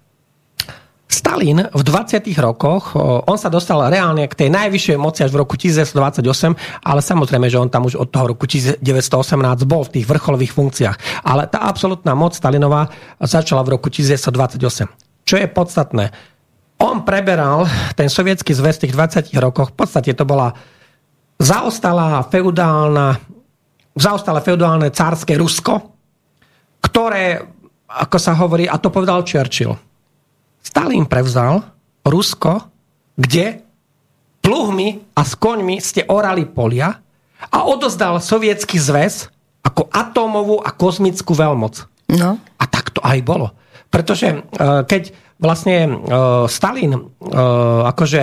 Stalin 1.05 1.69
v 1.69 1.81
20. 1.85 2.25
rokoch, 2.41 2.97
on 3.29 3.37
sa 3.37 3.53
dostal 3.53 3.77
reálne 3.93 4.25
k 4.25 4.45
tej 4.45 4.49
najvyššej 4.49 4.97
moci 4.97 5.21
až 5.21 5.31
v 5.33 5.45
roku 5.45 5.53
1928, 5.53 6.81
ale 6.81 6.99
samozrejme, 7.01 7.45
že 7.45 7.61
on 7.61 7.69
tam 7.69 7.85
už 7.85 8.01
od 8.01 8.09
toho 8.09 8.33
roku 8.33 8.49
1918 8.49 9.13
bol 9.69 9.85
v 9.85 10.01
tých 10.01 10.05
vrcholových 10.09 10.53
funkciách. 10.57 10.97
Ale 11.29 11.45
tá 11.45 11.65
absolútna 11.69 12.17
moc 12.17 12.33
Stalinová 12.33 12.89
začala 13.21 13.61
v 13.61 13.77
roku 13.77 13.93
1928. 13.93 14.89
Čo 15.25 15.35
je 15.37 15.47
podstatné? 15.49 16.05
On 16.81 17.05
preberal 17.05 17.69
ten 17.93 18.09
sovietský 18.09 18.51
zväz 18.51 18.81
v 18.81 18.89
tých 18.89 18.93
20 19.31 19.31
rokoch, 19.39 19.71
v 19.71 19.77
podstate 19.77 20.11
to 20.11 20.25
bola 20.27 20.51
zaostalá 21.39 22.25
feudálna, 22.27 23.15
zaostalé 23.95 24.43
feudálne 24.43 24.91
cárske 24.91 25.37
Rusko, 25.39 25.73
ktoré, 26.83 27.39
ako 27.87 28.17
sa 28.19 28.35
hovorí, 28.35 28.67
a 28.67 28.75
to 28.75 28.91
povedal 28.91 29.23
Churchill, 29.23 29.94
Stalin 30.65 31.05
prevzal 31.05 31.61
Rusko, 32.01 32.65
kde 33.13 33.61
pluhmi 34.41 35.05
a 35.13 35.21
s 35.21 35.37
koňmi 35.37 35.77
ste 35.77 36.09
orali 36.09 36.49
polia 36.49 36.97
a 37.53 37.57
odozdal 37.69 38.17
sovietský 38.17 38.81
zväz 38.81 39.29
ako 39.61 39.89
atómovú 39.93 40.61
a 40.61 40.73
kozmickú 40.73 41.37
veľmoc. 41.37 41.85
No. 42.13 42.37
A 42.37 42.63
tak 42.69 42.93
to 42.93 43.01
aj 43.01 43.21
bolo. 43.25 43.53
Pretože 43.89 44.27
e, 44.29 44.37
keď 44.85 45.13
vlastne 45.41 45.77
e, 45.85 45.93
Stalin 46.49 46.93
e, 46.93 47.01
akože 47.89 48.21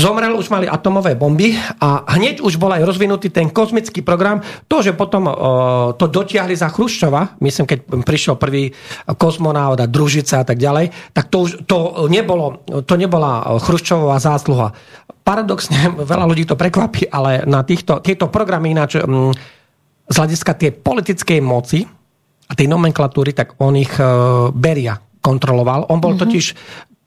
Zomrel, 0.00 0.32
už 0.32 0.48
mali 0.48 0.64
atomové 0.64 1.12
bomby 1.12 1.52
a 1.76 2.08
hneď 2.16 2.40
už 2.40 2.56
bol 2.56 2.72
aj 2.72 2.88
rozvinutý 2.88 3.28
ten 3.28 3.52
kozmický 3.52 4.00
program. 4.00 4.40
To, 4.64 4.80
že 4.80 4.96
potom 4.96 5.28
o, 5.28 5.34
to 5.92 6.08
dotiahli 6.08 6.56
za 6.56 6.72
Chruščova, 6.72 7.36
myslím, 7.44 7.68
keď 7.68 7.78
prišiel 8.00 8.40
prvý 8.40 8.72
kozmonaut 9.20 9.76
a 9.76 9.84
družica 9.84 10.40
a 10.40 10.44
tak 10.48 10.56
ďalej, 10.56 11.12
tak 11.12 11.28
to, 11.28 11.44
už, 11.44 11.68
to, 11.68 12.08
nebolo, 12.08 12.64
to 12.88 12.94
nebola 12.96 13.60
Chruščová 13.60 14.16
zásluha. 14.16 14.72
Paradoxne, 15.20 15.92
veľa 16.10 16.24
ľudí 16.24 16.48
to 16.48 16.56
prekvapí, 16.56 17.04
ale 17.12 17.44
na 17.44 17.60
týchto, 17.60 18.00
tieto 18.00 18.32
programy 18.32 18.72
ináč 18.72 18.96
m, 19.04 19.36
z 20.08 20.14
hľadiska 20.16 20.56
tej 20.56 20.80
politickej 20.80 21.44
moci 21.44 21.84
a 22.48 22.52
tej 22.56 22.72
nomenklatúry, 22.72 23.36
tak 23.36 23.60
on 23.60 23.76
ich 23.76 23.92
e, 24.00 24.02
Beria 24.56 24.96
kontroloval. 25.20 25.92
On 25.92 26.00
bol 26.00 26.16
mm-hmm. 26.16 26.24
totiž 26.24 26.44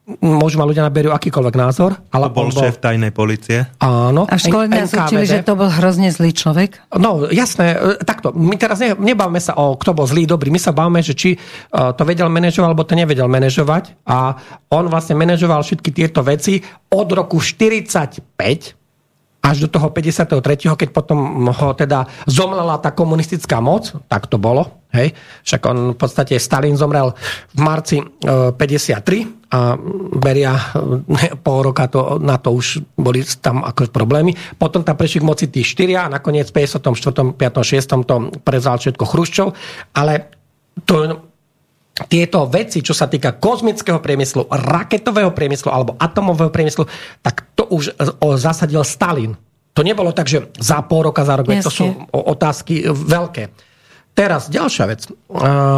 môžu 0.03 0.59
ma 0.59 0.67
ľudia 0.67 0.83
naberú 0.83 1.15
akýkoľvek 1.15 1.55
názor. 1.55 1.95
Ale 2.11 2.27
to 2.27 2.35
bol, 2.35 2.51
bol 2.51 2.59
šéf 2.67 2.83
tajnej 2.83 3.15
policie? 3.15 3.71
Áno. 3.79 4.27
A 4.27 4.35
školy 4.35 4.67
nás 4.67 4.91
učili, 4.91 5.23
že 5.23 5.47
to 5.47 5.55
bol 5.55 5.71
hrozne 5.71 6.11
zlý 6.11 6.35
človek? 6.35 6.75
No, 6.99 7.23
jasné. 7.31 7.79
E, 7.79 8.03
takto, 8.03 8.35
my 8.35 8.59
teraz 8.59 8.83
ne, 8.83 8.99
nebavme 8.99 9.39
sa 9.39 9.55
o 9.55 9.79
kto 9.79 9.95
bol 9.95 10.03
zlý, 10.03 10.27
dobrý. 10.27 10.51
My 10.51 10.59
sa 10.59 10.75
bavíme, 10.75 10.99
že 10.99 11.15
či 11.15 11.39
uh, 11.39 11.95
to 11.95 12.03
vedel 12.03 12.27
manažovať, 12.27 12.67
alebo 12.67 12.83
to 12.83 12.99
nevedel 12.99 13.31
manažovať. 13.31 13.95
A 14.03 14.35
on 14.75 14.91
vlastne 14.91 15.15
manažoval 15.15 15.63
všetky 15.63 15.95
tieto 15.95 16.19
veci 16.19 16.59
od 16.91 17.07
roku 17.07 17.39
45 17.39 18.82
až 19.43 19.67
do 19.67 19.67
toho 19.67 19.91
53., 19.91 20.39
keď 20.79 20.89
potom 20.95 21.51
ho 21.51 21.69
teda 21.75 22.07
zomlela 22.23 22.79
tá 22.79 22.95
komunistická 22.95 23.59
moc, 23.59 23.91
tak 24.07 24.31
to 24.31 24.39
bolo, 24.39 24.87
hej. 24.95 25.11
Však 25.43 25.61
on 25.67 25.77
v 25.91 25.97
podstate, 25.99 26.39
Stalin 26.39 26.79
zomrel 26.79 27.11
v 27.51 27.59
marci 27.59 27.99
53 27.99 28.55
e, 28.55 29.25
a 29.51 29.75
Beria 30.15 30.55
e, 30.55 30.63
pol 31.45 31.59
roka 31.59 31.91
to, 31.91 32.23
na 32.23 32.39
to 32.39 32.55
už 32.55 32.79
boli 32.95 33.19
tam 33.43 33.67
ako 33.67 33.91
problémy. 33.91 34.31
Potom 34.55 34.79
tam 34.87 34.95
prešli 34.95 35.19
k 35.19 35.27
moci 35.27 35.45
tí 35.51 35.59
štyria 35.59 36.07
a 36.07 36.13
nakoniec 36.13 36.47
v 36.47 36.63
54., 36.63 37.35
5., 37.35 37.35
6. 37.35 38.07
to 38.07 38.15
prezal 38.47 38.79
všetko 38.79 39.03
Chruščov, 39.03 39.47
ale 39.91 40.31
to 40.87 41.32
tieto 41.93 42.49
veci, 42.49 42.81
čo 42.81 42.97
sa 42.97 43.05
týka 43.05 43.37
kozmického 43.37 44.01
priemyslu, 44.01 44.49
raketového 44.49 45.29
priemyslu 45.29 45.69
alebo 45.69 45.93
atomového 46.01 46.49
priemyslu, 46.49 46.89
tak 47.21 47.45
to 47.53 47.69
už 47.69 47.93
zasadil 48.41 48.81
Stalin. 48.81 49.37
To 49.77 49.85
nebolo 49.85 50.09
tak, 50.09 50.25
že 50.25 50.49
za 50.57 50.81
pol 50.85 51.05
roka, 51.09 51.21
za 51.21 51.37
rok, 51.37 51.49
to 51.49 51.69
sú 51.69 51.85
otázky 52.09 52.89
veľké. 52.89 53.53
Teraz 54.13 54.49
ďalšia 54.49 54.85
vec. 54.89 55.05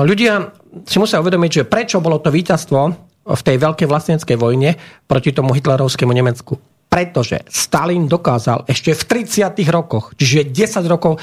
Ľudia 0.04 0.52
si 0.84 1.00
musia 1.00 1.24
uvedomiť, 1.24 1.52
že 1.52 1.68
prečo 1.68 2.04
bolo 2.04 2.20
to 2.20 2.32
víťazstvo 2.32 2.80
v 3.26 3.42
tej 3.44 3.58
veľkej 3.60 3.88
vlastneckej 3.88 4.36
vojne 4.40 4.76
proti 5.08 5.32
tomu 5.32 5.56
hitlerovskému 5.56 6.12
Nemecku. 6.12 6.60
pretože 6.96 7.44
Stalin 7.52 8.08
dokázal 8.08 8.64
ešte 8.72 8.96
v 8.96 9.28
30. 9.28 9.52
rokoch, 9.68 10.16
čiže 10.16 10.48
10 10.48 10.88
rokov 10.88 11.20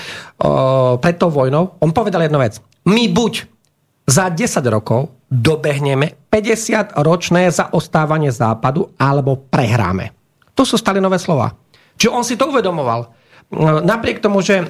pred 1.00 1.16
tou 1.16 1.32
vojnou, 1.32 1.80
on 1.80 1.96
povedal 1.96 2.20
jednu 2.28 2.36
vec. 2.36 2.60
My 2.84 3.08
buď 3.08 3.48
za 4.02 4.28
10 4.28 4.62
rokov 4.66 5.14
dobehneme 5.30 6.28
50-ročné 6.28 7.48
zaostávanie 7.54 8.34
západu 8.34 8.90
alebo 8.98 9.38
prehráme. 9.48 10.10
To 10.52 10.66
sú 10.66 10.76
Stalinové 10.76 11.16
slova. 11.16 11.54
Čiže 11.96 12.10
on 12.12 12.24
si 12.26 12.34
to 12.36 12.50
uvedomoval. 12.50 13.14
No, 13.52 13.84
napriek 13.84 14.24
tomu, 14.24 14.40
že 14.40 14.64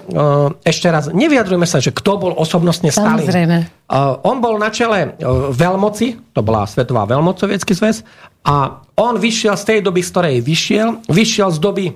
ešte 0.66 0.90
raz, 0.90 1.06
nevyjadrujeme 1.06 1.70
sa, 1.70 1.78
že 1.78 1.94
kto 1.94 2.18
bol 2.18 2.32
osobnostne 2.34 2.90
Stalin. 2.90 3.22
Samozrejme. 3.22 3.56
On 4.26 4.42
bol 4.42 4.58
na 4.58 4.74
čele 4.74 5.14
veľmoci, 5.54 6.34
to 6.34 6.42
bola 6.42 6.66
Svetová 6.66 7.06
veľmoc, 7.06 7.38
Sovietský 7.38 7.78
zväz, 7.78 8.02
a 8.42 8.82
on 8.98 9.22
vyšiel 9.22 9.54
z 9.54 9.64
tej 9.70 9.78
doby, 9.86 10.02
z 10.02 10.10
ktorej 10.10 10.36
vyšiel, 10.42 10.88
vyšiel 11.06 11.54
z 11.54 11.58
doby, 11.62 11.86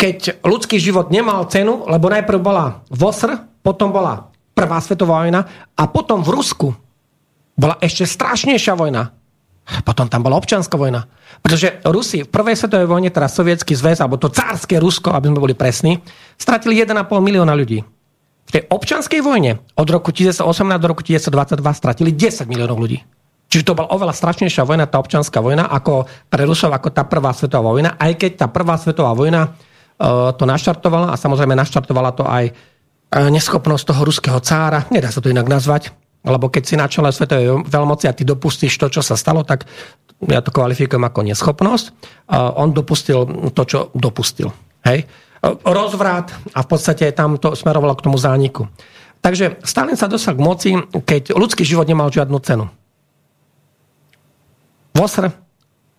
keď 0.00 0.40
ľudský 0.40 0.80
život 0.80 1.12
nemal 1.12 1.44
cenu, 1.52 1.84
lebo 1.84 2.08
najprv 2.08 2.40
bola 2.40 2.80
VOSR, 2.88 3.60
potom 3.60 3.92
bola 3.92 4.32
Prvá 4.54 4.78
svetová 4.78 5.26
vojna 5.26 5.42
a 5.74 5.82
potom 5.90 6.22
v 6.22 6.30
Rusku 6.30 6.68
bola 7.58 7.78
ešte 7.82 8.06
strašnejšia 8.06 8.74
vojna. 8.78 9.10
Potom 9.82 10.06
tam 10.12 10.20
bola 10.20 10.36
občianská 10.36 10.76
vojna. 10.76 11.08
Pretože 11.40 11.80
Rusi 11.88 12.22
v 12.22 12.28
prvej 12.28 12.54
svetovej 12.54 12.84
vojne, 12.84 13.08
teraz 13.08 13.32
sovietský 13.32 13.72
zväz, 13.72 13.98
alebo 14.04 14.20
to 14.20 14.28
cárske 14.28 14.76
Rusko, 14.76 15.10
aby 15.10 15.32
sme 15.32 15.40
boli 15.40 15.54
presní, 15.56 16.04
stratili 16.36 16.76
1,5 16.84 17.00
milióna 17.08 17.56
ľudí. 17.56 17.80
V 18.44 18.50
tej 18.52 18.62
občianskej 18.68 19.24
vojne 19.24 19.64
od 19.74 19.88
roku 19.88 20.12
1918 20.12 20.76
do 20.76 20.86
roku 20.92 21.00
1922 21.00 21.64
stratili 21.80 22.10
10 22.12 22.44
miliónov 22.44 22.76
ľudí. 22.76 23.00
Čiže 23.48 23.70
to 23.70 23.78
bola 23.78 23.88
oveľa 23.94 24.12
strašnejšia 24.12 24.68
vojna, 24.68 24.84
tá 24.84 25.00
občianská 25.00 25.40
vojna, 25.40 25.70
ako 25.70 26.04
pre 26.28 26.44
Rusov, 26.44 26.74
ako 26.74 26.92
tá 26.92 27.06
prvá 27.08 27.32
svetová 27.32 27.72
vojna, 27.72 27.96
aj 27.96 28.12
keď 28.20 28.30
tá 28.44 28.46
prvá 28.50 28.76
svetová 28.76 29.16
vojna 29.16 29.48
uh, 29.48 30.34
to 30.36 30.44
naštartovala 30.44 31.14
a 31.14 31.16
samozrejme 31.16 31.56
naštartovala 31.56 32.10
to 32.12 32.26
aj 32.26 32.50
neschopnosť 33.14 33.84
toho 33.86 34.02
ruského 34.02 34.42
cára, 34.42 34.90
nedá 34.90 35.14
sa 35.14 35.22
to 35.22 35.30
inak 35.30 35.46
nazvať, 35.46 35.94
lebo 36.26 36.50
keď 36.50 36.62
si 36.66 36.74
na 36.74 36.90
čele 36.90 37.14
svetovej 37.14 37.68
veľmoci 37.70 38.10
a 38.10 38.16
ty 38.16 38.26
dopustíš 38.26 38.74
to, 38.74 38.90
čo 38.90 39.06
sa 39.06 39.14
stalo, 39.14 39.46
tak 39.46 39.68
ja 40.24 40.40
to 40.42 40.50
kvalifikujem 40.50 41.04
ako 41.04 41.20
neschopnosť. 41.22 41.86
On 42.32 42.72
dopustil 42.72 43.52
to, 43.52 43.62
čo 43.68 43.78
dopustil. 43.92 44.48
Hej? 44.88 45.04
Rozvrat 45.44 46.32
a 46.56 46.64
v 46.64 46.68
podstate 46.68 47.12
tam 47.12 47.36
to 47.36 47.52
smerovalo 47.52 47.92
k 47.92 48.04
tomu 48.08 48.16
zániku. 48.16 48.66
Takže 49.20 49.60
Stalin 49.60 50.00
sa 50.00 50.08
dosah 50.08 50.32
k 50.32 50.40
moci, 50.40 50.70
keď 51.04 51.36
ľudský 51.36 51.60
život 51.60 51.84
nemal 51.84 52.08
žiadnu 52.08 52.40
cenu. 52.40 52.66
Vosr, 54.96 55.28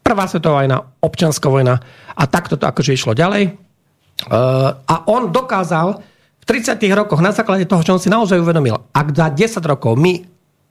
prvá 0.01 0.25
svetová 0.25 0.65
vojna, 0.65 0.89
občianská 1.01 1.45
vojna 1.49 1.77
a 2.17 2.23
takto 2.25 2.57
to 2.57 2.65
akože 2.65 2.97
išlo 2.97 3.13
ďalej. 3.13 3.53
A 4.89 4.95
on 5.05 5.29
dokázal 5.29 6.01
v 6.45 6.53
30. 6.53 6.77
rokoch 6.93 7.25
na 7.25 7.33
základe 7.33 7.65
toho, 7.65 7.81
čo 7.81 7.97
on 7.97 8.01
si 8.01 8.13
naozaj 8.13 8.37
uvedomil, 8.37 8.77
ak 8.93 9.07
za 9.17 9.33
10 9.33 9.65
rokov 9.65 9.97
my 9.97 10.21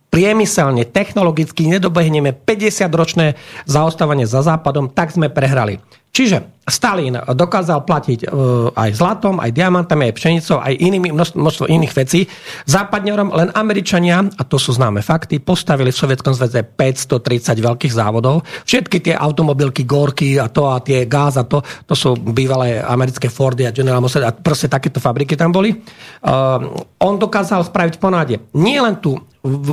priemyselne, 0.06 0.86
technologicky 0.86 1.66
nedobehneme 1.66 2.30
50-ročné 2.30 3.34
zaostávanie 3.66 4.30
za 4.30 4.46
západom, 4.46 4.86
tak 4.86 5.10
sme 5.10 5.26
prehrali. 5.26 5.82
Čiže 6.14 6.62
Stalin 6.62 7.18
dokázal 7.18 7.82
platiť 7.82 8.24
e, 8.24 8.26
aj 8.70 8.90
zlatom, 8.94 9.42
aj 9.42 9.50
diamantami, 9.50 10.08
aj 10.08 10.14
pšenicou, 10.14 10.62
aj 10.62 10.78
inými, 10.78 11.10
množstvo 11.10 11.66
iných 11.66 11.92
vecí. 11.92 12.30
Západňorom 12.70 13.34
len 13.34 13.48
Američania, 13.50 14.22
a 14.22 14.42
to 14.46 14.56
sú 14.56 14.72
známe 14.72 15.02
fakty, 15.02 15.42
postavili 15.42 15.90
v 15.90 15.98
Sovietskom 15.98 16.32
zväze 16.32 16.62
530 16.62 17.58
veľkých 17.58 17.92
závodov. 17.92 18.46
Všetky 18.62 19.10
tie 19.10 19.14
automobilky, 19.18 19.82
gorky 19.82 20.38
a 20.38 20.46
to 20.46 20.70
a 20.70 20.78
tie 20.80 21.04
gáz 21.10 21.34
a 21.36 21.44
to, 21.44 21.60
to 21.84 21.98
sú 21.98 22.14
bývalé 22.16 22.78
americké 22.78 23.26
Fordy 23.26 23.66
a 23.66 23.74
General 23.74 23.98
Motors 23.98 24.22
a 24.22 24.30
proste 24.30 24.70
takéto 24.70 25.02
fabriky 25.02 25.34
tam 25.34 25.50
boli. 25.50 25.74
Uh, 25.74 26.78
on 27.02 27.18
dokázal 27.18 27.66
spraviť 27.66 27.98
ponáde 27.98 28.38
nie 28.54 28.78
len 28.78 29.02
tú 29.02 29.18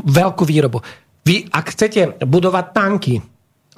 veľkú 0.10 0.44
výrobu. 0.44 0.82
Vy, 1.22 1.54
ak 1.54 1.66
chcete 1.72 2.26
budovať 2.26 2.66
tanky, 2.74 3.16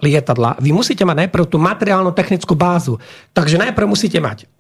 lietadla, 0.04 0.60
vy 0.60 0.76
musíte 0.76 1.08
mať 1.08 1.26
najprv 1.26 1.48
tú 1.48 1.56
materiálnu 1.56 2.12
technickú 2.12 2.54
bázu. 2.54 3.00
Takže 3.32 3.56
najprv 3.56 3.88
musíte 3.88 4.20
mať 4.20 4.52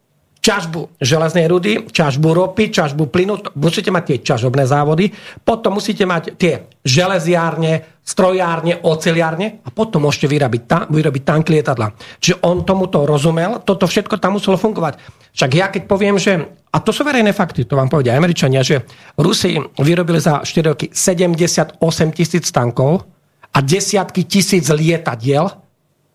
čažbu 0.44 0.99
železnej 0.99 1.48
rudy, 1.48 1.88
čažbu 1.88 2.36
ropy, 2.36 2.68
čažbu 2.68 3.07
plynu, 3.07 3.56
musíte 3.56 3.95
mať 3.95 4.03
tie 4.03 4.18
čažobné 4.20 4.68
závody, 4.68 5.07
potom 5.48 5.80
musíte 5.80 6.03
mať 6.03 6.36
tie 6.36 6.68
železiárne, 6.84 8.03
strojárne, 8.03 8.84
oceliárne 8.84 9.64
a 9.64 9.72
potom 9.72 10.03
môžete 10.03 10.28
vyrobiť, 10.28 10.61
ta, 10.68 10.84
vyrobiť 10.91 11.24
tank 11.24 11.48
lietadla. 11.48 11.95
Čiže 12.20 12.44
on 12.44 12.68
tomuto 12.68 13.07
rozumel, 13.07 13.64
toto 13.64 13.88
všetko 13.88 14.20
tam 14.20 14.36
muselo 14.36 14.60
fungovať. 14.60 14.99
Však 15.32 15.52
ja 15.56 15.72
keď 15.72 15.84
poviem, 15.88 16.20
že, 16.20 16.36
a 16.76 16.78
to 16.84 16.91
sú 16.91 17.07
verejné 17.07 17.32
fakty, 17.32 17.64
to 17.64 17.80
vám 17.80 17.88
povedia 17.88 18.20
Američania, 18.20 18.60
že 18.60 18.84
Rusi 19.15 19.56
vyrobili 19.80 20.20
za 20.20 20.44
4 20.44 20.76
roky 20.76 20.91
78 20.91 21.80
tisíc 22.11 22.52
tankov 22.52 23.12
a 23.54 23.58
desiatky 23.62 24.26
tisíc 24.26 24.66
lietadiel, 24.74 25.46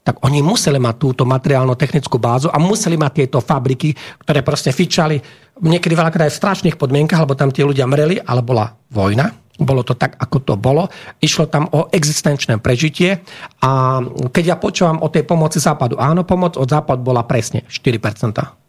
tak 0.02 0.24
oni 0.24 0.40
museli 0.40 0.80
mať 0.80 0.94
túto 0.96 1.22
materiálno-technickú 1.28 2.16
bázu 2.16 2.48
a 2.48 2.56
museli 2.56 2.96
mať 2.96 3.12
tieto 3.12 3.38
fabriky, 3.44 3.92
ktoré 4.24 4.40
proste 4.40 4.72
fičali 4.72 5.20
niekedy 5.60 5.92
veľakrát 5.92 6.30
aj 6.30 6.32
v 6.32 6.40
strašných 6.40 6.76
podmienkach, 6.80 7.20
lebo 7.20 7.36
tam 7.36 7.52
tie 7.52 7.66
ľudia 7.66 7.84
mreli, 7.84 8.16
ale 8.24 8.40
bola 8.40 8.72
vojna. 8.88 9.28
Bolo 9.58 9.82
to 9.82 9.98
tak, 9.98 10.14
ako 10.16 10.38
to 10.46 10.54
bolo. 10.54 10.86
Išlo 11.18 11.50
tam 11.50 11.66
o 11.74 11.90
existenčné 11.90 12.62
prežitie. 12.62 13.26
A 13.58 13.98
keď 14.30 14.44
ja 14.54 14.56
počúvam 14.56 15.02
o 15.02 15.10
tej 15.10 15.26
pomoci 15.26 15.58
západu, 15.58 15.98
áno, 15.98 16.22
pomoc 16.22 16.54
od 16.54 16.70
západu 16.70 17.02
bola 17.02 17.26
presne 17.26 17.66
4%. 17.66 18.67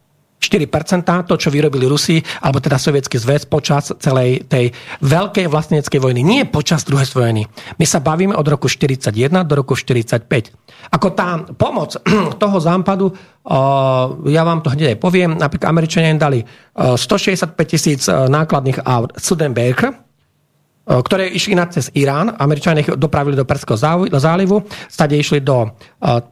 4%, 0.49 1.29
to, 1.29 1.35
čo 1.37 1.53
vyrobili 1.53 1.85
Rusi, 1.85 2.17
alebo 2.41 2.57
teda 2.57 2.81
Sovietský 2.81 3.21
zväz 3.21 3.45
počas 3.45 3.93
celej 4.01 4.49
tej 4.49 4.73
veľkej 5.05 5.45
vlastneckej 5.45 6.01
vojny. 6.01 6.25
Nie 6.25 6.49
počas 6.49 6.81
druhej 6.89 7.05
vojny. 7.13 7.45
My 7.77 7.85
sa 7.85 8.01
bavíme 8.01 8.33
od 8.33 8.47
roku 8.49 8.65
41 8.65 9.13
do 9.45 9.53
roku 9.53 9.77
45. 9.77 10.25
Ako 10.89 11.07
tá 11.13 11.45
pomoc 11.53 11.93
toho 12.41 12.57
západu, 12.57 13.13
ja 14.25 14.41
vám 14.41 14.65
to 14.65 14.73
hneď 14.73 14.97
aj 14.97 14.97
poviem, 14.97 15.37
napríklad 15.37 15.69
Američania 15.69 16.09
im 16.09 16.21
dali 16.21 16.39
165 16.73 17.53
tisíc 17.69 18.09
nákladných 18.09 18.81
aut 18.85 19.13
Studenberg, 19.13 20.09
ktoré 20.89 21.29
išli 21.29 21.53
na 21.53 21.69
cez 21.69 21.93
Irán. 21.93 22.33
Američania 22.41 22.81
ich 22.81 22.89
dopravili 22.97 23.37
do 23.37 23.45
Perského 23.45 23.77
zálivu, 23.77 24.65
stade 24.89 25.13
išli 25.13 25.45
do, 25.45 25.69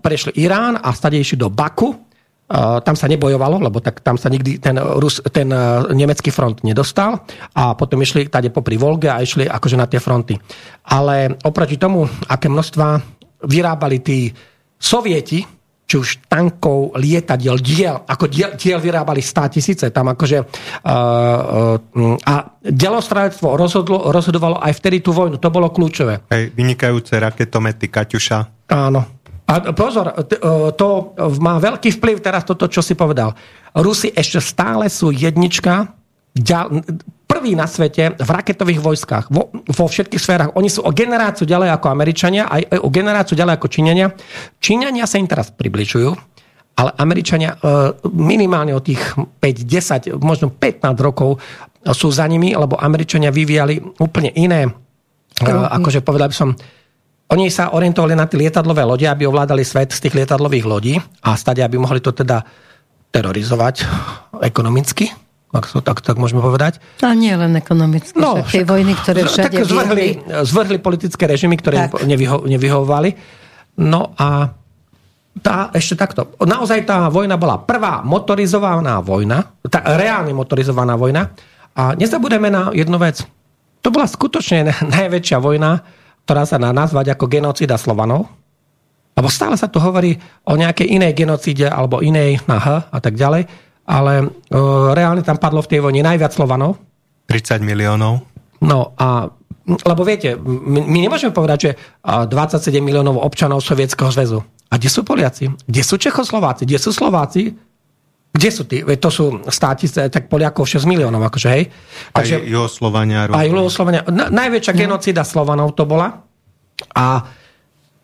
prešli 0.02 0.34
Irán 0.42 0.82
a 0.82 0.90
stade 0.98 1.22
išli 1.22 1.38
do 1.38 1.54
Baku, 1.54 2.07
tam 2.56 2.96
sa 2.96 3.12
nebojovalo, 3.12 3.60
lebo 3.60 3.84
tak 3.84 4.00
tam 4.00 4.16
sa 4.16 4.32
nikdy 4.32 4.64
ten, 4.64 4.80
Rus, 4.80 5.20
ten 5.36 5.52
e, 5.52 5.60
nemecký 5.92 6.32
front 6.32 6.64
nedostal 6.64 7.28
a 7.52 7.76
potom 7.76 8.00
išli 8.00 8.32
tady 8.32 8.56
popri 8.56 8.80
Volge 8.80 9.12
a 9.12 9.20
išli 9.20 9.44
akože 9.44 9.76
na 9.76 9.84
tie 9.84 10.00
fronty. 10.00 10.40
Ale 10.88 11.36
oproti 11.44 11.76
tomu, 11.76 12.08
aké 12.32 12.48
množstva 12.48 13.04
vyrábali 13.44 14.00
tí 14.00 14.32
sovieti, 14.80 15.44
či 15.88 15.96
už 15.96 16.28
tankov, 16.28 17.00
lietadiel, 17.00 17.56
diel, 17.64 17.96
ako 18.04 18.28
diel, 18.28 18.60
diel 18.60 18.80
vyrábali 18.84 19.24
100 19.24 19.56
tisíce, 19.56 19.86
tam 19.88 20.12
akože 20.12 20.44
uh, 20.44 21.72
uh, 21.80 22.28
a 22.28 22.34
delostravectvo 22.60 23.56
rozhodlo, 23.56 24.12
rozhodovalo 24.12 24.60
aj 24.60 24.76
vtedy 24.84 25.00
tú 25.00 25.16
vojnu, 25.16 25.40
to 25.40 25.48
bolo 25.48 25.72
kľúčové. 25.72 26.28
Hej, 26.28 26.52
vynikajúce 26.52 27.16
raketomety 27.16 27.88
Kaťuša. 27.88 28.68
Áno, 28.68 29.17
a 29.48 29.72
pozor, 29.72 30.12
e, 30.12 30.14
to 30.76 31.16
má 31.40 31.56
veľký 31.56 31.96
vplyv 31.96 32.20
teraz 32.20 32.44
toto, 32.44 32.68
čo 32.68 32.84
si 32.84 33.00
povedal. 33.00 33.32
Rusi 33.72 34.12
ešte 34.12 34.44
stále 34.44 34.92
sú 34.92 35.16
jednička, 35.16 35.96
prvý 37.28 37.54
na 37.58 37.66
svete 37.66 38.14
v 38.18 38.30
raketových 38.30 38.80
vojskách, 38.84 39.26
vo, 39.32 39.50
vo 39.52 39.86
všetkých 39.88 40.22
sférach. 40.22 40.50
Oni 40.56 40.72
sú 40.72 40.84
o 40.84 40.92
generáciu 40.92 41.48
ďalej 41.48 41.70
ako 41.76 41.88
Američania, 41.92 42.48
aj 42.48 42.82
o 42.82 42.90
generáciu 42.92 43.36
ďalej 43.40 43.54
ako 43.58 43.68
Číňania. 43.68 44.08
Číňania 44.60 45.06
sa 45.10 45.20
im 45.20 45.28
teraz 45.28 45.50
približujú, 45.52 46.10
ale 46.78 46.90
Američania 47.00 47.56
e, 47.56 47.58
minimálne 48.14 48.76
o 48.76 48.82
tých 48.82 49.02
5, 49.18 50.14
10, 50.14 50.22
možno 50.22 50.54
15 50.54 50.94
rokov 51.02 51.42
sú 51.96 52.12
za 52.12 52.28
nimi, 52.28 52.54
lebo 52.54 52.78
Američania 52.78 53.34
vyvíjali 53.34 53.82
úplne 54.00 54.32
iné, 54.38 54.70
e, 55.40 55.50
akože 55.50 56.06
povedal 56.06 56.30
by 56.32 56.36
som, 56.36 56.54
oni 57.28 57.52
sa 57.52 57.76
orientovali 57.76 58.16
na 58.16 58.24
tie 58.24 58.40
lietadlové 58.40 58.88
lode, 58.88 59.04
aby 59.04 59.28
ovládali 59.28 59.68
svet 59.68 59.92
z 59.92 60.08
tých 60.08 60.16
lietadlových 60.16 60.66
lodí 60.66 60.96
a 61.24 61.36
stade, 61.36 61.60
aby 61.60 61.76
mohli 61.76 62.00
to 62.00 62.16
teda 62.16 62.44
terorizovať 63.12 63.84
ekonomicky, 64.40 65.12
ak 65.52 65.64
to 65.68 65.80
tak, 65.80 66.04
tak 66.04 66.20
môžeme 66.20 66.44
povedať. 66.44 66.80
A 67.04 67.16
nie 67.16 67.32
len 67.32 67.56
ekonomicky, 67.56 68.16
no, 68.20 68.44
však 68.44 68.52
tie 68.52 68.64
vojny, 68.68 68.94
ktoré 69.00 69.20
všade 69.24 69.60
tak 69.60 69.64
zvrhli, 69.64 70.08
zvrhli 70.44 70.78
politické 70.80 71.24
režimy, 71.24 71.56
ktoré 71.60 71.88
tak. 71.88 72.04
nevyho, 72.04 72.44
nevyhovovali. 72.44 73.16
No 73.80 74.12
a 74.20 74.52
tá, 75.40 75.72
ešte 75.72 75.96
takto. 75.96 76.36
Naozaj 76.42 76.84
tá 76.84 77.08
vojna 77.08 77.40
bola 77.40 77.62
prvá 77.62 78.04
motorizovaná 78.04 79.00
vojna, 79.00 79.56
tá 79.68 79.84
reálne 79.96 80.36
motorizovaná 80.36 81.00
vojna. 81.00 81.32
A 81.78 81.94
nezabudeme 81.94 82.50
na 82.50 82.74
jednu 82.74 82.98
vec. 82.98 83.22
To 83.86 83.94
bola 83.94 84.10
skutočne 84.10 84.68
najväčšia 84.98 85.38
vojna, 85.40 85.80
ktorá 86.28 86.44
sa 86.44 86.60
dá 86.60 86.76
nazvať 86.76 87.16
ako 87.16 87.32
genocida 87.32 87.80
Slovanov. 87.80 88.28
Lebo 89.16 89.32
stále 89.32 89.56
sa 89.56 89.72
tu 89.72 89.80
hovorí 89.80 90.20
o 90.44 90.60
nejakej 90.60 90.92
inej 90.92 91.16
genocíde 91.16 91.72
alebo 91.72 92.04
inej 92.04 92.44
na 92.52 92.60
H 92.60 92.92
a 92.92 93.00
tak 93.00 93.16
ďalej, 93.16 93.48
ale 93.88 94.14
e, 94.20 94.26
reálne 94.92 95.24
tam 95.24 95.40
padlo 95.40 95.64
v 95.64 95.72
tej 95.72 95.80
vojne 95.80 96.04
najviac 96.04 96.36
Slovanov. 96.36 96.76
30 97.32 97.64
miliónov. 97.64 98.28
No 98.60 98.92
a 99.00 99.32
lebo 99.68 100.04
viete, 100.08 100.36
my, 100.40 100.80
my 100.84 101.00
nemôžeme 101.08 101.36
povedať, 101.36 101.60
že 101.60 101.72
27 102.04 102.80
miliónov 102.80 103.20
občanov 103.20 103.60
Sovietskeho 103.60 104.08
zväzu. 104.12 104.40
A 104.72 104.80
kde 104.80 104.88
sú 104.92 105.04
Poliaci? 105.04 105.52
Kde 105.68 105.84
sú 105.84 106.00
Čechoslováci? 106.00 106.64
Kde 106.64 106.80
sú 106.80 106.96
Slováci? 106.96 107.52
Kde 108.38 108.50
sú 108.54 108.70
tí? 108.70 108.86
To 108.86 109.10
sú 109.10 109.42
státi, 109.50 109.90
tak 109.90 110.30
Poliakov 110.30 110.70
6 110.70 110.86
miliónov, 110.86 111.26
akože 111.26 111.48
hej. 111.50 111.74
Takže, 112.14 112.38
aj 112.38 112.46
Juhoslovania. 112.46 113.26
Aj 113.34 113.50
Juhoslovania. 113.50 114.06
Najväčšia 114.14 114.74
no. 114.78 114.80
genocída 114.86 115.26
Slovanov 115.26 115.74
to 115.74 115.90
bola. 115.90 116.22
A 116.94 117.26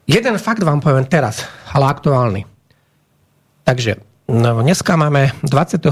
jeden 0.10 0.36
fakt 0.42 0.66
vám 0.66 0.82
poviem 0.82 1.06
teraz, 1.06 1.46
ale 1.70 1.86
aktuálny. 1.86 2.42
Takže 3.62 4.02
no, 4.34 4.66
dneska 4.66 4.98
máme 4.98 5.38
22. 5.46 5.86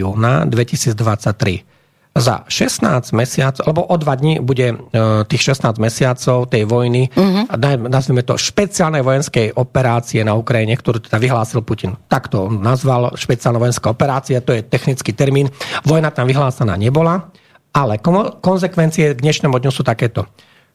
júna 0.00 0.48
2023 0.48 1.71
za 2.12 2.44
16 2.44 3.16
mesiacov, 3.16 3.64
alebo 3.64 3.88
o 3.88 3.96
dva 3.96 4.12
dní 4.12 4.36
bude 4.44 4.76
uh, 4.76 5.24
tých 5.24 5.56
16 5.56 5.80
mesiacov 5.80 6.44
tej 6.44 6.68
vojny, 6.68 7.08
uh-huh. 7.08 7.48
nazvime 7.88 8.20
to 8.20 8.36
špeciálnej 8.36 9.00
vojenskej 9.00 9.56
operácie 9.56 10.20
na 10.20 10.36
Ukrajine, 10.36 10.76
ktorú 10.76 11.00
teda 11.00 11.16
vyhlásil 11.16 11.64
Putin. 11.64 11.96
Takto 12.12 12.52
nazval 12.52 13.16
špeciálna 13.16 13.56
vojenská 13.56 13.88
operácia, 13.88 14.44
to 14.44 14.52
je 14.52 14.60
technický 14.60 15.16
termín. 15.16 15.48
Vojna 15.88 16.12
tam 16.12 16.28
vyhlásená 16.28 16.76
nebola, 16.76 17.32
ale 17.72 17.96
konsekvencie 18.44 19.16
k 19.16 19.22
dnešnému 19.24 19.56
dňu 19.56 19.72
sú 19.72 19.80
takéto. 19.80 20.28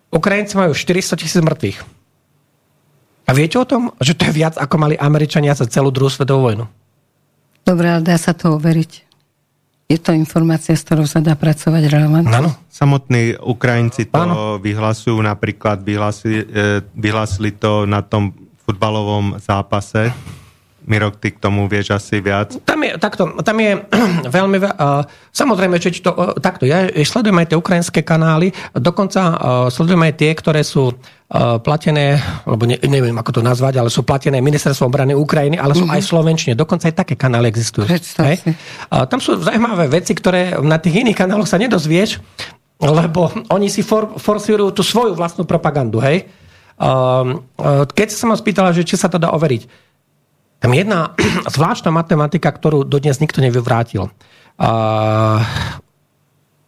Ukrajinci 0.10 0.58
majú 0.58 0.74
400 0.74 1.22
tisíc 1.22 1.38
mŕtvych. 1.38 1.78
A 3.28 3.36
viete 3.36 3.60
o 3.60 3.68
tom, 3.68 3.92
že 4.02 4.16
to 4.16 4.26
je 4.32 4.34
viac, 4.34 4.56
ako 4.58 4.76
mali 4.80 4.96
Američania 4.98 5.54
za 5.54 5.68
celú 5.70 5.92
druhú 5.92 6.08
svetovú 6.08 6.48
vojnu? 6.48 6.66
Dobre, 7.68 7.92
ale 7.92 8.02
dá 8.02 8.16
sa 8.16 8.32
to 8.32 8.56
overiť. 8.56 9.07
Je 9.88 9.96
to 9.96 10.12
informácia, 10.12 10.76
s 10.76 10.84
ktorou 10.84 11.08
sa 11.08 11.24
dá 11.24 11.40
pracovať 11.40 11.88
relevantne? 11.88 12.36
Áno. 12.36 12.52
Samotní 12.68 13.40
Ukrajinci 13.40 14.12
to 14.12 14.20
ano. 14.20 14.60
vyhlasujú, 14.60 15.16
napríklad 15.24 15.80
vyhlásili, 15.80 16.44
e, 16.44 16.84
vyhlásili 16.92 17.56
to 17.56 17.88
na 17.88 18.04
tom 18.04 18.36
futbalovom 18.68 19.40
zápase. 19.40 20.12
Mirok, 20.88 21.20
ty 21.20 21.36
k 21.36 21.44
tomu 21.44 21.68
vieš 21.68 22.00
asi 22.00 22.24
viac. 22.24 22.56
Tam 22.64 22.80
je, 22.80 22.96
takto, 22.96 23.36
tam 23.44 23.58
je 23.60 23.76
veľmi... 24.40 24.58
Uh, 24.64 25.04
samozrejme, 25.36 25.76
že 25.84 26.00
to, 26.00 26.16
uh, 26.16 26.32
takto, 26.40 26.64
ja 26.64 26.88
sledujem 26.88 27.36
aj 27.44 27.48
tie 27.52 27.60
ukrajinské 27.60 28.00
kanály, 28.08 28.56
dokonca 28.72 29.22
uh, 29.36 29.36
sledujem 29.68 30.00
aj 30.08 30.14
tie, 30.16 30.32
ktoré 30.32 30.64
sú 30.64 30.96
uh, 30.96 31.60
platené, 31.60 32.24
lebo 32.48 32.64
ne, 32.64 32.80
neviem, 32.88 33.12
ako 33.20 33.36
to 33.36 33.42
nazvať, 33.44 33.84
ale 33.84 33.92
sú 33.92 34.08
platené 34.08 34.40
ministerstvo 34.40 34.88
obrany 34.88 35.12
Ukrajiny, 35.12 35.60
ale 35.60 35.76
sú 35.76 35.84
mm-hmm. 35.84 36.00
aj 36.00 36.08
slovenčine. 36.08 36.54
Dokonca 36.56 36.88
aj 36.88 36.96
také 37.04 37.20
kanály 37.20 37.52
existujú. 37.52 37.84
Hej? 38.24 38.56
Uh, 38.88 39.04
tam 39.12 39.20
sú 39.20 39.36
zaujímavé 39.44 39.92
veci, 39.92 40.16
ktoré 40.16 40.56
na 40.64 40.80
tých 40.80 41.04
iných 41.04 41.20
kanáloch 41.20 41.52
sa 41.52 41.60
nedozvieš, 41.60 42.24
lebo 42.80 43.28
oni 43.52 43.68
si 43.68 43.84
for, 43.84 44.16
forsujú 44.16 44.72
tú 44.72 44.88
svoju 44.88 45.20
vlastnú 45.20 45.44
propagandu. 45.44 46.00
Hej? 46.00 46.32
Uh, 46.78 47.44
uh, 47.60 47.84
keď 47.90 48.14
sa 48.14 48.30
ma 48.30 48.40
spýtala, 48.40 48.72
že 48.72 48.88
či 48.88 48.96
sa 48.96 49.12
to 49.12 49.20
dá 49.20 49.34
overiť, 49.34 49.87
tam 50.58 50.74
je 50.74 50.78
jedna 50.82 51.14
zvláštna 51.56 51.94
matematika, 51.94 52.50
ktorú 52.50 52.84
dodnes 52.84 53.22
nikto 53.22 53.42
nevyvrátil. 53.42 54.10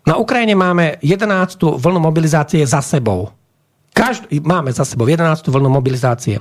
Na 0.05 0.13
Ukrajine 0.17 0.53
máme 0.57 1.01
11. 1.01 1.77
vlnu 1.77 1.99
mobilizácie 2.01 2.65
za 2.65 2.81
sebou. 2.81 3.33
Každ- 3.89 4.31
máme 4.45 4.71
za 4.71 4.85
sebou 4.85 5.09
11. 5.09 5.49
vlnu 5.49 5.67
mobilizácie. 5.67 6.39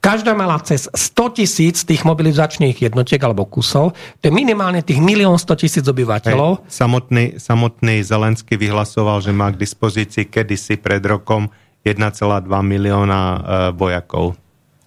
Každá 0.00 0.32
mala 0.32 0.56
cez 0.62 0.88
100 0.88 1.36
tisíc 1.36 1.84
tých 1.84 2.06
mobilizačných 2.06 2.80
jednotiek 2.80 3.20
alebo 3.20 3.44
kusov. 3.44 3.92
To 4.22 4.24
je 4.24 4.32
minimálne 4.32 4.80
tých 4.80 5.02
milión 5.02 5.36
100 5.36 5.60
tisíc 5.60 5.84
obyvateľov. 5.84 6.64
Hej, 6.64 6.70
samotný, 6.70 7.24
samotný 7.36 8.00
Zelenský 8.00 8.56
vyhlasoval, 8.56 9.20
že 9.20 9.36
má 9.36 9.52
k 9.52 9.60
dispozícii 9.60 10.30
kedysi 10.30 10.80
pred 10.80 11.02
rokom 11.04 11.50
1,2 11.84 12.00
milióna 12.48 13.20
e, 13.20 13.38
vojakov. 13.76 14.38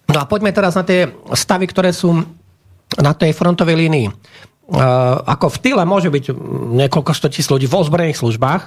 No 0.08 0.24
a 0.24 0.24
poďme 0.24 0.56
teraz 0.56 0.72
na 0.72 0.84
tie 0.88 1.12
stavy, 1.36 1.68
ktoré 1.68 1.92
sú 1.92 2.16
na 2.96 3.12
tej 3.12 3.36
frontovej 3.36 3.76
línii. 3.76 4.08
Uh, 4.68 5.20
ako 5.24 5.52
v 5.52 5.58
tyle 5.64 5.84
môže 5.84 6.12
byť 6.12 6.32
niekoľko 6.76 7.12
tisíc 7.32 7.48
ľudí 7.48 7.68
v 7.68 7.76
ozbrojených 7.76 8.20
službách. 8.20 8.62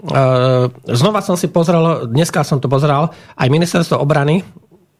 Uh, 0.00 0.68
znova 0.88 1.20
som 1.24 1.36
si 1.36 1.48
pozrel, 1.48 2.08
dneska 2.08 2.44
som 2.44 2.60
to 2.60 2.68
pozeral, 2.68 3.12
aj 3.36 3.48
ministerstvo 3.48 4.00
obrany, 4.00 4.44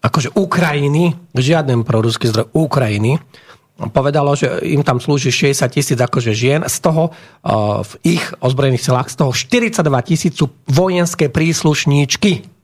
akože 0.00 0.36
Ukrajiny, 0.36 1.16
žiaden 1.36 1.84
proruský 1.84 2.28
zdroj 2.32 2.52
Ukrajiny, 2.52 3.20
povedalo, 3.92 4.34
že 4.34 4.60
im 4.66 4.82
tam 4.82 4.98
slúži 4.98 5.30
60 5.30 5.68
tisíc 5.68 5.98
akože 6.00 6.32
žien, 6.32 6.60
z 6.64 6.76
toho 6.80 7.12
uh, 7.12 7.80
v 7.84 8.18
ich 8.18 8.24
ozbrojených 8.40 8.84
silách, 8.84 9.08
z 9.12 9.16
toho 9.20 9.32
42 9.32 9.84
tisíc 10.04 10.32
sú 10.36 10.52
vojenské 10.68 11.28
príslušníčky 11.28 12.57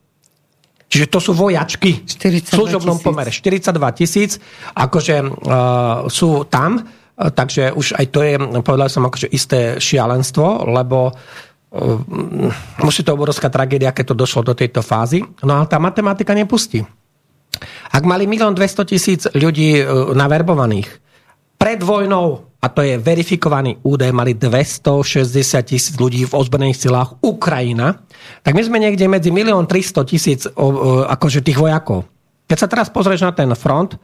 Čiže 0.95 1.11
to 1.11 1.19
sú 1.19 1.35
vojačky 1.35 2.07
v 2.07 2.47
služobnom 2.47 3.03
pomere. 3.03 3.35
42 3.35 3.75
tisíc, 3.99 4.39
akože 4.79 5.27
uh, 5.27 6.07
sú 6.07 6.47
tam, 6.47 6.79
uh, 6.79 7.35
takže 7.35 7.75
už 7.75 7.99
aj 7.99 8.07
to 8.15 8.23
je, 8.23 8.39
povedal 8.63 8.87
som, 8.87 9.03
akože 9.11 9.27
isté 9.35 9.83
šialenstvo, 9.83 10.71
lebo 10.71 11.11
uh, 11.11 11.19
musí 12.87 13.03
to 13.03 13.11
obrovská 13.11 13.51
tragédia, 13.51 13.91
keď 13.91 14.15
to 14.15 14.21
došlo 14.23 14.47
do 14.47 14.55
tejto 14.55 14.87
fázy. 14.87 15.19
No 15.43 15.59
ale 15.59 15.67
tá 15.67 15.83
matematika 15.83 16.31
nepustí. 16.31 16.87
Ak 17.91 18.07
mali 18.07 18.31
1 18.31 18.55
200 18.55 18.87
tisíc 18.87 19.27
ľudí 19.35 19.83
naverbovaných 20.15 20.87
pred 21.59 21.83
vojnou 21.83 22.54
a 22.65 22.73
to 22.73 22.81
je 22.81 22.97
verifikovaný 22.97 23.77
údaj, 23.85 24.09
mali 24.17 24.33
260 24.33 25.21
tisíc 25.69 25.93
ľudí 26.01 26.25
v 26.25 26.33
ozbrojených 26.33 26.89
silách 26.89 27.21
Ukrajina, 27.21 28.01
tak 28.41 28.57
my 28.57 28.65
sme 28.65 28.81
niekde 28.81 29.05
medzi 29.05 29.29
1 29.29 29.53
300 29.53 30.09
tisíc 30.09 30.49
akože 30.49 31.45
tých 31.45 31.61
vojakov. 31.61 32.09
Keď 32.49 32.57
sa 32.57 32.65
teraz 32.65 32.89
pozrieš 32.89 33.29
na 33.29 33.37
ten 33.37 33.53
front, 33.53 34.01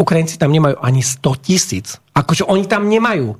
Ukrajinci 0.00 0.40
tam 0.40 0.48
nemajú 0.48 0.80
ani 0.80 1.04
100 1.04 1.44
tisíc. 1.44 2.00
Akože 2.16 2.48
oni 2.48 2.64
tam 2.64 2.88
nemajú. 2.88 3.36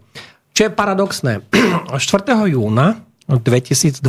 Čo 0.53 0.61
je 0.69 0.71
paradoxné. 0.77 1.49
4. 1.97 2.53
júna 2.53 3.01
2023, 3.33 4.05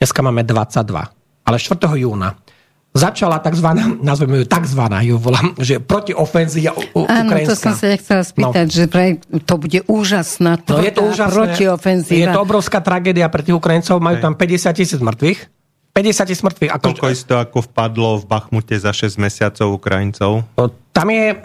dneska 0.00 0.20
máme 0.24 0.48
22, 0.48 1.44
ale 1.44 1.56
4. 1.60 1.76
júna 2.08 2.40
začala 2.98 3.38
tzv. 3.38 3.68
nazveme 4.02 4.42
ju 4.42 4.46
tzv. 4.50 4.82
ju 4.82 5.14
volám, 5.16 5.54
že 5.62 5.78
protiofenzíva 5.78 6.74
Áno, 7.06 7.30
to 7.46 7.54
som 7.54 7.72
sa 7.78 7.94
chcela 7.94 8.26
spýtať, 8.26 8.66
no. 8.66 8.74
že 8.74 8.84
pre, 8.90 9.22
to 9.46 9.54
bude 9.56 9.80
úžasná 9.86 10.58
no, 10.58 10.82
je 10.82 10.92
to 10.92 11.02
úžasné, 11.06 11.32
protiofenzíva. 11.32 12.18
Je 12.18 12.26
to 12.34 12.40
obrovská 12.42 12.82
tragédia 12.82 13.30
pre 13.30 13.46
tých 13.46 13.56
Ukrajincov, 13.56 14.02
majú 14.02 14.18
tam 14.18 14.34
50 14.34 14.74
tisíc 14.74 15.00
mŕtvych. 15.00 15.38
50 15.94 16.28
tisíc 16.30 16.42
mŕtvych. 16.42 16.70
Ako, 16.74 16.84
Koľko 16.94 17.06
isto 17.10 17.34
ako 17.38 17.58
vpadlo 17.70 18.22
v 18.22 18.24
Bachmute 18.26 18.76
za 18.78 18.90
6 18.94 19.18
mesiacov 19.18 19.78
Ukrajincov? 19.78 20.46
Tam, 20.94 21.08
je, 21.10 21.38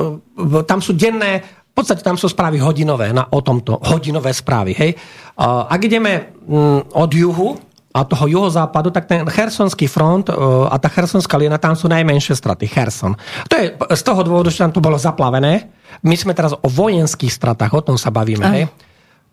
tam 0.70 0.80
sú 0.80 0.92
denné 0.96 1.44
v 1.74 1.82
podstate 1.82 2.06
tam 2.06 2.14
sú 2.14 2.30
správy 2.30 2.62
hodinové 2.62 3.10
na, 3.10 3.26
o 3.34 3.42
tomto. 3.42 3.82
Hodinové 3.82 4.30
správy. 4.30 4.78
Hej. 4.78 4.94
Ak 5.42 5.82
ideme 5.82 6.38
mm, 6.46 6.94
od 6.94 7.10
juhu, 7.10 7.58
a 7.94 8.02
toho 8.02 8.26
juhozápadu, 8.26 8.90
tak 8.90 9.06
ten 9.06 9.22
Chersonský 9.22 9.86
front 9.86 10.26
e, 10.26 10.34
a 10.66 10.74
tá 10.82 10.90
Chersonská 10.90 11.38
lína, 11.38 11.62
tam 11.62 11.78
sú 11.78 11.86
najmenšie 11.86 12.34
straty. 12.34 12.66
Cherson. 12.66 13.14
To 13.46 13.54
je 13.54 13.70
z 13.70 14.02
toho 14.02 14.26
dôvodu, 14.26 14.50
že 14.50 14.66
tam 14.66 14.74
to 14.74 14.82
bolo 14.82 14.98
zaplavené. 14.98 15.70
My 16.02 16.18
sme 16.18 16.34
teraz 16.34 16.58
o 16.58 16.66
vojenských 16.66 17.30
stratách, 17.30 17.70
o 17.70 17.82
tom 17.86 17.94
sa 17.94 18.10
bavíme. 18.10 18.42
Hej? 18.50 18.66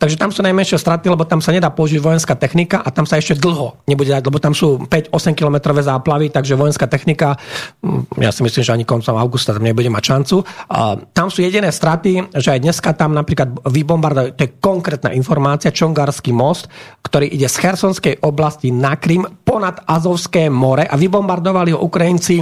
Takže 0.02 0.18
tam 0.18 0.34
sú 0.34 0.41
najmenšie 0.41 0.82
straty, 0.82 1.14
lebo 1.14 1.30
tam 1.30 1.45
sa 1.45 1.53
nedá 1.53 1.69
použiť 1.69 2.02
vojenská 2.02 2.34
technika 2.34 2.82
a 2.82 2.90
tam 2.90 3.06
sa 3.06 3.22
ešte 3.22 3.38
dlho 3.38 3.86
nebude 3.86 4.10
dať, 4.10 4.26
lebo 4.26 4.41
tam 4.41 4.57
sú 4.57 4.82
5-8 4.90 5.38
kilometrové 5.38 5.86
záplavy, 5.86 6.34
takže 6.34 6.57
vojenská 6.57 6.90
technika, 6.90 7.38
mm, 7.86 8.18
ja 8.18 8.34
si 8.34 8.41
myslím, 8.41 8.65
že 8.65 8.73
ani 8.73 8.82
koncom 8.82 9.14
augusta 9.14 9.53
tam 9.53 9.61
nebude 9.61 9.94
mať 9.94 10.02
šancu. 10.02 10.41
A 10.73 10.98
tam 11.14 11.30
sú 11.30 11.45
jediné 11.45 11.69
straty, 11.69 12.34
že 12.34 12.49
aj 12.49 12.65
dneska 12.65 12.98
tam 12.98 13.14
napríklad 13.14 13.61
vybombardovali, 13.61 14.34
to 14.34 14.49
je 14.49 14.57
konkrétna 14.57 15.14
informácia, 15.14 15.69
Čongarský 15.69 16.34
most, 16.34 16.65
ktorý 17.06 17.30
ide 17.30 17.45
z 17.45 17.61
Chersonskej 17.61 18.26
oblasti 18.26 18.73
na 18.73 18.98
Krym 18.98 19.22
ponad 19.45 19.86
Azovské 19.86 20.49
more 20.49 20.90
a 20.90 20.98
vybombardovali 20.98 21.78
ho 21.78 21.80
Ukrajinci 21.86 22.41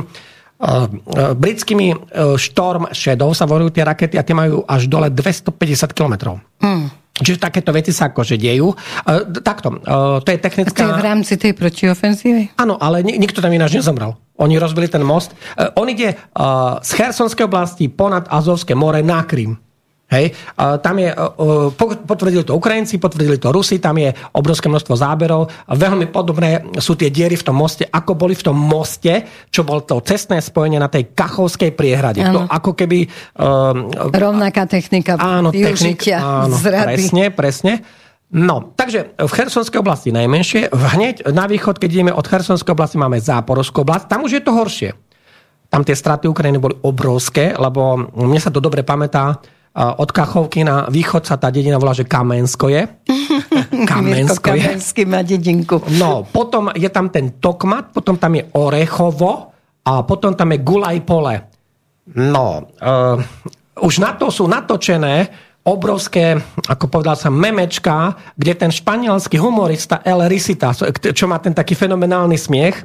britskými 1.39 2.11
Storm 2.35 2.91
Shadow 2.91 3.31
sa 3.31 3.47
vorujú 3.47 3.71
tie 3.71 3.87
rakety 3.87 4.19
a 4.19 4.27
tie 4.27 4.35
majú 4.35 4.67
až 4.67 4.91
dole 4.91 5.07
250 5.07 5.55
kilometrov. 5.95 6.43
Mm. 6.59 6.98
Čiže 7.19 7.37
takéto 7.39 7.75
veci 7.75 7.91
sa 7.91 8.09
akože 8.09 8.39
dejú. 8.39 8.71
Uh, 8.71 9.27
takto, 9.43 9.75
uh, 9.75 10.23
to 10.23 10.29
je 10.31 10.39
technická... 10.39 10.71
A 10.71 10.75
to 10.75 10.91
je 10.95 11.01
v 11.03 11.07
rámci 11.07 11.33
tej 11.35 11.51
protiofenzívy? 11.53 12.55
Áno, 12.55 12.79
ale 12.79 13.03
ni- 13.03 13.19
nikto 13.19 13.43
tam 13.43 13.51
ináč 13.51 13.75
nezomrel. 13.75 14.15
Oni 14.39 14.55
rozbili 14.55 14.87
ten 14.87 15.03
most. 15.03 15.35
Uh, 15.59 15.69
on 15.75 15.91
ide 15.91 16.15
uh, 16.15 16.79
z 16.79 16.89
Chersonskej 16.95 17.45
oblasti 17.45 17.91
ponad 17.91 18.31
Azovské 18.31 18.71
more 18.71 19.03
na 19.03 19.27
Krym. 19.27 19.59
Hej, 20.09 20.33
tam 20.57 20.97
je, 20.97 21.13
potvrdili 21.77 22.41
to 22.41 22.57
Ukrajinci, 22.57 22.97
potvrdili 22.97 23.37
to 23.37 23.53
Rusi, 23.53 23.77
tam 23.77 23.93
je 24.01 24.09
obrovské 24.33 24.65
množstvo 24.65 24.97
záberov. 24.97 25.53
Veľmi 25.69 26.09
podobné 26.09 26.65
sú 26.81 26.97
tie 26.97 27.13
diery 27.13 27.37
v 27.37 27.45
tom 27.45 27.53
moste, 27.53 27.85
ako 27.85 28.17
boli 28.17 28.33
v 28.33 28.41
tom 28.41 28.57
moste, 28.57 29.29
čo 29.53 29.61
bol 29.61 29.85
to 29.85 30.01
cestné 30.01 30.41
spojenie 30.41 30.81
na 30.81 30.89
tej 30.89 31.13
Kachovskej 31.13 31.77
priehrade. 31.77 32.25
To 32.25 32.41
ako 32.41 32.73
keby... 32.73 33.05
Um, 33.37 33.93
Rovnaká 34.09 34.65
technika 34.65 35.13
áno, 35.13 35.53
využitia 35.53 36.17
áno, 36.17 36.57
zrady. 36.57 37.05
Presne, 37.05 37.23
presne. 37.29 37.73
No, 38.33 38.73
takže 38.73 39.13
v 39.13 39.29
Chersonskej 39.29 39.77
oblasti 39.77 40.09
najmenšie, 40.09 40.73
hneď 40.73 41.29
na 41.29 41.45
východ, 41.45 41.77
keď 41.77 41.89
ideme 41.89 42.13
od 42.17 42.25
Chersonskej 42.25 42.73
oblasti, 42.73 42.97
máme 42.97 43.21
Záporovskú 43.21 43.85
oblasť, 43.85 44.09
tam 44.09 44.25
už 44.25 44.37
je 44.37 44.41
to 44.41 44.57
horšie. 44.57 44.89
Tam 45.69 45.85
tie 45.85 45.93
straty 45.93 46.25
Ukrajiny 46.25 46.57
boli 46.57 46.73
obrovské, 46.81 47.53
lebo 47.53 48.09
mne 48.17 48.41
sa 48.41 48.49
to 48.49 48.57
dobre 48.57 48.81
pamätá, 48.81 49.37
od 49.79 50.09
Kachovky 50.11 50.67
na 50.67 50.91
východ 50.91 51.23
sa 51.23 51.39
tá 51.39 51.47
dedina 51.47 51.79
volá, 51.79 51.95
že 51.95 52.03
Kamensko 52.03 52.67
je. 52.67 52.83
Kamensko 53.89 54.51
je. 54.51 54.75
Kamenský 54.75 55.01
má 55.07 55.23
dedinku. 55.23 55.79
No, 55.95 56.27
potom 56.27 56.67
je 56.75 56.91
tam 56.91 57.07
ten 57.07 57.39
Tokmat, 57.39 57.95
potom 57.95 58.19
tam 58.19 58.35
je 58.35 58.43
Orechovo 58.59 59.55
a 59.87 60.03
potom 60.03 60.35
tam 60.35 60.51
je 60.51 60.59
Gulaj 60.59 60.99
pole. 61.07 61.35
No, 62.11 62.67
uh, 62.83 63.15
už 63.79 64.03
na 64.03 64.17
to 64.19 64.27
sú 64.27 64.51
natočené 64.51 65.29
obrovské, 65.63 66.39
ako 66.65 66.89
povedal 66.89 67.15
som, 67.15 67.35
memečka, 67.35 68.17
kde 68.33 68.53
ten 68.57 68.71
španielský 68.73 69.37
humorista 69.37 70.01
El 70.01 70.25
Risita, 70.25 70.73
čo 71.13 71.25
má 71.29 71.37
ten 71.37 71.53
taký 71.53 71.77
fenomenálny 71.77 72.35
smiech, 72.39 72.75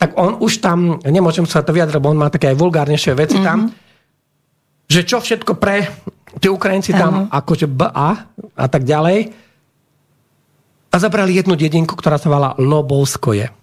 tak 0.00 0.16
on 0.16 0.40
už 0.40 0.64
tam, 0.64 0.96
nemôžem 1.04 1.44
sa 1.44 1.60
to 1.60 1.74
vyjadriť, 1.74 1.96
lebo 2.00 2.08
on 2.08 2.20
má 2.20 2.32
také 2.32 2.54
aj 2.54 2.56
vulgárnejšie 2.56 3.12
veci 3.12 3.36
mm-hmm. 3.36 3.48
tam, 3.48 3.68
že 4.90 5.06
čo 5.06 5.22
všetko 5.22 5.54
pre 5.54 5.86
tí 6.42 6.50
Ukrajinci 6.50 6.90
tam, 6.90 7.30
uh-huh. 7.30 7.38
akože 7.38 7.70
BA 7.70 8.10
a 8.58 8.66
tak 8.66 8.82
ďalej. 8.82 9.30
A 10.90 10.96
zabrali 10.98 11.38
jednu 11.38 11.54
dedinku, 11.54 11.94
ktorá 11.94 12.18
sa 12.18 12.26
volá 12.26 12.58
Lobovskoje. 12.58 13.54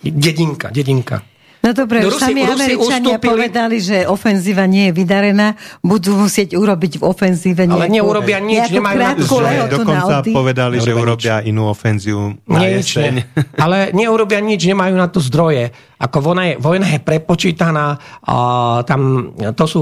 Dedinka, 0.00 0.72
dedinka. 0.72 1.20
No 1.64 1.72
dobre, 1.72 2.04
no, 2.04 2.12
už 2.12 2.20
sami 2.20 2.44
Američania 2.44 3.16
ustúpili. 3.16 3.24
povedali, 3.24 3.76
že 3.80 4.04
ofenzíva 4.04 4.68
nie 4.68 4.92
je 4.92 5.00
vydarená, 5.00 5.56
budú 5.80 6.12
musieť 6.12 6.60
urobiť 6.60 7.00
v 7.00 7.02
ofenzíve 7.08 7.64
nejakú... 7.64 7.80
Ale 7.80 7.88
neurobia 7.88 8.36
nič, 8.36 8.68
nemajú 8.68 8.98
na 9.00 9.12
to 9.16 9.24
Dokonca 9.72 10.20
na 10.20 10.28
povedali, 10.28 10.76
že 10.84 10.92
urobia 10.92 11.40
nič. 11.40 11.48
inú 11.48 11.72
ofenzívu 11.72 12.44
na 12.52 12.60
nie, 12.60 12.84
jeseň. 12.84 13.12
Nie. 13.16 13.24
Ale 13.64 13.96
neurobia 13.96 14.44
nič, 14.44 14.60
nemajú 14.68 14.92
na 14.92 15.08
to 15.08 15.24
zdroje. 15.24 15.72
Ako 15.96 16.20
vojna 16.20 16.52
je, 16.52 16.54
vojna 16.60 16.88
je 16.92 17.00
prepočítaná, 17.00 17.96
a 18.28 18.34
tam 18.84 19.32
to 19.56 19.64
sú 19.64 19.80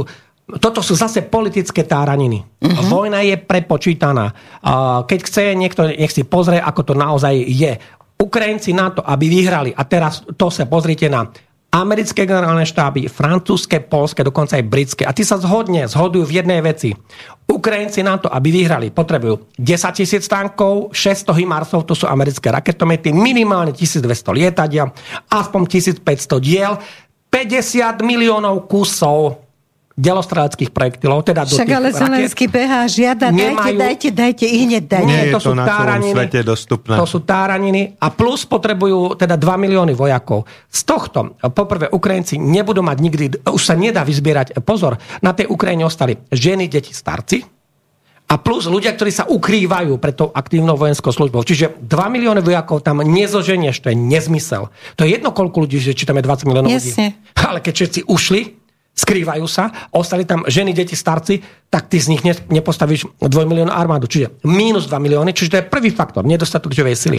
toto 0.60 0.84
sú 0.84 0.92
zase 0.98 1.24
politické 1.24 1.86
táraniny. 1.86 2.42
Uh-huh. 2.42 2.84
Vojna 2.88 3.24
je 3.24 3.38
prepočítaná. 3.38 4.32
Keď 5.06 5.20
chce 5.24 5.42
niekto, 5.56 5.88
nech 5.88 6.12
si 6.12 6.26
pozrie, 6.26 6.60
ako 6.60 6.80
to 6.82 6.94
naozaj 6.96 7.32
je. 7.32 7.72
Ukrajinci 8.18 8.76
na 8.76 8.92
to, 8.92 9.00
aby 9.02 9.26
vyhrali, 9.26 9.70
a 9.72 9.82
teraz 9.88 10.22
to 10.36 10.46
sa 10.52 10.68
pozrite 10.68 11.10
na 11.10 11.26
americké 11.72 12.28
generálne 12.28 12.68
štáby, 12.68 13.08
francúzske, 13.08 13.80
polské, 13.80 14.20
dokonca 14.20 14.60
aj 14.60 14.68
britské. 14.68 15.02
A 15.08 15.16
tí 15.16 15.24
sa 15.24 15.40
zhodne, 15.40 15.88
zhodujú 15.88 16.28
v 16.28 16.44
jednej 16.44 16.60
veci. 16.60 16.92
Ukrajinci 17.48 18.04
na 18.04 18.20
to, 18.20 18.28
aby 18.28 18.52
vyhrali, 18.52 18.92
potrebujú 18.92 19.56
10 19.56 19.96
tisíc 19.96 20.28
tankov, 20.28 20.92
600 20.92 21.32
himarsov, 21.32 21.88
to 21.88 21.96
sú 21.96 22.04
americké 22.04 22.52
raketomety, 22.52 23.08
minimálne 23.16 23.72
1200 23.72 24.04
lietadia, 24.36 24.84
aspoň 25.32 25.62
1500 26.04 26.44
diel, 26.44 26.76
50 27.32 28.04
miliónov 28.04 28.68
kusov 28.68 29.40
delostreleckých 29.96 30.70
projektilov, 30.72 31.20
teda 31.20 31.44
Však 31.44 31.68
do 31.68 31.76
ale 31.76 31.88
Zelenský 31.92 32.48
beha 32.48 32.88
žiada, 32.88 33.28
nemajú, 33.28 33.76
dajte, 33.76 34.08
dajte, 34.08 34.46
dajte, 34.46 34.46
hneď 34.48 34.84
dajte. 34.88 35.08
Nie 35.08 35.22
to, 35.28 35.38
to 35.38 35.52
sú 35.52 35.52
na 35.52 35.64
táraniny, 35.68 36.16
svete 36.16 36.40
dostupné. 36.40 36.94
To 36.96 37.06
sú 37.06 37.18
táraniny 37.20 37.82
a 38.00 38.06
plus 38.08 38.48
potrebujú 38.48 39.20
teda 39.20 39.36
2 39.36 39.64
milióny 39.68 39.92
vojakov. 39.92 40.48
Z 40.72 40.80
tohto, 40.88 41.36
poprvé, 41.52 41.92
Ukrajinci 41.92 42.40
nebudú 42.40 42.80
mať 42.80 42.96
nikdy, 43.04 43.24
už 43.52 43.62
sa 43.62 43.76
nedá 43.76 44.00
vyzbierať, 44.00 44.56
pozor, 44.64 44.96
na 45.20 45.36
tej 45.36 45.52
Ukrajine 45.52 45.84
ostali 45.84 46.16
ženy, 46.32 46.72
deti, 46.72 46.96
starci, 46.96 47.44
a 48.32 48.40
plus 48.40 48.64
ľudia, 48.64 48.96
ktorí 48.96 49.12
sa 49.12 49.28
ukrývajú 49.28 50.00
pred 50.00 50.16
tou 50.16 50.32
aktívnou 50.32 50.72
vojenskou 50.72 51.12
službou. 51.12 51.44
Čiže 51.44 51.76
2 51.84 51.84
milióny 51.84 52.40
vojakov 52.40 52.80
tam 52.80 53.04
nezoženieš, 53.04 53.84
to 53.84 53.92
je 53.92 53.96
nezmysel. 53.98 54.72
To 54.96 55.04
je 55.04 55.20
jedno, 55.20 55.36
koľko 55.36 55.68
ľudí, 55.68 55.76
že 55.76 55.92
či 55.92 56.08
tam 56.08 56.16
je 56.16 56.24
20 56.24 56.48
miliónov 56.48 56.72
ľudí. 56.72 56.96
Ale 57.36 57.60
keď 57.60 57.72
všetci 57.76 58.00
ušli, 58.08 58.61
skrývajú 58.92 59.44
sa, 59.48 59.72
ostali 59.92 60.28
tam 60.28 60.44
ženy, 60.44 60.76
deti, 60.76 60.92
starci, 60.92 61.40
tak 61.72 61.88
ty 61.88 61.96
z 61.96 62.12
nich 62.12 62.22
ne, 62.22 62.36
nepostavíš 62.36 63.08
2 63.18 63.28
miliónov 63.48 63.72
armádu, 63.72 64.04
čiže 64.04 64.36
minus 64.44 64.84
2 64.88 65.00
milióny, 65.00 65.32
čiže 65.32 65.50
to 65.50 65.58
je 65.60 65.70
prvý 65.72 65.88
faktor, 65.88 66.28
nedostatok 66.28 66.76
živej 66.76 66.96
sily. 66.96 67.18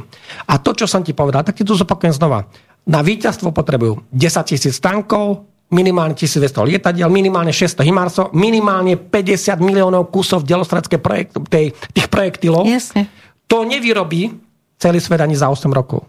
A 0.50 0.62
to, 0.62 0.78
čo 0.78 0.86
som 0.86 1.02
ti 1.02 1.18
povedal, 1.18 1.42
tak 1.42 1.58
ti 1.58 1.66
tu 1.66 1.74
zopakujem 1.74 2.14
znova. 2.14 2.46
Na 2.86 3.02
víťazstvo 3.02 3.50
potrebujú 3.50 4.06
10 4.14 4.50
tisíc 4.54 4.78
tankov, 4.78 5.50
minimálne 5.74 6.14
1200 6.14 6.70
lietadiel, 6.70 7.10
minimálne 7.10 7.50
600 7.50 7.82
himarsov, 7.82 8.26
minimálne 8.38 8.94
50 8.94 9.58
miliónov 9.58 10.14
kusov 10.14 10.46
delostradské 10.46 11.02
projekt, 11.02 11.42
tej, 11.50 11.74
tých 11.74 12.08
projektilov. 12.14 12.70
Jasne. 12.70 13.10
To 13.50 13.66
nevyrobí 13.66 14.30
celý 14.78 15.02
svet 15.02 15.20
ani 15.26 15.34
za 15.34 15.50
8 15.50 15.66
rokov. 15.74 16.06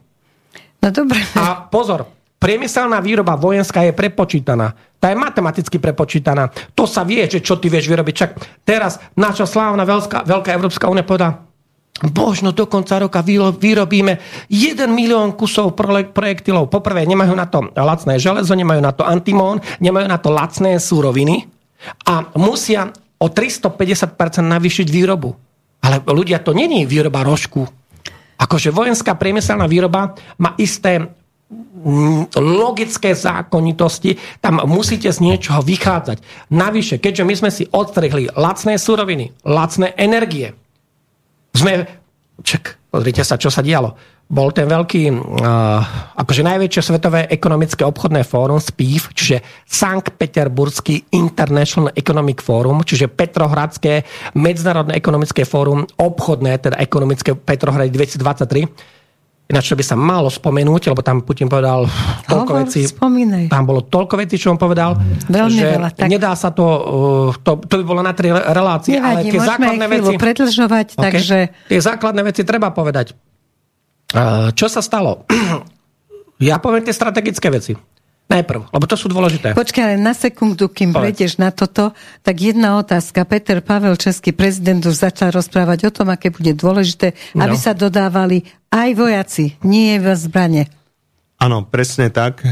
No 0.84 0.88
dobre. 0.92 1.24
A 1.40 1.64
pozor, 1.64 2.04
priemyselná 2.36 3.00
výroba 3.00 3.40
vojenská 3.40 3.88
je 3.88 3.96
prepočítaná. 3.96 4.76
Tá 5.04 5.12
je 5.12 5.20
matematicky 5.20 5.76
prepočítaná. 5.76 6.48
To 6.72 6.88
sa 6.88 7.04
vie, 7.04 7.28
že 7.28 7.44
čo 7.44 7.60
ty 7.60 7.68
vieš 7.68 7.92
vyrobiť. 7.92 8.14
Čak 8.16 8.30
teraz 8.64 8.96
naša 9.20 9.44
slávna 9.44 9.84
veľká, 9.84 10.24
veľká 10.24 10.48
Európska 10.56 10.88
únia 10.88 11.04
povedá, 11.04 11.44
možno 12.16 12.56
do 12.56 12.64
konca 12.64 12.96
roka 12.96 13.20
vyrobíme 13.20 14.16
1 14.48 14.80
milión 14.88 15.36
kusov 15.36 15.76
projektilov. 15.76 16.72
Poprvé, 16.72 17.04
nemajú 17.04 17.36
na 17.36 17.44
to 17.44 17.68
lacné 17.76 18.16
železo, 18.16 18.56
nemajú 18.56 18.80
na 18.80 18.96
to 18.96 19.04
antimón, 19.04 19.60
nemajú 19.76 20.08
na 20.08 20.16
to 20.16 20.32
lacné 20.32 20.80
súroviny 20.80 21.52
a 22.08 22.24
musia 22.40 22.88
o 23.20 23.28
350% 23.28 24.16
navýšiť 24.40 24.88
výrobu. 24.88 25.36
Ale 25.84 26.00
ľudia, 26.00 26.40
to 26.40 26.56
není 26.56 26.88
výroba 26.88 27.20
rožku. 27.20 27.68
Akože 28.40 28.72
vojenská 28.72 29.20
priemyselná 29.20 29.68
výroba 29.68 30.16
má 30.40 30.56
isté 30.56 31.12
logické 32.40 33.12
zákonitosti, 33.12 34.16
tam 34.40 34.64
musíte 34.64 35.12
z 35.12 35.20
niečoho 35.20 35.60
vychádzať. 35.60 36.48
Navyše, 36.48 36.96
keďže 36.96 37.24
my 37.28 37.34
sme 37.36 37.50
si 37.52 37.68
odstrihli 37.68 38.32
lacné 38.32 38.80
suroviny, 38.80 39.36
lacné 39.44 39.92
energie, 40.00 40.56
sme, 41.54 41.86
čak, 42.42 42.80
pozrite 42.90 43.22
sa, 43.22 43.38
čo 43.38 43.52
sa 43.52 43.62
dialo. 43.62 43.94
Bol 44.24 44.56
ten 44.56 44.64
veľký, 44.64 45.12
uh, 45.12 45.20
akože 46.16 46.48
najväčšie 46.48 46.80
svetové 46.80 47.28
ekonomické 47.28 47.84
obchodné 47.84 48.24
fórum 48.24 48.56
SPIF, 48.56 49.12
čiže 49.12 49.44
Sankt 49.68 50.16
Peterburský 50.16 51.12
International 51.12 51.92
Economic 51.92 52.40
Forum, 52.40 52.80
čiže 52.80 53.12
Petrohradské 53.12 54.00
medzinárodné 54.32 54.96
ekonomické 54.96 55.44
fórum, 55.44 55.84
obchodné, 56.00 56.56
teda 56.56 56.80
ekonomické 56.80 57.36
Petrohrady 57.36 57.92
2023, 57.92 58.93
Ináč, 59.44 59.68
čo 59.68 59.76
by 59.76 59.84
sa 59.84 59.92
malo 59.92 60.32
spomenúť, 60.32 60.88
lebo 60.88 61.04
tam 61.04 61.20
Putin 61.20 61.52
povedal 61.52 61.84
toľko 62.32 62.52
Hovor, 62.56 62.60
vecí. 62.64 62.80
Spomínaj. 62.88 63.52
Tam 63.52 63.68
bolo 63.68 63.84
toľko 63.84 64.14
vecí, 64.16 64.40
čo 64.40 64.56
on 64.56 64.58
povedal. 64.58 64.96
Veľmi 65.28 65.60
že 65.60 65.66
veľa. 65.68 65.88
Tak... 65.92 66.08
Nedá 66.08 66.32
sa 66.32 66.48
to, 66.48 66.64
uh, 66.64 67.28
to, 67.44 67.60
to 67.68 67.74
by 67.80 67.84
bolo 67.84 68.00
na 68.00 68.16
tri 68.16 68.32
relácie, 68.32 68.96
Nevadí, 68.96 69.28
ale 69.28 69.32
tie 69.36 69.40
základné 69.44 69.86
veci... 69.92 70.14
predlžovať, 70.16 70.86
okay, 70.96 71.04
takže... 71.04 71.36
Tie 71.68 71.80
základné 71.80 72.22
veci 72.24 72.40
treba 72.40 72.72
povedať. 72.72 73.12
Uh, 74.16 74.48
čo 74.56 74.64
sa 74.72 74.80
stalo? 74.80 75.28
ja 76.40 76.56
poviem 76.56 76.80
tie 76.80 76.96
strategické 76.96 77.52
veci. 77.52 77.76
Najprv, 78.24 78.72
lebo 78.72 78.84
to 78.88 78.96
sú 78.96 79.12
dôležité. 79.12 79.52
Počkaj, 79.52 79.84
ale 79.84 79.96
na 80.00 80.16
sekundu, 80.16 80.72
kým 80.72 80.96
prejdeš 80.96 81.36
na 81.36 81.52
toto, 81.52 81.92
tak 82.24 82.40
jedna 82.40 82.80
otázka. 82.80 83.20
Peter 83.28 83.60
Pavel, 83.60 84.00
český 84.00 84.32
prezident, 84.32 84.80
už 84.80 84.96
začal 84.96 85.28
rozprávať 85.28 85.84
o 85.84 85.90
tom, 85.92 86.08
aké 86.08 86.32
bude 86.32 86.56
dôležité, 86.56 87.12
no. 87.36 87.44
aby 87.44 87.52
sa 87.52 87.76
dodávali 87.76 88.48
aj 88.74 88.90
vojaci, 88.98 89.54
nie 89.62 90.02
v 90.02 90.10
zbrane. 90.18 90.66
Áno, 91.38 91.62
presne 91.62 92.10
tak. 92.10 92.42
E, 92.42 92.50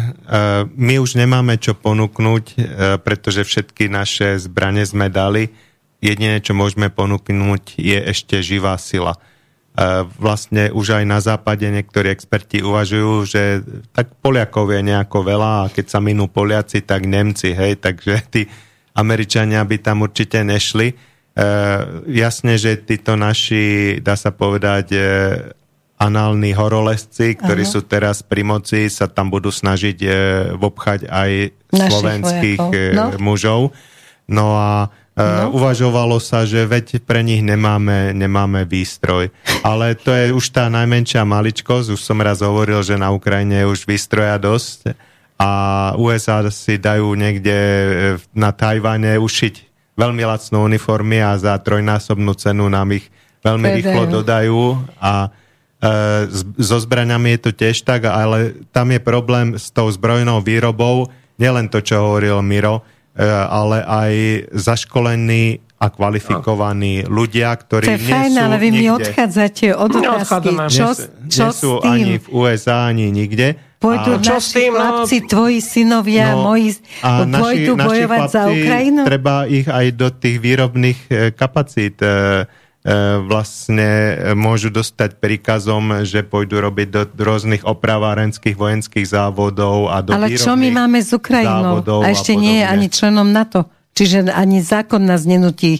my 0.70 0.94
už 1.02 1.18
nemáme 1.18 1.58
čo 1.58 1.74
ponúknuť, 1.74 2.44
e, 2.46 2.56
pretože 3.02 3.42
všetky 3.42 3.90
naše 3.90 4.38
zbrane 4.38 4.86
sme 4.86 5.10
dali. 5.10 5.50
Jediné, 5.98 6.38
čo 6.38 6.54
môžeme 6.54 6.90
ponúknuť, 6.90 7.78
je 7.78 7.98
ešte 8.10 8.42
živá 8.42 8.74
sila. 8.78 9.18
Vlastne 10.20 10.68
už 10.68 11.00
aj 11.00 11.04
na 11.08 11.16
západe 11.16 11.64
niektorí 11.64 12.12
experti 12.12 12.60
uvažujú, 12.60 13.24
že 13.24 13.64
tak 13.96 14.12
Poliakov 14.20 14.68
je 14.68 14.84
nejako 14.84 15.24
veľa 15.24 15.52
a 15.64 15.70
keď 15.72 15.86
sa 15.88 15.96
minú 15.96 16.28
Poliaci, 16.28 16.84
tak 16.84 17.08
Nemci, 17.08 17.56
hej, 17.56 17.80
takže 17.80 18.14
tí 18.28 18.42
Američania 18.92 19.64
by 19.64 19.76
tam 19.80 20.04
určite 20.04 20.44
nešli. 20.44 20.92
E, 20.92 20.94
jasne, 22.12 22.60
že 22.60 22.84
títo 22.84 23.16
naši, 23.16 23.96
dá 24.04 24.12
sa 24.12 24.28
povedať, 24.28 24.86
e, 24.92 25.00
análni 26.02 26.50
horolesci, 26.50 27.38
ktorí 27.38 27.62
Aha. 27.62 27.72
sú 27.72 27.80
teraz 27.82 28.20
pri 28.20 28.42
moci, 28.42 28.90
sa 28.90 29.06
tam 29.06 29.30
budú 29.30 29.48
snažiť 29.48 29.98
e, 30.02 30.08
obchať 30.56 31.06
aj 31.06 31.30
Našich 31.70 31.86
slovenských 31.88 32.58
vojakov. 32.58 32.96
no? 32.96 33.06
mužov. 33.18 33.60
No 34.26 34.46
a 34.54 34.70
No. 35.12 35.52
Uvažovalo 35.52 36.16
sa, 36.24 36.48
že 36.48 36.64
veď 36.64 37.04
pre 37.04 37.20
nich 37.20 37.44
nemáme, 37.44 38.16
nemáme 38.16 38.64
výstroj. 38.64 39.28
Ale 39.60 39.92
to 39.92 40.08
je 40.08 40.32
už 40.32 40.40
tá 40.48 40.72
najmenšia 40.72 41.20
maličkosť. 41.28 41.92
Už 41.92 42.00
som 42.00 42.16
raz 42.16 42.40
hovoril, 42.40 42.80
že 42.80 42.96
na 42.96 43.12
Ukrajine 43.12 43.60
je 43.60 43.68
už 43.68 43.84
výstroja 43.84 44.40
dosť 44.40 44.96
a 45.36 45.50
USA 46.00 46.40
si 46.48 46.80
dajú 46.80 47.12
niekde 47.12 47.56
na 48.32 48.56
Tajvane 48.56 49.20
ušiť 49.20 49.54
veľmi 50.00 50.24
lacnú 50.24 50.64
uniformy 50.64 51.20
a 51.20 51.36
za 51.36 51.60
trojnásobnú 51.60 52.32
cenu 52.32 52.72
nám 52.72 52.96
ich 52.96 53.12
veľmi 53.44 53.68
Predajú. 53.68 53.76
rýchlo 53.84 54.02
dodajú 54.08 54.60
a 54.96 55.28
e, 55.28 55.41
so 56.62 56.78
zbraňami 56.78 57.34
je 57.34 57.40
to 57.42 57.50
tiež 57.50 57.82
tak, 57.82 58.06
ale 58.06 58.54
tam 58.70 58.94
je 58.94 59.02
problém 59.02 59.58
s 59.58 59.74
tou 59.74 59.90
zbrojnou 59.90 60.38
výrobou, 60.38 61.10
nielen 61.42 61.66
to, 61.66 61.82
čo 61.82 61.98
hovoril 61.98 62.38
Miro, 62.38 62.86
E, 63.12 63.28
ale 63.28 63.84
aj 63.84 64.12
zaškolení 64.56 65.60
a 65.76 65.92
kvalifikovaní 65.92 67.04
no. 67.04 67.20
ľudia, 67.20 67.52
ktorí 67.52 67.84
to 67.84 67.92
je 67.92 68.00
nie 68.00 68.08
fajn, 68.08 68.32
sú 68.32 68.40
ale 68.40 68.56
vy 68.56 68.68
nikde. 68.72 68.80
mi 68.80 68.86
odchádzate 68.88 69.66
od 69.76 69.90
otázky. 70.00 70.48
Čo, 70.72 70.88
čo 71.28 71.44
nie 71.44 71.52
sú 71.52 71.70
s 71.76 71.82
tým? 71.84 71.92
ani 71.92 72.12
v 72.16 72.26
USA, 72.32 72.88
ani 72.88 73.12
nikde. 73.12 73.60
Pôjdu 73.76 74.16
a, 74.16 74.22
naši 74.22 74.52
tým, 74.64 74.72
no? 74.72 74.78
chlapci, 74.80 75.16
no, 75.20 75.28
tvoji 75.28 75.58
synovia, 75.60 76.26
no, 76.32 76.54
moji, 76.54 76.80
a 77.04 77.10
pôjdu 77.28 77.72
naši, 77.76 77.84
bojovať 77.84 78.20
naši 78.24 78.32
za 78.32 78.42
Ukrajinu? 78.48 79.00
Treba 79.04 79.34
ich 79.44 79.66
aj 79.68 79.86
do 79.92 80.08
tých 80.08 80.36
výrobných 80.40 80.98
e, 81.12 81.14
kapacít 81.36 82.00
e, 82.00 82.08
E, 82.08 82.61
vlastne 83.30 83.90
môžu 84.34 84.74
dostať 84.74 85.22
príkazom, 85.22 86.02
že 86.02 86.26
pôjdu 86.26 86.58
robiť 86.58 86.88
do 86.90 87.02
rôznych 87.06 87.62
opravárenských 87.62 88.58
vojenských 88.58 89.06
závodov 89.06 89.86
a 89.86 90.02
do 90.02 90.10
Ale 90.18 90.34
čo 90.34 90.58
my 90.58 90.68
máme 90.74 90.98
s 90.98 91.14
Ukrajinou? 91.14 91.86
A 92.02 92.10
ešte 92.10 92.34
a 92.34 92.40
nie 92.42 92.58
je 92.58 92.66
ani 92.66 92.86
členom 92.90 93.30
NATO. 93.30 93.70
Čiže 93.94 94.34
ani 94.34 94.58
zákon 94.64 95.04
nás 95.04 95.22
nenutí 95.28 95.78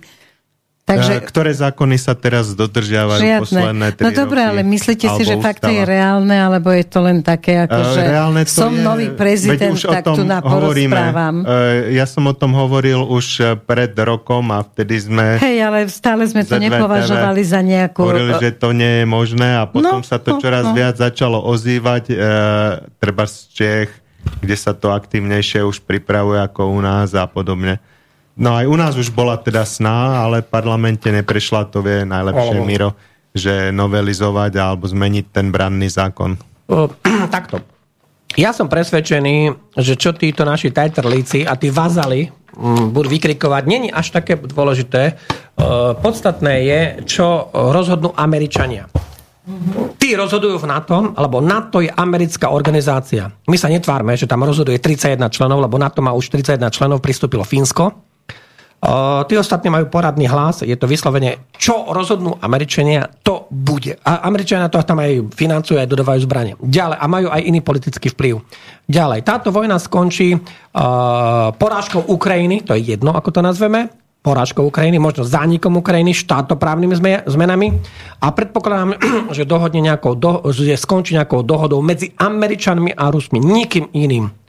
Takže, 0.99 1.15
Ktoré 1.25 1.53
zákony 1.57 1.97
sa 1.97 2.13
teraz 2.13 2.53
dodržiavajú 2.53 3.23
žiadne. 3.23 3.43
posledné 3.45 3.89
tri 3.97 4.05
No 4.05 4.11
dobré, 4.13 4.41
ale 4.45 4.61
myslíte 4.67 5.07
si, 5.17 5.23
že 5.25 5.41
fakt 5.41 5.65
to 5.65 5.73
je 5.73 5.83
reálne, 5.87 6.35
alebo 6.35 6.69
je 6.75 6.85
to 6.85 7.01
len 7.01 7.25
také, 7.25 7.65
ako 7.65 7.81
že 7.97 8.01
reálne 8.05 8.43
som 8.45 8.73
je, 8.73 8.85
nový 8.85 9.09
prezident, 9.15 9.75
tak 9.79 10.05
tu 10.13 10.25
na 10.27 10.45
porozprávam. 10.45 11.47
Ja 11.89 12.05
som 12.05 12.29
o 12.29 12.35
tom 12.37 12.53
hovoril 12.53 13.01
už 13.03 13.59
pred 13.65 13.93
rokom 13.97 14.53
a 14.53 14.61
vtedy 14.63 15.01
sme... 15.01 15.41
Hej, 15.41 15.57
ale 15.65 15.79
stále 15.89 16.27
sme 16.29 16.45
to 16.45 16.61
nepovažovali 16.61 17.43
za 17.43 17.61
nejakú... 17.65 18.05
Hovorili, 18.05 18.33
že 18.39 18.51
to 18.53 18.77
nie 18.77 19.03
je 19.03 19.07
možné 19.09 19.59
a 19.59 19.65
potom 19.65 20.01
no, 20.01 20.07
sa 20.07 20.21
to 20.21 20.37
no, 20.37 20.41
čoraz 20.43 20.71
no. 20.71 20.75
viac 20.77 20.95
začalo 20.99 21.41
ozývať, 21.41 22.13
e, 22.13 22.15
treba 23.01 23.25
z 23.25 23.37
Čech, 23.53 23.91
kde 24.43 24.57
sa 24.59 24.73
to 24.75 24.95
aktívnejšie 24.95 25.67
už 25.67 25.83
pripravuje 25.83 26.39
ako 26.43 26.71
u 26.73 26.81
nás 26.83 27.15
a 27.15 27.27
podobne. 27.27 27.83
No 28.43 28.59
aj 28.59 28.67
u 28.67 28.75
nás 28.75 28.99
už 28.99 29.15
bola 29.15 29.39
teda 29.39 29.63
sná, 29.63 30.27
ale 30.27 30.43
v 30.43 30.51
parlamente 30.51 31.07
neprešla, 31.07 31.71
to 31.71 31.79
vie 31.79 32.03
najlepšie 32.03 32.59
oh. 32.59 32.67
Miro, 32.67 32.91
že 33.31 33.71
novelizovať 33.71 34.59
alebo 34.59 34.91
zmeniť 34.91 35.31
ten 35.31 35.55
branný 35.55 35.87
zákon. 35.87 36.35
O, 36.67 36.91
takto. 37.31 37.63
Ja 38.35 38.51
som 38.51 38.67
presvedčený, 38.67 39.55
že 39.79 39.95
čo 39.95 40.11
títo 40.11 40.43
naši 40.43 40.75
tajtrlíci 40.75 41.47
a 41.47 41.55
tí 41.55 41.71
vazali 41.71 42.27
m, 42.59 42.91
budú 42.91 43.15
vykrikovať, 43.15 43.63
není 43.63 43.89
až 43.95 44.11
také 44.11 44.35
dôležité. 44.35 45.03
E, 45.07 45.13
podstatné 46.03 46.55
je, 46.67 46.81
čo 47.07 47.47
rozhodnú 47.55 48.11
Američania. 48.19 48.91
Tí 50.03 50.19
rozhodujú 50.19 50.59
v 50.59 50.67
NATO, 50.67 51.15
alebo 51.15 51.39
NATO 51.39 51.79
je 51.79 51.95
americká 51.95 52.51
organizácia. 52.51 53.31
My 53.47 53.55
sa 53.55 53.71
netvárme, 53.71 54.19
že 54.19 54.27
tam 54.27 54.43
rozhoduje 54.43 54.83
31 54.83 55.31
členov, 55.31 55.63
lebo 55.63 55.79
NATO 55.79 56.03
má 56.03 56.11
už 56.11 56.33
31 56.33 56.75
členov, 56.75 56.99
pristúpilo 57.05 57.47
Fínsko 57.47 58.12
tí 59.31 59.35
ostatní 59.39 59.71
majú 59.71 59.87
poradný 59.87 60.27
hlas, 60.27 60.67
je 60.67 60.75
to 60.75 60.91
vyslovene, 60.91 61.55
čo 61.55 61.95
rozhodnú 61.95 62.35
Američania, 62.43 63.07
to 63.23 63.47
bude. 63.47 63.95
A 64.03 64.27
Američania 64.27 64.67
to 64.67 64.83
tam 64.83 64.99
aj 64.99 65.31
financujú, 65.39 65.79
aj 65.79 65.87
dodávajú 65.87 66.21
zbranie. 66.27 66.59
Ďalej, 66.59 66.99
a 66.99 67.05
majú 67.07 67.29
aj 67.31 67.43
iný 67.47 67.63
politický 67.63 68.11
vplyv. 68.11 68.43
Ďalej, 68.91 69.23
táto 69.23 69.55
vojna 69.55 69.79
skončí 69.79 70.35
uh, 70.35 70.43
porážkou 71.55 72.11
Ukrajiny, 72.11 72.67
to 72.67 72.75
je 72.75 72.99
jedno, 72.99 73.15
ako 73.15 73.31
to 73.31 73.41
nazveme, 73.47 73.87
porážkou 74.23 74.67
Ukrajiny, 74.67 74.99
možno 74.99 75.27
zánikom 75.27 75.79
Ukrajiny, 75.79 76.11
štátoprávnymi 76.15 77.27
zmenami 77.27 77.69
a 78.19 78.35
predpokladám, 78.35 78.99
že, 79.37 79.47
dohodne 79.47 79.79
nejakou, 79.79 80.19
do, 80.19 80.43
že 80.51 80.75
skončí 80.75 81.15
nejakou 81.15 81.47
dohodou 81.47 81.79
medzi 81.87 82.11
Američanmi 82.19 82.99
a 82.99 83.15
Rusmi, 83.15 83.39
nikým 83.39 83.95
iným. 83.95 84.42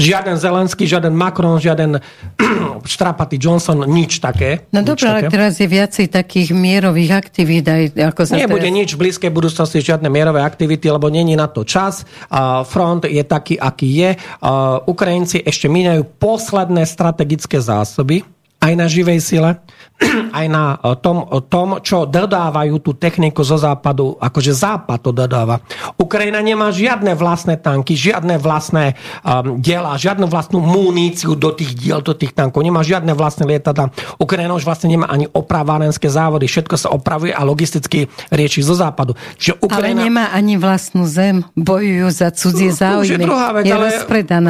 Žiaden 0.00 0.40
Zelenský, 0.40 0.88
žiaden 0.88 1.12
Macron, 1.12 1.60
žiaden 1.60 2.00
štrapatý 2.96 3.36
Johnson, 3.36 3.84
nič 3.84 4.18
také. 4.18 4.64
No 4.72 4.80
dobré, 4.80 5.12
ale 5.12 5.28
teraz 5.28 5.60
je 5.60 5.68
viacej 5.68 6.08
takých 6.08 6.56
mierových 6.56 7.12
aktivít. 7.12 7.68
Aj, 7.68 7.84
ako 8.10 8.24
sa 8.24 8.40
Nebude 8.40 8.64
teraz... 8.64 8.78
nič 8.80 8.88
v 8.96 8.98
blízkej 9.04 9.28
budúcnosti, 9.28 9.84
žiadne 9.84 10.08
mierové 10.08 10.40
aktivity, 10.40 10.88
lebo 10.88 11.12
není 11.12 11.36
na 11.36 11.46
to 11.52 11.68
čas. 11.68 12.08
Uh, 12.32 12.64
front 12.64 13.04
je 13.04 13.20
taký, 13.20 13.60
aký 13.60 13.88
je. 13.92 14.10
Uh, 14.40 14.80
Ukrajinci 14.88 15.44
ešte 15.44 15.68
míňajú 15.68 16.16
posledné 16.16 16.88
strategické 16.88 17.60
zásoby 17.60 18.24
aj 18.60 18.72
na 18.76 18.86
živej 18.88 19.20
sile 19.24 19.56
aj 20.38 20.46
na 20.48 20.76
eh, 20.80 20.96
tom, 20.98 21.28
tom, 21.46 21.78
čo 21.84 22.08
dodávajú 22.08 22.80
tú 22.80 22.96
techniku 22.96 23.44
zo 23.44 23.60
západu, 23.60 24.16
akože 24.16 24.52
západ 24.56 24.98
to 25.00 25.10
dodáva. 25.12 25.60
Ukrajina 26.00 26.40
nemá 26.40 26.72
žiadne 26.72 27.12
vlastné 27.16 27.60
tanky, 27.60 27.96
žiadne 27.96 28.40
vlastné 28.40 28.96
um, 29.24 29.60
diela, 29.60 29.96
žiadnu 29.96 30.26
vlastnú 30.28 30.60
muníciu 30.60 31.36
do 31.36 31.52
tých 31.52 31.76
diel, 31.76 32.00
do 32.00 32.16
tých 32.16 32.32
tankov, 32.32 32.64
nemá 32.64 32.80
žiadne 32.80 33.12
vlastné 33.12 33.44
lietadla. 33.48 33.92
Ukrajina 34.16 34.56
už 34.56 34.64
vlastne 34.64 34.88
nemá 34.92 35.08
ani 35.08 35.28
opravárenské 35.28 36.08
závody, 36.08 36.48
všetko 36.48 36.76
sa 36.76 36.88
opravuje 36.92 37.32
a 37.32 37.44
logisticky 37.44 38.08
rieši 38.32 38.64
zo 38.64 38.76
západu. 38.76 39.16
Čiže 39.36 39.60
Ukrajina... 39.60 40.00
Ale 40.00 40.06
nemá 40.08 40.24
ani 40.32 40.56
vlastnú 40.56 41.04
zem, 41.04 41.44
bojujú 41.56 42.08
za 42.12 42.28
cudzie 42.32 42.72
záujmy. 42.72 42.96
To 42.96 43.04
už 43.04 43.12
je 43.12 43.20
druhá 43.20 43.48
vec, 43.52 43.64
je 43.68 43.74
ale 43.74 43.88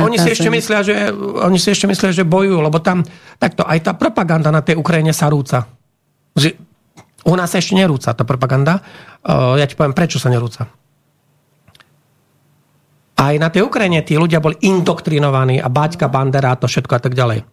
oni 0.01 0.17
si, 0.19 0.29
ešte 0.31 0.51
myslia, 0.51 0.81
že, 0.83 0.95
oni 1.47 1.59
si 1.59 1.69
ešte 1.71 1.87
myslia, 1.91 2.11
že 2.15 2.25
bojujú, 2.27 2.59
lebo 2.63 2.79
tam 2.83 3.03
takto 3.41 3.65
aj 3.65 3.79
tá 3.83 3.93
propaganda 3.97 4.53
na 4.53 4.61
tej 4.61 4.77
Ukrajine 4.79 5.11
sa 5.11 5.31
rúca. 5.41 5.65
Že 6.37 6.61
u 7.25 7.33
nás 7.33 7.57
ešte 7.57 7.73
nerúca 7.73 8.13
tá 8.13 8.25
propaganda. 8.29 8.85
Ja 9.25 9.65
ti 9.65 9.73
poviem, 9.73 9.97
prečo 9.97 10.21
sa 10.21 10.29
nerúca. 10.29 10.69
Aj 13.17 13.35
na 13.37 13.49
tej 13.53 13.65
Ukrajine 13.65 14.01
tí 14.05 14.17
ľudia 14.17 14.41
boli 14.41 14.57
indoktrinovaní 14.65 15.61
a 15.61 15.69
Baťka, 15.73 16.13
Bandera 16.13 16.53
a 16.53 16.61
to 16.61 16.69
všetko 16.69 16.93
a 16.97 17.01
tak 17.01 17.13
ďalej. 17.17 17.45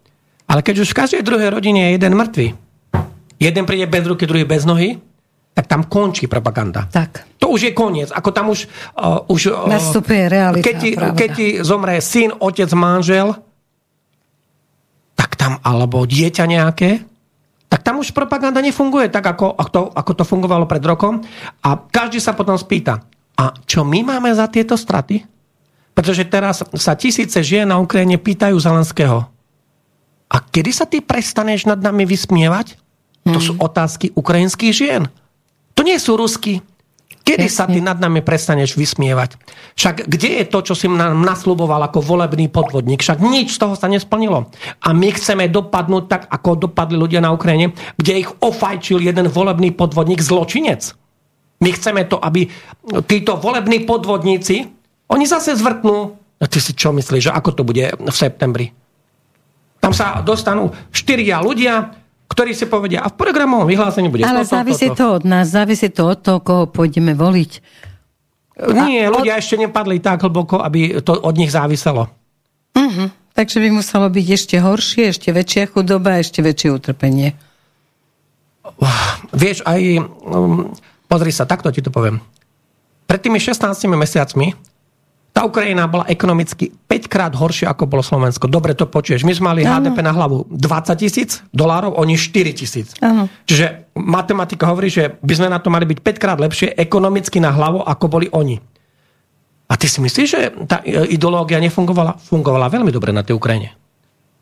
Ale 0.47 0.63
keď 0.63 0.83
už 0.83 0.95
v 0.95 0.99
každej 1.03 1.21
druhej 1.27 1.51
rodine 1.51 1.91
je 1.91 1.99
jeden 1.99 2.15
mŕtvy, 2.15 2.47
jeden 3.35 3.63
príde 3.67 3.83
bez 3.91 4.07
ruky, 4.07 4.23
druhý 4.23 4.47
bez 4.47 4.63
nohy, 4.63 4.95
tak 5.51 5.67
tam 5.67 5.83
končí 5.89 6.29
propaganda. 6.31 6.87
Tak. 6.87 7.41
To 7.43 7.51
už 7.51 7.67
je 7.67 7.71
koniec. 7.73 8.13
Ako 8.15 8.29
tam 8.31 8.53
už... 8.53 8.69
Uh, 8.93 9.25
už 9.27 9.51
uh, 9.51 9.67
Nastupuje 9.67 10.29
realita. 10.29 10.63
Keď 10.63 10.75
ti, 10.79 10.89
keď 10.95 11.29
ti 11.33 11.47
zomre 11.65 11.97
syn, 11.99 12.31
otec, 12.31 12.71
manžel, 12.77 13.35
tak 15.17 15.33
tam, 15.35 15.57
alebo 15.65 16.05
dieťa 16.05 16.45
nejaké, 16.45 17.03
tak 17.67 17.83
tam 17.83 17.99
už 17.99 18.15
propaganda 18.15 18.63
nefunguje 18.63 19.11
tak, 19.11 19.27
ako, 19.27 19.51
ako, 19.51 19.91
ako 19.91 20.11
to 20.15 20.23
fungovalo 20.23 20.63
pred 20.63 20.83
rokom. 20.83 21.19
A 21.63 21.75
každý 21.75 22.23
sa 22.23 22.31
potom 22.31 22.55
spýta, 22.55 23.03
a 23.37 23.53
čo 23.67 23.83
my 23.83 24.01
máme 24.01 24.31
za 24.33 24.47
tieto 24.47 24.73
straty? 24.79 25.21
Pretože 25.91 26.25
teraz 26.25 26.63
sa 26.63 26.93
tisíce 26.95 27.37
žien 27.43 27.67
na 27.67 27.77
Ukrajine 27.77 28.17
pýtajú 28.17 28.57
Zelenského. 28.57 29.27
A 30.27 30.37
kedy 30.43 30.71
sa 30.73 30.85
ty 30.87 31.03
prestaneš 31.03 31.67
nad 31.67 31.79
nami 31.79 32.03
vysmievať? 32.07 32.79
Hmm. 33.27 33.35
To 33.35 33.39
sú 33.43 33.53
otázky 33.59 34.15
ukrajinských 34.15 34.73
žien. 34.73 35.03
To 35.75 35.81
nie 35.83 35.99
sú 35.99 36.15
rusky. 36.15 36.63
Kedy 37.27 37.47
sa 37.51 37.67
ty 37.67 37.83
nad 37.83 37.99
nami 37.99 38.23
prestaneš 38.23 38.79
vysmievať? 38.79 39.35
Však 39.75 40.07
kde 40.07 40.29
je 40.39 40.45
to, 40.47 40.63
čo 40.63 40.73
si 40.79 40.87
nám 40.87 41.19
nasľuboval 41.27 41.91
ako 41.91 41.99
volebný 41.99 42.47
podvodník? 42.47 43.03
Však 43.03 43.19
nič 43.19 43.59
z 43.59 43.59
toho 43.59 43.75
sa 43.75 43.91
nesplnilo. 43.91 44.47
A 44.79 44.95
my 44.95 45.11
chceme 45.11 45.51
dopadnúť 45.51 46.03
tak, 46.07 46.23
ako 46.31 46.71
dopadli 46.71 46.95
ľudia 46.95 47.19
na 47.19 47.35
Ukrajine, 47.35 47.75
kde 47.99 48.23
ich 48.23 48.29
ofajčil 48.39 49.03
jeden 49.03 49.27
volebný 49.27 49.75
podvodník, 49.75 50.23
zločinec. 50.23 50.95
My 51.59 51.75
chceme 51.75 52.07
to, 52.07 52.15
aby 52.15 52.47
títo 53.11 53.35
volební 53.35 53.83
podvodníci, 53.83 54.63
oni 55.11 55.25
zase 55.27 55.51
zvrtnú. 55.59 56.15
A 56.39 56.45
ty 56.47 56.63
si 56.63 56.71
čo 56.71 56.95
myslíš, 56.95 57.27
že 57.27 57.35
ako 57.35 57.49
to 57.51 57.67
bude 57.67 57.91
v 57.91 58.15
septembri? 58.15 58.71
Tam 59.83 59.91
sa 59.91 60.23
dostanú 60.23 60.71
štyria 60.95 61.43
ľudia, 61.43 61.91
ktorí 62.27 62.51
si 62.51 62.67
povedia, 62.67 63.01
a 63.01 63.07
v 63.07 63.15
programovom 63.15 63.65
vyhlásení 63.65 64.11
bude 64.11 64.27
Ale 64.27 64.43
toto, 64.43 64.59
závisí 64.59 64.87
toto. 64.91 64.99
to 64.99 65.05
od 65.19 65.23
nás, 65.23 65.45
závisí 65.47 65.87
to 65.87 66.03
od 66.05 66.19
toho, 66.19 66.39
koho 66.43 66.63
pôjdeme 66.67 67.15
voliť. 67.15 67.51
Nie, 68.73 69.07
od... 69.07 69.21
ľudia 69.21 69.39
ešte 69.39 69.55
nepadli 69.57 70.03
tak 70.03 70.25
hlboko, 70.25 70.59
aby 70.59 70.99
to 70.99 71.15
od 71.15 71.35
nich 71.37 71.53
záviselo. 71.53 72.11
Uh-huh. 72.75 73.07
Takže 73.37 73.61
by 73.61 73.69
muselo 73.69 74.09
byť 74.09 74.27
ešte 74.33 74.55
horšie, 74.57 75.13
ešte 75.13 75.29
väčšia 75.29 75.69
chudoba, 75.69 76.17
ešte 76.17 76.41
väčšie 76.41 76.69
utrpenie. 76.73 77.37
Vieš, 79.31 79.63
aj... 79.63 79.81
Um, 80.25 80.73
pozri 81.05 81.31
sa, 81.31 81.45
takto 81.45 81.69
ti 81.69 81.85
to 81.85 81.93
poviem. 81.93 82.19
Pred 83.07 83.21
tými 83.23 83.39
16 83.39 83.87
mesiacmi 83.87 84.57
Tá 85.37 85.45
Ukrajina 85.45 85.85
bola 85.85 86.09
ekonomicky 86.09 86.73
5 86.89 87.13
krát 87.13 87.29
horšia, 87.37 87.69
ako 87.69 87.85
bolo 87.85 88.01
Slovensko. 88.01 88.49
Dobre 88.49 88.73
to 88.73 88.89
počuješ. 88.89 89.21
My 89.21 89.37
sme 89.37 89.45
mali 89.53 89.61
ano. 89.61 89.85
HDP 89.85 90.01
na 90.01 90.09
hlavu 90.09 90.49
20 90.49 90.97
tisíc 90.97 91.45
dolárov, 91.53 91.93
oni 91.93 92.17
4 92.17 92.57
tisíc. 92.57 92.97
Čiže 93.45 93.93
matematika 94.01 94.65
hovorí, 94.65 94.89
že 94.89 95.13
by 95.21 95.33
sme 95.37 95.53
na 95.53 95.61
to 95.61 95.69
mali 95.69 95.85
byť 95.85 96.01
5 96.01 96.17
krát 96.17 96.41
lepšie 96.41 96.73
ekonomicky 96.73 97.37
na 97.37 97.53
hlavu, 97.53 97.85
ako 97.85 98.05
boli 98.09 98.25
oni. 98.33 98.57
A 99.69 99.77
ty 99.77 99.85
si 99.85 100.01
myslíš, 100.01 100.25
že 100.25 100.41
tá 100.65 100.81
ideológia 101.05 101.61
nefungovala? 101.61 102.17
Fungovala 102.17 102.73
veľmi 102.73 102.89
dobre 102.89 103.13
na 103.13 103.21
tej 103.21 103.37
Ukrajine. 103.37 103.77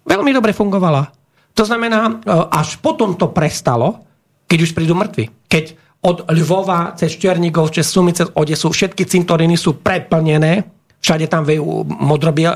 Veľmi 0.08 0.32
dobre 0.32 0.56
fungovala. 0.56 1.12
To 1.60 1.68
znamená, 1.68 2.08
e, 2.08 2.14
až 2.56 2.80
potom 2.80 3.20
to 3.20 3.36
prestalo, 3.36 4.00
keď 4.48 4.64
už 4.64 4.72
prídu 4.72 4.96
mŕtvi. 4.96 5.28
Keď 5.52 5.76
od 6.08 6.24
Lvova 6.32 6.96
cez 6.96 7.20
Černigov, 7.20 7.76
cez 7.76 7.84
Sumy, 7.84 8.16
cez 8.16 8.32
Odesu, 8.32 8.72
všetky 8.72 9.04
cintoriny 9.04 9.60
sú 9.60 9.82
preplnené, 9.84 10.72
Všade 11.06 11.30
tam 11.30 11.46
vejú 11.46 11.86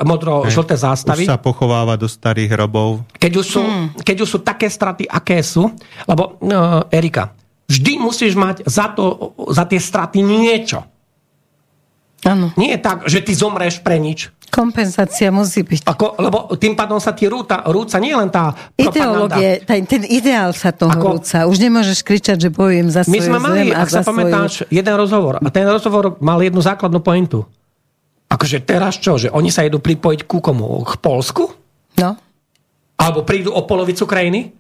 modro-žlté 0.01 0.73
zástavy. 0.73 1.29
Už 1.29 1.29
sa 1.29 1.37
pochováva 1.37 1.93
do 1.93 2.09
starých 2.09 2.57
hrobov. 2.57 3.05
Keď 3.13 3.31
už 3.37 3.45
sú, 3.45 3.61
hmm. 3.61 4.01
keď 4.01 4.25
už 4.25 4.29
sú 4.33 4.39
také 4.41 4.65
straty, 4.65 5.05
aké 5.05 5.37
sú, 5.45 5.69
lebo 6.09 6.41
no, 6.41 6.81
Erika, 6.89 7.29
vždy 7.69 8.01
musíš 8.01 8.33
mať 8.33 8.65
za, 8.65 8.89
to, 8.89 9.37
za 9.53 9.69
tie 9.69 9.77
straty 9.77 10.25
niečo. 10.25 10.81
Ano. 12.25 12.49
Nie 12.57 12.75
je 12.75 12.79
tak, 12.81 12.97
že 13.05 13.21
ty 13.21 13.37
zomreš 13.37 13.85
pre 13.85 14.01
nič. 14.01 14.33
Kompenzácia 14.49 15.29
musí 15.29 15.61
byť. 15.61 15.85
Ako, 15.85 16.17
lebo 16.17 16.49
tým 16.57 16.73
pádom 16.73 16.97
sa 16.97 17.13
ti 17.13 17.29
rúca, 17.29 17.61
rúca 17.69 18.01
nie 18.01 18.17
len 18.17 18.33
tá 18.33 18.49
Ideológie, 18.73 19.61
ten, 19.61 19.85
ten 19.85 20.01
ideál 20.09 20.57
sa 20.57 20.73
toho 20.73 20.89
Ako, 20.89 21.21
rúca. 21.21 21.45
Už 21.45 21.61
nemôžeš 21.61 22.01
kričať, 22.01 22.37
že 22.41 22.49
bojujem 22.49 22.89
za 22.89 23.05
svoju 23.05 23.13
My 23.13 23.19
sme 23.21 23.37
mali, 23.37 23.69
ak 23.69 23.87
sa 23.93 24.01
pamätáš, 24.01 24.65
jeden 24.73 24.95
rozhovor. 24.97 25.37
A 25.37 25.47
ten 25.53 25.69
rozhovor 25.69 26.17
mal 26.17 26.41
jednu 26.41 26.65
základnú 26.65 26.97
pointu. 26.97 27.45
Akože 28.29 28.61
teraz 28.61 29.01
čo? 29.01 29.17
Že 29.17 29.33
oni 29.33 29.49
sa 29.49 29.65
idú 29.65 29.81
pripojiť 29.81 30.29
ku 30.29 30.37
komu? 30.37 30.85
K 30.85 31.01
Polsku? 31.01 31.49
No. 31.97 32.13
Alebo 32.99 33.25
prídu 33.25 33.49
o 33.49 33.65
polovicu 33.65 34.05
krajiny? 34.05 34.53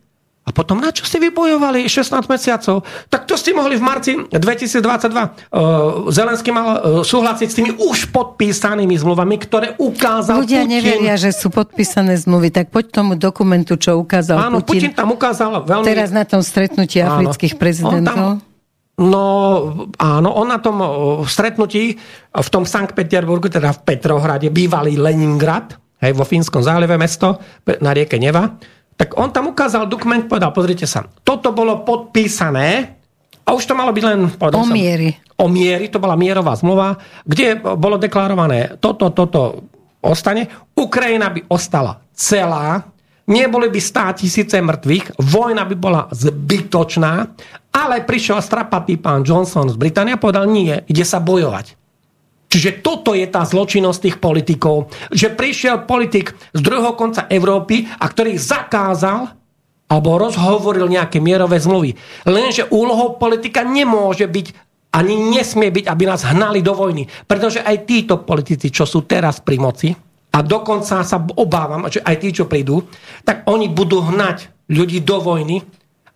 A 0.47 0.49
potom 0.49 0.81
na 0.81 0.89
čo 0.89 1.05
ste 1.05 1.21
vybojovali 1.21 1.85
16 1.85 2.25
mesiacov? 2.25 2.81
Tak 3.05 3.29
to 3.29 3.37
ste 3.37 3.53
mohli 3.53 3.77
v 3.77 3.85
marci 3.85 4.17
2022. 4.33 4.81
Uh, 4.81 6.09
Zelenský 6.09 6.49
mal 6.49 6.67
uh, 6.73 7.05
súhlasiť 7.05 7.47
s 7.47 7.53
tými 7.53 7.71
už 7.77 8.09
podpísanými 8.09 8.97
zmluvami, 8.97 9.37
ktoré 9.45 9.77
ukázal 9.77 10.41
Ľudia 10.41 10.65
Putin. 10.65 10.73
neveria, 10.73 11.13
že 11.21 11.29
sú 11.37 11.53
podpísané 11.53 12.17
zmluvy, 12.17 12.49
tak 12.49 12.73
poď 12.73 12.89
tomu 12.89 13.13
dokumentu, 13.13 13.77
čo 13.77 14.01
ukázal 14.01 14.49
Áno, 14.49 14.65
Putin. 14.65 14.89
Putin 14.89 14.93
tam 14.97 15.13
ukázal 15.13 15.61
veľmi... 15.69 15.85
Teraz 15.85 16.09
na 16.09 16.25
tom 16.25 16.41
stretnutí 16.41 16.97
afrických 16.97 17.53
prezidentov. 17.53 18.41
No 18.99 19.23
áno, 19.95 20.29
on 20.35 20.47
na 20.51 20.59
tom 20.59 20.77
stretnutí 21.23 21.95
v 22.35 22.49
tom 22.51 22.67
Sankt 22.67 22.91
Peterburgu, 22.91 23.47
teda 23.47 23.71
v 23.71 23.79
Petrohrade, 23.87 24.51
bývalý 24.51 24.99
Leningrad, 24.99 25.79
hej, 26.03 26.11
vo 26.11 26.27
Fínskom 26.27 26.59
zálive 26.59 26.99
mesto 26.99 27.39
na 27.79 27.95
rieke 27.95 28.19
Neva, 28.19 28.59
tak 28.99 29.15
on 29.15 29.31
tam 29.31 29.55
ukázal 29.55 29.87
dokument, 29.87 30.27
povedal, 30.27 30.51
pozrite 30.51 30.83
sa, 30.83 31.07
toto 31.23 31.55
bolo 31.55 31.87
podpísané 31.87 32.99
a 33.47 33.55
už 33.55 33.63
to 33.63 33.73
malo 33.73 33.95
byť 33.95 34.03
len... 34.03 34.19
O 34.35 34.67
miery. 34.67 35.15
O 35.39 35.47
miery, 35.47 35.87
to 35.87 36.03
bola 36.03 36.19
mierová 36.19 36.59
zmluva, 36.59 36.99
kde 37.23 37.55
bolo 37.55 37.95
deklarované, 37.95 38.75
toto, 38.83 39.15
toto 39.15 39.71
ostane. 40.03 40.51
Ukrajina 40.75 41.31
by 41.31 41.47
ostala 41.47 42.03
celá, 42.11 42.83
neboli 43.29 43.69
by 43.69 43.79
stá 43.79 44.11
tisíce 44.17 44.57
mŕtvych, 44.57 45.21
vojna 45.21 45.63
by 45.69 45.75
bola 45.77 46.01
zbytočná, 46.09 47.13
ale 47.69 48.03
prišiel 48.03 48.41
strapatý 48.41 48.97
pán 48.97 49.21
Johnson 49.21 49.69
z 49.69 49.77
Británie 49.77 50.17
a 50.17 50.21
povedal, 50.21 50.49
nie, 50.49 50.73
ide 50.89 51.05
sa 51.05 51.21
bojovať. 51.21 51.77
Čiže 52.49 52.81
toto 52.81 53.13
je 53.13 53.29
tá 53.29 53.45
zločinnosť 53.45 53.99
tých 54.01 54.17
politikov, 54.17 54.89
že 55.13 55.29
prišiel 55.29 55.85
politik 55.85 56.33
z 56.49 56.59
druhého 56.65 56.97
konca 56.97 57.29
Európy 57.29 57.85
a 57.85 58.05
ktorý 58.09 58.41
zakázal 58.41 59.37
alebo 59.89 60.17
rozhovoril 60.17 60.89
nejaké 60.89 61.21
mierové 61.21 61.61
zmluvy. 61.61 61.93
Lenže 62.25 62.65
úlohou 62.73 63.21
politika 63.21 63.61
nemôže 63.61 64.25
byť 64.25 64.47
ani 64.89 65.37
nesmie 65.37 65.69
byť, 65.69 65.85
aby 65.85 66.03
nás 66.09 66.25
hnali 66.25 66.65
do 66.65 66.73
vojny. 66.73 67.05
Pretože 67.29 67.61
aj 67.61 67.85
títo 67.85 68.25
politici, 68.25 68.73
čo 68.73 68.89
sú 68.89 69.05
teraz 69.05 69.37
pri 69.37 69.57
moci, 69.61 69.93
a 70.29 70.39
dokonca 70.45 71.01
sa 71.01 71.17
obávam, 71.37 71.89
že 71.89 72.05
aj 72.05 72.15
tí, 72.21 72.29
čo 72.29 72.45
prídu, 72.45 72.85
tak 73.25 73.49
oni 73.49 73.65
budú 73.65 74.05
hnať 74.05 74.69
ľudí 74.69 75.01
do 75.01 75.17
vojny 75.17 75.65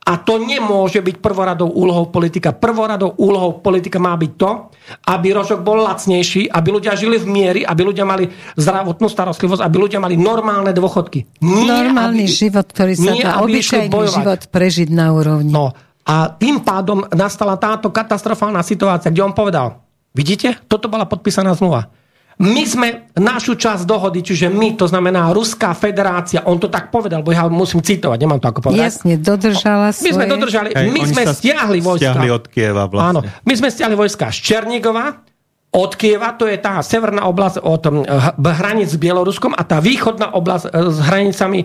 a 0.04 0.20
to 0.20 0.36
nemôže 0.36 1.00
byť 1.00 1.24
prvoradou 1.24 1.72
úlohou 1.72 2.12
politika. 2.12 2.52
Prvoradou 2.52 3.16
úlohou 3.16 3.64
politika 3.64 4.04
má 4.04 4.12
byť 4.20 4.32
to, 4.36 4.68
aby 5.08 5.32
rožok 5.32 5.64
bol 5.64 5.80
lacnejší, 5.80 6.52
aby 6.52 6.70
ľudia 6.76 6.94
žili 7.00 7.16
v 7.16 7.28
miery, 7.32 7.62
aby 7.64 7.82
ľudia 7.88 8.04
mali 8.04 8.28
zdravotnú 8.60 9.08
starostlivosť, 9.08 9.64
aby 9.64 9.76
ľudia 9.80 10.04
mali 10.04 10.20
normálne 10.20 10.76
dôchodky. 10.76 11.40
Nie, 11.40 11.72
Normálny 11.72 12.28
aby, 12.28 12.36
život, 12.36 12.68
ktorý 12.68 12.94
sa 13.00 13.12
nie, 13.16 13.24
dá 13.24 13.40
obyčajný 13.48 13.96
život 13.96 14.42
prežiť 14.52 14.92
na 14.92 15.16
úrovni. 15.16 15.56
No, 15.56 15.72
a 16.04 16.16
tým 16.36 16.68
pádom 16.68 17.08
nastala 17.16 17.56
táto 17.56 17.88
katastrofálna 17.88 18.60
situácia, 18.60 19.08
kde 19.08 19.24
on 19.24 19.32
povedal, 19.32 19.88
vidíte, 20.12 20.60
toto 20.68 20.92
bola 20.92 21.08
podpísaná 21.08 21.56
zmluva 21.56 22.03
my 22.44 22.64
sme 22.68 22.88
našu 23.16 23.56
časť 23.56 23.88
dohody, 23.88 24.20
čiže 24.20 24.52
my, 24.52 24.76
to 24.76 24.86
znamená 24.92 25.32
Ruská 25.32 25.72
federácia, 25.72 26.44
on 26.44 26.60
to 26.60 26.68
tak 26.68 26.92
povedal, 26.92 27.24
bo 27.24 27.32
ja 27.32 27.48
musím 27.48 27.80
citovať, 27.80 28.18
nemám 28.20 28.44
to 28.44 28.52
ako 28.52 28.60
povedať. 28.68 28.84
Jasne, 28.84 29.16
dodržala 29.16 29.96
svoje... 29.96 30.12
My 30.12 30.12
sme 30.12 30.26
dodržali, 30.28 30.70
Hej, 30.76 30.88
my 30.92 31.02
sme 31.08 31.24
stiahli 31.32 31.80
vojska. 31.80 32.12
Stiahli 32.12 32.30
od 32.30 32.46
Kieva 32.52 32.92
vlastne. 32.92 33.08
Áno, 33.08 33.20
my 33.24 33.54
sme 33.56 33.68
stiahli 33.72 33.96
vojska 33.96 34.28
z 34.30 34.38
Černigova, 34.44 35.24
od 35.74 35.98
Kieva, 35.98 36.38
to 36.38 36.46
je 36.46 36.62
tá 36.62 36.78
severná 36.86 37.26
oblasť 37.26 37.66
od 37.66 37.82
hm, 37.82 38.06
hraníc 38.38 38.94
s 38.94 39.02
Bieloruskom 39.02 39.58
a 39.58 39.66
tá 39.66 39.82
východná 39.82 40.30
oblasť 40.38 40.70
e, 40.70 40.94
s 40.94 40.98
hranicami 41.02 41.60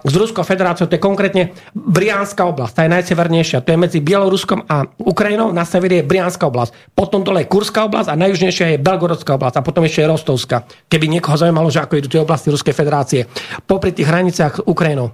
s 0.00 0.14
Ruskou 0.16 0.40
federáciou, 0.40 0.88
to 0.88 0.96
je 0.96 1.02
konkrétne 1.04 1.52
Briánska 1.76 2.48
oblasť, 2.48 2.72
tá 2.72 2.80
je 2.88 2.94
najsevernejšia, 2.96 3.60
to 3.60 3.76
je 3.76 3.78
medzi 3.78 3.98
Bieloruskom 4.00 4.64
a 4.64 4.88
Ukrajinou, 4.96 5.52
na 5.52 5.68
severe 5.68 6.00
je 6.00 6.08
Briánska 6.08 6.48
oblasť, 6.48 6.96
potom 6.96 7.20
dole 7.20 7.44
je 7.44 7.52
Kurská 7.52 7.84
oblasť 7.84 8.08
a 8.08 8.16
najjužnejšia 8.16 8.66
je 8.74 8.78
Belgorodská 8.80 9.36
oblasť 9.36 9.60
a 9.60 9.66
potom 9.66 9.84
ešte 9.84 10.00
je 10.00 10.08
Rostovská, 10.08 10.64
keby 10.88 11.12
niekoho 11.12 11.36
zaujímalo, 11.36 11.68
že 11.68 11.84
ako 11.84 12.00
idú 12.00 12.08
tie 12.08 12.24
oblasti 12.24 12.48
Ruskej 12.48 12.72
federácie, 12.72 13.28
popri 13.68 13.92
tých 13.92 14.08
hraniciach 14.08 14.54
s 14.60 14.64
Ukrajinou. 14.64 15.12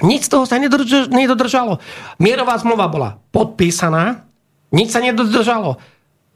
Nič 0.00 0.26
z 0.26 0.30
toho 0.32 0.48
sa 0.48 0.56
nedodržalo. 0.56 1.76
Mierová 2.16 2.56
zmluva 2.56 2.88
bola 2.88 3.20
podpísaná, 3.30 4.24
nič 4.70 4.94
sa 4.94 5.02
nedodržalo. 5.02 5.76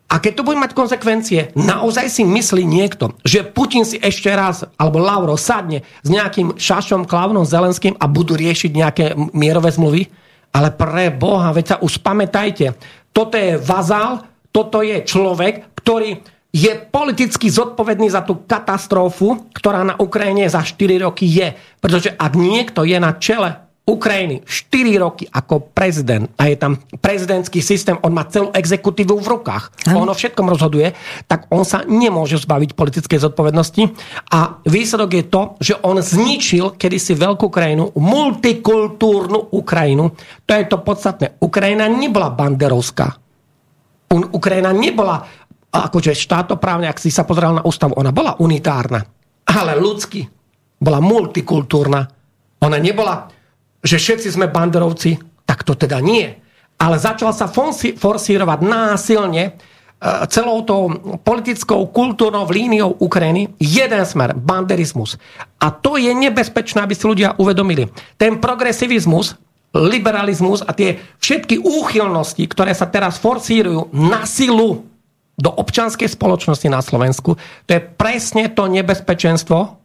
A 0.05 0.21
keď 0.21 0.33
to 0.37 0.47
bude 0.47 0.61
mať 0.61 0.77
konsekvencie, 0.77 1.57
naozaj 1.57 2.07
si 2.13 2.23
myslí 2.23 2.63
niekto, 2.63 3.17
že 3.25 3.43
Putin 3.43 3.89
si 3.89 3.97
ešte 3.99 4.29
raz, 4.31 4.63
alebo 4.77 5.01
Lauro, 5.01 5.35
sadne 5.35 5.83
s 6.05 6.09
nejakým 6.13 6.61
Šašom, 6.61 7.09
Klavnom, 7.09 7.49
Zelenským 7.49 7.97
a 7.99 8.07
budú 8.07 8.37
riešiť 8.37 8.71
nejaké 8.71 9.05
mierové 9.33 9.73
zmluvy? 9.73 10.07
Ale 10.55 10.71
pre 10.71 11.11
Boha, 11.11 11.51
veď 11.51 11.67
sa 11.67 11.77
už 11.83 11.99
pamätajte, 12.05 12.79
toto 13.11 13.35
je 13.35 13.59
vazál, 13.59 14.23
toto 14.55 14.87
je 14.87 15.03
človek, 15.03 15.75
ktorý 15.83 16.23
je 16.55 16.71
politicky 16.79 17.51
zodpovedný 17.51 18.07
za 18.07 18.23
tú 18.23 18.47
katastrofu, 18.47 19.51
ktorá 19.51 19.83
na 19.83 19.99
Ukrajine 19.99 20.47
za 20.47 20.63
4 20.63 21.03
roky 21.03 21.27
je. 21.27 21.51
Pretože 21.83 22.15
ak 22.15 22.39
niekto 22.39 22.87
je 22.87 22.95
na 23.03 23.19
čele 23.19 23.64
Ukrajiny 23.85 24.41
4 24.49 24.97
roky 24.97 25.29
ako 25.29 25.69
prezident 25.77 26.33
a 26.41 26.49
je 26.49 26.57
tam 26.57 26.81
prezidentský 27.05 27.61
systém, 27.61 28.01
on 28.01 28.17
má 28.17 28.25
celú 28.33 28.49
exekutívu 28.57 29.13
v 29.21 29.27
rukách, 29.37 29.93
ano. 29.93 30.09
on 30.09 30.09
o 30.09 30.17
všetkom 30.17 30.49
rozhoduje, 30.49 30.97
tak 31.29 31.53
on 31.53 31.69
sa 31.69 31.85
nemôže 31.85 32.41
zbaviť 32.41 32.73
politickej 32.73 33.21
zodpovednosti 33.21 33.85
a 34.33 34.57
výsledok 34.65 35.11
je 35.13 35.25
to, 35.29 35.43
že 35.61 35.75
on 35.85 36.01
zničil 36.01 36.81
kedysi 36.81 37.13
veľkú 37.13 37.53
krajinu, 37.53 37.93
multikultúrnu 37.93 39.53
Ukrajinu. 39.53 40.17
To 40.49 40.53
je 40.57 40.65
to 40.65 40.81
podstatné. 40.81 41.37
Ukrajina 41.45 41.85
nebola 41.85 42.33
banderovská. 42.33 43.21
Ukrajina 44.33 44.73
nebola 44.73 45.29
akože 45.69 46.17
štátoprávne, 46.17 46.89
ak 46.89 47.03
si 47.03 47.13
sa 47.13 47.29
pozeral 47.29 47.61
na 47.61 47.67
ústavu, 47.69 48.01
ona 48.01 48.17
bola 48.17 48.41
unitárna, 48.41 49.05
ale 49.45 49.77
ľudsky 49.77 50.25
bola 50.81 51.05
multikultúrna. 51.05 52.01
Ona 52.65 52.81
nebola 52.81 53.29
že 53.85 54.01
všetci 54.01 54.33
sme 54.33 54.49
banderovci, 54.49 55.21
tak 55.45 55.63
to 55.63 55.77
teda 55.77 56.01
nie. 56.01 56.33
Ale 56.81 56.97
začal 56.97 57.31
sa 57.37 57.47
forsírovať 57.95 58.59
násilne 58.65 59.45
e, 59.45 59.53
celou 60.33 60.65
tou 60.65 60.91
politickou, 61.21 61.93
kultúrnou 61.93 62.49
líniou 62.49 62.97
Ukrajiny 62.99 63.53
jeden 63.61 64.03
smer, 64.09 64.33
banderizmus. 64.35 65.21
A 65.61 65.71
to 65.71 66.01
je 66.01 66.11
nebezpečné, 66.11 66.83
aby 66.83 66.97
si 66.97 67.05
ľudia 67.05 67.37
uvedomili. 67.37 67.93
Ten 68.17 68.41
progresivizmus, 68.41 69.37
liberalizmus 69.77 70.65
a 70.65 70.73
tie 70.73 70.99
všetky 71.21 71.61
úchylnosti, 71.61 72.43
ktoré 72.49 72.73
sa 72.73 72.89
teraz 72.89 73.21
forsírujú 73.21 73.93
na 73.93 74.25
silu 74.25 74.89
do 75.35 75.51
občanskej 75.51 76.07
spoločnosti 76.07 76.71
na 76.71 76.79
Slovensku, 76.79 77.35
to 77.67 77.71
je 77.75 77.83
presne 77.83 78.47
to 78.55 78.71
nebezpečenstvo, 78.71 79.84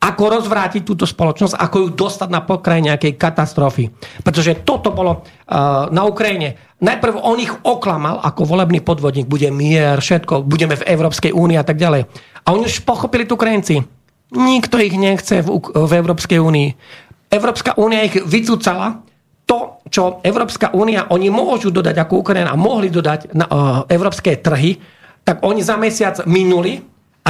ako 0.00 0.40
rozvrátiť 0.40 0.80
túto 0.80 1.04
spoločnosť, 1.04 1.60
ako 1.60 1.76
ju 1.84 1.88
dostať 1.92 2.28
na 2.32 2.40
pokraj 2.40 2.80
nejakej 2.80 3.20
katastrofy. 3.20 3.92
Pretože 4.24 4.64
toto 4.64 4.96
bolo 4.96 5.20
uh, 5.20 5.92
na 5.92 6.08
Ukrajine. 6.08 6.56
Najprv 6.80 7.20
on 7.20 7.36
ich 7.36 7.52
oklamal 7.52 8.16
ako 8.24 8.48
volebný 8.48 8.80
podvodník. 8.80 9.28
Bude 9.28 9.52
mier, 9.52 10.00
všetko, 10.00 10.48
budeme 10.48 10.80
v 10.80 10.88
Európskej 10.88 11.36
únii 11.36 11.60
a 11.60 11.64
tak 11.68 11.76
ďalej. 11.76 12.08
A 12.40 12.56
oni 12.56 12.64
už 12.64 12.80
pochopili 12.88 13.28
tu 13.28 13.36
Ukrajinci. 13.36 13.84
Nikto 14.32 14.80
ich 14.80 14.96
nechce 14.96 15.44
v, 15.44 15.60
v 15.60 15.92
Európskej 15.92 16.40
únii. 16.40 16.68
Európska 17.28 17.76
únia 17.76 18.08
ich 18.08 18.16
vycúcala. 18.16 19.04
To, 19.44 19.84
čo 19.90 20.24
Európska 20.24 20.72
únia, 20.72 21.12
oni 21.12 21.28
môžu 21.28 21.68
dodať 21.68 22.00
ako 22.00 22.24
Ukrajina 22.24 22.56
mohli 22.56 22.88
dodať 22.88 23.36
na 23.36 23.44
uh, 23.44 23.56
európske 23.90 24.38
trhy, 24.40 24.80
tak 25.26 25.44
oni 25.44 25.60
za 25.60 25.76
mesiac 25.76 26.24
minuli 26.24 26.80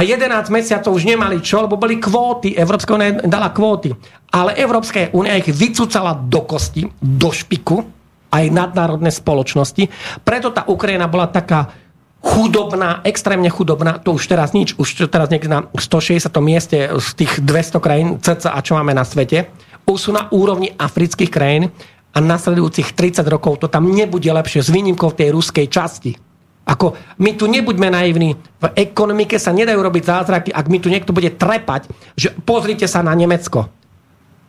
a 0.01 0.09
11 0.09 0.49
mesiacov 0.49 0.97
už 0.97 1.05
nemali 1.05 1.37
čo, 1.45 1.61
lebo 1.61 1.77
boli 1.77 2.01
kvóty. 2.01 2.57
Európska 2.57 2.97
únia 2.97 3.21
dala 3.21 3.53
kvóty. 3.53 3.93
Ale 4.33 4.57
Európska 4.57 5.13
únia 5.13 5.37
ich 5.37 5.53
vycúcala 5.53 6.17
do 6.17 6.41
kosti, 6.41 6.89
do 6.97 7.29
špiku, 7.29 7.85
aj 8.33 8.49
nadnárodné 8.49 9.13
spoločnosti. 9.13 9.93
Preto 10.25 10.49
tá 10.49 10.65
Ukrajina 10.65 11.05
bola 11.05 11.29
taká 11.29 11.69
chudobná, 12.17 13.05
extrémne 13.05 13.53
chudobná, 13.53 14.01
to 14.01 14.17
už 14.17 14.25
teraz 14.25 14.57
nič, 14.57 14.73
už 14.81 15.05
teraz 15.05 15.29
niekde 15.29 15.53
na 15.53 15.59
160. 15.69 16.33
mieste 16.41 16.89
z 16.97 17.07
tých 17.13 17.37
200 17.37 17.77
krajín 17.77 18.07
cca, 18.17 18.57
čo 18.65 18.73
máme 18.73 18.97
na 18.97 19.05
svete, 19.05 19.53
už 19.85 19.97
sú 20.01 20.09
na 20.17 20.33
úrovni 20.33 20.73
afrických 20.81 21.29
krajín 21.29 21.69
a 22.13 22.17
nasledujúcich 22.17 22.97
30 22.97 23.21
rokov 23.29 23.61
to 23.61 23.67
tam 23.69 23.89
nebude 23.89 24.29
lepšie 24.29 24.65
s 24.65 24.69
výnimkou 24.73 25.13
tej 25.13 25.33
ruskej 25.33 25.69
časti. 25.69 26.30
Ako 26.61 26.93
my 27.17 27.33
tu 27.35 27.49
nebuďme 27.49 27.89
naivní, 27.89 28.37
v 28.37 28.65
ekonomike 28.77 29.41
sa 29.41 29.49
nedajú 29.49 29.81
robiť 29.81 30.03
zázraky, 30.05 30.49
ak 30.53 30.69
mi 30.69 30.77
tu 30.77 30.93
niekto 30.93 31.09
bude 31.11 31.33
trepať, 31.33 31.89
že 32.13 32.31
pozrite 32.45 32.85
sa 32.85 33.01
na 33.01 33.17
Nemecko 33.17 33.69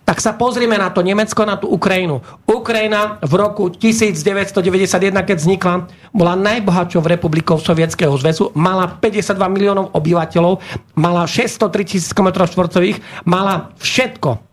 tak 0.03 0.19
sa 0.19 0.35
pozrime 0.35 0.75
na 0.75 0.91
to 0.91 1.01
Nemecko, 1.01 1.47
na 1.47 1.57
tú 1.57 1.71
Ukrajinu. 1.71 2.21
Ukrajina 2.45 3.23
v 3.23 3.33
roku 3.39 3.71
1991, 3.71 5.15
keď 5.15 5.37
vznikla, 5.39 5.75
bola 6.11 6.35
najbohatšou 6.37 7.01
republikou 7.07 7.57
Sovietskeho 7.57 8.13
zväzu, 8.19 8.51
mala 8.53 8.91
52 8.99 9.39
miliónov 9.49 9.95
obyvateľov, 9.95 10.59
mala 10.99 11.25
603 11.25 11.87
tisíc 11.87 12.11
km 12.11 12.45
štvorcových, 12.45 12.99
mala 13.25 13.73
všetko. 13.79 14.52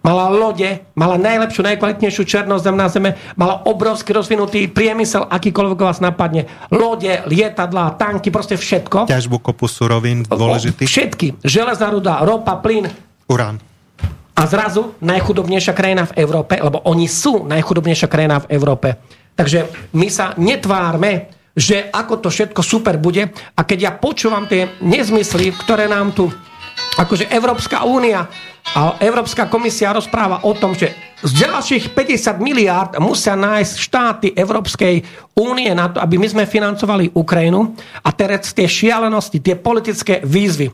Mala 0.00 0.32
lode, 0.32 0.80
mala 0.96 1.20
najlepšiu, 1.20 1.60
najkvalitnejšiu 1.60 2.24
černozem 2.24 2.72
na 2.72 2.88
zeme, 2.88 3.20
mala 3.36 3.60
obrovský 3.68 4.16
rozvinutý 4.16 4.64
priemysel, 4.64 5.28
akýkoľvek 5.28 5.76
vás 5.76 6.00
napadne. 6.00 6.48
Lode, 6.72 7.20
lietadlá, 7.28 8.00
tanky, 8.00 8.32
proste 8.32 8.56
všetko. 8.56 9.12
Ťažbu 9.12 9.36
kopu 9.44 9.68
surovín 9.68 10.24
dôležitý. 10.24 10.88
Všetky. 10.88 11.44
Železná 11.44 11.92
ruda, 11.92 12.24
ropa, 12.24 12.56
plyn. 12.64 12.88
Urán 13.28 13.60
a 14.40 14.48
zrazu 14.48 14.96
najchudobnejšia 15.04 15.76
krajina 15.76 16.08
v 16.08 16.24
Európe, 16.24 16.56
lebo 16.56 16.80
oni 16.88 17.04
sú 17.04 17.44
najchudobnejšia 17.44 18.08
krajina 18.08 18.40
v 18.40 18.56
Európe. 18.56 18.96
Takže 19.36 19.92
my 19.92 20.08
sa 20.08 20.32
netvárme, 20.40 21.28
že 21.52 21.92
ako 21.92 22.24
to 22.24 22.28
všetko 22.32 22.64
super 22.64 22.96
bude 22.96 23.28
a 23.28 23.60
keď 23.60 23.78
ja 23.84 23.92
počúvam 23.92 24.48
tie 24.48 24.80
nezmysly, 24.80 25.52
ktoré 25.52 25.92
nám 25.92 26.16
tu 26.16 26.32
akože 26.96 27.28
Európska 27.28 27.84
únia 27.84 28.24
a 28.70 28.96
Európska 29.02 29.50
komisia 29.50 29.90
rozpráva 29.90 30.46
o 30.46 30.54
tom, 30.54 30.78
že 30.78 30.94
z 31.20 31.44
ďalších 31.44 31.92
50 31.92 32.38
miliárd 32.40 32.92
musia 33.02 33.34
nájsť 33.36 33.74
štáty 33.76 34.26
Európskej 34.32 35.04
únie 35.36 35.68
na 35.74 35.90
to, 35.90 35.98
aby 36.00 36.16
my 36.16 36.28
sme 36.30 36.44
financovali 36.48 37.12
Ukrajinu 37.12 37.76
a 38.00 38.08
teraz 38.14 38.54
tie 38.54 38.70
šialenosti, 38.70 39.42
tie 39.42 39.58
politické 39.58 40.22
výzvy. 40.24 40.70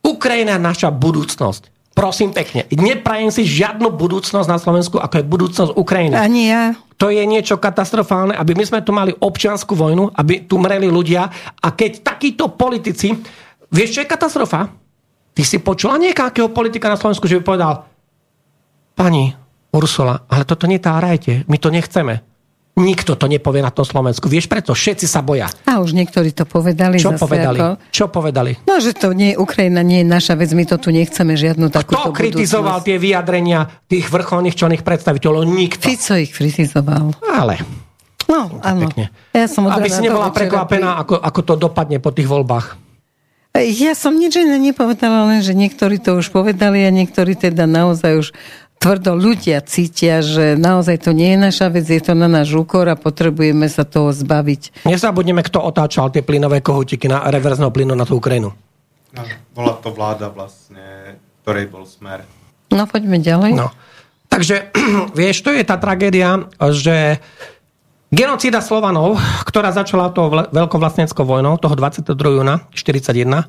Ukrajina 0.00 0.56
je 0.56 0.62
naša 0.64 0.88
budúcnosť. 0.94 1.68
Prosím 1.92 2.32
pekne, 2.32 2.64
neprajem 2.72 3.28
si 3.28 3.44
žiadnu 3.44 3.92
budúcnosť 3.92 4.48
na 4.48 4.56
Slovensku, 4.56 4.96
ako 4.96 5.20
je 5.20 5.28
budúcnosť 5.28 5.72
Ukrajiny. 5.76 6.16
Ani 6.16 6.48
ja. 6.48 6.72
To 6.96 7.12
je 7.12 7.20
niečo 7.28 7.60
katastrofálne, 7.60 8.32
aby 8.32 8.56
my 8.56 8.64
sme 8.64 8.80
tu 8.80 8.96
mali 8.96 9.12
občianskú 9.12 9.76
vojnu, 9.76 10.08
aby 10.16 10.48
tu 10.48 10.56
mreli 10.56 10.88
ľudia 10.88 11.28
a 11.60 11.68
keď 11.74 12.00
takíto 12.00 12.48
politici... 12.56 13.12
Vieš, 13.72 13.88
čo 13.96 14.00
je 14.04 14.08
katastrofa? 14.08 14.81
Ty 15.32 15.42
si 15.48 15.56
počula 15.64 15.96
nejakého 15.96 16.52
politika 16.52 16.92
na 16.92 17.00
Slovensku, 17.00 17.24
že 17.24 17.40
by 17.40 17.42
povedal 17.44 17.72
pani 18.92 19.32
Ursula, 19.72 20.28
ale 20.28 20.44
toto 20.44 20.68
netárajte, 20.68 21.48
my 21.48 21.56
to 21.56 21.72
nechceme. 21.72 22.20
Nikto 22.72 23.20
to 23.20 23.28
nepovie 23.28 23.60
na 23.60 23.68
tom 23.68 23.84
Slovensku. 23.84 24.32
Vieš 24.32 24.48
preto? 24.48 24.72
Všetci 24.72 25.04
sa 25.04 25.20
boja. 25.20 25.44
A 25.68 25.84
už 25.84 25.92
niektorí 25.92 26.32
to 26.32 26.48
povedali. 26.48 26.96
Čo 26.96 27.12
zase 27.12 27.20
povedali? 27.20 27.58
Ako... 27.60 27.68
Čo 27.92 28.04
povedali? 28.08 28.50
No, 28.64 28.80
že 28.80 28.96
to 28.96 29.12
nie, 29.12 29.36
Ukrajina 29.36 29.84
nie 29.84 30.00
je 30.00 30.08
naša 30.08 30.40
vec, 30.40 30.56
my 30.56 30.64
to 30.64 30.80
tu 30.80 30.88
nechceme 30.88 31.36
žiadnu 31.36 31.68
takúto 31.68 32.00
Kto 32.00 32.16
kritizoval 32.16 32.80
budúcnosť. 32.80 32.88
tie 32.88 32.96
vyjadrenia 32.96 33.60
tých 33.92 34.08
vrcholných 34.08 34.56
čelných 34.56 34.82
predstaviteľov? 34.88 35.44
Nikto. 35.52 35.84
Fico 35.84 36.16
ich 36.16 36.32
kritizoval. 36.32 37.12
Ale. 37.28 37.60
No, 38.24 38.56
áno. 38.64 38.88
Pekne. 38.88 39.12
Ja 39.36 39.44
som 39.52 39.68
Aby 39.68 39.92
si 39.92 40.00
nebola 40.00 40.32
prekvapená, 40.32 40.96
ako, 41.04 41.20
ako 41.20 41.40
to 41.44 41.54
dopadne 41.60 42.00
po 42.00 42.08
tých 42.08 42.24
voľbách. 42.24 42.80
Ja 43.52 43.92
som 43.92 44.16
nič 44.16 44.40
iné 44.40 44.56
nepovedala, 44.56 45.28
len 45.28 45.44
že 45.44 45.52
niektorí 45.52 46.00
to 46.00 46.16
už 46.16 46.32
povedali 46.32 46.88
a 46.88 46.90
niektorí 46.90 47.36
teda 47.36 47.68
naozaj 47.68 48.12
už 48.24 48.28
tvrdo 48.80 49.14
ľudia 49.14 49.62
cítia, 49.62 50.24
že 50.24 50.58
naozaj 50.58 51.06
to 51.06 51.14
nie 51.14 51.36
je 51.36 51.38
naša 51.38 51.70
vec, 51.70 51.86
je 51.86 52.02
to 52.02 52.18
na 52.18 52.26
náš 52.26 52.50
úkor 52.56 52.88
a 52.88 52.98
potrebujeme 52.98 53.68
sa 53.70 53.86
toho 53.86 54.10
zbaviť. 54.10 54.88
Nezabudneme, 54.88 55.44
kto 55.46 55.62
otáčal 55.62 56.10
tie 56.10 56.24
plynové 56.24 56.64
kohutiky 56.64 57.06
na 57.06 57.22
reverzného 57.28 57.70
plynu 57.70 57.94
na 57.94 58.02
tú 58.02 58.18
Ukrajinu. 58.18 58.50
No, 59.12 59.22
bola 59.54 59.76
to 59.78 59.92
vláda 59.92 60.32
vlastne, 60.32 61.14
ktorej 61.44 61.68
bol 61.68 61.84
smer. 61.84 62.24
No 62.72 62.88
poďme 62.88 63.20
ďalej. 63.20 63.52
No. 63.54 63.68
Takže, 64.32 64.72
vieš, 65.20 65.44
to 65.44 65.52
je 65.52 65.62
tá 65.62 65.76
tragédia, 65.76 66.48
že 66.72 67.20
genocída 68.12 68.60
Slovanov, 68.60 69.16
ktorá 69.48 69.72
začala 69.72 70.12
tou 70.12 70.28
veľkovlastneckou 70.28 71.24
vojnou, 71.24 71.56
toho 71.56 71.74
22. 71.74 72.12
júna 72.12 72.68
41, 72.76 73.48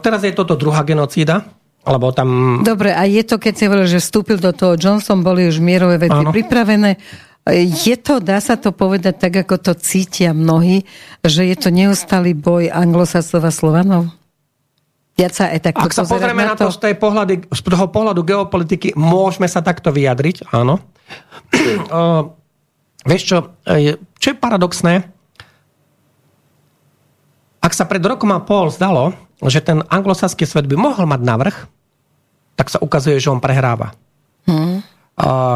teraz 0.00 0.20
je 0.24 0.32
toto 0.32 0.56
druhá 0.56 0.80
genocída, 0.82 1.44
alebo 1.84 2.12
tam... 2.16 2.60
Dobre, 2.64 2.96
a 2.96 3.04
je 3.04 3.20
to, 3.24 3.36
keď 3.36 3.52
si 3.52 3.62
hovoril, 3.68 3.86
že 3.88 4.00
vstúpil 4.00 4.40
do 4.40 4.56
toho 4.56 4.76
Johnson, 4.80 5.20
boli 5.20 5.44
už 5.48 5.60
mierové 5.60 6.00
veci 6.00 6.24
Áno. 6.24 6.32
pripravené. 6.32 6.96
Je 7.52 7.96
to, 7.96 8.20
dá 8.20 8.36
sa 8.40 8.60
to 8.60 8.72
povedať 8.72 9.16
tak, 9.16 9.32
ako 9.44 9.56
to 9.60 9.72
cítia 9.76 10.36
mnohí, 10.36 10.84
že 11.24 11.48
je 11.48 11.56
to 11.56 11.72
neustály 11.72 12.36
boj 12.36 12.68
anglosasov 12.68 13.44
a 13.44 13.52
slovanov? 13.52 14.12
Viac 15.16 15.32
sa 15.36 15.52
aj 15.52 15.60
takto 15.72 15.84
Ak 15.88 15.92
sa 15.92 16.04
pozrieme 16.04 16.44
na 16.44 16.56
to, 16.56 16.68
z, 16.68 16.80
tej 16.80 16.94
pohľady, 17.00 17.48
z 17.48 17.60
toho 17.60 17.88
pohľadu 17.88 18.24
geopolitiky, 18.24 18.92
môžeme 18.96 19.48
sa 19.48 19.64
takto 19.64 19.92
vyjadriť, 19.92 20.52
áno. 20.52 20.80
vieš 23.04 23.22
čo, 23.26 23.38
e, 23.64 23.96
čo 24.20 24.26
je 24.32 24.36
paradoxné? 24.36 25.06
Ak 27.60 27.76
sa 27.76 27.84
pred 27.84 28.00
rokom 28.00 28.32
a 28.32 28.40
pol 28.40 28.72
zdalo, 28.72 29.12
že 29.44 29.60
ten 29.60 29.84
anglosaský 29.84 30.48
svet 30.48 30.68
by 30.68 30.76
mohol 30.76 31.04
mať 31.04 31.20
navrh, 31.20 31.56
tak 32.56 32.72
sa 32.72 32.80
ukazuje, 32.80 33.20
že 33.20 33.32
on 33.32 33.40
prehráva. 33.40 33.92
Hmm. 34.44 34.84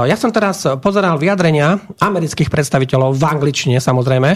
Ja 0.04 0.16
som 0.20 0.28
teraz 0.28 0.64
pozeral 0.84 1.16
vyjadrenia 1.16 1.80
amerických 1.96 2.52
predstaviteľov 2.52 3.16
v 3.16 3.24
angličtine 3.24 3.80
samozrejme. 3.80 4.30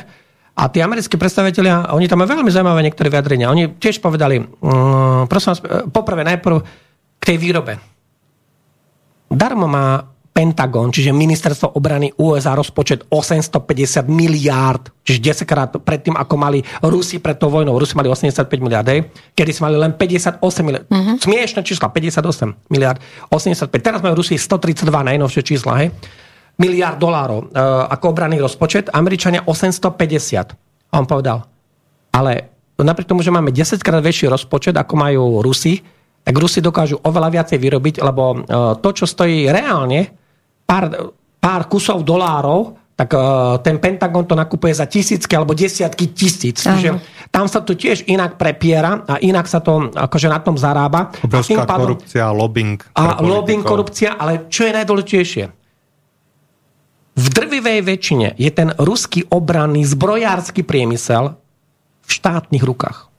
A 0.59 0.63
tí 0.73 0.83
americkí 0.83 1.15
predstavitelia, 1.15 1.95
oni 1.95 2.11
tam 2.11 2.19
majú 2.25 2.35
veľmi 2.35 2.51
zaujímavé 2.51 2.83
niektoré 2.83 3.13
vyjadrenia. 3.15 3.53
Oni 3.53 3.79
tiež 3.79 4.03
povedali, 4.03 4.43
um, 4.43 5.23
prosím 5.31 5.55
vás, 5.55 5.61
e, 5.63 5.87
poprvé 5.87 6.27
najprv 6.27 6.57
k 7.23 7.23
tej 7.23 7.39
výrobe. 7.39 7.79
Darmo 9.31 9.71
má 9.71 10.03
Pentagon, 10.39 10.94
čiže 10.94 11.10
ministerstvo 11.10 11.74
obrany 11.74 12.15
USA 12.15 12.55
rozpočet 12.55 13.10
850 13.10 14.06
miliárd, 14.06 14.86
čiže 15.02 15.43
10 15.43 15.51
krát 15.51 15.74
predtým, 15.82 16.15
ako 16.15 16.35
mali 16.39 16.62
Rusi 16.78 17.19
pred 17.19 17.43
tou 17.43 17.51
vojnou. 17.51 17.74
Rusi 17.74 17.98
mali 17.98 18.06
85 18.06 18.47
miliard, 18.62 18.86
hej? 18.86 19.10
kedy 19.35 19.51
si 19.51 19.59
mali 19.59 19.74
len 19.74 19.98
58 19.98 20.39
miliard. 20.62 20.86
Uh-huh. 20.86 21.19
Smiešne 21.19 21.66
čísla, 21.66 21.90
58 21.90 22.70
miliard, 22.70 23.02
85. 23.35 23.66
Teraz 23.82 23.98
majú 23.98 24.23
Rusi 24.23 24.39
132 24.39 24.86
najnovšie 24.86 25.43
čísla, 25.43 25.73
hej? 25.82 25.90
miliard 26.62 27.02
dolárov 27.02 27.51
uh, 27.51 27.90
ako 27.90 28.15
obranný 28.15 28.39
rozpočet, 28.39 28.94
Američania 28.94 29.43
850. 29.43 30.55
A 30.55 30.94
on 30.94 31.06
povedal, 31.10 31.51
ale 32.15 32.55
napriek 32.78 33.10
tomu, 33.10 33.27
že 33.27 33.35
máme 33.35 33.51
10 33.51 33.82
krát 33.82 34.06
väčší 34.06 34.31
rozpočet, 34.31 34.78
ako 34.78 34.94
majú 34.94 35.43
Rusi, 35.43 35.82
tak 36.23 36.35
Rusi 36.39 36.62
dokážu 36.62 36.94
oveľa 37.02 37.43
viacej 37.43 37.59
vyrobiť, 37.59 38.06
lebo 38.06 38.23
uh, 38.39 38.78
to, 38.78 38.94
čo 38.94 39.02
stojí 39.02 39.51
reálne, 39.51 40.28
pár, 40.69 40.85
pár 41.40 41.65
kusov 41.65 42.05
dolárov, 42.05 42.77
tak 42.93 43.15
uh, 43.15 43.57
ten 43.62 43.78
Pentagon 43.78 44.27
to 44.27 44.35
nakupuje 44.35 44.74
za 44.74 44.85
tisícky 44.85 45.31
alebo 45.32 45.55
desiatky 45.55 46.12
tisíc. 46.12 46.66
Čiže 46.66 46.99
tam 47.31 47.47
sa 47.47 47.62
to 47.62 47.73
tiež 47.78 48.05
inak 48.11 48.36
prepiera 48.36 49.07
a 49.07 49.23
inak 49.23 49.47
sa 49.47 49.62
to 49.62 49.89
akože 49.95 50.28
na 50.28 50.43
tom 50.43 50.59
zarába. 50.59 51.15
Obrovská 51.23 51.62
pádom, 51.62 51.95
korupcia, 51.95 52.27
lobbying. 52.35 52.82
a 52.99 53.23
lobbying, 53.23 53.62
korupcia, 53.62 54.19
ale 54.19 54.51
čo 54.51 54.66
je 54.66 54.73
najdôležitejšie? 54.74 55.45
V 57.19 57.27
drvivej 57.35 57.81
väčšine 57.86 58.28
je 58.35 58.51
ten 58.51 58.74
ruský 58.78 59.27
obranný 59.31 59.86
zbrojársky 59.86 60.66
priemysel 60.66 61.39
v 62.03 62.11
štátnych 62.11 62.62
rukách. 62.66 63.11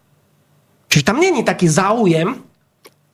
Čiže 0.91 1.03
tam 1.07 1.23
není 1.23 1.43
taký 1.47 1.71
záujem 1.71 2.48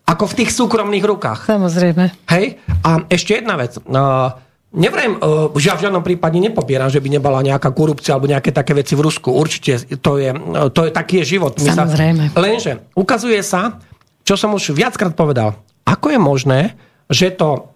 ako 0.06 0.24
v 0.30 0.38
tých 0.44 0.52
súkromných 0.54 1.06
rukách. 1.06 1.50
Samozrejme. 1.50 2.30
Hej? 2.30 2.62
A 2.86 3.04
ešte 3.10 3.42
jedna 3.42 3.58
vec. 3.58 3.78
Uh, 3.86 4.32
Nevrem, 4.76 5.16
uh, 5.24 5.48
že 5.56 5.72
v 5.72 5.88
žiadnom 5.88 6.04
prípade 6.04 6.36
nepopieram, 6.36 6.92
že 6.92 7.00
by 7.00 7.08
nebola 7.08 7.40
nejaká 7.40 7.72
korupcia 7.72 8.12
alebo 8.12 8.28
nejaké 8.28 8.52
také 8.52 8.76
veci 8.76 8.92
v 8.92 9.08
Rusku. 9.08 9.32
Určite 9.32 9.80
to 10.04 10.20
je, 10.20 10.36
uh, 10.36 10.68
to 10.68 10.84
je 10.86 10.92
taký 10.92 11.24
je 11.24 11.40
život. 11.40 11.56
My 11.64 11.72
Samozrejme. 11.72 12.24
Sa, 12.36 12.40
lenže 12.44 12.72
ukazuje 12.92 13.40
sa, 13.40 13.80
čo 14.28 14.36
som 14.36 14.52
už 14.52 14.76
viackrát 14.76 15.16
povedal, 15.16 15.56
ako 15.88 16.12
je 16.12 16.20
možné, 16.20 16.60
že 17.08 17.32
to 17.32 17.72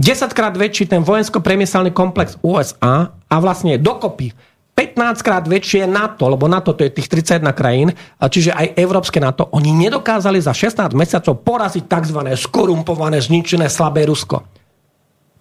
10 0.00 0.32
krát 0.32 0.56
väčší 0.56 0.88
ten 0.88 1.04
vojensko-priemyselný 1.04 1.92
komplex 1.92 2.40
USA 2.40 3.12
a 3.12 3.36
vlastne 3.36 3.76
dokopy 3.76 4.32
15 4.72 5.20
krát 5.20 5.44
väčšie 5.44 5.84
NATO, 5.84 6.32
lebo 6.32 6.48
NATO 6.48 6.72
to 6.72 6.82
je 6.82 6.90
tých 6.90 7.08
31 7.08 7.44
krajín, 7.52 7.88
čiže 8.18 8.56
aj 8.56 8.76
európske 8.80 9.20
NATO, 9.20 9.52
oni 9.52 9.72
nedokázali 9.88 10.40
za 10.40 10.56
16 10.56 10.96
mesiacov 10.96 11.44
poraziť 11.44 11.84
tzv. 11.84 12.18
skorumpované, 12.40 13.20
zničené, 13.20 13.68
slabé 13.68 14.08
Rusko 14.08 14.62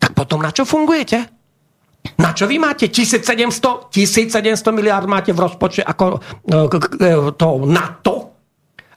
tak 0.02 0.18
potom 0.18 0.41
na 0.41 0.49
čo 0.49 0.66
fungujete? 0.66 1.30
Na 2.18 2.34
čo 2.34 2.49
vy 2.49 2.58
máte 2.58 2.90
1700, 2.90 3.94
1700 3.94 4.74
miliard 4.74 5.06
máte 5.06 5.30
v 5.30 5.45
rozpočte 5.45 5.86
ako 5.86 6.18
e, 6.18 7.38
to 7.38 7.48
NATO 7.70 8.16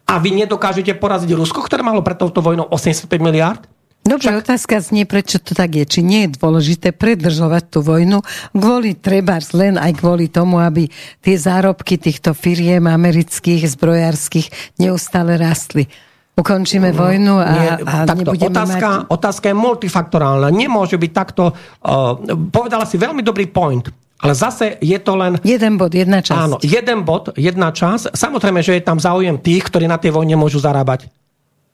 a 0.09 0.17
vy 0.17 0.33
nedokážete 0.33 0.97
poraziť 0.97 1.37
Rusko, 1.37 1.61
ktoré 1.61 1.85
malo 1.85 2.01
pred 2.01 2.17
touto 2.17 2.41
vojnou 2.41 2.65
85 2.73 3.13
miliard? 3.21 3.61
Dobre, 4.05 4.37
Však... 4.37 4.41
otázka 4.45 4.75
znie, 4.85 5.09
prečo 5.09 5.41
to 5.41 5.57
tak 5.57 5.81
je. 5.81 5.89
Či 5.89 6.01
nie 6.05 6.29
je 6.29 6.37
dôležité 6.37 6.93
predržovať 6.93 7.73
tú 7.73 7.81
vojnu 7.81 8.21
kvôli 8.53 8.93
trebárs 8.93 9.57
len 9.57 9.81
aj 9.81 9.97
kvôli 9.97 10.29
tomu, 10.29 10.61
aby 10.61 10.93
tie 11.25 11.37
zárobky 11.41 11.97
týchto 11.97 12.37
firiem 12.37 12.85
amerických, 12.85 13.65
zbrojárskych 13.65 14.77
neustále 14.77 15.41
rastli 15.41 15.89
ukončíme 16.35 16.91
mm, 16.91 16.97
vojnu 16.99 17.35
a, 17.39 17.47
Nie, 17.47 17.71
a 17.79 17.95
takto, 18.05 18.35
nebudeme 18.35 18.51
otázka, 18.51 18.89
mať... 18.91 19.07
otázka 19.07 19.45
je 19.51 19.57
multifaktorálna. 19.57 20.49
Nemôže 20.51 20.99
byť 20.99 21.13
takto... 21.15 21.55
Uh, 21.79 22.19
povedala 22.51 22.85
si 22.91 22.99
veľmi 22.99 23.23
dobrý 23.23 23.47
point. 23.47 23.87
Ale 24.19 24.35
zase 24.35 24.81
je 24.83 24.99
to 24.99 25.15
len... 25.15 25.39
Jeden 25.47 25.79
bod, 25.79 25.95
jedna 25.95 26.25
časť. 26.25 26.39
Áno, 26.39 26.57
jeden 26.59 27.07
bod, 27.07 27.35
jedna 27.39 27.71
časť. 27.71 28.19
Samozrejme, 28.19 28.67
že 28.67 28.79
je 28.79 28.83
tam 28.83 28.99
záujem 28.99 29.39
tých, 29.39 29.69
ktorí 29.69 29.87
na 29.87 30.01
tej 30.01 30.11
vojne 30.11 30.35
môžu 30.35 30.59
zarábať. 30.59 31.07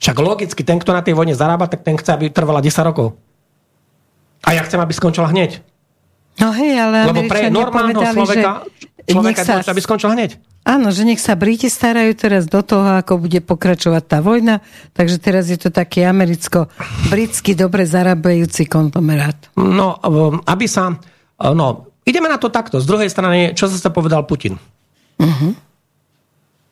Však 0.00 0.16
logicky, 0.16 0.64
ten, 0.64 0.80
kto 0.80 0.96
na 0.96 1.04
tej 1.04 1.12
vojne 1.12 1.36
zarába, 1.36 1.68
tak 1.68 1.84
ten 1.84 1.94
chce, 2.00 2.16
aby 2.16 2.32
trvala 2.32 2.64
10 2.64 2.72
rokov. 2.88 3.20
A 4.40 4.56
ja 4.56 4.64
chcem, 4.64 4.80
aby 4.80 4.96
skončila 4.96 5.28
hneď. 5.28 5.60
No 6.40 6.56
hej, 6.56 6.72
ale 6.80 7.04
Lebo 7.12 7.28
pre 7.28 7.52
normálneho 7.52 8.00
človeka, 8.00 8.64
že 9.04 9.12
človeka 9.12 9.42
sa... 9.44 9.60
aby 9.60 9.80
skončila 9.84 10.16
hneď. 10.16 10.40
Áno, 10.64 10.92
že 10.92 11.04
nech 11.04 11.20
sa 11.20 11.36
Briti 11.36 11.68
starajú 11.72 12.12
teraz 12.16 12.48
do 12.48 12.60
toho, 12.64 13.00
ako 13.00 13.28
bude 13.28 13.40
pokračovať 13.44 14.04
tá 14.04 14.24
vojna, 14.24 14.64
takže 14.92 15.16
teraz 15.20 15.48
je 15.48 15.56
to 15.56 15.72
taký 15.72 16.04
americko-britský 16.04 17.56
dobre 17.56 17.84
zarábajúci 17.84 18.68
konglomerát. 18.68 19.36
No, 19.56 20.00
aby 20.44 20.64
sa... 20.68 20.96
No, 21.40 21.92
ideme 22.04 22.28
na 22.28 22.36
to 22.36 22.52
takto. 22.52 22.80
Z 22.80 22.88
druhej 22.88 23.08
strany, 23.08 23.56
čo 23.56 23.68
sa 23.72 23.92
povedal 23.92 24.24
Putin? 24.28 24.60
Uh-huh. 25.20 25.52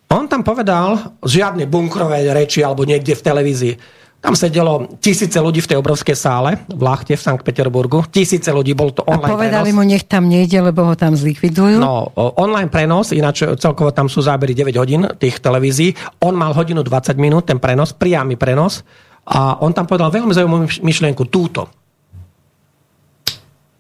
On 0.09 0.25
tam 0.25 0.41
povedal 0.41 1.21
žiadne 1.21 1.69
bunkrové 1.69 2.25
reči 2.33 2.65
alebo 2.65 2.89
niekde 2.89 3.13
v 3.13 3.23
televízii. 3.23 3.75
Tam 4.19 4.35
sedelo 4.35 4.99
tisíce 4.99 5.39
ľudí 5.39 5.63
v 5.63 5.71
tej 5.71 5.79
obrovskej 5.79 6.17
sále 6.19 6.59
v 6.67 6.81
Lachte 6.83 7.15
v 7.15 7.23
Sankt 7.23 7.47
Peterburgu. 7.47 8.03
Tisíce 8.11 8.51
ľudí, 8.51 8.75
bol 8.75 8.91
to 8.91 9.07
online 9.07 9.31
A 9.31 9.35
povedali 9.39 9.71
prenos. 9.71 9.79
mu, 9.79 9.83
nech 9.87 10.05
tam 10.11 10.27
nejde, 10.27 10.59
lebo 10.59 10.91
ho 10.91 10.99
tam 10.99 11.15
zlikvidujú? 11.15 11.79
No, 11.79 12.11
online 12.35 12.67
prenos, 12.67 13.15
ináč 13.15 13.47
celkovo 13.63 13.95
tam 13.95 14.11
sú 14.11 14.19
zábery 14.19 14.59
9 14.59 14.75
hodín 14.75 15.07
tých 15.23 15.39
televízií. 15.39 15.95
On 16.19 16.35
mal 16.35 16.51
hodinu 16.51 16.83
20 16.83 17.15
minút, 17.15 17.47
ten 17.47 17.63
prenos, 17.63 17.95
priamy 17.95 18.35
prenos. 18.35 18.83
A 19.23 19.63
on 19.63 19.71
tam 19.71 19.87
povedal 19.87 20.11
veľmi 20.11 20.35
zaujímavú 20.35 20.67
myšlienku, 20.83 21.23
túto. 21.31 21.71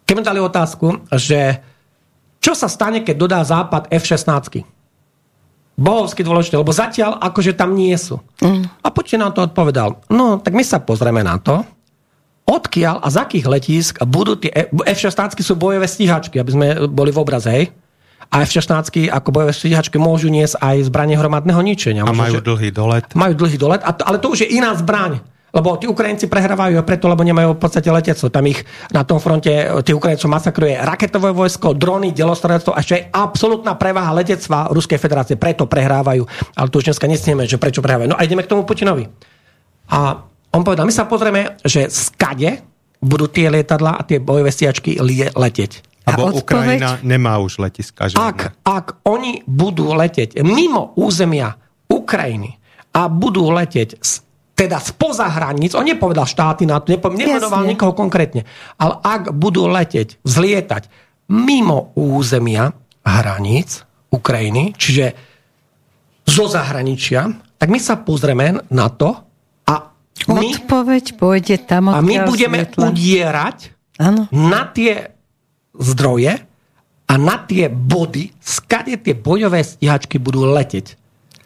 Keď 0.06 0.14
mi 0.14 0.22
dali 0.22 0.38
otázku, 0.38 1.02
že 1.18 1.58
čo 2.38 2.54
sa 2.54 2.70
stane, 2.70 3.02
keď 3.02 3.16
dodá 3.18 3.42
Západ 3.42 3.90
F-16? 3.90 4.77
Bohovsky 5.78 6.26
dôležité, 6.26 6.58
lebo 6.58 6.74
zatiaľ 6.74 7.22
akože 7.22 7.54
tam 7.54 7.78
nie 7.78 7.94
sú. 7.94 8.18
Mm. 8.42 8.66
A 8.82 8.88
Putin 8.90 9.22
nám 9.22 9.32
to 9.32 9.46
odpovedal. 9.46 10.02
No, 10.10 10.42
tak 10.42 10.58
my 10.58 10.66
sa 10.66 10.82
pozrieme 10.82 11.22
na 11.22 11.38
to, 11.38 11.62
odkiaľ 12.50 12.98
a 12.98 13.08
z 13.08 13.16
akých 13.22 13.46
letísk 13.46 13.94
budú 14.02 14.34
tie 14.34 14.50
F-16 14.74 15.38
sú 15.38 15.54
bojové 15.54 15.86
stíhačky, 15.86 16.42
aby 16.42 16.50
sme 16.50 16.66
boli 16.90 17.14
v 17.14 17.22
obraze, 17.22 17.48
hej? 17.48 17.70
A 18.28 18.44
F-16 18.44 19.08
ako 19.08 19.28
bojové 19.30 19.54
stíhačky 19.54 19.96
môžu 19.96 20.28
niesť 20.28 20.60
aj 20.60 20.90
zbranie 20.90 21.16
hromadného 21.16 21.62
ničenia. 21.64 22.04
A 22.04 22.12
majú 22.12 22.42
dlhý 22.42 22.74
dolet. 22.74 23.06
Majú 23.14 23.32
dlhý 23.38 23.56
dolet, 23.56 23.80
ale 23.80 24.18
to 24.20 24.34
už 24.34 24.44
je 24.44 24.48
iná 24.52 24.74
zbraň. 24.76 25.22
Lebo 25.58 25.74
tí 25.74 25.90
Ukrajinci 25.90 26.30
prehrávajú 26.30 26.78
preto, 26.86 27.10
lebo 27.10 27.26
nemajú 27.26 27.58
v 27.58 27.60
podstate 27.60 27.90
letectvo. 27.90 28.30
Tam 28.30 28.46
ich 28.46 28.62
na 28.94 29.02
tom 29.02 29.18
fronte, 29.18 29.50
tí 29.82 29.90
Ukrajincov 29.90 30.30
masakruje 30.30 30.78
raketové 30.78 31.34
vojsko, 31.34 31.74
drony, 31.74 32.14
delostredstvo 32.14 32.70
a 32.70 32.78
ešte 32.78 32.94
aj 32.94 33.02
absolútna 33.10 33.74
prevaha 33.74 34.14
letectva 34.14 34.70
Ruskej 34.70 35.02
federácie. 35.02 35.34
Preto 35.34 35.66
prehrávajú. 35.66 36.22
Ale 36.54 36.70
tu 36.70 36.78
už 36.78 36.94
dneska 36.94 37.10
nesnieme, 37.10 37.42
že 37.50 37.58
prečo 37.58 37.82
prehrávajú. 37.82 38.14
No 38.14 38.18
a 38.18 38.22
ideme 38.22 38.46
k 38.46 38.54
tomu 38.54 38.62
Putinovi. 38.62 39.10
A 39.90 40.22
on 40.54 40.62
povedal, 40.62 40.86
my 40.86 40.94
sa 40.94 41.10
pozrieme, 41.10 41.58
že 41.66 41.90
skade 41.90 42.62
budú 43.02 43.26
tie 43.26 43.50
lietadla 43.50 43.98
a 43.98 44.06
tie 44.06 44.22
bojové 44.22 44.54
stiačky 44.54 45.02
letieť. 45.34 45.82
Abo 46.08 46.38
Ukrajina 46.38 47.02
nemá 47.02 47.36
už 47.42 47.60
letiska. 47.60 48.08
Ak, 48.14 48.54
ak 48.62 49.04
oni 49.04 49.42
budú 49.44 49.92
letieť 49.92 50.40
mimo 50.40 50.96
územia 50.96 51.58
Ukrajiny 51.90 52.56
a 52.96 53.10
budú 53.12 53.52
letieť 53.52 54.00
z 54.00 54.24
teda 54.58 54.82
spoza 54.82 55.30
hraníc, 55.30 55.78
on 55.78 55.86
nepovedal 55.86 56.26
štáty 56.26 56.66
na 56.66 56.82
to, 56.82 56.90
nepomenoval 56.90 57.62
nikoho 57.62 57.94
konkrétne, 57.94 58.42
ale 58.74 58.98
ak 58.98 59.30
budú 59.30 59.70
leteť, 59.70 60.18
vzlietať 60.26 60.90
mimo 61.30 61.94
územia 61.94 62.74
hraníc 63.06 63.86
Ukrajiny, 64.10 64.74
čiže 64.74 65.14
zo 66.26 66.50
zahraničia, 66.50 67.30
tak 67.54 67.70
my 67.70 67.78
sa 67.78 68.02
pozrieme 68.02 68.66
na 68.74 68.86
to 68.90 69.14
a 69.70 69.94
my, 70.26 70.48
Odpoveď 70.58 71.04
pôjde 71.14 71.56
tam, 71.62 71.94
a 71.94 72.02
my 72.02 72.26
budeme 72.26 72.66
svetla. 72.66 72.82
udierať 72.90 73.58
ano. 74.02 74.26
na 74.34 74.66
tie 74.74 75.14
zdroje 75.78 76.34
a 77.08 77.14
na 77.16 77.36
tie 77.46 77.70
body, 77.70 78.34
skade 78.42 78.98
tie 78.98 79.14
bojové 79.14 79.62
stíhačky 79.62 80.18
budú 80.18 80.44
leteť. 80.50 80.97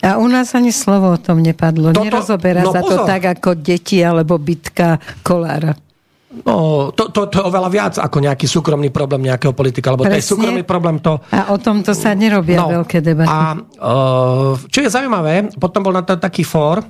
A 0.03 0.19
u 0.19 0.27
nás 0.27 0.51
ani 0.59 0.75
slovo 0.75 1.15
o 1.15 1.19
tom 1.19 1.39
nepadlo. 1.39 1.95
Toto, 1.95 2.03
Nerozoberá 2.03 2.67
no, 2.67 2.75
sa 2.75 2.83
pozor. 2.83 3.07
to 3.07 3.07
tak 3.07 3.23
ako 3.39 3.55
deti 3.55 4.03
alebo 4.03 4.35
bitka 4.35 4.99
kolára. 5.23 5.79
No, 6.33 6.89
to, 6.97 7.13
to, 7.13 7.29
to 7.29 7.39
je 7.39 7.45
oveľa 7.45 7.69
viac 7.69 7.95
ako 8.01 8.25
nejaký 8.25 8.49
súkromný 8.49 8.89
problém 8.89 9.29
nejakého 9.29 9.53
politika, 9.53 9.93
lebo 9.93 10.09
Presne. 10.09 10.17
to 10.17 10.21
je 10.25 10.31
súkromný 10.33 10.65
problém 10.65 10.97
to... 10.99 11.21
A 11.29 11.53
o 11.53 11.61
tomto 11.61 11.93
sa 11.93 12.17
nerobia 12.17 12.57
no, 12.65 12.81
veľké 12.81 13.05
debaty. 13.05 13.29
A 13.29 13.53
uh, 13.61 14.57
čo 14.73 14.81
je 14.81 14.89
zaujímavé, 14.89 15.53
potom 15.61 15.85
bol 15.85 15.93
na 15.93 16.01
to 16.01 16.17
taký 16.17 16.41
fór, 16.41 16.81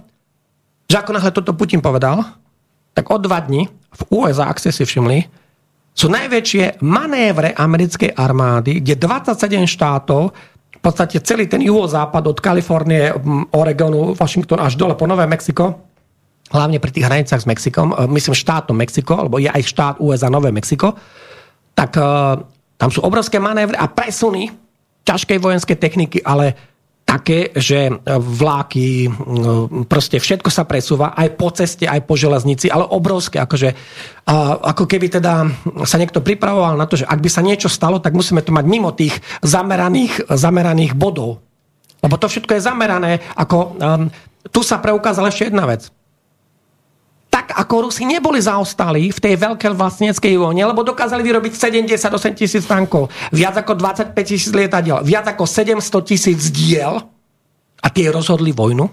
že 0.87 0.95
ako 0.95 1.11
náhle 1.11 1.35
toto 1.35 1.59
Putin 1.59 1.83
povedal, 1.83 2.23
tak 2.95 3.11
o 3.11 3.19
dva 3.19 3.43
dní 3.43 3.67
v 3.67 4.03
USA, 4.15 4.47
ak 4.47 4.63
ste 4.63 4.71
si 4.71 4.87
všimli, 4.87 5.27
sú 5.93 6.09
najväčšie 6.09 6.81
manévre 6.81 7.53
americkej 7.53 8.15
armády, 8.17 8.81
kde 8.81 8.95
27 8.97 9.69
štátov 9.69 10.33
v 10.83 10.91
podstate 10.91 11.23
celý 11.23 11.47
ten 11.47 11.63
juhozápad 11.63 12.27
od 12.27 12.43
Kalifornie, 12.43 13.15
Oregonu, 13.55 14.19
Washington 14.19 14.59
až 14.67 14.75
dole 14.75 14.99
po 14.99 15.07
Nové 15.07 15.31
Mexiko, 15.31 15.79
hlavne 16.51 16.83
pri 16.83 16.91
tých 16.91 17.07
hranicách 17.07 17.39
s 17.39 17.47
Mexikom, 17.47 17.95
e, 17.95 18.11
myslím 18.19 18.35
štátom 18.35 18.75
Mexiko, 18.75 19.15
alebo 19.15 19.39
je 19.39 19.47
aj 19.47 19.63
štát 19.63 19.95
USA 20.03 20.27
Nové 20.27 20.51
Mexiko, 20.51 20.99
tak 21.73 21.97
uh, 21.97 22.37
tam 22.77 22.93
sú 22.93 23.01
obrovské 23.01 23.41
manévry 23.41 23.79
a 23.81 23.89
presuny 23.89 24.53
ťažkej 25.09 25.39
vojenskej 25.41 25.77
techniky, 25.81 26.19
ale 26.21 26.53
také, 27.13 27.53
že 27.53 27.93
vláky, 28.17 29.13
proste 29.85 30.17
všetko 30.17 30.49
sa 30.49 30.65
presúva 30.65 31.13
aj 31.13 31.29
po 31.37 31.53
ceste, 31.53 31.85
aj 31.85 32.09
po 32.09 32.17
železnici, 32.17 32.73
ale 32.73 32.89
obrovské, 32.89 33.37
akože 33.37 33.77
ako 34.65 34.89
keby 34.89 35.21
teda 35.21 35.45
sa 35.85 36.01
niekto 36.01 36.25
pripravoval 36.25 36.81
na 36.81 36.89
to, 36.89 36.97
že 36.97 37.05
ak 37.05 37.21
by 37.21 37.29
sa 37.29 37.45
niečo 37.45 37.69
stalo, 37.69 38.01
tak 38.01 38.17
musíme 38.17 38.41
to 38.41 38.57
mať 38.57 38.65
mimo 38.65 38.97
tých 38.97 39.21
zameraných, 39.45 40.25
zameraných 40.33 40.97
bodov. 40.97 41.45
Lebo 42.01 42.17
to 42.17 42.33
všetko 42.33 42.57
je 42.57 42.65
zamerané, 42.65 43.21
ako 43.37 43.57
um, 43.59 44.09
tu 44.49 44.65
sa 44.65 44.81
preukázala 44.81 45.29
ešte 45.29 45.53
jedna 45.53 45.69
vec 45.69 45.93
tak 47.33 47.57
ako 47.57 47.89
Rusi 47.89 48.05
neboli 48.05 48.45
zaostali 48.45 49.09
v 49.09 49.17
tej 49.17 49.41
veľkej 49.41 49.73
vlastníckej 49.73 50.37
vojne, 50.37 50.69
lebo 50.69 50.85
dokázali 50.85 51.25
vyrobiť 51.25 51.57
78 51.57 52.37
tisíc 52.37 52.69
tankov, 52.69 53.09
viac 53.33 53.57
ako 53.57 53.73
25 53.81 54.13
tisíc 54.21 54.53
lietadiel, 54.53 55.01
viac 55.01 55.33
ako 55.33 55.49
700 55.49 55.81
tisíc 56.05 56.53
diel 56.53 57.01
a 57.81 57.89
tie 57.89 58.13
rozhodli 58.13 58.53
vojnu, 58.53 58.85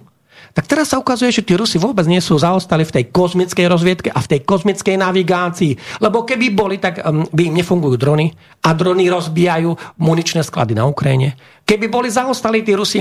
tak 0.49 0.65
teraz 0.65 0.89
sa 0.89 0.97
ukazuje, 0.97 1.29
že 1.29 1.45
tí 1.45 1.53
Rusi 1.53 1.77
vôbec 1.77 2.09
nie 2.09 2.17
sú 2.17 2.33
zaostali 2.39 2.81
v 2.81 2.95
tej 2.95 3.05
kozmickej 3.13 3.65
rozviedke 3.69 4.09
a 4.09 4.17
v 4.17 4.29
tej 4.33 4.41
kozmickej 4.47 4.97
navigácii. 4.97 6.01
Lebo 6.01 6.25
keby 6.25 6.45
boli, 6.57 6.81
tak 6.81 7.05
by 7.05 7.41
im 7.45 7.53
nefungujú 7.53 7.95
drony 8.01 8.33
a 8.65 8.73
drony 8.73 9.13
rozbijajú 9.13 10.01
muničné 10.01 10.41
sklady 10.41 10.73
na 10.73 10.89
Ukrajine. 10.89 11.37
Keby 11.69 11.85
boli 11.85 12.09
zaostali 12.09 12.65
tí 12.65 12.73
Rusi, 12.73 12.97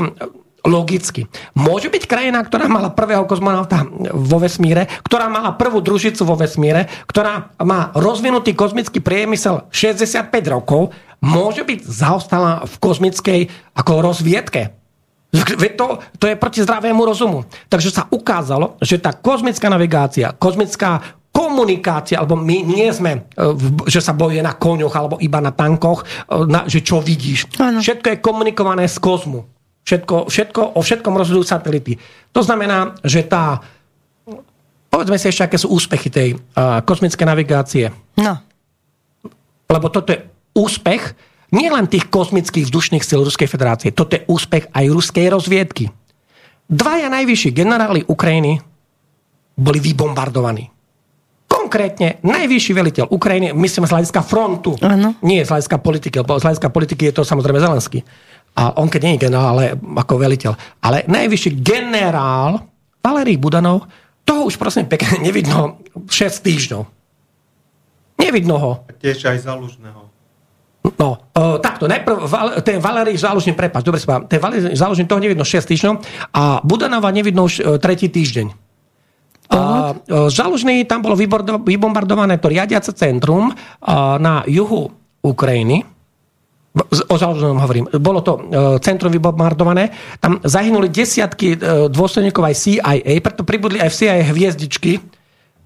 Logicky. 0.66 1.30
Môže 1.54 1.86
byť 1.86 2.04
krajina, 2.10 2.42
ktorá 2.42 2.66
mala 2.66 2.90
prvého 2.90 3.22
kozmonauta 3.30 3.86
vo 4.10 4.38
vesmíre, 4.42 4.90
ktorá 5.06 5.30
mala 5.30 5.54
prvú 5.54 5.78
družicu 5.78 6.26
vo 6.26 6.34
vesmíre, 6.34 6.90
ktorá 7.06 7.54
má 7.62 7.94
rozvinutý 7.94 8.58
kozmický 8.58 8.98
priemysel 8.98 9.70
65 9.70 10.34
rokov, 10.50 10.90
môže 11.22 11.62
byť 11.62 11.80
zaostala 11.86 12.66
v 12.66 12.74
kozmickej 12.82 13.40
ako 13.78 13.92
rozviedke. 14.02 14.74
To, 15.78 16.00
to 16.16 16.24
je 16.24 16.40
proti 16.40 16.64
zdravému 16.64 17.04
rozumu. 17.04 17.44
Takže 17.68 17.92
sa 17.92 18.08
ukázalo, 18.08 18.80
že 18.80 18.96
tá 18.96 19.12
kozmická 19.12 19.68
navigácia, 19.68 20.32
kozmická 20.32 21.18
komunikácia, 21.28 22.18
alebo 22.18 22.34
my 22.34 22.66
nie 22.66 22.88
sme, 22.90 23.30
e, 23.36 23.46
že 23.86 24.02
sa 24.02 24.16
bojuje 24.16 24.42
na 24.42 24.58
koňoch 24.58 24.94
alebo 24.96 25.16
iba 25.22 25.38
na 25.38 25.54
tankoch, 25.54 26.02
e, 26.26 26.48
na, 26.48 26.66
že 26.66 26.82
čo 26.82 26.98
vidíš. 26.98 27.46
Ano. 27.60 27.78
Všetko 27.78 28.06
je 28.10 28.24
komunikované 28.24 28.90
z 28.90 28.98
kozmu. 28.98 29.46
Všetko, 29.88 30.28
všetko, 30.28 30.60
o 30.76 30.80
všetkom 30.84 31.16
rozhodujú 31.16 31.48
satelity. 31.48 31.96
To 32.36 32.44
znamená, 32.44 32.92
že 33.00 33.24
tá... 33.24 33.56
Povedzme 34.92 35.16
si 35.16 35.32
ešte, 35.32 35.48
aké 35.48 35.56
sú 35.56 35.72
úspechy 35.72 36.12
tej 36.12 36.28
uh, 36.36 36.84
kozmickej 36.84 37.24
navigácie. 37.24 37.88
No. 38.20 38.36
Lebo 39.64 39.88
toto 39.88 40.12
je 40.12 40.28
úspech 40.52 41.16
nielen 41.56 41.88
tých 41.88 42.12
kozmických 42.12 42.68
vzdušných 42.68 43.00
síl 43.00 43.24
Ruskej 43.24 43.48
federácie, 43.48 43.96
toto 43.96 44.20
je 44.20 44.28
úspech 44.28 44.68
aj 44.76 44.84
ruskej 44.92 45.32
rozviedky. 45.32 45.88
Dvaja 46.68 47.08
najvyšší 47.08 47.56
generáli 47.56 48.04
Ukrajiny 48.04 48.60
boli 49.56 49.80
vybombardovaní 49.80 50.68
konkrétne 51.48 52.16
najvyšší 52.24 52.72
veliteľ 52.72 53.04
Ukrajiny, 53.12 53.52
myslím 53.52 53.84
z 53.84 53.92
hľadiska 53.92 54.20
frontu, 54.24 54.72
ano. 54.80 55.16
nie 55.20 55.44
z 55.44 55.52
hľadiska 55.52 55.76
politiky, 55.80 56.16
lebo 56.20 56.40
z 56.40 56.44
hľadiska 56.48 56.68
politiky 56.72 57.12
je 57.12 57.14
to 57.20 57.22
samozrejme 57.28 57.60
Zelenský. 57.60 58.04
A 58.58 58.74
on 58.74 58.90
keď 58.90 59.00
nie 59.06 59.14
je 59.14 59.30
generál, 59.30 59.54
ale 59.54 59.78
ako 59.78 60.18
veliteľ. 60.18 60.52
Ale 60.82 61.06
najvyšší 61.06 61.62
generál 61.62 62.58
Valerij 62.98 63.38
Budanov, 63.38 63.86
toho 64.26 64.50
už 64.50 64.58
prosím 64.58 64.90
pekne 64.90 65.22
nevidno 65.26 65.78
6 66.10 66.42
týždňov. 66.42 66.82
Nevidno 68.18 68.56
ho. 68.58 68.72
A 68.84 68.92
tiež 68.98 69.30
aj 69.30 69.46
Zalužného. 69.46 70.10
No, 70.98 71.08
uh, 71.14 71.60
takto, 71.62 71.86
najprv 71.86 72.16
ten 72.66 72.82
Valerij 72.82 73.20
Zálužný, 73.20 73.54
prepáč, 73.54 73.86
dobre 73.86 74.02
spávam, 74.02 74.26
ten 74.26 74.42
Valerij 74.42 74.74
Zálužný, 74.74 75.06
toho 75.06 75.22
nevidno 75.22 75.46
6 75.46 75.70
týždňov 75.70 75.94
a 76.34 76.58
Budanova 76.66 77.14
nevidno 77.14 77.46
už 77.46 77.54
uh, 77.62 77.78
tretí 77.78 78.10
týždeň. 78.10 78.68
A 79.48 79.96
Žalužný 80.28 80.84
tam 80.84 81.00
bolo 81.00 81.16
vybombardované 81.16 82.36
to 82.36 82.52
riadiace 82.52 82.92
centrum 82.92 83.48
na 84.20 84.44
juhu 84.44 84.92
Ukrajiny. 85.24 85.88
O 87.08 87.14
Žalužnom 87.16 87.58
hovorím. 87.58 87.88
Bolo 87.96 88.20
to 88.22 88.38
centrum 88.84 89.10
vybombardované. 89.10 89.90
Tam 90.20 90.38
zahynuli 90.44 90.92
desiatky 90.92 91.58
dôstojníkov 91.88 92.44
aj 92.44 92.54
CIA, 92.54 93.18
preto 93.24 93.42
pribudli 93.42 93.80
aj 93.82 93.90
v 93.90 93.96
CIA 93.98 94.28
hviezdičky, 94.30 94.92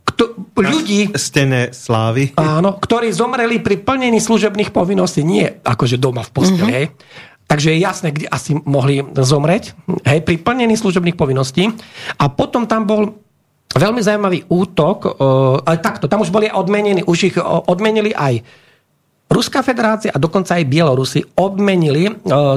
kto, 0.03 0.35
ľudí... 0.59 1.15
Stene 1.15 1.71
slávy. 1.71 2.35
Áno, 2.35 2.75
ktorí 2.79 3.15
zomreli 3.15 3.63
pri 3.63 3.83
plnení 3.83 4.19
služebných 4.19 4.75
povinností. 4.75 5.23
Nie 5.23 5.63
akože 5.63 5.99
doma 6.01 6.27
v 6.27 6.31
posteli, 6.33 6.83
mm-hmm. 6.87 7.31
Takže 7.47 7.69
je 7.69 7.79
jasné, 7.85 8.09
kde 8.17 8.33
asi 8.33 8.57
mohli 8.65 9.05
zomreť. 9.13 9.77
Hej, 10.09 10.25
pri 10.25 10.41
plnení 10.41 10.73
služebných 10.73 11.21
povinností. 11.21 11.69
A 12.17 12.25
potom 12.33 12.65
tam 12.65 12.89
bol 12.89 13.21
veľmi 13.77 14.01
zaujímavý 14.01 14.49
útok, 14.49 15.21
ale 15.61 15.77
takto, 15.85 16.09
tam 16.09 16.25
už 16.25 16.33
boli 16.33 16.49
odmenení, 16.49 17.05
už 17.05 17.19
ich 17.29 17.37
odmenili 17.69 18.17
aj 18.17 18.41
Ruská 19.33 19.65
federácia 19.65 20.13
a 20.13 20.21
dokonca 20.21 20.61
aj 20.61 20.69
Bielorusi 20.69 21.25
odmenili 21.41 22.05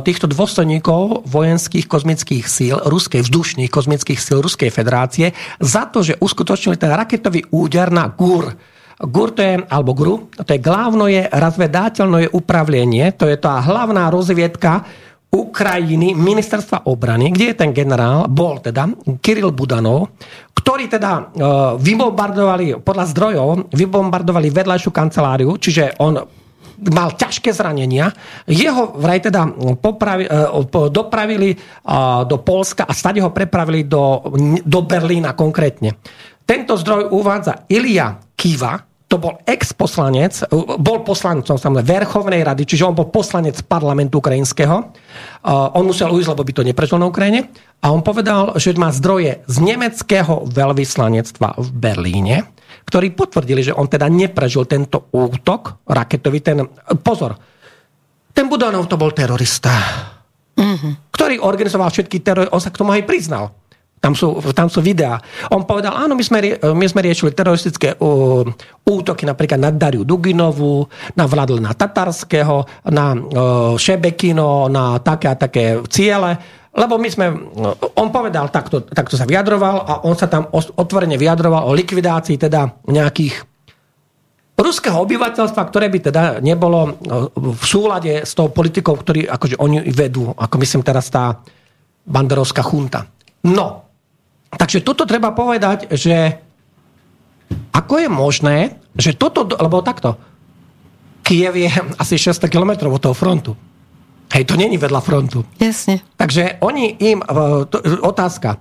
týchto 0.03 0.27
dôstojníkov 0.27 1.23
vojenských 1.23 1.87
kozmických 1.87 2.43
síl, 2.43 2.75
ruskej 2.75 3.23
vzdušných 3.23 3.71
kozmických 3.71 4.19
síl 4.19 4.43
Ruskej 4.43 4.75
federácie 4.75 5.31
za 5.63 5.87
to, 5.87 6.03
že 6.03 6.19
uskutočnili 6.19 6.75
ten 6.75 6.91
raketový 6.91 7.47
úder 7.55 7.95
na 7.95 8.11
GUR. 8.11 8.51
GUR 8.99 9.29
to 9.31 9.39
je, 9.39 9.55
alebo 9.71 9.95
GRU, 9.95 10.27
to 10.35 10.51
je 10.51 10.59
je 10.59 11.23
razvedateľné 11.31 12.35
upravlenie, 12.35 13.07
to 13.15 13.31
je 13.31 13.39
tá 13.39 13.63
hlavná 13.63 14.11
rozviedka 14.11 14.83
Ukrajiny, 15.31 16.11
ministerstva 16.15 16.87
obrany, 16.91 17.31
kde 17.31 17.51
je 17.51 17.59
ten 17.59 17.71
generál, 17.71 18.27
bol 18.27 18.59
teda 18.59 18.87
Kiril 19.19 19.51
Budanov, 19.51 20.15
ktorí 20.55 20.87
teda 20.87 21.11
uh, 21.11 21.23
vybombardovali, 21.75 22.79
podľa 22.83 23.05
zdrojov, 23.11 23.47
vybombardovali 23.71 24.47
vedľajšiu 24.47 24.91
kanceláriu, 24.95 25.55
čiže 25.59 25.99
on 25.99 26.19
mal 26.79 27.15
ťažké 27.15 27.51
zranenia. 27.55 28.11
Jeho 28.45 28.95
vraj 28.99 29.23
teda 29.23 29.47
popravi, 29.79 30.27
uh, 30.27 30.89
dopravili 30.91 31.55
uh, 31.55 32.23
do 32.27 32.41
Polska 32.41 32.83
a 32.85 32.93
stade 32.93 33.23
ho 33.23 33.31
prepravili 33.31 33.87
do, 33.87 34.21
do 34.63 34.79
Berlína 34.83 35.35
konkrétne. 35.35 35.95
Tento 36.45 36.77
zdroj 36.77 37.09
uvádza 37.09 37.65
Ilia 37.71 38.21
Kiva, 38.37 38.77
to 39.05 39.21
bol 39.21 39.37
ex-poslanec, 39.45 40.49
bol 40.81 41.05
poslancom 41.05 41.61
samozrejme 41.61 41.85
Verchovnej 41.85 42.41
rady, 42.41 42.65
čiže 42.65 42.89
on 42.89 42.97
bol 42.97 43.13
poslanec 43.13 43.53
parlamentu 43.61 44.17
ukrajinského. 44.17 44.75
On 45.45 45.83
musel 45.85 46.09
ujsť, 46.09 46.33
lebo 46.33 46.41
by 46.41 46.53
to 46.57 46.65
neprežil 46.65 46.97
na 46.97 47.05
Ukrajine. 47.05 47.53
A 47.85 47.93
on 47.93 48.01
povedal, 48.01 48.57
že 48.57 48.73
má 48.81 48.89
zdroje 48.89 49.45
z 49.45 49.55
nemeckého 49.61 50.49
veľvyslanectva 50.49 51.53
v 51.53 51.69
Berlíne, 51.69 52.49
ktorí 52.85 53.17
potvrdili, 53.17 53.65
že 53.65 53.73
on 53.73 53.89
teda 53.89 54.05
neprežil 54.05 54.69
tento 54.69 55.09
útok 55.11 55.83
raketový. 55.89 56.39
Ten, 56.45 56.63
pozor, 57.01 57.33
ten 58.29 58.45
Budanov 58.45 58.85
to 58.85 58.95
bol 58.95 59.09
terorista, 59.09 59.73
mm-hmm. 60.53 61.09
ktorý 61.09 61.41
organizoval 61.41 61.89
všetky 61.89 62.21
terory, 62.21 62.47
on 62.53 62.61
sa 62.61 62.69
k 62.69 62.79
tomu 62.79 62.93
aj 62.93 63.03
priznal. 63.09 63.57
Tam 63.95 64.13
sú, 64.13 64.37
tam 64.53 64.69
sú 64.69 64.85
videá. 64.85 65.17
On 65.49 65.65
povedal, 65.65 65.97
áno, 65.97 66.13
my 66.13 66.21
sme, 66.21 66.61
my 66.61 66.85
sme 66.85 67.01
riešili 67.09 67.33
teroristické 67.33 67.97
uh, 67.97 68.45
útoky 68.85 69.25
napríklad 69.25 69.57
na 69.57 69.73
Dariu 69.73 70.05
Duginovú, 70.05 70.85
na 71.17 71.25
Vladlena 71.25 71.73
Tatarského, 71.73 72.85
na 72.93 73.17
uh, 73.17 73.73
Šebekino, 73.73 74.69
na 74.69 75.01
také 75.01 75.25
a 75.25 75.33
také 75.33 75.81
ciele. 75.89 76.37
Lebo 76.75 76.99
my 76.99 77.07
sme, 77.07 77.31
on 77.95 78.11
povedal, 78.11 78.51
takto, 78.51 78.83
takto 78.83 79.15
sa 79.15 79.23
vyjadroval 79.23 79.75
a 79.87 79.93
on 80.03 80.15
sa 80.19 80.27
tam 80.27 80.51
otvorene 80.51 81.15
vyjadroval 81.15 81.71
o 81.71 81.75
likvidácii 81.75 82.35
teda 82.35 82.83
nejakých 82.91 83.47
ruského 84.59 84.99
obyvateľstva, 84.99 85.61
ktoré 85.71 85.87
by 85.87 85.99
teda 86.11 86.23
nebolo 86.43 86.99
v 87.35 87.63
súlade 87.63 88.27
s 88.27 88.35
tou 88.35 88.51
politikou, 88.51 88.95
ktorý 88.95 89.27
akože 89.27 89.55
oni 89.55 89.87
vedú, 89.87 90.35
ako 90.35 90.55
myslím 90.59 90.83
teraz 90.83 91.07
tá 91.07 91.39
banderovská 92.03 92.59
chunta. 92.59 93.07
No, 93.47 93.85
Takže 94.55 94.81
toto 94.81 95.03
treba 95.03 95.35
povedať, 95.35 95.91
že 95.91 96.39
ako 97.75 97.93
je 97.99 98.09
možné, 98.09 98.57
že 98.95 99.13
toto, 99.13 99.43
lebo 99.45 99.83
takto, 99.83 100.15
Kiev 101.25 101.57
je 101.57 101.69
asi 101.97 102.15
600 102.21 102.47
km 102.47 102.87
od 102.87 103.01
toho 103.01 103.15
frontu. 103.17 103.57
Hej, 104.33 104.43
to 104.49 104.55
není 104.57 104.75
vedľa 104.79 105.01
frontu. 105.03 105.45
Jasne. 105.61 106.01
Takže 106.17 106.59
oni 106.63 106.97
im, 106.97 107.19
to, 107.69 107.77
otázka, 108.01 108.57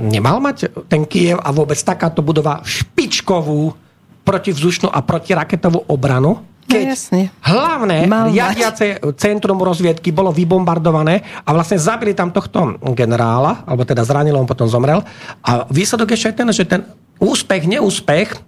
nemal 0.00 0.40
mať 0.42 0.88
ten 0.88 1.06
Kiev 1.06 1.38
a 1.38 1.52
vôbec 1.54 1.78
takáto 1.78 2.24
budova 2.24 2.64
špičkovú 2.64 3.76
protivzdušnú 4.24 4.88
a 4.88 4.98
protiraketovú 5.04 5.84
obranu? 5.86 6.42
keď 6.64 6.80
no, 6.80 6.90
jasne. 6.96 7.20
hlavné 7.44 7.96
Mal 8.08 8.32
riadiace 8.32 8.98
mať. 8.98 9.20
centrum 9.20 9.60
rozviedky 9.60 10.10
bolo 10.10 10.32
vybombardované 10.32 11.44
a 11.44 11.48
vlastne 11.52 11.76
zabili 11.76 12.16
tam 12.16 12.32
tohto 12.32 12.80
generála, 12.96 13.68
alebo 13.68 13.84
teda 13.84 14.02
zranil, 14.02 14.36
on 14.40 14.48
potom 14.48 14.66
zomrel. 14.66 15.04
A 15.44 15.68
výsledok 15.68 16.16
je 16.16 16.32
ten, 16.32 16.48
že 16.50 16.64
ten 16.64 16.88
úspech, 17.20 17.68
neúspech 17.68 18.28
e, 18.32 18.38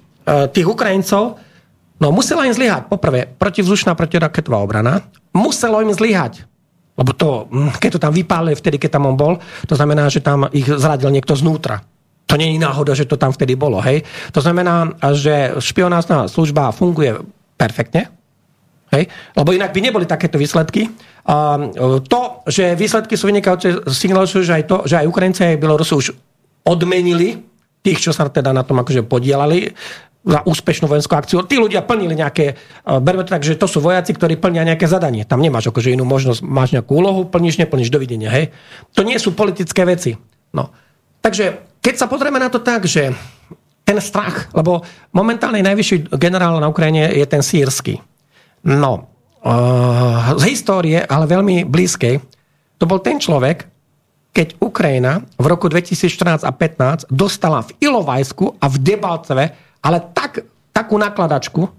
tých 0.51 0.66
Ukrajincov, 0.66 1.38
no 2.01 2.06
musela 2.09 2.48
im 2.48 2.56
zlyhať. 2.56 2.88
Poprvé, 2.88 3.28
protivzdušná 3.36 3.93
protiraketová 3.93 4.64
obrana, 4.64 5.05
muselo 5.36 5.84
im 5.84 5.92
zlyhať. 5.92 6.48
Lebo 6.96 7.12
to, 7.12 7.46
hm, 7.52 7.76
keď 7.76 7.90
to 8.00 8.00
tam 8.00 8.12
vypálili 8.16 8.56
vtedy, 8.56 8.80
keď 8.80 8.96
tam 8.96 9.12
on 9.12 9.16
bol, 9.20 9.36
to 9.68 9.76
znamená, 9.76 10.08
že 10.08 10.24
tam 10.24 10.48
ich 10.50 10.64
zradil 10.64 11.12
niekto 11.12 11.36
znútra. 11.36 11.84
To 12.26 12.34
je 12.34 12.58
náhoda, 12.58 12.96
že 12.96 13.06
to 13.06 13.14
tam 13.14 13.30
vtedy 13.30 13.54
bolo. 13.54 13.78
Hej? 13.78 14.02
To 14.34 14.42
znamená, 14.42 14.98
že 15.14 15.54
špionážna 15.62 16.26
služba 16.26 16.74
funguje 16.74 17.22
perfektne. 17.54 18.10
Hej? 18.90 19.06
Lebo 19.38 19.54
inak 19.54 19.70
by 19.70 19.78
neboli 19.78 20.10
takéto 20.10 20.34
výsledky. 20.34 20.90
A 21.22 21.54
to, 22.02 22.42
že 22.50 22.74
výsledky 22.74 23.14
sú 23.14 23.30
vynikajúce, 23.30 23.86
signalizujú, 23.94 24.42
že 24.42 24.56
aj 24.58 24.64
to, 24.66 24.76
že 24.90 24.94
aj 24.98 25.06
Ukrajinci 25.06 25.40
aj 25.54 25.60
Bielorusi 25.62 25.94
už 25.94 26.06
odmenili 26.66 27.46
tých, 27.86 28.02
čo 28.02 28.10
sa 28.10 28.26
teda 28.26 28.50
na 28.50 28.66
tom 28.66 28.82
akože 28.82 29.06
podielali 29.06 29.70
za 30.27 30.43
úspešnú 30.43 30.90
vojenskú 30.90 31.15
akciu. 31.15 31.47
Tí 31.47 31.55
ľudia 31.55 31.86
plnili 31.86 32.19
nejaké, 32.19 32.59
berme 32.82 33.23
to 33.23 33.39
tak, 33.39 33.47
že 33.47 33.55
to 33.55 33.70
sú 33.70 33.78
vojaci, 33.78 34.11
ktorí 34.11 34.35
plnia 34.43 34.66
nejaké 34.66 34.90
zadanie. 34.90 35.23
Tam 35.23 35.39
nemáš 35.39 35.70
akože 35.70 35.94
inú 35.94 36.03
možnosť, 36.03 36.43
máš 36.43 36.74
nejakú 36.74 36.98
úlohu, 36.98 37.31
plníš, 37.31 37.62
neplníš, 37.62 37.94
dovidenia. 37.94 38.35
Hej? 38.35 38.51
To 38.98 39.07
nie 39.07 39.15
sú 39.23 39.39
politické 39.39 39.86
veci. 39.86 40.19
No. 40.51 40.74
Takže 41.23 41.78
keď 41.78 41.94
sa 41.94 42.11
pozrieme 42.11 42.43
na 42.43 42.51
to 42.51 42.59
tak, 42.59 42.90
že 42.90 43.15
ten 43.86 44.03
strach, 44.03 44.51
lebo 44.51 44.82
momentálne 45.15 45.62
najvyšší 45.62 46.11
generál 46.19 46.59
na 46.59 46.66
Ukrajine 46.66 47.07
je 47.15 47.23
ten 47.23 47.39
sírsky. 47.39 48.03
No, 48.66 49.07
uh, 49.47 50.35
z 50.35 50.43
histórie, 50.51 50.98
ale 51.07 51.31
veľmi 51.31 51.62
blízkej, 51.62 52.19
to 52.82 52.85
bol 52.85 52.98
ten 52.98 53.23
človek, 53.23 53.70
keď 54.35 54.59
Ukrajina 54.59 55.23
v 55.39 55.47
roku 55.47 55.70
2014 55.70 56.43
a 56.43 56.51
15 56.51 57.15
dostala 57.15 57.62
v 57.62 57.78
Ilovajsku 57.78 58.59
a 58.59 58.66
v 58.66 58.77
Debalceve 58.82 59.44
ale 59.86 60.02
tak, 60.10 60.42
takú 60.74 60.98
nakladačku, 60.98 61.70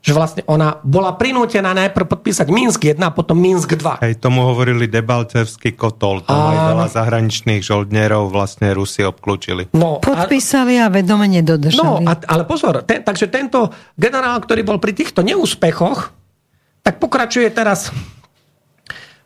že 0.00 0.16
vlastne 0.16 0.40
ona 0.48 0.80
bola 0.80 1.12
prinútená 1.12 1.76
najprv 1.76 2.08
podpísať 2.08 2.48
Minsk 2.48 2.80
1 2.88 3.04
a 3.04 3.12
potom 3.12 3.36
Minsk 3.36 3.76
2. 3.76 4.00
Hej, 4.00 4.16
tomu 4.16 4.48
hovorili 4.48 4.88
Debalcevský 4.88 5.76
kotol. 5.76 6.24
Tam 6.24 6.40
aj 6.40 6.58
veľa 6.72 6.86
zahraničných 6.88 7.60
žoldnierov 7.60 8.32
vlastne 8.32 8.72
Rusi 8.72 9.04
obklúčili. 9.04 9.68
No, 9.76 10.00
Podpísali 10.00 10.80
a, 10.80 10.88
a 10.88 10.92
vedome 10.92 11.28
nedodržali. 11.28 11.84
No, 11.84 12.00
a, 12.00 12.16
ale 12.16 12.48
pozor, 12.48 12.80
ten, 12.88 13.04
takže 13.04 13.28
tento 13.28 13.68
generál, 13.92 14.40
ktorý 14.40 14.64
bol 14.64 14.80
pri 14.80 14.96
týchto 14.96 15.20
neúspechoch, 15.20 16.16
tak 16.80 16.96
pokračuje 16.96 17.52
teraz, 17.52 17.92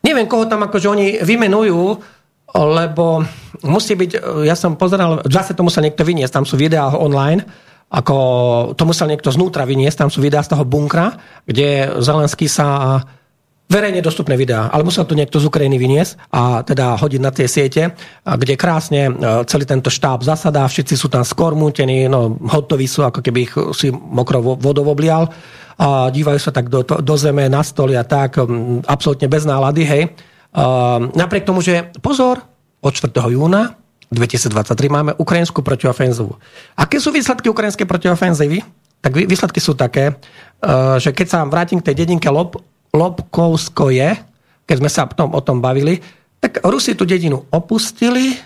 neviem, 0.02 0.26
koho 0.26 0.50
tam 0.50 0.66
akože 0.66 0.90
oni 0.90 1.06
vymenujú, 1.22 2.02
lebo 2.54 3.22
musí 3.62 3.94
byť, 3.94 4.42
ja 4.42 4.58
som 4.58 4.74
pozeral, 4.74 5.22
zase 5.30 5.54
to 5.54 5.62
musel 5.62 5.86
niekto 5.86 6.02
vyniesť, 6.02 6.42
tam 6.42 6.46
sú 6.46 6.58
videá 6.58 6.90
online, 6.98 7.46
ako 7.94 8.16
to 8.74 8.82
musel 8.82 9.06
niekto 9.06 9.30
znútra 9.30 9.62
vyniesť, 9.62 10.02
tam 10.02 10.10
sú 10.10 10.18
videá 10.18 10.42
z 10.42 10.50
toho 10.50 10.66
bunkra, 10.66 11.14
kde 11.46 11.94
Zelenský 12.02 12.50
sa 12.50 12.98
verejne 13.64 14.04
dostupné 14.04 14.36
videá, 14.36 14.68
ale 14.68 14.84
musel 14.84 15.08
to 15.08 15.16
niekto 15.16 15.40
z 15.40 15.48
Ukrajiny 15.48 15.80
vyniesť 15.80 16.12
a 16.34 16.60
teda 16.66 17.00
hodiť 17.00 17.20
na 17.22 17.32
tie 17.32 17.48
siete, 17.48 17.96
kde 18.26 18.60
krásne 18.60 19.08
e, 19.08 19.12
celý 19.48 19.64
tento 19.64 19.88
štáb 19.88 20.20
zasadá, 20.20 20.68
všetci 20.68 20.94
sú 20.98 21.08
tam 21.08 21.24
skormútení, 21.24 22.10
no 22.10 22.36
hotoví 22.44 22.84
sú, 22.84 23.06
ako 23.06 23.24
keby 23.24 23.38
ich 23.48 23.54
si 23.72 23.88
mokro 23.88 24.44
vodou 24.60 24.84
oblial 24.84 25.32
a 25.80 26.12
dívajú 26.12 26.38
sa 26.38 26.52
tak 26.52 26.68
do, 26.68 26.84
do 26.84 27.14
zeme, 27.16 27.48
na 27.48 27.64
stoli 27.64 27.96
a 27.96 28.04
tak, 28.04 28.36
absolútne 28.84 29.26
bez 29.26 29.42
nálady, 29.48 29.82
hej. 29.82 30.02
A 30.54 31.00
napriek 31.02 31.48
tomu, 31.48 31.64
že 31.64 31.90
pozor, 31.98 32.38
od 32.84 32.92
4. 32.92 33.10
júna 33.32 33.83
2023 34.12 34.90
máme 34.90 35.12
ukrajinskú 35.16 35.64
protiofenzívu. 35.64 36.32
Aké 36.76 37.00
sú 37.00 37.14
výsledky 37.14 37.48
ukrajinskej 37.48 37.88
protiofenzívy? 37.88 38.60
Tak 39.04 39.12
výsledky 39.28 39.60
sú 39.60 39.76
také, 39.76 40.12
eh, 40.12 40.96
že 41.00 41.12
keď 41.12 41.26
sa 41.28 41.38
vrátim 41.44 41.80
k 41.80 41.92
tej 41.92 42.04
dedinke 42.04 42.28
Lob, 42.28 42.60
Lobkovsko 42.94 43.92
je, 43.92 44.16
keď 44.64 44.76
sme 44.80 44.90
sa 44.90 45.04
o 45.04 45.12
tom, 45.12 45.28
o 45.34 45.40
tom 45.44 45.58
bavili, 45.60 46.00
tak 46.40 46.60
Rusi 46.64 46.92
tú 46.92 47.08
dedinu 47.08 47.44
opustili, 47.52 48.36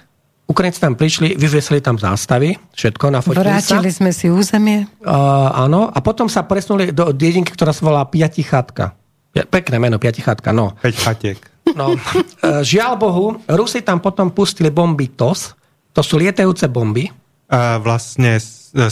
Ukrajinci 0.49 0.81
tam 0.81 0.97
prišli, 0.97 1.37
vyviesili 1.37 1.85
tam 1.85 2.01
zástavy, 2.01 2.57
všetko 2.73 3.13
na 3.13 3.21
Vrátili 3.21 3.93
sa. 3.93 3.99
sme 4.01 4.11
si 4.17 4.33
územie. 4.33 4.89
Uh, 5.05 5.53
áno, 5.53 5.93
a 5.93 5.99
potom 6.01 6.25
sa 6.25 6.41
presunuli 6.49 6.89
do 6.89 7.13
dedinky, 7.13 7.53
ktorá 7.53 7.77
sa 7.77 7.85
volá 7.85 8.03
Piatichatka. 8.09 8.97
Pekné 9.37 9.77
meno, 9.77 10.01
Piatichatka, 10.01 10.57
no. 10.57 10.73
Peť 10.81 10.97
chatiek. 11.05 11.39
No, 11.75 11.97
eh, 11.97 12.63
žiaľ 12.65 12.93
Bohu, 12.97 13.27
Rusi 13.49 13.85
tam 13.85 13.99
potom 14.01 14.33
pustili 14.33 14.73
bomby 14.73 15.13
TOS, 15.13 15.57
to 15.93 16.01
sú 16.05 16.21
lietajúce 16.21 16.71
bomby. 16.71 17.11
A 17.49 17.81
vlastne 17.81 18.37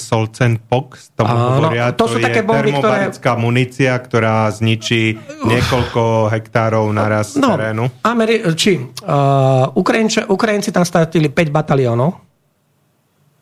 Solcen 0.01 0.57
Pox, 0.57 1.13
tomu 1.13 1.37
Áno, 1.37 1.61
hovoria, 1.61 1.93
to, 1.93 2.09
to 2.09 2.17
sú 2.17 2.19
je 2.19 2.25
také 2.25 2.41
bomby, 2.41 2.73
termobarická 2.73 3.37
ktoré... 3.37 3.45
munícia, 3.45 3.93
ktorá 3.93 4.49
zničí 4.49 5.21
niekoľko 5.45 6.33
hektárov 6.33 6.89
naraz 6.97 7.37
no, 7.37 7.53
terénu. 7.53 7.93
Ameri- 8.01 8.41
či 8.57 8.81
uh, 8.81 9.69
Ukrajinči, 9.77 10.25
Ukrajinci 10.25 10.73
tam 10.73 10.89
stratili 10.89 11.29
5 11.29 11.53
bataliónov, 11.53 12.17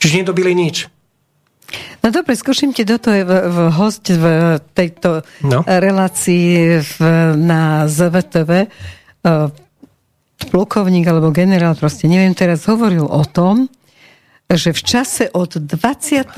čiže 0.03 0.27
nedobili 0.27 0.51
nič. 0.53 0.91
No 2.03 2.13
dobre, 2.13 2.37
skúšim 2.37 2.77
ti 2.77 2.85
do 2.85 3.01
toho 3.01 3.25
v, 3.25 3.33
v 3.49 3.59
host 3.73 4.13
v 4.13 4.59
tejto 4.77 5.25
no. 5.41 5.65
relácii 5.65 6.83
v, 6.83 6.97
na 7.39 7.89
ZVTV. 7.89 8.69
Uh, 9.25 9.49
plukovník 10.51 11.09
alebo 11.09 11.33
generál, 11.33 11.73
proste 11.75 12.07
neviem, 12.11 12.37
teraz 12.37 12.69
hovoril 12.69 13.09
o 13.09 13.25
tom, 13.25 13.73
že 14.51 14.77
v 14.77 14.83
čase 14.85 15.25
od 15.33 15.57
23. 15.57 16.29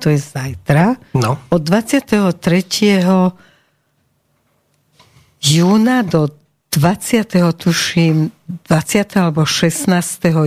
to 0.00 0.06
je 0.08 0.18
zajtra, 0.18 0.96
no. 1.12 1.36
od 1.52 1.60
23. 1.60 2.32
júna 5.42 5.96
do 6.02 6.32
20. 6.72 7.52
tuším 7.52 8.32
20. 8.66 9.20
alebo 9.20 9.44
16. 9.44 9.92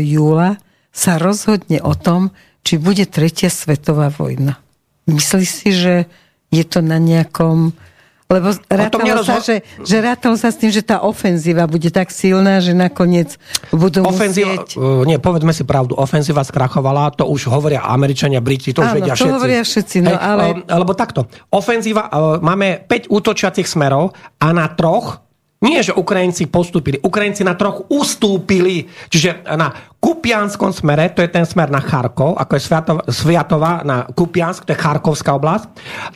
júla 0.02 0.58
sa 0.90 1.22
rozhodne 1.22 1.78
o 1.86 1.94
tom, 1.94 2.34
či 2.66 2.82
bude 2.82 3.06
tretia 3.06 3.54
svetová 3.54 4.10
vojna. 4.10 4.58
Myslíš 5.06 5.50
si, 5.52 5.70
že 5.70 6.10
je 6.50 6.66
to 6.66 6.82
na 6.82 6.98
nejakom 6.98 7.78
lebo 8.26 8.50
rátalo 8.66 9.22
sa, 9.22 9.38
že, 9.38 9.62
že 9.86 10.02
rátalo 10.02 10.34
sa 10.34 10.50
s 10.50 10.58
tým, 10.58 10.74
že 10.74 10.82
tá 10.82 11.06
ofenzíva 11.06 11.70
bude 11.70 11.94
tak 11.94 12.10
silná, 12.10 12.58
že 12.58 12.74
nakoniec 12.74 13.38
budú 13.70 14.02
ofenzíva, 14.02 14.66
musieť... 14.66 14.82
Uh, 14.82 15.06
nie, 15.06 15.22
povedzme 15.22 15.54
si 15.54 15.62
pravdu, 15.62 15.94
ofenzíva 15.94 16.42
skrachovala, 16.42 17.14
to 17.14 17.30
už 17.30 17.54
hovoria 17.54 17.86
Američania, 17.86 18.42
Briti, 18.42 18.74
to 18.74 18.82
už 18.82 18.90
Áno, 18.90 18.98
vedia 18.98 19.14
to 19.14 19.30
všetci. 19.30 19.36
hovoria 19.38 19.62
všetci, 19.62 19.98
no 20.02 20.10
Hej, 20.10 20.18
ale... 20.18 20.46
Uh, 20.66 20.74
lebo 20.82 20.92
takto, 20.98 21.30
ofenzíva, 21.54 22.10
uh, 22.10 22.42
máme 22.42 22.82
5 22.90 23.14
útočiacich 23.14 23.70
smerov 23.70 24.18
a 24.42 24.50
na 24.50 24.74
troch 24.74 25.22
nie, 25.62 25.82
že 25.82 25.98
Ukrajinci 25.98 26.46
postúpili, 26.52 27.02
Ukrajinci 27.02 27.42
na 27.42 27.58
troch 27.58 27.90
ustúpili. 27.90 28.86
Čiže 29.10 29.50
na 29.58 29.74
Kupianskom 29.98 30.70
smere, 30.70 31.10
to 31.10 31.26
je 31.26 31.32
ten 31.32 31.42
smer 31.42 31.74
na 31.74 31.82
Charkov, 31.82 32.38
ako 32.38 32.52
je 32.54 32.62
Sviatova 33.10 33.82
na 33.82 34.06
Kupiansk, 34.06 34.68
to 34.68 34.76
je 34.76 34.78
Charkovská 34.78 35.34
oblasť. 35.34 35.66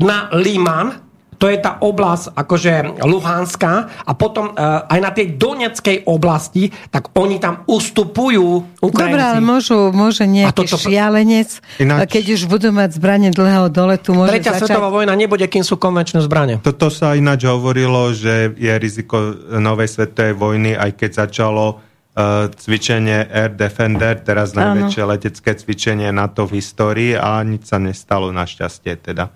Na 0.06 0.30
Liman, 0.38 1.09
to 1.40 1.48
je 1.48 1.56
tá 1.56 1.80
oblasť 1.80 2.36
akože 2.36 3.00
Luhanská 3.00 3.88
a 4.04 4.12
potom 4.12 4.52
uh, 4.52 4.84
aj 4.92 5.00
na 5.00 5.12
tej 5.16 5.40
Doneckej 5.40 6.04
oblasti, 6.04 6.68
tak 6.92 7.16
oni 7.16 7.40
tam 7.40 7.64
ustupujú 7.64 8.76
Ukrajinci. 8.84 9.16
Dobre, 9.16 9.24
ale 9.24 9.40
môžu, 9.40 9.96
môže 9.96 10.28
nejaký 10.28 10.68
toto... 10.68 10.76
šialenec, 10.76 11.64
Ináč... 11.80 12.12
keď 12.12 12.36
už 12.36 12.42
budú 12.52 12.76
mať 12.76 13.00
zbranie 13.00 13.32
dlhého 13.32 13.72
doletu, 13.72 14.12
môže 14.12 14.36
Tretia 14.36 14.60
začať... 14.60 14.76
svetová 14.76 14.92
vojna 14.92 15.16
nebude, 15.16 15.48
kým 15.48 15.64
sú 15.64 15.80
konvenčné 15.80 16.20
zbranie. 16.28 16.60
Toto 16.60 16.92
sa 16.92 17.16
ináč 17.16 17.48
hovorilo, 17.48 18.12
že 18.12 18.52
je 18.60 18.74
riziko 18.76 19.32
novej 19.56 19.88
svetovej 19.96 20.36
vojny, 20.36 20.76
aj 20.76 20.92
keď 21.00 21.10
začalo 21.24 21.80
uh, 21.80 22.52
cvičenie 22.52 23.32
Air 23.32 23.56
Defender, 23.56 24.20
teraz 24.20 24.52
najväčšie 24.60 25.04
letecké 25.08 25.56
cvičenie 25.56 26.12
NATO 26.12 26.44
v 26.44 26.60
histórii 26.60 27.16
a 27.16 27.40
nič 27.48 27.72
sa 27.72 27.80
nestalo 27.80 28.36
našťastie 28.36 29.00
teda. 29.00 29.32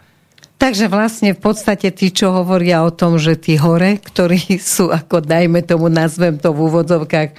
Takže 0.58 0.88
vlastne 0.88 1.36
v 1.36 1.42
podstate 1.44 1.92
tí, 1.92 2.14
čo 2.14 2.32
hovoria 2.32 2.88
o 2.88 2.92
tom, 2.94 3.20
že 3.20 3.36
tí 3.36 3.60
hore, 3.60 4.00
ktorí 4.00 4.58
sú, 4.74 4.90
ako 4.90 5.24
dajme 5.24 5.62
tomu, 5.66 5.92
nazvem 5.92 6.40
to 6.40 6.56
v 6.56 6.60
úvodzovkách, 6.72 7.30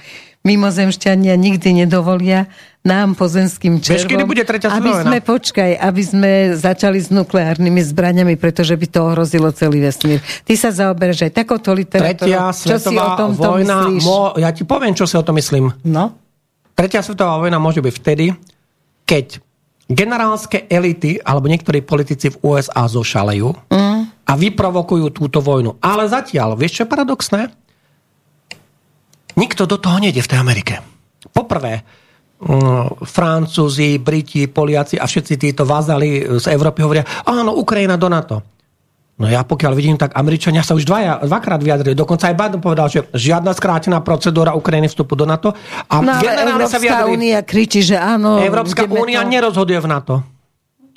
mimozemšťania 0.45 1.33
nikdy 1.33 1.85
nedovolia 1.85 2.45
nám 2.85 3.17
pozemským 3.17 3.81
červom, 3.81 4.05
Vieš, 4.05 4.13
kedy 4.13 4.25
bude 4.29 4.45
tretia 4.45 4.69
aby 4.69 4.93
sme, 4.93 5.17
počkaj, 5.17 5.73
aby 5.73 6.01
sme 6.05 6.31
začali 6.53 7.01
s 7.01 7.09
nukleárnymi 7.09 7.81
zbraniami, 7.81 8.37
pretože 8.37 8.77
by 8.77 8.85
to 8.85 8.99
ohrozilo 9.09 9.49
celý 9.49 9.81
vesmír. 9.81 10.21
Ty 10.45 10.53
sa 10.53 10.69
zaoberáš 10.69 11.25
aj 11.25 11.33
takouto 11.33 11.73
literatúrou. 11.73 12.53
Tretia 12.53 12.53
čo 12.53 12.77
si 12.77 12.93
o 12.93 13.09
tom 13.17 13.33
vojna, 13.33 13.89
mo, 14.05 14.37
ja 14.37 14.53
ti 14.53 14.69
poviem, 14.69 14.93
čo 14.93 15.09
si 15.09 15.17
o 15.17 15.25
tom 15.25 15.33
myslím. 15.41 15.73
No? 15.81 16.13
Tretia 16.77 17.01
svetová 17.01 17.41
vojna 17.41 17.57
môže 17.57 17.81
byť 17.81 17.93
vtedy, 17.97 18.37
keď 19.09 19.41
generálske 19.85 20.65
elity 20.65 21.21
alebo 21.21 21.45
niektorí 21.45 21.85
politici 21.85 22.33
v 22.33 22.39
USA 22.41 22.89
zošalejú 22.89 23.69
mm. 23.69 24.25
a 24.25 24.31
vyprovokujú 24.33 25.05
túto 25.13 25.39
vojnu. 25.41 25.77
Ale 25.77 26.09
zatiaľ, 26.09 26.57
vieš 26.57 26.81
čo 26.81 26.83
je 26.85 26.93
paradoxné? 26.93 27.41
Nikto 29.35 29.67
do 29.69 29.77
toho 29.77 29.99
nejde 30.01 30.23
v 30.23 30.29
tej 30.31 30.39
Amerike. 30.41 30.73
Poprvé, 31.29 31.85
mm, 32.41 33.05
Francúzi, 33.05 34.01
Briti, 34.01 34.49
Poliaci 34.49 34.97
a 34.97 35.05
všetci 35.05 35.33
títo 35.37 35.67
vázali 35.67 36.23
z 36.39 36.45
Európy 36.49 36.81
hovoria, 36.81 37.05
áno, 37.27 37.53
Ukrajina 37.59 37.99
do 37.99 38.09
NATO. 38.09 38.54
No 39.15 39.31
ja 39.31 39.47
pokiaľ 39.47 39.73
vidím, 39.79 39.95
tak 39.95 40.11
Američania 40.11 40.59
sa 40.59 40.75
už 40.75 40.83
dvaja, 40.83 41.23
dvakrát 41.23 41.63
vyjadrili. 41.63 41.95
Dokonca 41.95 42.27
aj 42.27 42.35
Biden 42.35 42.59
povedal, 42.59 42.91
že 42.91 43.07
žiadna 43.15 43.55
skrátená 43.55 44.03
procedúra 44.03 44.51
Ukrajiny 44.51 44.91
vstupu 44.91 45.15
do 45.15 45.23
NATO. 45.23 45.55
A 45.87 46.03
no, 46.03 46.19
Európska 46.19 46.83
sa 46.83 47.07
únia 47.07 47.39
kričí, 47.39 47.79
že 47.79 47.95
áno. 47.95 48.43
Európska 48.43 48.83
únia 48.83 49.23
to... 49.23 49.31
nerozhoduje 49.31 49.79
v 49.79 49.87
NATO. 49.87 50.15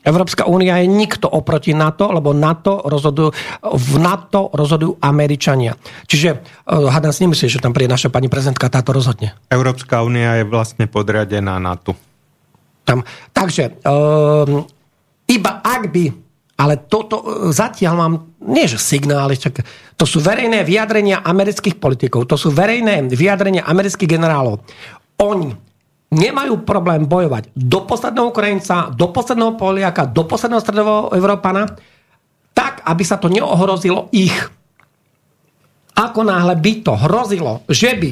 Európska 0.02 0.50
únia 0.50 0.82
je 0.82 0.90
nikto 0.90 1.30
oproti 1.30 1.74
NATO, 1.74 2.10
lebo 2.10 2.34
NATO 2.34 2.82
rozhodujú, 2.86 3.30
v 3.62 3.94
NATO 4.02 4.50
rozhodujú 4.50 4.98
Američania. 4.98 5.78
Čiže 6.10 6.42
hádam 6.66 7.14
si 7.14 7.22
nemyslí, 7.22 7.46
že 7.46 7.62
tam 7.62 7.70
príde 7.70 7.90
naša 7.92 8.10
pani 8.10 8.26
prezidentka 8.26 8.66
táto 8.66 8.90
rozhodne. 8.94 9.34
Európska 9.46 10.02
únia 10.02 10.42
je 10.42 10.44
vlastne 10.46 10.90
podriadená 10.90 11.58
NATO. 11.62 11.94
Tam, 12.82 13.06
takže 13.30 13.78
um, 13.84 14.64
iba 15.28 15.60
ak 15.60 15.82
by 15.92 16.27
ale 16.58 16.74
toto 16.90 17.22
e, 17.22 17.24
zatiaľ 17.54 17.94
mám, 17.94 18.14
nie 18.42 18.66
že 18.66 18.82
signály, 18.82 19.38
čak, 19.38 19.62
to 19.94 20.04
sú 20.04 20.18
verejné 20.18 20.66
vyjadrenia 20.66 21.22
amerických 21.22 21.78
politikov, 21.78 22.26
to 22.26 22.34
sú 22.34 22.50
verejné 22.50 23.06
vyjadrenia 23.06 23.62
amerických 23.62 24.18
generálov. 24.18 24.66
Oni 25.22 25.54
nemajú 26.10 26.66
problém 26.66 27.06
bojovať 27.06 27.54
do 27.54 27.86
posledného 27.86 28.34
Ukrajinca, 28.34 28.90
do 28.90 29.06
posledného 29.14 29.54
Poliaka, 29.54 30.08
do 30.10 30.26
posledného 30.26 30.62
stredového 30.62 31.14
Európana, 31.14 31.68
tak, 32.56 32.82
aby 32.82 33.04
sa 33.06 33.22
to 33.22 33.30
neohrozilo 33.30 34.10
ich. 34.10 34.34
Ako 35.94 36.26
náhle 36.26 36.58
by 36.58 36.72
to 36.82 36.94
hrozilo, 36.94 37.62
že 37.70 37.94
by 37.94 38.10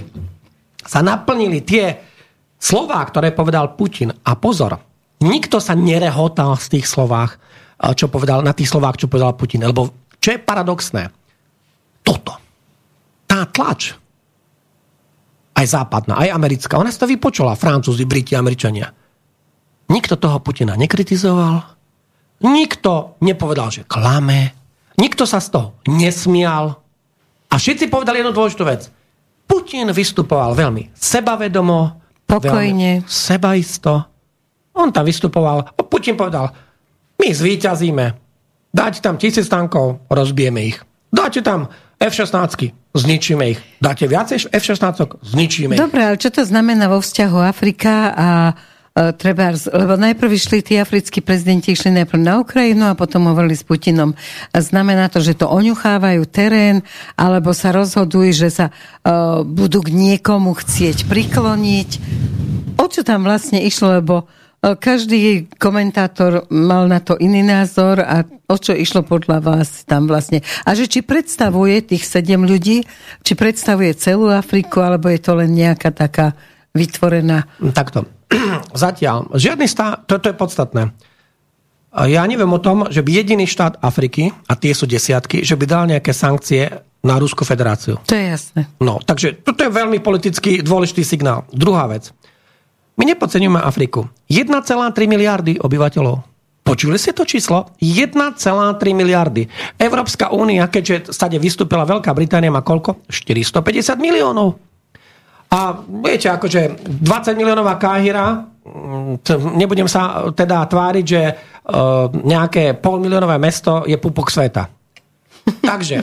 sa 0.86 1.02
naplnili 1.02 1.66
tie 1.66 1.98
slová, 2.59 3.02
ktoré 3.02 3.35
povedal 3.35 3.74
Putin. 3.74 4.14
A 4.23 4.39
pozor, 4.39 4.78
nikto 5.23 5.59
sa 5.59 5.74
nerehotal 5.74 6.55
z 6.59 6.78
tých 6.78 6.86
slovách, 6.86 7.39
čo 7.77 8.09
povedal, 8.09 8.40
na 8.40 8.57
tých 8.57 8.73
slovách, 8.73 9.05
čo 9.05 9.11
povedal 9.11 9.36
Putin. 9.36 9.65
Lebo 9.69 9.93
čo 10.16 10.32
je 10.32 10.40
paradoxné? 10.40 11.12
Toto. 12.01 12.32
Tá 13.27 13.44
tlač, 13.51 13.93
aj 15.57 15.66
západná, 15.66 16.20
aj 16.20 16.36
americká, 16.36 16.77
ona 16.77 16.93
sa 16.93 17.05
to 17.05 17.11
vypočula, 17.11 17.57
Francúzi, 17.57 18.05
Briti, 18.05 18.36
Američania. 18.36 18.93
Nikto 19.86 20.20
toho 20.20 20.39
Putina 20.44 20.77
nekritizoval, 20.77 21.62
nikto 22.44 23.16
nepovedal, 23.24 23.73
že 23.73 23.89
klame, 23.89 24.53
nikto 25.01 25.24
sa 25.24 25.40
z 25.40 25.48
toho 25.57 25.69
nesmial 25.89 26.77
a 27.48 27.55
všetci 27.57 27.89
povedali 27.89 28.20
jednu 28.20 28.36
dôležitú 28.36 28.62
vec. 28.69 28.90
Putin 29.47 29.94
vystupoval 29.94 30.59
veľmi 30.59 30.90
sebavedomo, 30.93 31.78
pokojne, 32.27 33.07
sebaisto. 33.07 34.05
On 34.77 34.90
tam 34.93 35.07
vystupoval, 35.07 35.73
Putin 35.86 36.19
povedal, 36.19 36.53
my 37.16 37.28
zvíťazíme, 37.32 38.05
dáte 38.70 39.01
tam 39.01 39.16
tisíc 39.16 39.48
tankov, 39.48 40.05
rozbijeme 40.12 40.68
ich. 40.68 40.78
Dáte 41.12 41.40
tam 41.40 41.72
F-16, 41.97 42.76
zničíme 42.93 43.44
ich. 43.56 43.59
Dáte 43.80 44.05
viacej 44.05 44.52
F-16, 44.52 45.24
zničíme 45.24 45.72
ich. 45.76 45.80
Dobre, 45.80 46.12
ale 46.12 46.20
čo 46.20 46.28
to 46.28 46.44
znamená 46.44 46.93
vo 46.93 47.01
vzťahu 47.01 47.38
Afrika 47.40 48.12
a 48.12 48.28
uh, 48.52 49.16
treba, 49.16 49.56
lebo 49.56 49.97
najprv 49.97 50.28
išli 50.28 50.60
tí 50.60 50.74
africkí 50.76 51.24
prezidenti, 51.24 51.72
išli 51.72 52.05
najprv 52.05 52.20
na 52.20 52.36
Ukrajinu 52.36 52.84
a 52.93 52.98
potom 52.98 53.32
hovorili 53.32 53.56
s 53.56 53.64
Putinom. 53.64 54.12
Znamená 54.52 55.09
to, 55.09 55.24
že 55.24 55.40
to 55.40 55.48
oňuchávajú 55.48 56.22
terén, 56.28 56.84
alebo 57.16 57.56
sa 57.56 57.72
rozhodujú, 57.72 58.30
že 58.36 58.48
sa 58.52 58.66
uh, 58.68 59.40
budú 59.40 59.80
k 59.80 59.97
niekomu 59.97 60.52
chcieť 60.52 61.09
prikloniť. 61.09 61.90
O 62.76 62.84
čo 62.93 63.01
tam 63.01 63.24
vlastne 63.24 63.64
išlo, 63.64 64.05
lebo 64.05 64.28
každý 64.74 65.47
komentátor 65.62 66.51
mal 66.51 66.90
na 66.90 66.98
to 66.98 67.14
iný 67.22 67.47
názor 67.47 68.02
a 68.02 68.26
o 68.26 68.56
čo 68.59 68.74
išlo 68.74 69.06
podľa 69.06 69.38
vás 69.38 69.86
tam 69.86 70.10
vlastne. 70.10 70.43
A 70.66 70.74
že 70.74 70.90
či 70.90 71.06
predstavuje 71.06 71.86
tých 71.86 72.02
sedem 72.02 72.43
ľudí, 72.43 72.82
či 73.22 73.32
predstavuje 73.38 73.94
celú 73.94 74.26
Afriku, 74.32 74.82
alebo 74.82 75.06
je 75.06 75.22
to 75.22 75.38
len 75.38 75.55
nejaká 75.55 75.94
taká 75.94 76.34
vytvorená... 76.74 77.47
Takto. 77.70 78.10
Zatiaľ. 78.74 79.30
Žiadny 79.38 79.66
stát, 79.70 80.09
toto 80.10 80.26
je 80.26 80.34
podstatné. 80.34 80.90
Ja 81.97 82.28
neviem 82.28 82.52
o 82.52 82.60
tom, 82.60 82.93
že 82.93 83.01
by 83.01 83.09
jediný 83.24 83.48
štát 83.48 83.80
Afriky, 83.80 84.28
a 84.28 84.52
tie 84.52 84.76
sú 84.76 84.84
desiatky, 84.84 85.40
že 85.40 85.56
by 85.56 85.64
dal 85.64 85.84
nejaké 85.88 86.12
sankcie 86.12 86.68
na 87.01 87.16
Ruskú 87.16 87.47
federáciu. 87.47 87.97
To 88.05 88.12
je 88.12 88.24
jasné. 88.36 88.68
No, 88.82 89.01
takže 89.01 89.40
toto 89.40 89.64
je 89.64 89.70
veľmi 89.72 90.02
politicky 90.05 90.60
dôležitý 90.60 91.06
signál. 91.06 91.48
Druhá 91.55 91.88
vec. 91.88 92.12
My 92.97 93.05
nepodceňujeme 93.05 93.60
Afriku. 93.60 94.09
1,3 94.32 94.56
miliardy 95.05 95.60
obyvateľov. 95.60 96.36
Počuli 96.66 96.98
ste 96.98 97.14
to 97.14 97.23
číslo? 97.23 97.78
1,3 97.78 98.18
miliardy. 98.90 99.47
Európska 99.78 100.35
únia, 100.35 100.66
keďže 100.66 101.14
stade 101.14 101.39
vystúpila 101.39 101.86
Veľká 101.86 102.10
Británia, 102.10 102.51
má 102.51 102.64
koľko? 102.64 103.06
450 103.06 104.02
miliónov. 104.02 104.59
A 105.47 105.78
viete, 105.86 106.27
akože 106.27 106.82
20 106.82 107.39
miliónová 107.39 107.78
Káhira, 107.78 108.51
mm, 108.66 109.23
nebudem 109.55 109.86
sa 109.86 110.27
teda 110.35 110.66
tváriť, 110.66 111.05
že 111.06 111.23
e, 111.23 111.35
nejaké 112.27 112.74
polmiliónové 112.82 113.39
mesto 113.39 113.86
je 113.86 113.94
pupok 113.94 114.27
sveta. 114.27 114.66
Takže. 115.70 116.02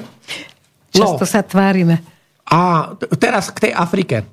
Často 0.95 1.25
no, 1.25 1.27
sa 1.27 1.43
tvárime. 1.43 1.99
A 2.47 2.93
teraz 3.19 3.51
k 3.51 3.67
tej 3.67 3.73
Afrike. 3.75 4.23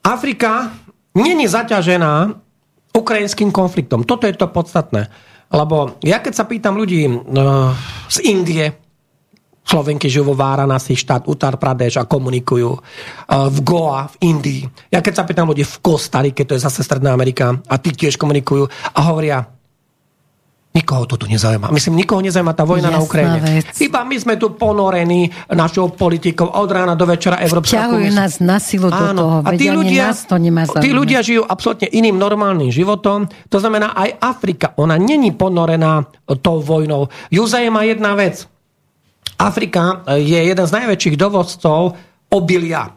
Afrika 0.00 0.72
není 1.14 1.46
zaťažená 1.46 2.34
ukrajinským 2.94 3.50
konfliktom. 3.50 4.06
Toto 4.06 4.26
je 4.26 4.34
to 4.34 4.46
podstatné. 4.50 5.10
Lebo 5.54 5.98
ja 6.02 6.18
keď 6.18 6.32
sa 6.34 6.44
pýtam 6.46 6.74
ľudí 6.74 7.06
uh, 7.06 7.70
z 8.10 8.18
Indie, 8.26 8.66
Slovenky 9.64 10.12
žijú 10.12 10.28
vo 10.28 10.36
Váranasi, 10.36 10.92
štát 10.92 11.24
Uttar 11.24 11.56
Pradesh 11.56 11.96
a 11.96 12.04
komunikujú 12.04 12.70
uh, 12.74 12.80
v 13.48 13.58
Goa, 13.64 14.12
v 14.12 14.16
Indii. 14.28 14.62
Ja 14.92 15.00
keď 15.00 15.22
sa 15.22 15.24
pýtam 15.24 15.48
ľudí 15.48 15.64
v 15.64 15.76
Kostarike, 15.80 16.44
to 16.44 16.52
je 16.52 16.60
zase 16.60 16.84
Stredná 16.84 17.16
Amerika, 17.16 17.56
a 17.64 17.74
tí 17.80 17.94
tiež 17.94 18.20
komunikujú 18.20 18.68
a 18.68 19.00
hovoria, 19.08 19.53
Nikoho 20.74 21.06
to 21.06 21.14
tu 21.14 21.30
nezaujíma. 21.30 21.70
Myslím, 21.70 22.02
nikoho 22.02 22.18
nezaujíma 22.18 22.50
tá 22.50 22.66
vojna 22.66 22.90
Jasná 22.90 22.98
na 22.98 23.06
Ukrajine. 23.06 23.38
Vec. 23.38 23.78
Iba 23.78 24.02
my 24.02 24.16
sme 24.18 24.34
tu 24.34 24.58
ponorení 24.58 25.30
našou 25.54 25.94
politikou 25.94 26.50
od 26.50 26.66
rána 26.66 26.98
do 26.98 27.06
večera 27.06 27.38
Európska 27.38 27.78
Ťahujú 27.78 28.10
nás 28.10 28.42
na 28.42 28.58
silu 28.58 28.90
do 28.90 28.98
toho. 29.14 29.46
A 29.46 29.54
tí 29.54 29.70
ľudia, 29.70 30.10
nás 30.10 30.26
to 30.26 30.34
nemá 30.34 30.66
tí 30.66 30.90
ľudia 30.90 31.22
žijú 31.22 31.46
absolútne 31.46 31.86
iným 31.94 32.18
normálnym 32.18 32.74
životom. 32.74 33.30
To 33.54 33.58
znamená, 33.62 33.94
aj 33.94 34.18
Afrika, 34.18 34.74
ona 34.74 34.98
není 34.98 35.30
ponorená 35.30 36.10
tou 36.42 36.58
vojnou. 36.58 37.06
Ju 37.30 37.46
zaujíma 37.46 37.86
jedna 37.86 38.18
vec. 38.18 38.42
Afrika 39.38 40.02
je 40.10 40.42
jeden 40.42 40.66
z 40.66 40.74
najväčších 40.74 41.14
dovozcov 41.14 41.94
obilia. 42.34 42.90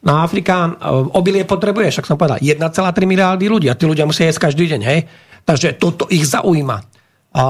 Na 0.00 0.24
Afrika 0.24 0.66
e, 0.66 0.70
obilie 1.14 1.44
potrebuje, 1.44 1.92
však 1.92 2.08
som 2.08 2.16
povedal, 2.16 2.40
1,3 2.40 2.66
miliardy 3.04 3.46
ľudí 3.46 3.68
a 3.68 3.76
tí 3.76 3.84
ľudia 3.84 4.08
musia 4.08 4.26
jesť 4.26 4.48
každý 4.48 4.66
deň, 4.74 4.82
hej? 4.82 4.98
Takže 5.44 5.76
toto 5.78 6.06
ich 6.10 6.26
zaujíma. 6.26 6.78
A 7.34 7.42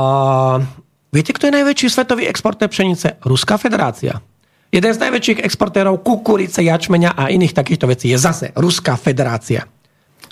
viete, 1.13 1.33
kto 1.33 1.49
je 1.49 1.57
najväčší 1.57 1.89
svetový 1.89 2.29
exportér 2.29 2.69
pšenice? 2.69 3.23
Ruská 3.25 3.57
federácia. 3.57 4.21
Jeden 4.71 4.93
z 4.95 5.03
najväčších 5.03 5.43
exportérov 5.43 5.99
kukurice, 6.07 6.63
jačmenia 6.63 7.11
a 7.11 7.27
iných 7.27 7.57
takýchto 7.57 7.91
vecí 7.91 8.07
je 8.15 8.19
zase 8.23 8.55
Ruská 8.55 8.95
federácia. 8.95 9.67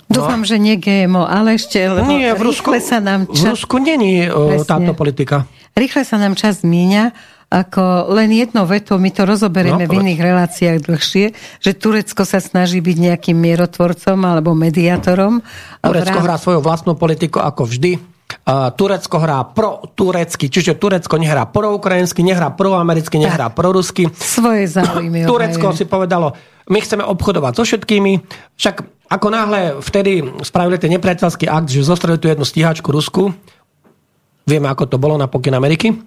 No. 0.09 0.23
Dúfam, 0.25 0.41
že 0.41 0.57
nie 0.57 0.79
GMO, 0.79 1.27
ale 1.27 1.59
ešte, 1.59 1.77
lebo 1.85 2.09
nie, 2.09 2.33
v 2.33 2.41
Rusku, 2.41 2.73
sa 2.81 2.97
nám 2.97 3.29
čas... 3.29 3.45
V 3.45 3.53
Rusku 3.53 3.77
není 3.77 4.25
uh, 4.25 4.57
táto 4.65 4.97
politika. 4.97 5.45
Rýchle 5.77 6.01
sa 6.01 6.17
nám 6.17 6.33
čas 6.33 6.65
míňa 6.65 7.13
ako 7.49 8.13
len 8.13 8.29
jedno 8.29 8.69
veto, 8.69 9.01
my 9.01 9.09
to 9.09 9.25
rozoberieme 9.25 9.85
no, 9.85 9.89
v 9.89 10.05
iných 10.05 10.21
reláciách 10.21 10.85
dlhšie, 10.85 11.25
že 11.57 11.71
Turecko 11.73 12.21
sa 12.21 12.37
snaží 12.37 12.77
byť 12.77 12.97
nejakým 13.09 13.33
mierotvorcom 13.33 14.21
alebo 14.21 14.53
mediátorom. 14.53 15.41
Turecko 15.81 16.19
hrá 16.21 16.37
svoju 16.37 16.61
vlastnú 16.61 16.93
politiku 16.93 17.41
ako 17.41 17.65
vždy. 17.65 17.97
Turecko 18.49 19.17
hrá 19.17 19.41
pro 19.49 19.81
turecky, 19.97 20.53
čiže 20.53 20.77
Turecko 20.77 21.17
nehrá 21.17 21.49
pro 21.49 21.73
ukrajinsky, 21.73 22.21
nehrá 22.21 22.53
pro 22.53 22.77
americky, 22.77 23.17
nehrá 23.17 23.49
pro 23.49 23.73
rusky. 23.73 24.05
Svoje 24.13 24.69
záujmy. 24.69 25.25
Turecko 25.29 25.73
si 25.73 25.89
povedalo, 25.89 26.37
my 26.69 26.77
chceme 26.77 27.01
obchodovať 27.01 27.53
so 27.57 27.65
všetkými, 27.65 28.21
však 28.61 29.09
ako 29.09 29.27
náhle 29.33 29.81
vtedy 29.81 30.21
spravili 30.45 30.77
ten 30.77 30.93
nepriateľský 30.93 31.49
akt, 31.49 31.73
že 31.73 31.81
zostreli 31.81 32.21
tu 32.21 32.29
jednu 32.29 32.45
stíhačku 32.45 32.93
Rusku, 32.93 33.33
vieme, 34.45 34.69
ako 34.69 34.85
to 34.85 35.01
bolo 35.01 35.17
na 35.17 35.25
pokyn 35.25 35.57
Ameriky, 35.57 35.97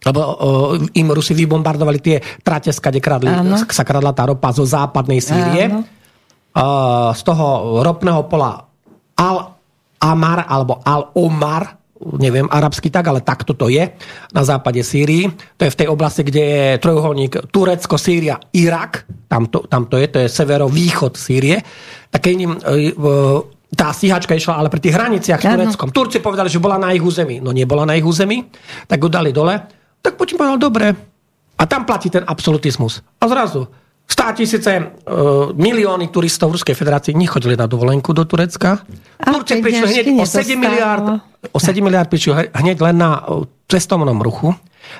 lebo 0.00 0.20
uh, 0.20 0.96
im 0.96 1.08
Rusi 1.12 1.36
vybombardovali 1.36 1.98
tie 2.00 2.16
trate, 2.40 2.72
skade 2.72 3.00
kradli, 3.04 3.28
sa 3.68 3.84
kradla 3.84 4.16
tá 4.16 4.24
ropa 4.24 4.48
zo 4.52 4.64
západnej 4.64 5.20
Sýrie. 5.20 5.68
Uh, 6.50 7.14
z 7.14 7.22
toho 7.22 7.78
ropného 7.84 8.26
pola 8.26 8.58
Al-Amar 9.14 10.48
alebo 10.48 10.80
Al-Omar, 10.82 11.78
neviem 12.16 12.48
arabsky 12.48 12.88
tak, 12.88 13.12
ale 13.12 13.20
takto 13.20 13.52
to 13.52 13.68
je, 13.68 13.92
na 14.32 14.42
západe 14.42 14.80
Sýrii. 14.80 15.28
To 15.60 15.68
je 15.68 15.74
v 15.76 15.78
tej 15.84 15.88
oblasti, 15.92 16.24
kde 16.24 16.42
je 16.42 16.66
trojuholník 16.80 17.52
Turecko, 17.52 18.00
Sýria, 18.00 18.40
Irak. 18.56 19.04
Tam 19.28 19.46
to, 19.52 19.68
tam 19.68 19.86
to 19.86 20.00
je, 20.00 20.08
to 20.08 20.18
je 20.24 20.28
severovýchod 20.32 21.14
Sýrie. 21.14 21.60
Tak 22.08 22.24
keď 22.24 22.34
im, 22.40 22.52
uh, 22.56 23.38
tá 23.70 23.94
stíhačka 23.94 24.34
išla 24.34 24.58
ale 24.58 24.72
pri 24.72 24.80
tých 24.82 24.96
hraniciach 24.96 25.38
s 25.38 25.46
Tureckom. 25.46 25.94
Turci 25.94 26.18
povedali, 26.18 26.50
že 26.50 26.58
bola 26.58 26.80
na 26.80 26.90
ich 26.90 27.04
území. 27.04 27.38
No 27.38 27.54
nebola 27.54 27.86
na 27.86 27.94
ich 27.94 28.02
území, 28.02 28.48
tak 28.90 28.98
ho 28.98 29.06
dali 29.06 29.30
dole 29.30 29.79
tak 30.00 30.16
Putin 30.16 30.36
povedal, 30.40 30.58
dobre. 30.58 30.96
A 31.60 31.62
tam 31.68 31.84
platí 31.84 32.08
ten 32.08 32.24
absolutizmus. 32.24 33.04
A 33.20 33.28
zrazu 33.28 33.68
stá 34.10 34.34
tisíce, 34.34 34.72
uh, 34.74 35.54
milióny 35.54 36.10
turistov 36.10 36.50
v 36.50 36.58
Ruskej 36.58 36.74
federácii 36.74 37.14
nechodili 37.14 37.54
na 37.54 37.70
dovolenku 37.70 38.10
do 38.10 38.26
Turecka. 38.26 38.82
Turci 39.22 39.62
prišli 39.62 39.86
hneď 39.86 40.06
o 40.18 40.26
7 40.26 40.58
miliard, 40.58 41.06
o 41.54 41.58
7 41.62 41.78
miliard 41.78 42.10
prišli 42.10 42.50
hneď 42.50 42.76
len 42.90 42.96
na 42.98 43.22
cestovnom 43.70 44.18
ruchu. 44.18 44.50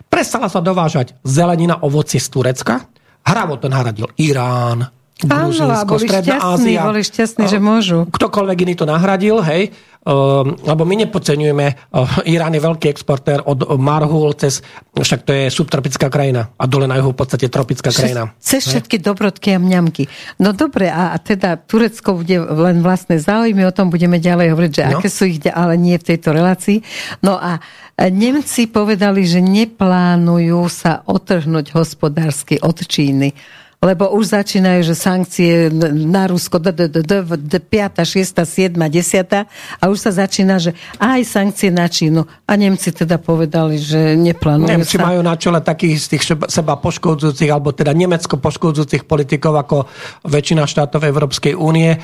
Prestala 0.07 0.47
sa 0.47 0.63
dovážať 0.63 1.19
zelenina, 1.27 1.83
ovocie 1.83 2.23
z 2.23 2.29
Turecka. 2.31 2.87
Hravo 3.27 3.59
to 3.59 3.67
nahradil 3.67 4.09
Irán, 4.17 4.87
Gruzínsko, 5.25 5.95
Stredná 6.01 6.37
šťastní, 6.41 6.77
Ázia. 6.77 6.81
Boli 6.87 7.03
šťastní, 7.05 7.45
že 7.51 7.59
môžu. 7.61 7.99
Ktokoľvek 8.09 8.59
iný 8.65 8.75
to 8.77 8.87
nahradil, 8.89 9.45
hej. 9.45 9.73
Uh, 10.01 10.57
lebo 10.65 10.89
my 10.89 11.05
nepodceňujeme, 11.05 11.93
uh, 11.93 12.25
Irán 12.25 12.57
je 12.57 12.65
veľký 12.65 12.89
exportér 12.89 13.45
od 13.45 13.77
Marhul 13.77 14.33
cez, 14.33 14.65
však 14.97 15.29
to 15.29 15.37
je 15.37 15.53
subtropická 15.53 16.09
krajina 16.09 16.57
a 16.57 16.65
dole 16.65 16.89
na 16.89 16.97
juhu 16.97 17.13
v 17.13 17.21
podstate 17.21 17.53
tropická 17.53 17.93
krajina. 17.93 18.33
Cez 18.41 18.65
všetky 18.65 18.97
dobrodky 18.97 19.53
a 19.53 19.61
mňamky. 19.61 20.09
No 20.41 20.57
dobre, 20.57 20.89
a, 20.89 21.13
a 21.13 21.21
teda 21.21 21.61
Turecko 21.61 22.17
bude 22.17 22.33
len 22.33 22.81
vlastné 22.81 23.21
záujmy, 23.21 23.61
o 23.69 23.77
tom 23.77 23.93
budeme 23.93 24.17
ďalej 24.17 24.57
hovoriť, 24.57 24.73
že 24.73 24.83
no. 24.89 25.05
aké 25.05 25.09
sú 25.13 25.29
ich, 25.29 25.37
ale 25.53 25.77
nie 25.77 26.01
v 26.01 26.17
tejto 26.17 26.33
relácii. 26.33 26.81
No 27.21 27.37
a 27.37 27.61
Nemci 28.01 28.73
povedali, 28.73 29.29
že 29.29 29.45
neplánujú 29.45 30.65
sa 30.73 31.05
otrhnúť 31.05 31.77
hospodársky 31.77 32.57
od 32.57 32.81
Číny 32.81 33.37
lebo 33.81 34.13
už 34.13 34.37
začínajú, 34.37 34.93
že 34.93 34.93
sankcie 34.93 35.73
na 35.89 36.29
Rusko 36.29 36.61
5., 36.61 36.93
6., 36.93 38.45
7., 38.45 38.77
10. 38.77 39.81
a 39.81 39.85
už 39.89 39.97
sa 39.97 40.13
začína, 40.13 40.61
že 40.61 40.77
aj 41.01 41.25
sankcie 41.25 41.73
na 41.73 41.89
Čínu. 41.89 42.29
A 42.45 42.53
Nemci 42.61 42.93
teda 42.93 43.17
povedali, 43.17 43.81
že 43.81 44.21
neplánujú 44.21 44.69
Nemci 44.69 45.01
sa. 45.01 45.09
majú 45.09 45.25
na 45.25 45.33
čele 45.41 45.65
takých 45.65 45.97
z 45.97 46.07
tých 46.13 46.23
seba 46.53 46.77
poškodzujúcich, 46.77 47.49
alebo 47.49 47.73
teda 47.73 47.97
Nemecko 47.97 48.37
poškodzujúcich 48.37 49.09
politikov 49.09 49.57
ako 49.57 49.89
väčšina 50.29 50.69
štátov 50.69 51.01
Európskej 51.01 51.57
únie. 51.57 51.97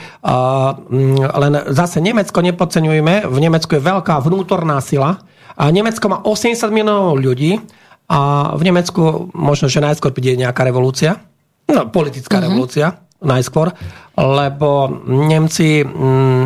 Len 1.20 1.52
zase 1.76 2.00
Nemecko 2.00 2.40
nepodceňujeme. 2.40 3.28
V 3.28 3.36
Nemecku 3.36 3.76
je 3.76 3.84
veľká 3.84 4.16
vnútorná 4.24 4.80
sila. 4.80 5.20
A 5.60 5.68
Nemecko 5.68 6.08
má 6.08 6.24
80 6.24 6.72
miliónov 6.72 7.20
ľudí 7.20 7.60
a 8.08 8.52
v 8.56 8.62
Nemecku 8.64 9.28
možno, 9.36 9.68
že 9.68 9.84
najskôr 9.84 10.16
príde 10.16 10.40
nejaká 10.40 10.64
revolúcia 10.64 11.20
No, 11.66 11.90
politická 11.90 12.38
uh-huh. 12.38 12.46
revolúcia 12.46 12.86
najskôr, 13.22 13.72
lebo 14.16 15.02
Nemci, 15.08 15.82
mm, 15.82 16.44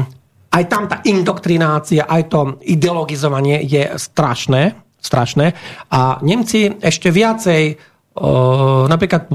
aj 0.51 0.65
tam 0.71 0.87
tá 0.87 1.03
indoktrinácia, 1.07 2.07
aj 2.07 2.23
to 2.31 2.41
ideologizovanie 2.67 3.63
je 3.67 3.91
strašné, 3.99 4.75
strašné. 4.99 5.53
A 5.91 6.19
Nemci 6.23 6.71
ešte 6.79 7.11
viacej, 7.11 7.77
o, 8.17 8.87
napríklad 8.87 9.31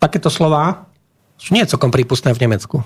takéto 0.00 0.28
slova 0.28 0.88
sú 1.36 1.56
nie 1.56 1.66
celkom 1.66 1.90
prípustné 1.90 2.32
v 2.36 2.42
Nemecku. 2.46 2.76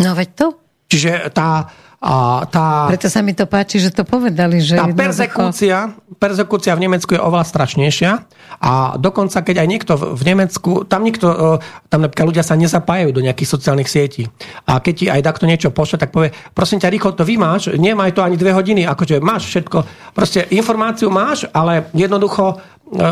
No 0.00 0.16
veď 0.16 0.28
to. 0.34 0.46
Čiže 0.90 1.30
tá, 1.30 1.70
a 2.00 2.48
tá, 2.48 2.88
Preto 2.88 3.12
sa 3.12 3.20
mi 3.20 3.36
to 3.36 3.44
páči, 3.44 3.76
že 3.76 3.92
to 3.92 4.08
povedali. 4.08 4.56
Že 4.56 4.80
tá 4.80 4.88
perzekúcia, 4.88 5.92
perzekúcia 6.16 6.72
v 6.72 6.88
Nemecku 6.88 7.12
je 7.12 7.20
oveľa 7.20 7.44
strašnejšia 7.44 8.10
a 8.56 8.96
dokonca, 8.96 9.44
keď 9.44 9.60
aj 9.60 9.68
niekto 9.68 9.92
v 10.16 10.22
Nemecku, 10.24 10.88
tam 10.88 11.04
nikto, 11.04 11.28
e, 11.28 11.60
tam 11.92 12.00
napríklad 12.00 12.32
ľudia 12.32 12.40
sa 12.40 12.56
nezapájajú 12.56 13.12
do 13.12 13.20
nejakých 13.20 13.52
sociálnych 13.52 13.92
sietí. 13.92 14.24
A 14.64 14.80
keď 14.80 14.94
ti 14.96 15.06
aj 15.12 15.28
takto 15.28 15.44
niečo 15.44 15.76
pošle, 15.76 16.00
tak 16.00 16.08
povie, 16.08 16.32
prosím 16.56 16.80
ťa, 16.80 16.88
rýchlo 16.88 17.12
to 17.12 17.28
vymáš, 17.28 17.76
nemaj 17.76 18.16
to 18.16 18.24
ani 18.24 18.40
dve 18.40 18.56
hodiny, 18.56 18.88
akože 18.88 19.20
máš 19.20 19.52
všetko. 19.52 19.84
Proste 20.16 20.48
informáciu 20.56 21.12
máš, 21.12 21.52
ale 21.52 21.92
jednoducho, 21.92 22.56
e, 22.96 23.04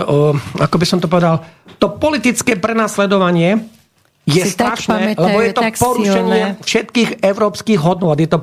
ako 0.64 0.76
by 0.80 0.86
som 0.88 0.96
to 0.96 1.12
povedal, 1.12 1.44
to 1.76 1.92
politické 1.92 2.56
prenasledovanie 2.56 3.77
je 4.28 4.44
si 4.44 4.52
strašné, 4.52 5.16
pamätajú, 5.16 5.24
lebo 5.24 5.38
je 5.40 5.52
to 5.56 5.62
porušenie 5.80 6.42
silné. 6.44 6.60
všetkých 6.60 7.10
európskych 7.24 7.78
hodnot, 7.80 8.20
je 8.20 8.28
to 8.28 8.38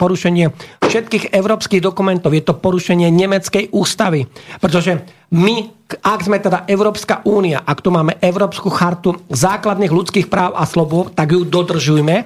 porušenie 0.00 0.46
všetkých 0.80 1.24
európskych 1.36 1.84
dokumentov, 1.84 2.32
je 2.32 2.40
to 2.40 2.56
porušenie 2.56 3.12
nemeckej 3.12 3.68
ústavy. 3.76 4.24
Pretože 4.56 5.04
my, 5.36 5.68
ak 6.00 6.20
sme 6.24 6.40
teda 6.40 6.64
Európska 6.64 7.20
únia, 7.28 7.60
ak 7.60 7.84
tu 7.84 7.92
máme 7.92 8.16
Európsku 8.16 8.72
chartu 8.72 9.20
základných 9.28 9.92
ľudských 9.92 10.26
práv 10.32 10.56
a 10.56 10.64
slobod, 10.64 11.12
tak 11.12 11.36
ju 11.36 11.44
dodržujme. 11.44 12.16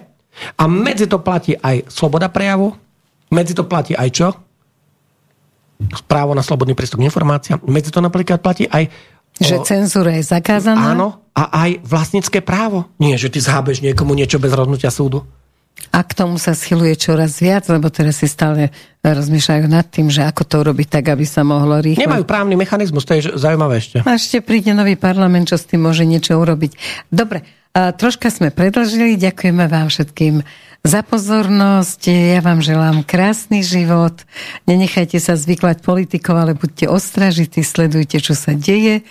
A 0.55 0.65
medzi 0.70 1.11
to 1.11 1.19
platí 1.19 1.59
aj 1.59 1.91
sloboda 1.91 2.31
prejavu, 2.31 2.78
medzi 3.35 3.59
to 3.59 3.66
platí 3.66 3.99
aj 3.99 4.09
čo? 4.15 4.28
Právo 6.07 6.37
na 6.37 6.45
slobodný 6.45 6.77
prístup 6.77 7.01
k 7.01 7.09
informáciám. 7.09 7.65
Medzi 7.66 7.91
to 7.91 8.05
napríklad 8.05 8.39
platí 8.39 8.69
aj 8.69 8.87
že 9.41 9.57
cenzúra 9.65 10.15
je 10.21 10.25
zakázaná? 10.29 10.93
Áno, 10.93 11.25
a 11.33 11.67
aj 11.67 11.81
vlastnícke 11.83 12.45
právo. 12.45 12.87
Nie, 13.01 13.17
že 13.17 13.33
ty 13.33 13.41
zhábeš 13.41 13.81
niekomu 13.81 14.12
niečo 14.12 14.37
bez 14.37 14.53
rozhodnutia 14.53 14.93
súdu. 14.93 15.25
A 15.91 16.05
k 16.05 16.12
tomu 16.12 16.37
sa 16.37 16.53
schyluje 16.53 16.93
čoraz 16.95 17.41
viac, 17.41 17.65
lebo 17.73 17.89
teraz 17.89 18.21
si 18.21 18.29
stále 18.29 18.69
rozmýšľajú 19.01 19.65
nad 19.65 19.89
tým, 19.89 20.12
že 20.12 20.23
ako 20.29 20.45
to 20.45 20.55
urobiť 20.61 21.01
tak, 21.01 21.09
aby 21.09 21.25
sa 21.25 21.41
mohlo 21.41 21.81
rýchlo... 21.81 22.05
Nemajú 22.05 22.29
právny 22.29 22.55
mechanizmus, 22.55 23.09
to 23.09 23.17
je 23.17 23.33
zaujímavé 23.33 23.81
ešte. 23.81 24.05
A 24.05 24.15
ešte 24.15 24.45
príde 24.45 24.77
nový 24.77 25.01
parlament, 25.01 25.49
čo 25.49 25.57
s 25.57 25.65
tým 25.65 25.89
môže 25.89 26.05
niečo 26.05 26.37
urobiť. 26.37 26.77
Dobre, 27.09 27.49
troška 27.73 28.29
sme 28.29 28.53
predlžili, 28.53 29.17
ďakujeme 29.17 29.65
vám 29.67 29.89
všetkým 29.89 30.45
za 30.81 31.01
pozornosť. 31.05 32.09
Ja 32.09 32.40
vám 32.40 32.65
želám 32.65 33.05
krásny 33.05 33.61
život. 33.61 34.24
Nenechajte 34.65 35.20
sa 35.20 35.36
zvyklať 35.36 35.85
politikov, 35.85 36.40
ale 36.40 36.52
buďte 36.57 36.89
ostražití, 36.89 37.61
sledujte, 37.61 38.19
čo 38.20 38.32
sa 38.32 38.57
deje 38.57 39.05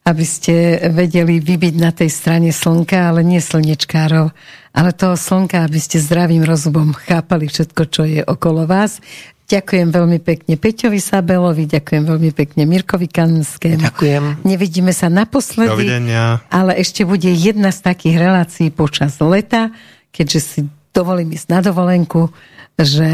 aby 0.00 0.24
ste 0.24 0.80
vedeli 0.88 1.38
vybiť 1.38 1.74
na 1.76 1.92
tej 1.92 2.08
strane 2.08 2.50
slnka, 2.50 3.12
ale 3.12 3.20
nie 3.20 3.36
slnečkárov, 3.36 4.32
ale 4.72 4.90
toho 4.96 5.12
slnka, 5.12 5.60
aby 5.60 5.76
ste 5.76 6.00
zdravým 6.00 6.40
rozumom 6.40 6.96
chápali 6.96 7.52
všetko, 7.52 7.82
čo 7.92 8.02
je 8.08 8.20
okolo 8.24 8.64
vás. 8.64 9.04
Ďakujem 9.50 9.90
veľmi 9.90 10.18
pekne 10.22 10.54
Peťovi 10.54 11.02
Sabelovi, 11.02 11.66
ďakujem 11.66 12.06
veľmi 12.06 12.30
pekne 12.30 12.70
Mirkovi 12.70 13.10
Kanskému. 13.10 13.82
Ďakujem. 13.82 14.46
Nevidíme 14.46 14.94
sa 14.94 15.10
naposledy, 15.10 15.74
Dovidenia. 15.74 16.38
ale 16.48 16.78
ešte 16.78 17.02
bude 17.02 17.28
jedna 17.28 17.74
z 17.74 17.82
takých 17.82 18.16
relácií 18.30 18.70
počas 18.70 19.18
leta, 19.18 19.74
keďže 20.14 20.40
si 20.40 20.60
dovolím 20.90 21.34
ísť 21.34 21.48
na 21.50 21.60
dovolenku, 21.62 22.30
že 22.78 23.08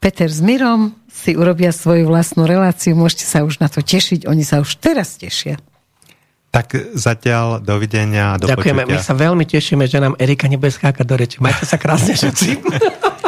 Peter 0.00 0.28
s 0.28 0.44
Mirom 0.44 0.92
si 1.08 1.32
urobia 1.32 1.72
svoju 1.72 2.04
vlastnú 2.04 2.44
reláciu, 2.44 2.92
môžete 2.92 3.24
sa 3.24 3.40
už 3.40 3.62
na 3.62 3.72
to 3.72 3.80
tešiť, 3.80 4.28
oni 4.28 4.44
sa 4.44 4.60
už 4.60 4.76
teraz 4.76 5.16
tešia. 5.16 5.56
Tak 6.52 6.94
zatiaľ 6.94 7.58
dovidenia 7.58 8.36
a 8.36 8.38
do 8.38 8.46
Ďakujeme, 8.46 8.86
počutia. 8.86 9.00
my 9.00 9.06
sa 9.10 9.14
veľmi 9.16 9.44
tešíme, 9.48 9.84
že 9.90 9.98
nám 9.98 10.14
Erika 10.22 10.46
nebude 10.46 10.70
skákať 10.70 11.02
do 11.02 11.16
reči. 11.18 11.36
Majte 11.42 11.66
sa 11.66 11.80
krásne 11.80 12.14
všetci. 12.14 12.48